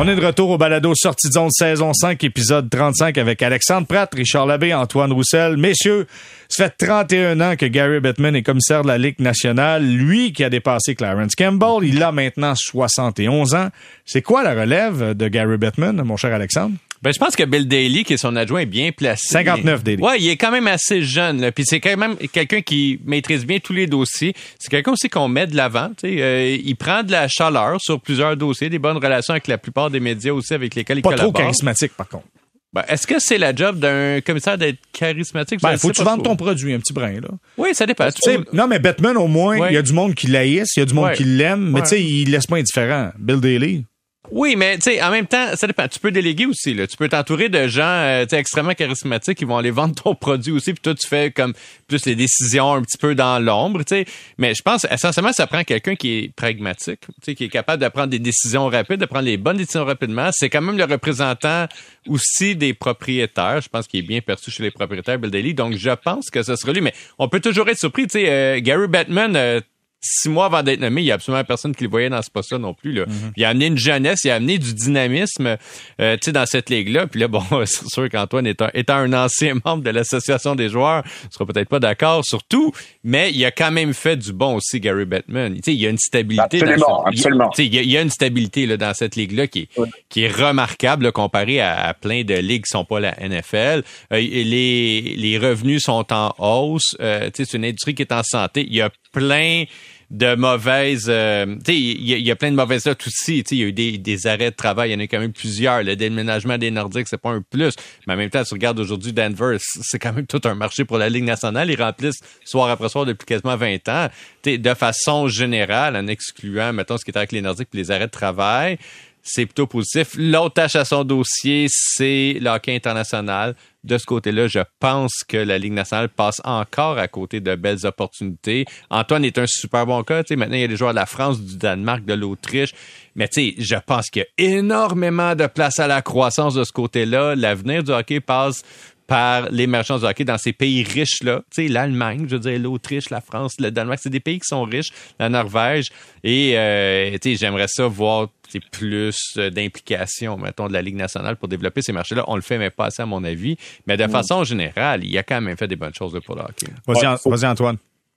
On 0.00 0.06
est 0.06 0.14
de 0.14 0.24
retour 0.24 0.50
au 0.50 0.58
balado 0.58 0.92
Sortie 0.94 1.26
de 1.26 1.32
zone 1.32 1.50
saison 1.50 1.92
5, 1.92 2.22
épisode 2.22 2.70
35 2.70 3.18
avec 3.18 3.42
Alexandre 3.42 3.88
Pratt, 3.88 4.08
Richard 4.14 4.46
Labbé, 4.46 4.72
Antoine 4.72 5.12
Roussel. 5.12 5.56
Messieurs, 5.56 6.06
ça 6.48 6.66
fait 6.66 6.86
31 6.86 7.40
ans 7.40 7.56
que 7.56 7.66
Gary 7.66 7.98
Bettman 7.98 8.36
est 8.36 8.44
commissaire 8.44 8.82
de 8.82 8.86
la 8.86 8.96
Ligue 8.96 9.18
nationale. 9.18 9.84
Lui 9.84 10.32
qui 10.32 10.44
a 10.44 10.50
dépassé 10.50 10.94
Clarence 10.94 11.34
Campbell, 11.34 11.82
il 11.82 12.00
a 12.00 12.12
maintenant 12.12 12.54
71 12.54 13.56
ans. 13.56 13.70
C'est 14.06 14.22
quoi 14.22 14.44
la 14.44 14.54
relève 14.54 15.16
de 15.16 15.26
Gary 15.26 15.56
Bettman, 15.56 16.00
mon 16.04 16.16
cher 16.16 16.32
Alexandre? 16.32 16.76
Ben, 17.02 17.12
je 17.12 17.18
pense 17.18 17.36
que 17.36 17.44
Bill 17.44 17.68
Daly, 17.68 18.02
qui 18.04 18.14
est 18.14 18.18
son 18.18 18.34
adjoint, 18.34 18.60
est 18.60 18.66
bien 18.66 18.90
placé. 18.90 19.28
59 19.28 19.84
Daly. 19.84 20.02
Ouais, 20.02 20.20
il 20.20 20.28
est 20.28 20.36
quand 20.36 20.50
même 20.50 20.66
assez 20.66 21.02
jeune. 21.02 21.50
Puis 21.52 21.64
c'est 21.66 21.80
quand 21.80 21.96
même 21.96 22.16
quelqu'un 22.32 22.60
qui 22.60 23.00
maîtrise 23.04 23.46
bien 23.46 23.58
tous 23.60 23.72
les 23.72 23.86
dossiers. 23.86 24.34
C'est 24.58 24.68
quelqu'un 24.70 24.92
aussi 24.92 25.08
qu'on 25.08 25.28
met 25.28 25.46
de 25.46 25.56
l'avant. 25.56 25.90
Euh, 26.04 26.58
il 26.62 26.74
prend 26.76 27.02
de 27.02 27.12
la 27.12 27.28
chaleur 27.28 27.80
sur 27.80 28.00
plusieurs 28.00 28.36
dossiers, 28.36 28.68
des 28.68 28.78
bonnes 28.80 28.96
relations 28.96 29.32
avec 29.32 29.46
la 29.46 29.58
plupart 29.58 29.90
des 29.90 30.00
médias 30.00 30.32
aussi 30.32 30.54
avec 30.54 30.74
lesquels 30.74 30.98
il 30.98 31.02
Pas 31.02 31.10
collabore. 31.10 31.32
trop 31.32 31.42
charismatique, 31.42 31.92
par 31.96 32.08
contre. 32.08 32.26
Ben, 32.72 32.82
Est-ce 32.88 33.06
que 33.06 33.18
c'est 33.18 33.38
la 33.38 33.54
job 33.54 33.78
d'un 33.78 34.20
commissaire 34.20 34.58
d'être 34.58 34.78
charismatique? 34.92 35.60
Ben, 35.62 35.76
faut 35.78 35.88
que 35.88 35.94
tu 35.94 36.02
vendes 36.02 36.22
ton 36.22 36.36
produit 36.36 36.74
un 36.74 36.80
petit 36.80 36.92
brin, 36.92 37.12
là. 37.12 37.28
Oui, 37.56 37.70
ça 37.74 37.86
dépend. 37.86 38.08
non, 38.52 38.66
mais 38.66 38.78
Batman, 38.78 39.16
au 39.16 39.26
moins, 39.26 39.68
il 39.68 39.74
y 39.74 39.78
a 39.78 39.82
du 39.82 39.92
monde 39.92 40.14
qui 40.14 40.26
l'haïsse, 40.26 40.76
il 40.76 40.80
y 40.80 40.82
a 40.82 40.86
du 40.86 40.94
monde 40.94 41.12
qui 41.12 41.24
l'aime, 41.24 41.70
mais 41.70 41.82
tu 41.82 41.88
sais, 41.88 42.02
il 42.02 42.30
laisse 42.30 42.46
pas 42.46 42.56
indifférent. 42.56 43.10
Bill 43.18 43.36
Daly. 43.40 43.84
Oui, 44.30 44.56
mais 44.56 44.76
tu 44.76 44.82
sais, 44.82 45.02
en 45.02 45.10
même 45.10 45.26
temps, 45.26 45.54
ça 45.54 45.66
dépend. 45.66 45.88
Tu 45.88 45.98
peux 45.98 46.10
déléguer 46.10 46.46
aussi. 46.46 46.74
Là. 46.74 46.86
Tu 46.86 46.96
peux 46.96 47.08
t'entourer 47.08 47.48
de 47.48 47.66
gens 47.66 47.82
euh, 47.82 48.26
extrêmement 48.30 48.74
charismatiques 48.74 49.38
qui 49.38 49.44
vont 49.44 49.56
aller 49.56 49.70
vendre 49.70 49.94
ton 49.94 50.14
produit 50.20 50.52
aussi. 50.52 50.72
Puis 50.72 50.82
toi, 50.82 50.94
tu 50.94 51.06
fais 51.06 51.30
comme 51.30 51.54
plus 51.86 52.04
les 52.04 52.14
décisions 52.14 52.74
un 52.74 52.82
petit 52.82 52.98
peu 52.98 53.14
dans 53.14 53.38
l'ombre. 53.38 53.82
sais. 53.86 54.04
Mais 54.36 54.54
je 54.54 54.62
pense 54.62 54.86
essentiellement, 54.90 55.32
ça 55.32 55.46
prend 55.46 55.64
quelqu'un 55.64 55.94
qui 55.94 56.18
est 56.18 56.34
pragmatique, 56.34 57.00
qui 57.22 57.44
est 57.44 57.48
capable 57.48 57.82
de 57.82 57.88
prendre 57.88 58.08
des 58.08 58.18
décisions 58.18 58.66
rapides, 58.66 59.00
de 59.00 59.06
prendre 59.06 59.24
les 59.24 59.36
bonnes 59.36 59.56
décisions 59.56 59.84
rapidement. 59.84 60.28
C'est 60.32 60.50
quand 60.50 60.62
même 60.62 60.76
le 60.76 60.84
représentant 60.84 61.66
aussi 62.06 62.54
des 62.54 62.74
propriétaires. 62.74 63.60
Je 63.62 63.68
pense 63.68 63.86
qu'il 63.86 64.00
est 64.00 64.06
bien 64.06 64.20
perçu 64.20 64.50
chez 64.50 64.62
les 64.62 64.70
propriétaires, 64.70 65.18
Bill 65.18 65.30
Daly. 65.30 65.54
Donc, 65.54 65.74
je 65.76 65.90
pense 65.90 66.28
que 66.30 66.42
ce 66.42 66.54
sera 66.56 66.72
lui. 66.72 66.80
Mais 66.80 66.94
on 67.18 67.28
peut 67.28 67.40
toujours 67.40 67.68
être 67.68 67.78
surpris. 67.78 68.06
Sais, 68.08 68.28
euh, 68.28 68.60
Gary 68.60 68.88
Batman 68.88 69.34
euh, 69.36 69.60
six 70.00 70.28
mois 70.28 70.46
avant 70.46 70.62
d'être 70.62 70.80
nommé, 70.80 71.02
il 71.02 71.06
y 71.06 71.10
a 71.10 71.14
absolument 71.14 71.44
personne 71.44 71.74
qui 71.74 71.84
le 71.84 71.90
voyait 71.90 72.08
dans 72.08 72.22
ce 72.22 72.30
poste-là 72.30 72.58
non 72.58 72.74
plus. 72.74 72.92
Là. 72.92 73.06
Mhm. 73.06 73.32
Il 73.36 73.44
a 73.44 73.48
amené 73.48 73.66
une 73.66 73.78
jeunesse, 73.78 74.20
il 74.24 74.30
a 74.30 74.36
amené 74.36 74.58
du 74.58 74.72
dynamisme 74.74 75.56
euh, 76.00 76.16
dans 76.28 76.46
cette 76.46 76.70
ligue-là. 76.70 77.06
Puis 77.06 77.20
là, 77.20 77.28
bon, 77.28 77.42
c'est 77.64 77.88
sûr 77.88 78.08
qu'Antoine, 78.08 78.46
étant, 78.46 78.68
étant 78.74 78.96
un 78.96 79.12
ancien 79.12 79.54
membre 79.64 79.82
de 79.82 79.90
l'association 79.90 80.54
des 80.54 80.68
joueurs, 80.68 81.02
ne 81.04 81.30
sera 81.30 81.46
peut-être 81.46 81.68
pas 81.68 81.80
d'accord 81.80 82.24
sur 82.24 82.44
tout, 82.44 82.72
mais 83.02 83.30
il 83.32 83.44
a 83.44 83.50
quand 83.50 83.70
même 83.70 83.94
fait 83.94 84.16
du 84.16 84.32
bon 84.32 84.56
aussi, 84.56 84.80
Gary 84.80 85.04
Bettman. 85.04 85.58
il 85.66 85.74
y 85.74 85.86
a 85.86 85.90
une 85.90 85.98
stabilité. 85.98 86.62
Absolument, 86.62 87.04
absolument. 87.04 87.50
Il, 87.58 87.74
y 87.74 87.96
a, 87.96 88.02
une 88.02 88.10
stabilité 88.10 88.66
là, 88.66 88.76
dans 88.76 88.94
cette 88.94 89.16
ligue-là 89.16 89.46
qui 89.46 89.60
est, 89.60 89.68
qui 90.08 90.22
est 90.22 90.28
remarquable 90.28 91.10
comparée 91.12 91.60
à, 91.60 91.94
plein 91.94 92.22
de 92.22 92.34
ligues 92.34 92.64
qui 92.64 92.70
sont 92.70 92.84
pas 92.84 93.00
la 93.00 93.14
NFL. 93.20 93.82
Euh, 94.12 94.18
les, 94.20 95.14
les 95.16 95.38
revenus 95.38 95.82
sont 95.82 96.06
en 96.12 96.34
hausse. 96.38 96.96
Euh, 97.00 97.30
c'est 97.34 97.54
une 97.54 97.64
industrie 97.64 97.94
qui 97.94 98.02
est 98.02 98.12
en 98.12 98.22
santé. 98.22 98.64
Il 98.68 98.74
y 98.74 98.80
a 98.80 98.90
plein 99.12 99.64
de 100.10 100.34
mauvaises... 100.36 101.06
Euh, 101.08 101.44
tu 101.64 101.72
sais, 101.72 101.76
il 101.76 102.06
y, 102.06 102.30
a 102.30 102.36
plein 102.36 102.50
de 102.50 102.56
mauvaises 102.56 102.86
notes 102.86 103.06
aussi. 103.06 103.44
Tu 103.44 103.48
sais, 103.48 103.56
il 103.56 103.58
y 103.58 103.64
a 103.64 103.66
eu 103.66 103.98
des, 103.98 104.26
arrêts 104.26 104.50
de 104.50 104.56
travail. 104.56 104.90
Il 104.90 104.92
y 104.94 104.96
en 104.96 105.00
a 105.00 105.06
quand 105.06 105.18
même 105.18 105.32
plusieurs. 105.32 105.82
Le 105.82 105.96
déménagement 105.96 106.56
des 106.56 106.70
Nordiques, 106.70 107.08
c'est 107.08 107.20
pas 107.20 107.30
un 107.30 107.42
plus. 107.42 107.74
Mais 108.06 108.14
en 108.14 108.16
même 108.16 108.30
temps, 108.30 108.42
tu 108.42 108.54
regardes 108.54 108.80
aujourd'hui 108.80 109.12
Denver, 109.12 109.58
c'est 109.60 109.98
quand 109.98 110.14
même 110.14 110.26
tout 110.26 110.40
un 110.44 110.54
marché 110.54 110.84
pour 110.84 110.96
la 110.96 111.10
Ligue 111.10 111.24
nationale. 111.24 111.70
Ils 111.70 111.80
remplissent 111.80 112.20
soir 112.44 112.70
après 112.70 112.88
soir 112.88 113.04
depuis 113.04 113.26
quasiment 113.26 113.56
20 113.56 113.88
ans. 113.88 114.08
Tu 114.42 114.52
sais, 114.52 114.58
de 114.58 114.74
façon 114.74 115.28
générale, 115.28 115.94
en 115.96 116.06
excluant, 116.06 116.72
mettons, 116.72 116.96
ce 116.96 117.04
qui 117.04 117.10
est 117.10 117.16
avec 117.16 117.32
les 117.32 117.42
Nordiques 117.42 117.68
puis 117.70 117.80
les 117.80 117.90
arrêts 117.90 118.06
de 118.06 118.12
travail, 118.12 118.78
c'est 119.22 119.44
plutôt 119.44 119.66
positif. 119.66 120.14
L'autre 120.16 120.54
tâche 120.54 120.76
à 120.76 120.84
son 120.84 121.04
dossier, 121.04 121.66
c'est 121.68 122.38
le 122.40 122.48
hockey 122.48 122.74
international. 122.74 123.54
De 123.84 123.96
ce 123.96 124.06
côté-là, 124.06 124.48
je 124.48 124.58
pense 124.80 125.22
que 125.26 125.36
la 125.36 125.56
Ligue 125.56 125.72
nationale 125.72 126.08
passe 126.08 126.40
encore 126.44 126.98
à 126.98 127.06
côté 127.06 127.40
de 127.40 127.54
belles 127.54 127.86
opportunités. 127.86 128.64
Antoine 128.90 129.24
est 129.24 129.38
un 129.38 129.46
super 129.46 129.86
bon 129.86 130.02
cas. 130.02 130.22
Maintenant, 130.30 130.56
il 130.56 130.60
y 130.60 130.64
a 130.64 130.68
des 130.68 130.76
joueurs 130.76 130.90
de 130.90 130.96
la 130.96 131.06
France, 131.06 131.40
du 131.40 131.56
Danemark, 131.56 132.04
de 132.04 132.14
l'Autriche. 132.14 132.74
Mais 133.14 133.28
je 133.34 133.76
pense 133.86 134.10
qu'il 134.10 134.24
y 134.38 134.42
a 134.44 134.56
énormément 134.56 135.34
de 135.36 135.46
place 135.46 135.78
à 135.78 135.86
la 135.86 136.02
croissance 136.02 136.54
de 136.54 136.64
ce 136.64 136.72
côté-là. 136.72 137.36
L'avenir 137.36 137.84
du 137.84 137.92
hockey 137.92 138.20
passe 138.20 138.62
par 139.08 139.48
l'émergence 139.50 140.02
du 140.02 140.06
hockey 140.06 140.24
dans 140.24 140.38
ces 140.38 140.52
pays 140.52 140.82
riches-là. 140.82 141.42
Tu 141.50 141.66
l'Allemagne, 141.68 142.26
je 142.28 142.36
veux 142.36 142.40
dire, 142.40 142.58
l'Autriche, 142.58 143.10
la 143.10 143.20
France, 143.20 143.54
le 143.58 143.70
Danemark, 143.70 144.00
c'est 144.02 144.10
des 144.10 144.20
pays 144.20 144.38
qui 144.38 144.46
sont 144.46 144.64
riches, 144.64 144.90
la 145.18 145.28
Norvège. 145.28 145.86
Et, 146.22 146.58
euh, 146.58 147.16
j'aimerais 147.24 147.68
ça 147.68 147.86
voir 147.86 148.28
plus 148.70 149.36
d'implication, 149.36 150.36
mettons, 150.36 150.68
de 150.68 150.72
la 150.72 150.82
Ligue 150.82 150.96
nationale 150.96 151.36
pour 151.36 151.48
développer 151.48 151.82
ces 151.82 151.92
marchés-là. 151.92 152.24
On 152.26 152.36
le 152.36 152.42
fait, 152.42 152.58
mais 152.58 152.70
pas 152.70 152.86
assez, 152.86 153.02
à 153.02 153.06
mon 153.06 153.22
avis. 153.24 153.56
Mais 153.86 153.96
de 153.96 154.04
mm. 154.04 154.10
façon 154.10 154.44
générale, 154.44 155.04
il 155.04 155.10
y 155.10 155.18
a 155.18 155.22
quand 155.22 155.40
même 155.40 155.56
fait 155.56 155.68
des 155.68 155.76
bonnes 155.76 155.94
choses 155.94 156.18
pour 156.24 156.34
le 156.34 156.42
hockey. 156.42 156.66
Vas-y, 156.86 157.46
Antoine. 157.46 157.76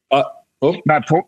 Ah, 0.09 0.43
oh. 0.61 0.75
ben, 0.85 1.01
pour, 1.01 1.27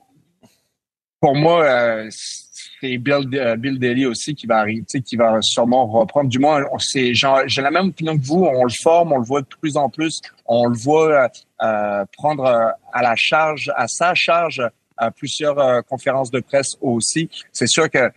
pour 1.24 1.36
moi, 1.36 1.64
euh, 1.64 2.10
c'est 2.12 2.98
Bill, 2.98 3.30
euh, 3.34 3.56
Bill 3.56 3.80
Daly 3.80 4.06
aussi 4.06 4.36
qui 4.36 4.46
va 4.46 4.58
arriver, 4.58 4.84
qui 4.84 5.16
va 5.16 5.42
sûrement 5.42 5.88
reprendre. 5.88 6.30
Du 6.30 6.38
moins, 6.38 6.64
c'est 6.80 7.14
j'ai 7.14 7.62
la 7.62 7.72
même 7.72 7.88
opinion 7.88 8.18
que 8.18 8.26
vous. 8.26 8.44
On 8.44 8.66
le 8.66 8.74
forme, 8.82 9.14
on 9.14 9.20
le 9.20 9.26
voit 9.26 9.40
de 9.40 9.48
plus 9.62 9.78
en 9.78 9.90
plus. 9.90 10.22
On 10.46 10.68
le 10.68 10.78
voit 10.78 11.30
euh, 11.62 12.06
prendre 12.18 12.46
à 12.46 13.02
la 13.02 13.16
charge, 13.16 13.72
à 13.78 13.88
sa 13.88 14.14
charge, 14.14 14.62
à 14.98 15.12
plusieurs 15.12 15.86
conférences 15.86 16.30
de 16.30 16.42
presse 16.42 16.76
aussi. 16.82 17.30
C'est 17.54 17.68
sûr 17.68 17.90
que 17.90 18.12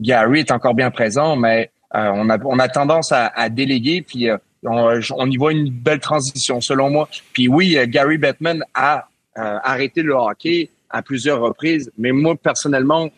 Gary 0.00 0.40
est 0.40 0.50
encore 0.50 0.74
bien 0.74 0.90
présent, 0.90 1.36
mais 1.36 1.70
on 1.92 2.28
a 2.30 2.38
on 2.44 2.58
a 2.58 2.68
tendance 2.68 3.12
à, 3.12 3.26
à 3.28 3.48
déléguer 3.48 4.02
puis 4.02 4.28
on, 4.64 5.00
on, 5.16 5.30
y 5.30 5.36
voit 5.36 5.52
une 5.52 5.70
belle 5.70 6.00
transition 6.00 6.60
selon 6.60 6.90
moi. 6.90 7.08
Puis 7.32 7.48
oui, 7.48 7.78
Gary 7.88 8.18
Bettman 8.18 8.62
a 8.74 9.08
arrêté 9.34 10.02
le 10.02 10.14
hockey 10.14 10.70
à 10.90 11.02
plusieurs 11.02 11.40
reprises. 11.40 11.90
Mais 11.98 12.12
moi, 12.12 12.36
personnellement, 12.36 13.10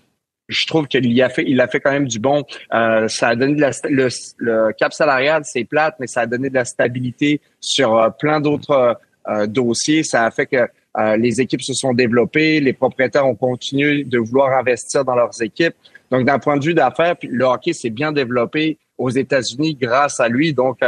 je 0.51 0.67
trouve 0.67 0.87
qu'il 0.89 1.23
a 1.23 1.29
fait, 1.31 1.45
il 1.47 1.61
a 1.61 1.69
fait 1.69 1.81
quand 1.81 1.93
même 1.93 2.09
du 2.09 2.19
bon. 2.19 2.45
Euh, 2.75 3.09
ça 3.09 3.29
a 3.29 3.37
donné 3.37 3.55
de 3.55 3.61
la, 3.61 3.71
le, 4.39 4.73
cap 4.73 4.93
salarial, 4.93 5.43
c'est 5.45 5.65
plate, 5.65 5.95
mais 6.01 6.07
ça 6.07 6.23
a 6.23 6.27
donné 6.27 6.51
de 6.51 6.55
la 6.55 6.65
stabilité 6.65 7.41
sur 7.61 7.97
euh, 7.97 8.11
plein 8.11 8.41
d'autres 8.41 8.99
euh, 9.29 9.47
dossiers. 9.47 10.03
Ça 10.03 10.25
a 10.25 10.31
fait 10.31 10.47
que 10.47 10.69
les 11.17 11.41
équipes 11.41 11.63
se 11.63 11.73
sont 11.73 11.95
développées, 11.95 12.61
les 12.61 12.73
propriétaires 12.73 13.27
ont 13.27 13.37
continué 13.37 14.05
de 14.05 14.19
vouloir 14.19 14.59
investir 14.59 15.05
dans 15.05 15.15
leurs 15.15 15.41
équipes. 15.41 15.75
Donc, 16.11 16.27
d'un 16.27 16.39
point 16.41 16.57
de 16.57 16.65
vue 16.65 16.75
d'affaires, 16.75 17.15
le 17.23 17.45
hockey 17.45 17.73
s'est 17.73 17.91
bien 17.91 18.11
développé 18.11 18.77
aux 18.99 19.11
États-Unis 19.11 19.77
grâce 19.77 20.19
à 20.19 20.29
lui. 20.29 20.53
Donc, 20.53 20.81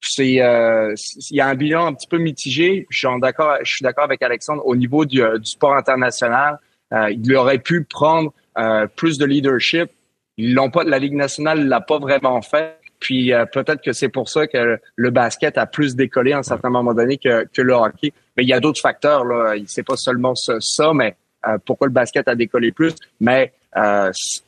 c'est 0.00 0.40
euh, 0.40 0.94
il 1.30 1.36
y 1.36 1.40
a 1.40 1.48
un 1.48 1.54
bilan 1.54 1.86
un 1.86 1.94
petit 1.94 2.06
peu 2.06 2.18
mitigé. 2.18 2.86
Je 2.90 2.98
suis 2.98 3.20
d'accord, 3.20 3.56
je 3.62 3.70
suis 3.70 3.82
d'accord 3.82 4.04
avec 4.04 4.22
Alexandre 4.22 4.62
au 4.64 4.76
niveau 4.76 5.04
du, 5.04 5.22
euh, 5.22 5.38
sport 5.42 5.74
international. 5.74 6.58
Euh, 6.92 7.10
il 7.10 7.34
aurait 7.34 7.58
pu 7.58 7.84
prendre 7.84 8.32
euh, 8.58 8.86
plus 8.86 9.18
de 9.18 9.24
leadership. 9.24 9.90
Ils 10.36 10.54
l'ont 10.54 10.70
pas, 10.70 10.84
la 10.84 10.98
Ligue 10.98 11.14
nationale 11.14 11.66
l'a 11.66 11.80
pas 11.80 11.98
vraiment 11.98 12.40
fait. 12.42 12.77
Puis 13.00 13.32
peut-être 13.52 13.82
que 13.82 13.92
c'est 13.92 14.08
pour 14.08 14.28
ça 14.28 14.46
que 14.46 14.78
le 14.96 15.10
basket 15.10 15.56
a 15.56 15.66
plus 15.66 15.94
décollé 15.94 16.32
à 16.32 16.38
un 16.38 16.42
certain 16.42 16.70
moment 16.70 16.94
donné 16.94 17.16
que, 17.16 17.46
que 17.52 17.62
le 17.62 17.72
hockey. 17.72 18.12
Mais 18.36 18.42
il 18.42 18.48
y 18.48 18.52
a 18.52 18.60
d'autres 18.60 18.80
facteurs 18.80 19.24
là. 19.24 19.54
C'est 19.66 19.86
pas 19.86 19.96
seulement 19.96 20.34
ça, 20.34 20.54
ça 20.60 20.92
mais 20.92 21.16
pourquoi 21.64 21.86
le 21.86 21.92
basket 21.92 22.26
a 22.26 22.34
décollé 22.34 22.72
plus. 22.72 22.94
Mais 23.20 23.52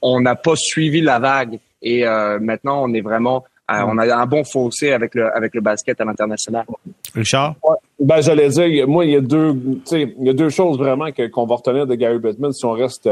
on 0.02 0.20
n'a 0.20 0.34
pas 0.34 0.56
suivi 0.56 1.00
la 1.00 1.20
vague 1.20 1.58
et 1.80 2.04
maintenant 2.40 2.82
on 2.84 2.92
est 2.92 3.02
vraiment 3.02 3.44
euh, 3.70 3.84
on 3.86 3.98
a 3.98 4.16
un 4.16 4.26
bon 4.26 4.42
fossé 4.42 4.92
avec 4.92 5.14
le, 5.14 5.34
avec 5.34 5.54
le 5.54 5.60
basket 5.60 6.00
à 6.00 6.04
l'international. 6.04 6.64
Richard? 7.14 7.54
ben, 8.00 8.20
j'allais 8.20 8.48
dire, 8.48 8.88
moi, 8.88 9.04
il 9.04 9.12
y 9.12 9.16
a 9.16 9.20
deux, 9.20 9.82
il 9.92 10.26
y 10.26 10.30
a 10.30 10.32
deux 10.32 10.48
choses 10.48 10.76
vraiment 10.76 11.06
qu'on 11.12 11.46
va 11.46 11.54
retenir 11.54 11.86
de 11.86 11.94
Gary 11.94 12.18
Bettman 12.18 12.52
si 12.52 12.64
on 12.64 12.72
reste. 12.72 13.08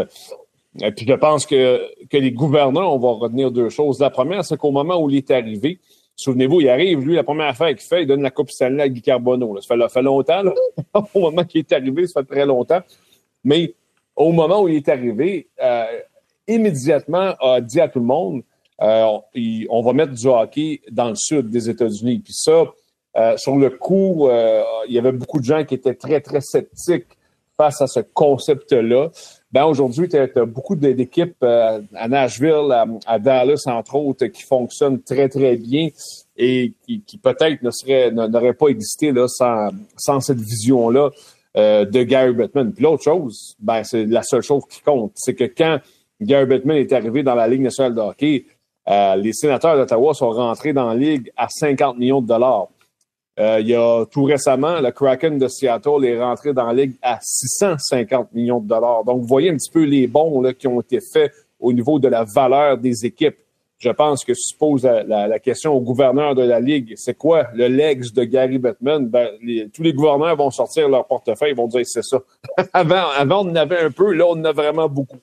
Et 0.81 0.93
puis 0.93 1.07
je 1.09 1.15
pense 1.15 1.47
que, 1.47 1.83
que 2.09 2.17
les 2.17 2.33
gouverneurs, 2.33 2.93
on 2.93 2.99
va 2.99 3.11
retenir 3.13 3.51
deux 3.51 3.69
choses. 3.69 4.01
La 4.01 4.11
première, 4.11 4.45
c'est 4.45 4.57
qu'au 4.57 4.71
moment 4.71 5.03
où 5.03 5.11
il 5.11 5.17
est 5.17 5.31
arrivé, 5.31 5.81
souvenez-vous, 6.15 6.61
il 6.61 6.69
arrive, 6.69 7.01
lui, 7.01 7.15
la 7.15 7.25
première 7.25 7.49
affaire 7.49 7.69
qu'il 7.69 7.81
fait, 7.81 8.03
il 8.03 8.07
donne 8.07 8.23
la 8.23 8.31
Coupe 8.31 8.51
Stanley 8.51 8.83
à 8.83 8.89
Guy 8.89 9.03
Carbonneau. 9.03 9.61
Ça 9.61 9.75
fait, 9.75 9.89
fait 9.89 10.03
longtemps, 10.03 10.43
là. 10.43 10.55
au 11.15 11.21
moment 11.21 11.45
qu'il 11.45 11.61
est 11.61 11.73
arrivé, 11.73 12.07
ça 12.07 12.21
fait 12.21 12.27
très 12.27 12.47
longtemps. 12.47 12.81
Mais 13.45 13.75
au 14.15 14.33
moment 14.33 14.63
où 14.63 14.69
il 14.69 14.77
est 14.77 14.89
arrivé, 14.89 15.49
euh, 15.63 15.85
immédiatement 16.47 17.35
a 17.41 17.61
dit 17.61 17.81
à 17.81 17.89
tout 17.89 18.01
le 18.01 18.07
monde, 18.07 18.43
euh, 18.81 19.19
on 19.71 19.83
va 19.83 19.93
mettre 19.93 20.13
du 20.13 20.27
hockey 20.27 20.81
dans 20.91 21.09
le 21.09 21.17
sud 21.17 21.51
des 21.51 21.69
États-Unis. 21.69 22.21
Puis 22.21 22.35
ça, 22.35 22.65
euh, 23.17 23.37
sur 23.37 23.57
le 23.57 23.71
coup, 23.71 24.29
euh, 24.29 24.63
il 24.87 24.95
y 24.95 24.99
avait 24.99 25.13
beaucoup 25.13 25.41
de 25.41 25.45
gens 25.45 25.65
qui 25.65 25.75
étaient 25.75 25.95
très, 25.95 26.21
très 26.21 26.41
sceptiques 26.41 27.07
face 27.57 27.81
à 27.81 27.87
ce 27.87 28.01
concept-là. 28.01 29.11
Ben 29.51 29.65
aujourd'hui, 29.65 30.09
tu 30.09 30.17
as, 30.19 30.45
beaucoup 30.45 30.77
d'équipes 30.77 31.43
à 31.43 32.09
Nashville, 32.09 32.71
à, 33.07 33.19
Dallas, 33.19 33.63
entre 33.67 33.95
autres, 33.95 34.27
qui 34.27 34.43
fonctionnent 34.43 35.01
très, 35.01 35.29
très 35.29 35.57
bien 35.57 35.89
et 36.37 36.75
qui, 36.87 37.19
peut-être 37.19 37.63
n'auraient 38.13 38.53
pas 38.53 38.69
existé 38.69 39.11
là, 39.11 39.27
sans, 39.27 39.71
sans 39.97 40.21
cette 40.21 40.41
vision-là 40.41 41.11
de 41.55 42.03
Gary 42.03 42.35
Bettman. 42.35 42.75
Puis 42.75 42.85
l'autre 42.85 43.05
chose, 43.05 43.57
ben, 43.59 43.85
c'est 43.85 44.05
la 44.05 44.23
seule 44.23 44.43
chose 44.43 44.65
qui 44.69 44.83
compte, 44.83 45.13
c'est 45.15 45.35
que 45.35 45.45
quand 45.45 45.79
Gary 46.21 46.47
Bettman 46.47 46.77
est 46.77 46.93
arrivé 46.93 47.23
dans 47.23 47.35
la 47.35 47.49
Ligue 47.49 47.63
nationale 47.63 47.95
de 47.95 48.01
hockey, 48.01 48.45
euh, 48.89 49.17
les 49.17 49.33
sénateurs 49.33 49.77
d'Ottawa 49.77 50.15
sont 50.15 50.31
rentrés 50.31 50.73
dans 50.73 50.89
la 50.89 50.95
ligue 50.95 51.31
à 51.37 51.49
50 51.49 51.99
millions 51.99 52.23
de 52.23 52.27
dollars. 52.27 52.69
Euh, 53.39 53.61
il 53.61 53.69
y 53.69 53.75
a 53.75 54.05
tout 54.07 54.25
récemment, 54.25 54.81
le 54.81 54.91
Kraken 54.91 55.39
de 55.39 55.47
Seattle 55.47 56.05
est 56.05 56.21
rentré 56.21 56.53
dans 56.53 56.67
la 56.67 56.73
ligue 56.73 56.95
à 57.03 57.19
650 57.21 58.33
millions 58.33 58.61
de 58.61 58.67
dollars. 58.67 59.05
Donc, 59.05 59.21
vous 59.21 59.29
voyez 59.29 59.51
un 59.51 59.57
petit 59.57 59.71
peu 59.71 59.85
les 59.85 60.07
bons 60.09 60.41
là, 60.41 60.53
qui 60.53 60.67
ont 60.67 60.81
été 60.81 60.99
faits 61.01 61.33
au 61.61 61.73
niveau 61.73 61.99
de 61.99 62.09
la 62.09 62.25
valeur 62.25 62.79
des 62.79 63.07
équipes. 63.07 63.37
Je 63.79 63.91
pense 63.91 64.25
que 64.25 64.35
si 64.35 64.53
tu 64.53 64.59
poses 64.59 64.83
la, 64.83 65.39
question 65.39 65.73
au 65.73 65.81
gouverneur 65.81 66.35
de 66.35 66.43
la 66.43 66.59
Ligue, 66.59 66.95
c'est 66.97 67.17
quoi 67.17 67.47
le 67.55 67.69
legs 67.69 68.13
de 68.13 68.25
Gary 68.25 68.59
Bettman? 68.59 69.07
Ben, 69.07 69.29
tous 69.73 69.85
les 69.85 69.93
gouverneurs 69.93 70.35
vont 70.35 70.51
sortir 70.51 70.89
leur 70.89 71.07
portefeuille, 71.07 71.53
ils 71.53 71.57
vont 71.57 71.69
dire 71.69 71.83
c'est 71.85 72.03
ça. 72.03 72.19
avant, 72.73 73.05
avant, 73.17 73.47
on 73.47 73.51
en 73.51 73.55
avait 73.55 73.79
un 73.79 73.93
peu, 73.93 74.13
là, 74.15 74.25
on 74.27 74.33
en 74.33 74.45
a 74.47 74.53
vraiment 74.53 74.89
beaucoup 74.89 75.19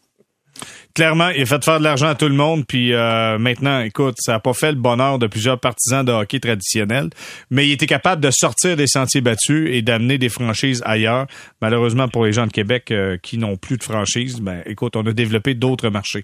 clairement, 0.96 1.30
il 1.30 1.44
a 1.44 1.46
fait 1.46 1.64
faire 1.64 1.78
de 1.78 1.84
l'argent 1.84 2.08
à 2.08 2.16
tout 2.16 2.28
le 2.28 2.34
monde. 2.34 2.66
Puis 2.66 2.94
euh, 2.94 3.38
maintenant, 3.38 3.82
écoute, 3.82 4.16
ça 4.20 4.34
n'a 4.34 4.40
pas 4.40 4.54
fait 4.54 4.72
le 4.72 4.78
bonheur 4.78 5.20
de 5.20 5.28
plusieurs 5.28 5.60
partisans 5.60 6.04
de 6.04 6.12
hockey 6.12 6.40
traditionnels, 6.40 7.10
mais 7.52 7.68
il 7.68 7.74
était 7.74 7.86
capable 7.86 8.24
de 8.24 8.32
sortir 8.32 8.76
des 8.76 8.88
sentiers 8.88 9.22
battus 9.22 9.70
et 9.72 9.82
d'amener 9.84 10.18
des 10.18 10.30
franchises 10.30 10.82
ailleurs. 10.86 11.28
Malheureusement 11.62 12.08
pour 12.08 12.26
les 12.26 12.34
gens 12.34 12.48
de 12.48 12.52
Québec 12.52 12.90
euh, 12.90 13.18
qui 13.22 13.38
n'ont 13.38 13.58
plus 13.58 13.78
de 13.78 13.84
franchise, 13.84 14.40
ben 14.42 14.64
écoute, 14.66 14.96
on 14.96 15.06
a 15.06 15.14
développé 15.14 15.54
d'autres 15.54 15.90
marchés. 15.90 16.24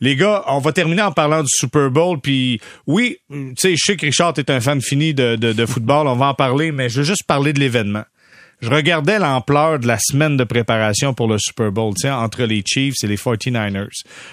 Les 0.00 0.16
gars, 0.16 0.44
on 0.46 0.58
va 0.58 0.72
terminer 0.72 1.02
en 1.02 1.12
parlant 1.12 1.42
du 1.42 1.50
Super 1.50 1.90
Bowl. 1.90 2.20
Puis 2.20 2.60
oui, 2.86 3.18
tu 3.30 3.52
sais, 3.56 3.72
je 3.76 3.84
sais 3.84 3.96
que 3.96 4.06
Richard 4.06 4.34
est 4.38 4.48
un 4.48 4.60
fan 4.60 4.80
fini 4.80 5.12
de, 5.12 5.36
de, 5.36 5.52
de 5.52 5.66
football. 5.66 6.06
On 6.06 6.16
va 6.16 6.28
en 6.28 6.34
parler, 6.34 6.72
mais 6.72 6.88
je 6.88 6.98
veux 6.98 7.04
juste 7.04 7.24
parler 7.26 7.52
de 7.52 7.60
l'événement 7.60 8.04
je 8.62 8.70
regardais 8.70 9.18
l'ampleur 9.18 9.80
de 9.80 9.88
la 9.88 9.98
semaine 9.98 10.36
de 10.36 10.44
préparation 10.44 11.14
pour 11.14 11.26
le 11.26 11.36
Super 11.38 11.72
Bowl, 11.72 11.94
entre 12.04 12.44
les 12.44 12.62
Chiefs 12.64 12.94
et 13.02 13.08
les 13.08 13.16
49ers. 13.16 13.88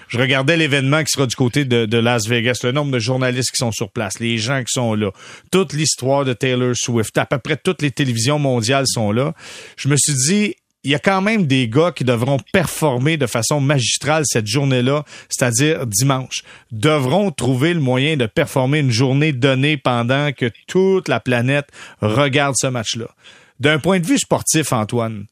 Je 0.07 0.19
regardais 0.19 0.55
l'événement 0.55 1.03
qui 1.03 1.11
sera 1.11 1.25
du 1.25 1.35
côté 1.35 1.65
de, 1.65 1.87
de, 1.87 1.97
Las 1.97 2.27
Vegas, 2.27 2.59
le 2.63 2.71
nombre 2.71 2.91
de 2.91 2.99
journalistes 2.99 3.49
qui 3.49 3.57
sont 3.57 3.71
sur 3.71 3.89
place, 3.89 4.19
les 4.19 4.37
gens 4.37 4.59
qui 4.59 4.71
sont 4.71 4.93
là, 4.93 5.11
toute 5.51 5.73
l'histoire 5.73 6.25
de 6.25 6.33
Taylor 6.33 6.75
Swift, 6.75 7.17
à 7.17 7.25
peu 7.25 7.39
près 7.39 7.57
toutes 7.57 7.81
les 7.81 7.89
télévisions 7.89 8.37
mondiales 8.37 8.85
sont 8.87 9.11
là. 9.11 9.33
Je 9.77 9.89
me 9.89 9.95
suis 9.97 10.13
dit, 10.13 10.55
il 10.83 10.91
y 10.91 10.95
a 10.95 10.99
quand 10.99 11.21
même 11.21 11.47
des 11.47 11.67
gars 11.67 11.91
qui 11.91 12.03
devront 12.03 12.37
performer 12.53 13.17
de 13.17 13.25
façon 13.25 13.59
magistrale 13.59 14.23
cette 14.25 14.47
journée-là, 14.47 15.05
c'est-à-dire 15.27 15.87
dimanche. 15.87 16.43
Devront 16.71 17.31
trouver 17.31 17.73
le 17.73 17.79
moyen 17.79 18.15
de 18.15 18.27
performer 18.27 18.77
une 18.77 18.91
journée 18.91 19.33
donnée 19.33 19.75
pendant 19.75 20.31
que 20.33 20.51
toute 20.67 21.07
la 21.07 21.19
planète 21.19 21.67
regarde 21.99 22.53
ce 22.57 22.67
match-là 22.67 23.07
d'un 23.59 23.79
point 23.79 23.99
de 23.99 24.05
vue 24.05 24.17
sportif, 24.17 24.73
Antoine, 24.73 25.25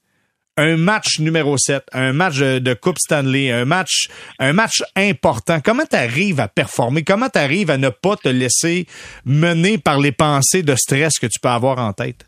un 0.57 0.75
match 0.75 1.19
numéro 1.19 1.55
7, 1.57 1.83
un 1.93 2.13
match 2.13 2.39
de 2.39 2.73
Coupe 2.73 2.97
Stanley, 2.97 3.51
un 3.51 3.65
match, 3.65 4.09
un 4.39 4.53
match 4.53 4.83
important, 4.95 5.59
comment 5.63 5.85
tu 5.85 5.95
arrives 5.95 6.39
à 6.39 6.47
performer? 6.47 7.03
Comment 7.03 7.29
tu 7.29 7.39
arrives 7.39 7.69
à 7.69 7.77
ne 7.77 7.89
pas 7.89 8.15
te 8.15 8.27
laisser 8.27 8.87
mener 9.25 9.77
par 9.77 9.99
les 9.99 10.11
pensées 10.11 10.63
de 10.63 10.75
stress 10.75 11.19
que 11.19 11.27
tu 11.27 11.39
peux 11.39 11.49
avoir 11.49 11.77
en 11.77 11.93
tête? 11.93 12.25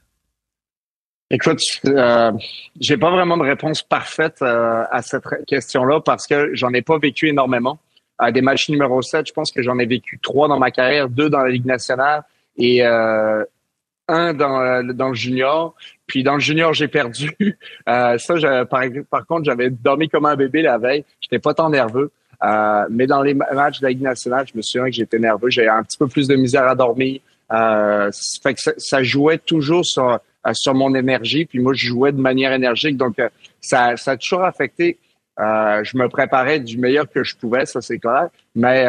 Écoute, 1.32 1.62
euh, 1.86 2.32
j'ai 2.80 2.98
pas 2.98 3.12
vraiment 3.12 3.38
de 3.38 3.44
réponse 3.44 3.84
parfaite 3.84 4.42
euh, 4.42 4.84
à 4.90 5.02
cette 5.04 5.26
question-là 5.46 6.02
parce 6.02 6.26
que 6.26 6.56
j'en 6.56 6.74
ai 6.74 6.82
pas 6.82 6.98
vécu 6.98 7.28
énormément. 7.28 7.80
À 8.18 8.32
des 8.32 8.42
matchs 8.42 8.70
numéro 8.70 9.02
7, 9.02 9.28
je 9.28 9.34
pense 9.34 9.52
que 9.52 9.62
j'en 9.62 9.78
ai 9.80 9.86
vécu 9.86 10.20
trois 10.22 10.48
dans 10.48 10.58
ma 10.58 10.72
carrière, 10.72 11.08
deux 11.08 11.30
dans 11.30 11.42
la 11.42 11.50
Ligue 11.50 11.66
nationale 11.66 12.24
et 12.58 12.84
euh, 12.84 13.44
un 14.10 14.34
dans, 14.34 14.62
euh, 14.62 14.84
dans 14.94 15.10
le 15.10 15.16
junior. 15.16 15.76
Puis 16.08 16.24
dans 16.24 16.34
le 16.34 16.40
junior, 16.40 16.74
j'ai 16.74 16.88
perdu. 16.88 17.32
Euh, 17.88 18.20
ça, 18.20 18.66
par, 18.66 18.84
par 19.10 19.26
contre, 19.26 19.46
j'avais 19.46 19.72
dormi 19.72 20.10
comme 20.10 20.26
un 20.26 20.36
bébé 20.36 20.62
la 20.62 20.78
veille. 20.78 21.04
J'étais 21.22 21.40
pas 21.40 21.56
tant 21.56 21.70
nerveux. 21.72 22.12
Euh, 22.44 22.86
mais 22.90 23.08
dans 23.08 23.22
les 23.22 23.34
matchs 23.34 23.80
de 23.80 23.86
la 23.86 23.90
Ligue 23.90 24.02
nationale, 24.02 24.46
je 24.48 24.56
me 24.56 24.62
souviens 24.62 24.86
que 24.86 24.92
j'étais 24.92 25.20
nerveux. 25.20 25.50
J'avais 25.50 25.70
un 25.70 25.84
petit 25.84 25.98
peu 25.98 26.08
plus 26.08 26.28
de 26.28 26.36
misère 26.36 26.68
à 26.68 26.76
dormir. 26.76 27.20
Euh, 27.52 28.12
fait 28.44 28.54
que 28.54 28.60
ça, 28.78 29.04
jouait 29.04 29.40
toujours 29.40 29.86
sur, 29.86 30.08
euh, 30.10 30.54
sur 30.54 30.74
mon 30.74 30.94
énergie. 30.96 31.46
Puis 31.46 31.60
moi, 31.60 31.74
je 31.74 31.88
jouais 31.88 32.12
de 32.12 32.22
manière 32.22 32.54
énergique. 32.54 32.96
Donc, 32.96 33.16
ça, 33.60 33.98
ça 33.98 34.12
a 34.12 34.18
toujours 34.18 34.44
affecté. 34.44 34.98
je 35.38 35.98
me 35.98 36.08
préparais 36.08 36.60
du 36.60 36.78
meilleur 36.78 37.10
que 37.10 37.24
je 37.24 37.36
pouvais, 37.36 37.66
ça 37.66 37.82
c'est 37.82 38.00
clair. 38.00 38.30
Mais 38.56 38.86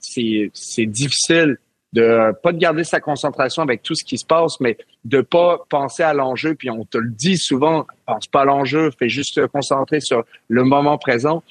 c'est 0.00 0.86
difficile 0.86 1.56
de 1.92 2.32
pas 2.42 2.52
de 2.52 2.58
garder 2.58 2.84
sa 2.84 3.00
concentration 3.00 3.62
avec 3.62 3.82
tout 3.82 3.94
ce 3.94 4.04
qui 4.04 4.16
se 4.16 4.24
passe, 4.24 4.60
mais 4.60 4.76
de 5.04 5.20
pas 5.20 5.58
penser 5.68 6.02
à 6.02 6.14
l'enjeu. 6.14 6.54
Puis 6.54 6.70
on 6.70 6.84
te 6.84 6.98
le 6.98 7.10
dit 7.10 7.36
souvent, 7.36 7.86
pense 8.06 8.26
pas 8.28 8.42
à 8.42 8.44
l'enjeu, 8.44 8.90
fais 8.96 9.08
juste 9.08 9.34
te 9.34 9.46
concentrer 9.46 10.00
sur 10.00 10.24
le 10.48 10.62
moment 10.62 10.98
présent. 10.98 11.42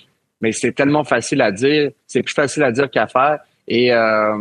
Mais 0.42 0.52
c'est 0.54 0.72
tellement 0.72 1.04
facile 1.04 1.42
à 1.42 1.52
dire, 1.52 1.92
c'est 2.08 2.24
plus 2.24 2.34
facile 2.34 2.64
à 2.64 2.72
dire 2.72 2.90
qu'à 2.90 3.08
faire. 3.08 3.40
Et 3.68 3.92
euh, 3.94 4.38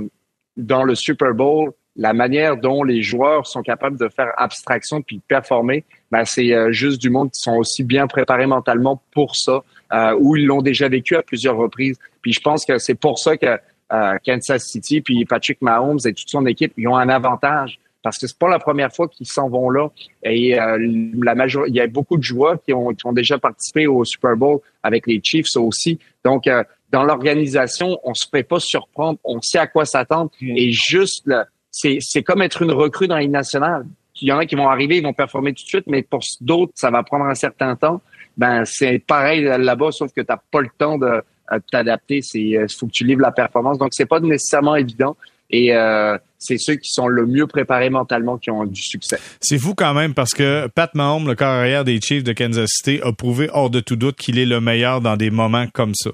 dans 0.57 0.85
le 0.85 0.95
Super 0.95 1.35
Bowl, 1.35 1.73
la 1.97 2.13
manière 2.13 2.57
dont 2.57 2.85
les 2.85 3.03
joueurs 3.03 3.47
sont 3.49 3.63
capables 3.63 3.99
de 3.99 4.09
faire 4.09 4.33
abstraction 4.37 5.03
puis 5.03 5.17
de 5.17 5.23
performer, 5.27 5.85
ben 6.13 6.25
c'est 6.25 6.55
euh, 6.55 6.71
juste 6.71 7.01
du 7.01 7.11
monde 7.11 7.33
qui 7.33 7.41
sont 7.41 7.57
aussi 7.57 7.83
bien 7.83 8.07
préparés 8.07 8.47
mentalement 8.47 9.03
pour 9.13 9.35
ça, 9.35 9.65
euh, 9.93 10.17
ou 10.21 10.37
ils 10.37 10.47
l'ont 10.47 10.63
déjà 10.63 10.89
vécu 10.89 11.17
à 11.17 11.23
plusieurs 11.23 11.57
reprises. 11.57 11.99
Puis 12.23 12.33
je 12.33 12.41
pense 12.41 12.65
que 12.65 12.79
c'est 12.79 12.95
pour 12.95 13.19
ça 13.19 13.37
que 13.37 13.59
euh, 13.93 14.17
Kansas 14.25 14.65
City, 14.65 15.01
puis 15.01 15.25
Patrick 15.25 15.63
Mahomes 15.63 15.99
et 16.05 16.13
toute 16.13 16.29
son 16.29 16.45
équipe, 16.47 16.73
ils 16.77 16.89
ont 16.89 16.97
un 16.97 17.09
avantage 17.09 17.79
parce 18.03 18.19
que 18.19 18.27
c'est 18.27 18.39
pas 18.39 18.49
la 18.49 18.59
première 18.59 18.93
fois 18.93 19.09
qu'ils 19.09 19.27
s'en 19.27 19.49
vont 19.49 19.71
là. 19.71 19.89
Et 20.23 20.59
euh, 20.59 20.79
la 21.23 21.47
il 21.67 21.75
y 21.75 21.81
a 21.81 21.87
beaucoup 21.87 22.17
de 22.17 22.23
joueurs 22.23 22.63
qui 22.65 22.73
ont, 22.73 22.95
qui 22.95 23.07
ont 23.07 23.13
déjà 23.13 23.39
participé 23.39 23.87
au 23.87 24.05
Super 24.05 24.37
Bowl 24.37 24.61
avec 24.83 25.07
les 25.07 25.21
Chiefs 25.23 25.57
aussi. 25.57 25.99
Donc, 26.25 26.47
euh, 26.47 26.63
dans 26.91 27.03
l'organisation, 27.03 27.99
on 28.05 28.15
se 28.15 28.27
fait 28.31 28.45
pas 28.45 28.61
surprendre, 28.61 29.19
on 29.25 29.41
sait 29.43 29.59
à 29.59 29.67
quoi 29.67 29.85
s'attendre. 29.85 30.31
Mm. 30.41 30.57
Et 30.57 30.73
juste, 30.73 31.31
c'est, 31.71 31.99
c'est 32.01 32.23
comme 32.23 32.43
être 32.43 32.63
une 32.63 32.73
recrue 32.73 33.09
dans 33.09 33.19
les 33.19 33.29
nationales. 33.29 33.85
Il 34.21 34.29
y 34.29 34.33
en 34.33 34.39
a 34.39 34.47
qui 34.47 34.55
vont 34.55 34.69
arriver, 34.69 34.99
ils 34.99 35.03
vont 35.03 35.13
performer 35.13 35.53
tout 35.53 35.63
de 35.63 35.69
suite, 35.69 35.85
mais 35.87 36.03
pour 36.03 36.21
d'autres, 36.41 36.73
ça 36.75 36.91
va 36.91 37.03
prendre 37.03 37.27
un 37.27 37.35
certain 37.35 37.77
temps. 37.77 38.01
Ben, 38.37 38.65
c'est 38.65 39.01
pareil 39.01 39.43
là-bas, 39.43 39.93
sauf 39.93 40.13
que 40.13 40.21
tu 40.21 40.27
n'as 40.29 40.39
pas 40.51 40.61
le 40.61 40.71
temps 40.77 40.99
de 40.99 41.23
t'adapter. 41.71 42.23
C'est 42.23 42.57
euh, 42.57 42.67
faut 42.69 42.87
que 42.87 42.93
tu 42.93 43.05
livres 43.05 43.23
la 43.23 43.33
performance. 43.33 43.79
Donc 43.79 43.91
c'est 43.93 44.07
pas 44.07 44.21
nécessairement 44.21 44.77
évident. 44.77 45.17
Et 45.51 45.75
euh, 45.75 46.19
c'est 46.39 46.59
ceux 46.59 46.77
qui 46.77 46.91
sont 46.93 47.09
le 47.09 47.27
mieux 47.27 47.47
préparés 47.47 47.91
mentalement 47.91 48.39
qui 48.39 48.51
ont 48.51 48.65
du 48.65 48.81
succès. 48.81 49.19
C'est 49.41 49.59
fou 49.59 49.75
quand 49.75 49.95
même 49.95 50.15
parce 50.15 50.35
que 50.35 50.69
Pat 50.69 50.95
Mahomes, 50.95 51.27
le 51.27 51.35
carrière 51.35 51.85
des 51.85 52.01
Chiefs 52.01 52.25
de 52.25 52.33
Kansas 52.33 52.71
City, 52.71 53.01
a 53.03 53.13
prouvé 53.13 53.51
hors 53.53 53.71
de 53.71 53.81
tout 53.81 53.97
doute 53.97 54.17
qu'il 54.17 54.39
est 54.39 54.47
le 54.47 54.61
meilleur 54.61 55.01
dans 55.01 55.17
des 55.17 55.31
moments 55.31 55.67
comme 55.73 55.95
ça. 55.95 56.11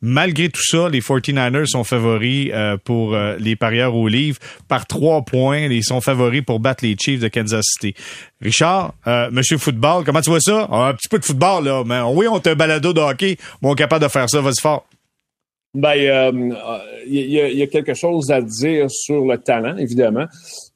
Malgré 0.00 0.48
tout 0.48 0.62
ça, 0.64 0.88
les 0.88 1.00
49ers 1.00 1.66
sont 1.66 1.84
favoris 1.84 2.50
euh, 2.52 2.76
pour 2.82 3.14
euh, 3.14 3.36
les 3.38 3.56
parieurs 3.56 3.94
au 3.94 4.08
livre 4.08 4.38
par 4.68 4.86
trois 4.86 5.22
points. 5.22 5.66
Ils 5.66 5.84
sont 5.84 6.00
favoris 6.00 6.42
pour 6.42 6.60
battre 6.60 6.84
les 6.84 6.96
Chiefs 6.98 7.20
de 7.20 7.28
Kansas 7.28 7.64
City. 7.64 7.94
Richard, 8.40 8.94
euh, 9.06 9.30
Monsieur 9.30 9.58
Football, 9.58 10.04
comment 10.04 10.20
tu 10.20 10.30
vois 10.30 10.40
ça? 10.40 10.68
un 10.70 10.94
petit 10.94 11.08
peu 11.08 11.18
de 11.18 11.24
football, 11.24 11.64
là. 11.64 11.82
Mais 11.84 12.00
oui, 12.00 12.26
on 12.28 12.38
t'a 12.38 12.52
un 12.52 12.54
balado 12.54 12.92
de 12.92 13.00
hockey. 13.00 13.36
Bon, 13.60 13.70
on 13.70 13.72
est 13.74 13.78
capable 13.78 14.04
de 14.04 14.08
faire 14.08 14.28
ça. 14.28 14.40
Vas-y 14.40 14.60
fort. 14.60 14.86
Ben, 15.76 15.92
il 15.94 16.08
euh, 16.08 16.54
y, 17.06 17.38
a, 17.38 17.48
y, 17.50 17.62
a, 17.62 17.66
quelque 17.66 17.92
chose 17.92 18.30
à 18.30 18.40
dire 18.40 18.90
sur 18.90 19.26
le 19.26 19.36
talent, 19.36 19.76
évidemment. 19.76 20.24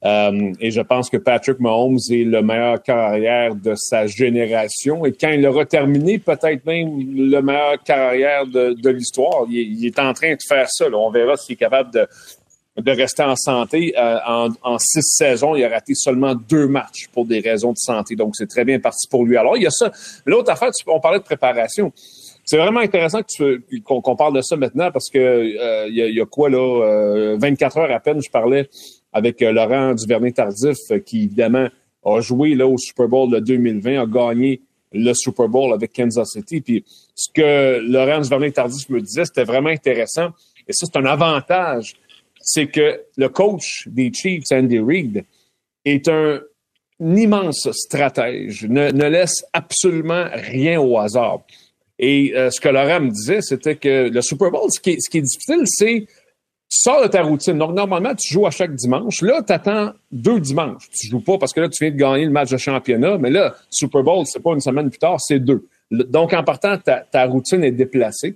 Euh, 0.05 0.53
et 0.59 0.69
je 0.69 0.81
pense 0.81 1.09
que 1.09 1.17
Patrick 1.17 1.59
Mahomes 1.59 1.97
est 2.11 2.23
le 2.23 2.43
meilleur 2.43 2.83
carrière 2.83 3.55
de 3.55 3.73
sa 3.75 4.05
génération. 4.05 5.03
Et 5.03 5.13
quand 5.13 5.31
il 5.31 5.43
aura 5.47 5.65
terminé, 5.65 6.19
peut-être 6.19 6.63
même 6.67 6.99
le 7.15 7.41
meilleur 7.41 7.81
carrière 7.81 8.45
de, 8.45 8.89
l'histoire. 8.89 9.47
Il, 9.49 9.83
est 9.83 9.97
en 9.97 10.13
train 10.13 10.33
de 10.33 10.41
faire 10.47 10.67
ça. 10.69 10.85
On 10.93 11.09
verra 11.09 11.35
s'il 11.35 11.53
est 11.53 11.57
capable 11.57 11.91
de, 11.91 12.91
rester 12.91 13.23
en 13.23 13.35
santé. 13.35 13.95
Euh, 13.97 14.19
en, 14.61 14.77
six 14.77 15.01
saisons, 15.01 15.55
il 15.55 15.63
a 15.63 15.69
raté 15.69 15.95
seulement 15.95 16.35
deux 16.35 16.67
matchs 16.67 17.07
pour 17.11 17.25
des 17.25 17.39
raisons 17.39 17.71
de 17.71 17.77
santé. 17.77 18.15
Donc, 18.15 18.35
c'est 18.35 18.47
très 18.47 18.65
bien 18.65 18.79
parti 18.79 19.07
pour 19.09 19.25
lui. 19.25 19.35
Alors, 19.35 19.57
il 19.57 19.63
y 19.63 19.67
a 19.67 19.71
ça. 19.71 19.91
L'autre 20.27 20.51
affaire, 20.51 20.69
on 20.85 20.99
parlait 20.99 21.17
de 21.17 21.23
préparation. 21.23 21.91
C'est 22.45 22.57
vraiment 22.57 22.79
intéressant 22.79 23.19
qu'on 23.85 24.15
parle 24.15 24.35
de 24.35 24.41
ça 24.41 24.55
maintenant 24.55 24.91
parce 24.91 25.09
que 25.09 25.19
euh, 25.19 25.87
il 25.87 25.95
y, 25.95 26.21
a, 26.21 26.25
quoi 26.25 26.49
là, 26.49 26.57
euh, 26.57 27.37
24 27.39 27.77
heures 27.77 27.91
à 27.91 27.99
peine, 27.99 28.21
je 28.21 28.29
parlais 28.29 28.67
avec 29.13 29.41
euh, 29.41 29.51
Laurent 29.51 29.93
Duvernay-Tardif 29.93 30.77
euh, 30.91 30.99
qui 30.99 31.23
évidemment 31.23 31.67
a 32.03 32.21
joué 32.21 32.55
là 32.55 32.67
au 32.67 32.77
Super 32.77 33.07
Bowl 33.07 33.31
de 33.31 33.39
2020, 33.39 34.01
a 34.01 34.05
gagné 34.05 34.61
le 34.91 35.13
Super 35.13 35.47
Bowl 35.47 35.71
avec 35.73 35.93
Kansas 35.93 36.29
City. 36.31 36.61
Puis 36.61 36.83
ce 37.15 37.29
que 37.33 37.79
Laurent 37.79 38.21
Duvernay-Tardif 38.21 38.89
me 38.89 39.01
disait, 39.01 39.25
c'était 39.25 39.43
vraiment 39.43 39.69
intéressant. 39.69 40.29
Et 40.67 40.73
ça, 40.73 40.87
c'est 40.91 40.99
un 40.99 41.05
avantage. 41.05 41.93
C'est 42.41 42.67
que 42.67 43.01
le 43.17 43.29
coach 43.29 43.87
des 43.87 44.11
Chiefs, 44.11 44.51
Andy 44.51 44.79
Reid, 44.79 45.23
est 45.85 46.07
un, 46.07 46.41
immense 46.99 47.67
stratège, 47.71 48.65
ne 48.65 48.91
laisse 48.91 49.43
absolument 49.53 50.25
rien 50.33 50.79
au 50.79 50.99
hasard. 50.99 51.41
Et 52.01 52.33
euh, 52.35 52.49
ce 52.49 52.59
que 52.59 52.67
Laurent 52.67 52.99
me 52.99 53.11
disait, 53.11 53.41
c'était 53.41 53.75
que 53.75 54.09
le 54.09 54.21
Super 54.21 54.49
Bowl, 54.49 54.67
ce 54.71 54.79
qui 54.79 54.89
est, 54.89 55.21
difficile, 55.21 55.61
c'est 55.65 56.07
tu 56.07 56.79
sors 56.79 57.03
de 57.03 57.07
ta 57.07 57.21
routine. 57.21 57.57
Donc, 57.57 57.75
normalement, 57.75 58.15
tu 58.15 58.33
joues 58.33 58.47
à 58.47 58.49
chaque 58.49 58.73
dimanche. 58.73 59.21
Là, 59.21 59.43
tu 59.45 59.53
attends 59.53 59.91
deux 60.11 60.39
dimanches. 60.39 60.89
Tu 60.89 61.09
joues 61.09 61.19
pas 61.19 61.37
parce 61.37 61.53
que 61.53 61.59
là, 61.59 61.69
tu 61.69 61.83
viens 61.83 61.93
de 61.93 61.97
gagner 61.97 62.25
le 62.25 62.31
match 62.31 62.49
de 62.49 62.57
championnat. 62.57 63.17
Mais 63.19 63.29
là, 63.29 63.53
Super 63.69 64.01
Bowl, 64.01 64.25
c'est 64.25 64.41
pas 64.41 64.53
une 64.53 64.61
semaine 64.61 64.89
plus 64.89 64.97
tard, 64.97 65.17
c'est 65.19 65.39
deux. 65.39 65.67
Donc, 65.91 66.33
en 66.33 66.43
partant, 66.43 66.77
ta, 66.77 67.01
ta 67.01 67.25
routine 67.25 67.63
est 67.63 67.71
déplacée. 67.71 68.35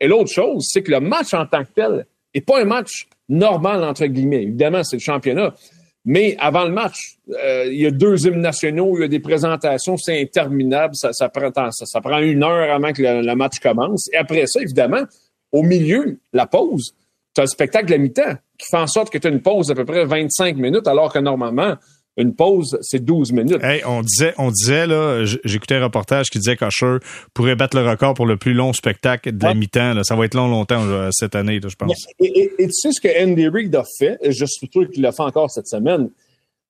Et 0.00 0.08
l'autre 0.08 0.32
chose, 0.32 0.66
c'est 0.68 0.82
que 0.82 0.90
le 0.90 1.00
match 1.00 1.34
en 1.34 1.46
tant 1.46 1.62
que 1.62 1.70
tel 1.74 2.06
n'est 2.34 2.40
pas 2.40 2.60
un 2.60 2.64
match 2.64 3.06
normal, 3.28 3.84
entre 3.84 4.06
guillemets. 4.06 4.42
Évidemment, 4.42 4.82
c'est 4.82 4.96
le 4.96 5.02
championnat. 5.02 5.54
Mais 6.04 6.36
avant 6.38 6.64
le 6.64 6.70
match, 6.70 7.16
euh, 7.30 7.64
il 7.66 7.80
y 7.80 7.86
a 7.86 7.90
deux 7.90 8.26
hymnes 8.26 8.40
nationaux, 8.40 8.98
il 8.98 9.00
y 9.02 9.04
a 9.04 9.08
des 9.08 9.20
présentations, 9.20 9.96
c'est 9.96 10.20
interminable, 10.20 10.94
ça, 10.94 11.12
ça, 11.14 11.30
prend, 11.30 11.50
ça, 11.70 12.00
prend 12.02 12.18
une 12.18 12.42
heure 12.42 12.74
avant 12.74 12.92
que 12.92 13.02
le, 13.02 13.34
match 13.34 13.58
commence. 13.58 14.10
Et 14.12 14.16
après 14.16 14.46
ça, 14.46 14.60
évidemment, 14.60 15.04
au 15.50 15.62
milieu, 15.62 16.18
la 16.32 16.46
pause, 16.46 16.94
tu 17.34 17.40
as 17.40 17.44
le 17.44 17.48
spectacle 17.48 17.90
la 17.90 17.98
mi-temps 17.98 18.34
qui 18.58 18.68
fait 18.70 18.76
en 18.76 18.86
sorte 18.86 19.10
que 19.10 19.18
tu 19.18 19.26
as 19.26 19.30
une 19.30 19.40
pause 19.40 19.68
d'à 19.68 19.74
peu 19.74 19.86
près 19.86 20.04
25 20.04 20.56
minutes, 20.56 20.86
alors 20.86 21.12
que 21.12 21.18
normalement, 21.18 21.74
une 22.16 22.34
pause, 22.34 22.78
c'est 22.80 23.04
12 23.04 23.32
minutes. 23.32 23.62
Hey, 23.62 23.82
on 23.84 24.02
disait, 24.02 24.34
on 24.38 24.50
disait 24.50 24.86
là, 24.86 25.24
j'écoutais 25.24 25.76
un 25.76 25.84
reportage 25.84 26.30
qui 26.30 26.38
disait 26.38 26.56
qu'Usher 26.56 26.98
pourrait 27.32 27.56
battre 27.56 27.76
le 27.76 27.88
record 27.88 28.14
pour 28.14 28.26
le 28.26 28.36
plus 28.36 28.54
long 28.54 28.72
spectacle 28.72 29.36
de 29.36 29.44
la 29.44 29.54
mi-temps. 29.54 30.02
Ça 30.04 30.14
va 30.14 30.24
être 30.24 30.34
long, 30.34 30.48
longtemps 30.48 31.10
cette 31.10 31.34
année, 31.34 31.60
je 31.62 31.74
pense. 31.74 32.06
Et, 32.20 32.52
tu 32.58 32.72
sais 32.72 32.92
ce 32.92 33.00
que 33.00 33.08
Andy 33.22 33.48
Reid 33.48 33.74
a 33.74 33.84
fait, 33.98 34.18
et 34.22 34.32
je 34.32 34.44
suis 34.44 34.68
sûr 34.72 34.88
qu'il 34.90 35.02
l'a 35.02 35.12
fait 35.12 35.22
encore 35.22 35.50
cette 35.50 35.66
semaine, 35.66 36.08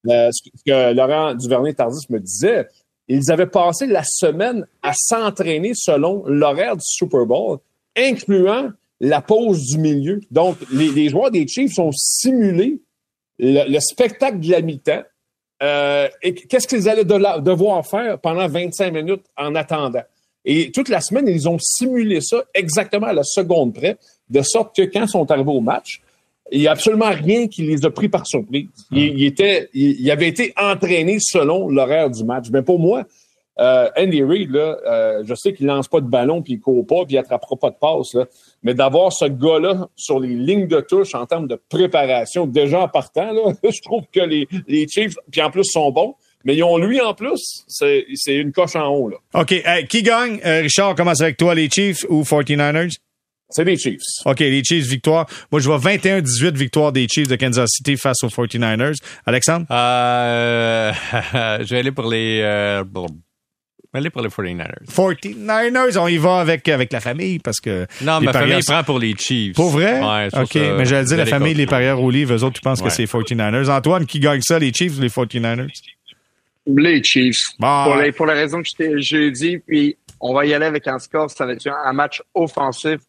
euh, 0.09 0.31
ce 0.33 0.51
que 0.67 0.95
Laurent 0.95 1.35
Duvernay-Tardif 1.35 2.09
me 2.11 2.21
disait, 2.21 2.67
ils 3.09 3.31
avaient 3.31 3.47
passé 3.47 3.87
la 3.87 4.03
semaine 4.03 4.67
à 4.83 4.93
s'entraîner 4.95 5.73
selon 5.75 6.25
l'horaire 6.27 6.77
du 6.77 6.85
Super 6.85 7.27
Bowl, 7.27 7.59
incluant 7.97 8.71
la 9.01 9.21
pause 9.21 9.67
du 9.67 9.79
milieu. 9.79 10.21
Donc, 10.31 10.57
les, 10.73 11.11
joueurs 11.11 11.31
des 11.31 11.47
Chiefs 11.47 11.79
ont 11.79 11.93
simulé 11.93 12.81
le, 13.39 13.71
le 13.71 13.81
spectacle 13.81 14.41
de 14.41 14.51
la 14.51 14.63
mi-temps 14.63 15.03
euh, 15.65 16.09
et 16.23 16.35
qu'est-ce 16.35 16.69
qu'ils 16.69 16.89
allaient 16.89 17.05
devoir 17.05 17.87
faire 17.87 18.19
pendant 18.19 18.47
25 18.47 18.93
minutes 18.93 19.25
en 19.37 19.55
attendant? 19.55 20.03
Et 20.45 20.71
toute 20.71 20.91
la 20.91 21.01
semaine, 21.01 21.27
ils 21.27 21.49
ont 21.49 21.59
simulé 21.59 22.21
ça 22.21 22.45
exactement 22.53 23.07
à 23.07 23.15
la 23.15 23.23
seconde 23.23 23.73
près, 23.73 23.97
de 24.29 24.43
sorte 24.43 24.77
que 24.77 24.83
quand 24.83 25.05
ils 25.05 25.09
sont 25.09 25.31
arrivés 25.31 25.51
au 25.51 25.63
match, 25.63 26.03
il 26.53 26.61
n'y 26.61 26.67
a 26.67 26.73
absolument 26.73 27.11
rien 27.11 27.49
qui 27.49 27.63
les 27.63 27.87
a 27.87 27.91
pris 27.91 28.11
par 28.11 28.27
surprise. 28.27 28.69
Ils, 28.93 29.19
il, 29.19 29.25
était, 29.25 29.71
il, 29.73 30.11
avait 30.11 30.29
été 30.29 30.53
entraîné 30.57 31.17
selon 31.19 31.69
l'horaire 31.69 32.11
du 32.11 32.23
match. 32.25 32.49
Mais 32.53 32.61
pour 32.61 32.79
moi, 32.79 33.05
euh, 33.59 33.89
Andy 33.97 34.23
Reid, 34.23 34.51
là, 34.51 34.79
euh, 34.87 35.23
je 35.25 35.35
sais 35.35 35.53
qu'il 35.53 35.67
lance 35.67 35.89
pas 35.89 36.01
de 36.01 36.09
ballon, 36.09 36.43
puis 36.43 36.55
il 36.55 36.61
court 36.61 36.87
pas, 36.87 37.05
puis 37.05 37.15
il 37.15 37.19
attrapera 37.19 37.57
pas 37.57 37.71
de 37.71 37.77
passe, 37.81 38.15
là, 38.15 38.27
mais 38.63 38.75
d'avoir 38.75 39.13
ce 39.13 39.27
gars-là 39.27 39.89
sur 39.95 40.19
les 40.19 40.35
lignes 40.35 40.67
de 40.67 40.81
touche 40.81 41.15
en 41.15 41.27
termes 41.27 41.47
de 41.47 41.61
préparation, 41.69 42.47
déjà 42.47 42.81
en 42.81 42.89
partant, 42.89 43.33
là, 43.33 43.53
je 43.63 43.81
trouve 43.83 44.03
que 44.13 44.21
les, 44.21 44.49
les 44.67 44.89
Chiefs, 44.89 45.15
puis 45.31 45.43
en 45.43 45.51
plus, 45.51 45.65
sont 45.65 45.91
bons. 45.91 46.15
Mais 46.47 46.55
ils 46.57 46.63
ont 46.63 46.77
lui 46.77 47.01
en 47.01 47.15
plus, 47.15 47.65
c'est 47.69 48.05
une 48.27 48.53
coche 48.53 48.77
en 48.77 48.89
haut. 48.89 49.09
Là. 49.09 49.17
OK. 49.33 49.55
qui 49.89 50.03
gagne? 50.03 50.41
Euh, 50.45 50.61
Richard, 50.61 50.95
commence 50.95 51.23
avec 51.23 51.39
toi, 51.39 51.55
les 51.55 51.71
Chiefs 51.71 52.05
ou 52.11 52.23
49ers? 52.23 52.95
C'est 53.49 53.65
les 53.65 53.79
Chiefs. 53.79 54.03
OK, 54.27 54.41
les 54.41 54.63
Chiefs, 54.63 54.87
victoire. 54.87 55.27
Moi, 55.51 55.61
je 55.61 55.69
vois 55.69 55.79
21-18 55.79 56.55
victoire 56.55 56.93
des 56.93 57.07
Chiefs 57.09 57.29
de 57.29 57.37
Kansas 57.37 57.71
City 57.71 57.97
face 57.97 58.23
aux 58.25 58.29
49ers. 58.29 58.97
Alexandre? 59.25 59.67
Euh, 59.71 60.93
je 61.33 61.71
vais 61.71 61.79
aller 61.79 61.93
pour 61.93 62.11
les... 62.11 62.41
Euh, 62.43 62.85
Allez 63.97 64.11
pour 64.11 64.23
les 64.23 64.29
49ers. 64.29 64.85
49ers, 64.93 65.99
on 65.99 66.09
y 66.09 66.17
va 66.17 66.41
avec, 66.41 66.69
avec 66.69 66.93
la 66.93 66.99
famille 66.99 67.39
parce 67.39 67.61
que. 67.61 67.87
Non, 68.03 68.21
ma 68.21 68.33
famille 68.33 68.61
prend 68.67 68.83
pour 68.83 68.99
les 68.99 69.15
Chiefs. 69.17 69.55
Pour 69.55 69.71
vrai? 69.71 70.01
Ouais, 70.01 70.29
OK, 70.33 70.55
mais 70.57 70.85
j'allais 70.85 71.05
dire 71.05 71.17
la 71.17 71.27
famille, 71.27 71.55
les 71.55 71.67
parieurs 71.67 72.01
au 72.01 72.11
livre, 72.11 72.35
eux 72.35 72.43
autres, 72.43 72.57
tu 72.57 72.61
penses 72.61 72.83
que 72.83 72.91
c'est 72.91 73.05
49ers. 73.05 73.71
Antoine, 73.71 74.05
qui 74.05 74.19
gagne 74.19 74.41
ça, 74.41 74.59
les 74.59 74.73
Chiefs 74.73 74.99
ou 74.99 75.01
les 75.01 75.09
49ers? 75.09 75.69
Les 76.67 77.03
Chiefs. 77.05 77.53
Pour, 77.61 77.97
les, 77.97 78.11
pour 78.11 78.27
la 78.27 78.35
raison 78.35 78.63
que 78.63 78.69
je 78.69 79.11
t'ai 79.15 79.31
dit, 79.31 79.59
puis 79.59 79.97
on 80.21 80.35
va 80.35 80.45
y 80.45 80.55
aller 80.55 80.67
avec 80.67 80.89
un 80.89 80.99
score, 80.99 81.31
ça 81.31 81.47
va 81.47 81.53
être 81.53 81.69
un 81.69 81.93
match 81.93 82.21
offensif 82.35 83.01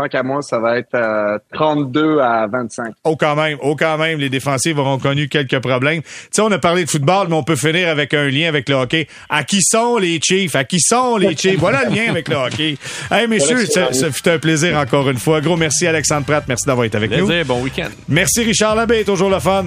tant 0.00 0.08
qu'à 0.08 0.22
moi, 0.22 0.42
ça 0.42 0.58
va 0.58 0.78
être 0.78 1.40
32 1.52 2.20
à 2.20 2.46
25. 2.46 2.94
Oh, 3.04 3.16
quand 3.16 3.36
même. 3.36 3.58
Oh, 3.62 3.76
quand 3.76 3.98
même. 3.98 4.18
Les 4.18 4.28
défensives 4.28 4.78
auront 4.78 4.98
connu 4.98 5.28
quelques 5.28 5.58
problèmes. 5.60 6.02
Tu 6.02 6.08
sais, 6.32 6.42
on 6.42 6.50
a 6.50 6.58
parlé 6.58 6.84
de 6.84 6.90
football, 6.90 7.28
mais 7.28 7.34
on 7.34 7.42
peut 7.42 7.56
finir 7.56 7.88
avec 7.88 8.14
un 8.14 8.28
lien 8.28 8.48
avec 8.48 8.68
le 8.68 8.76
hockey. 8.76 9.06
À 9.28 9.44
qui 9.44 9.62
sont 9.62 9.98
les 9.98 10.20
Chiefs? 10.22 10.54
À 10.54 10.64
qui 10.64 10.80
sont 10.80 11.16
les 11.16 11.36
Chiefs? 11.36 11.58
Voilà 11.60 11.84
le 11.84 11.94
lien 11.94 12.08
avec 12.08 12.28
le 12.28 12.36
hockey. 12.36 12.76
Hey, 13.10 13.26
messieurs, 13.26 13.66
ça, 13.66 13.92
ça 13.92 14.10
fut 14.10 14.28
un 14.28 14.38
plaisir 14.38 14.78
encore 14.78 15.08
une 15.10 15.18
fois. 15.18 15.40
Gros 15.40 15.56
merci, 15.56 15.86
Alexandre 15.86 16.24
Pratt. 16.24 16.44
Merci 16.48 16.66
d'avoir 16.66 16.86
été 16.86 16.96
avec 16.96 17.10
Plaisir, 17.10 17.40
nous. 17.40 17.44
bon 17.44 17.62
week-end. 17.62 17.88
Merci, 18.08 18.42
Richard 18.42 18.74
Labbé. 18.76 19.04
Toujours 19.04 19.30
le 19.30 19.38
fun. 19.38 19.66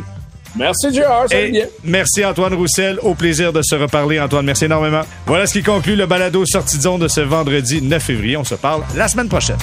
Merci, 0.55 0.91
va 0.91 1.25
Et 1.35 1.51
bien. 1.51 1.65
merci 1.83 2.23
Antoine 2.23 2.53
Roussel. 2.53 2.99
Au 3.01 3.15
plaisir 3.15 3.51
de 3.51 3.61
se 3.61 3.75
reparler, 3.75 4.19
Antoine. 4.19 4.45
Merci 4.45 4.65
énormément. 4.65 5.01
Voilà 5.25 5.47
ce 5.47 5.53
qui 5.53 5.63
conclut 5.63 5.95
le 5.95 6.05
balado 6.05 6.45
zone 6.45 6.99
de 6.99 7.07
ce 7.07 7.21
vendredi 7.21 7.81
9 7.81 8.01
février. 8.03 8.37
On 8.37 8.43
se 8.43 8.55
parle 8.55 8.83
la 8.95 9.07
semaine 9.07 9.29
prochaine. 9.29 9.57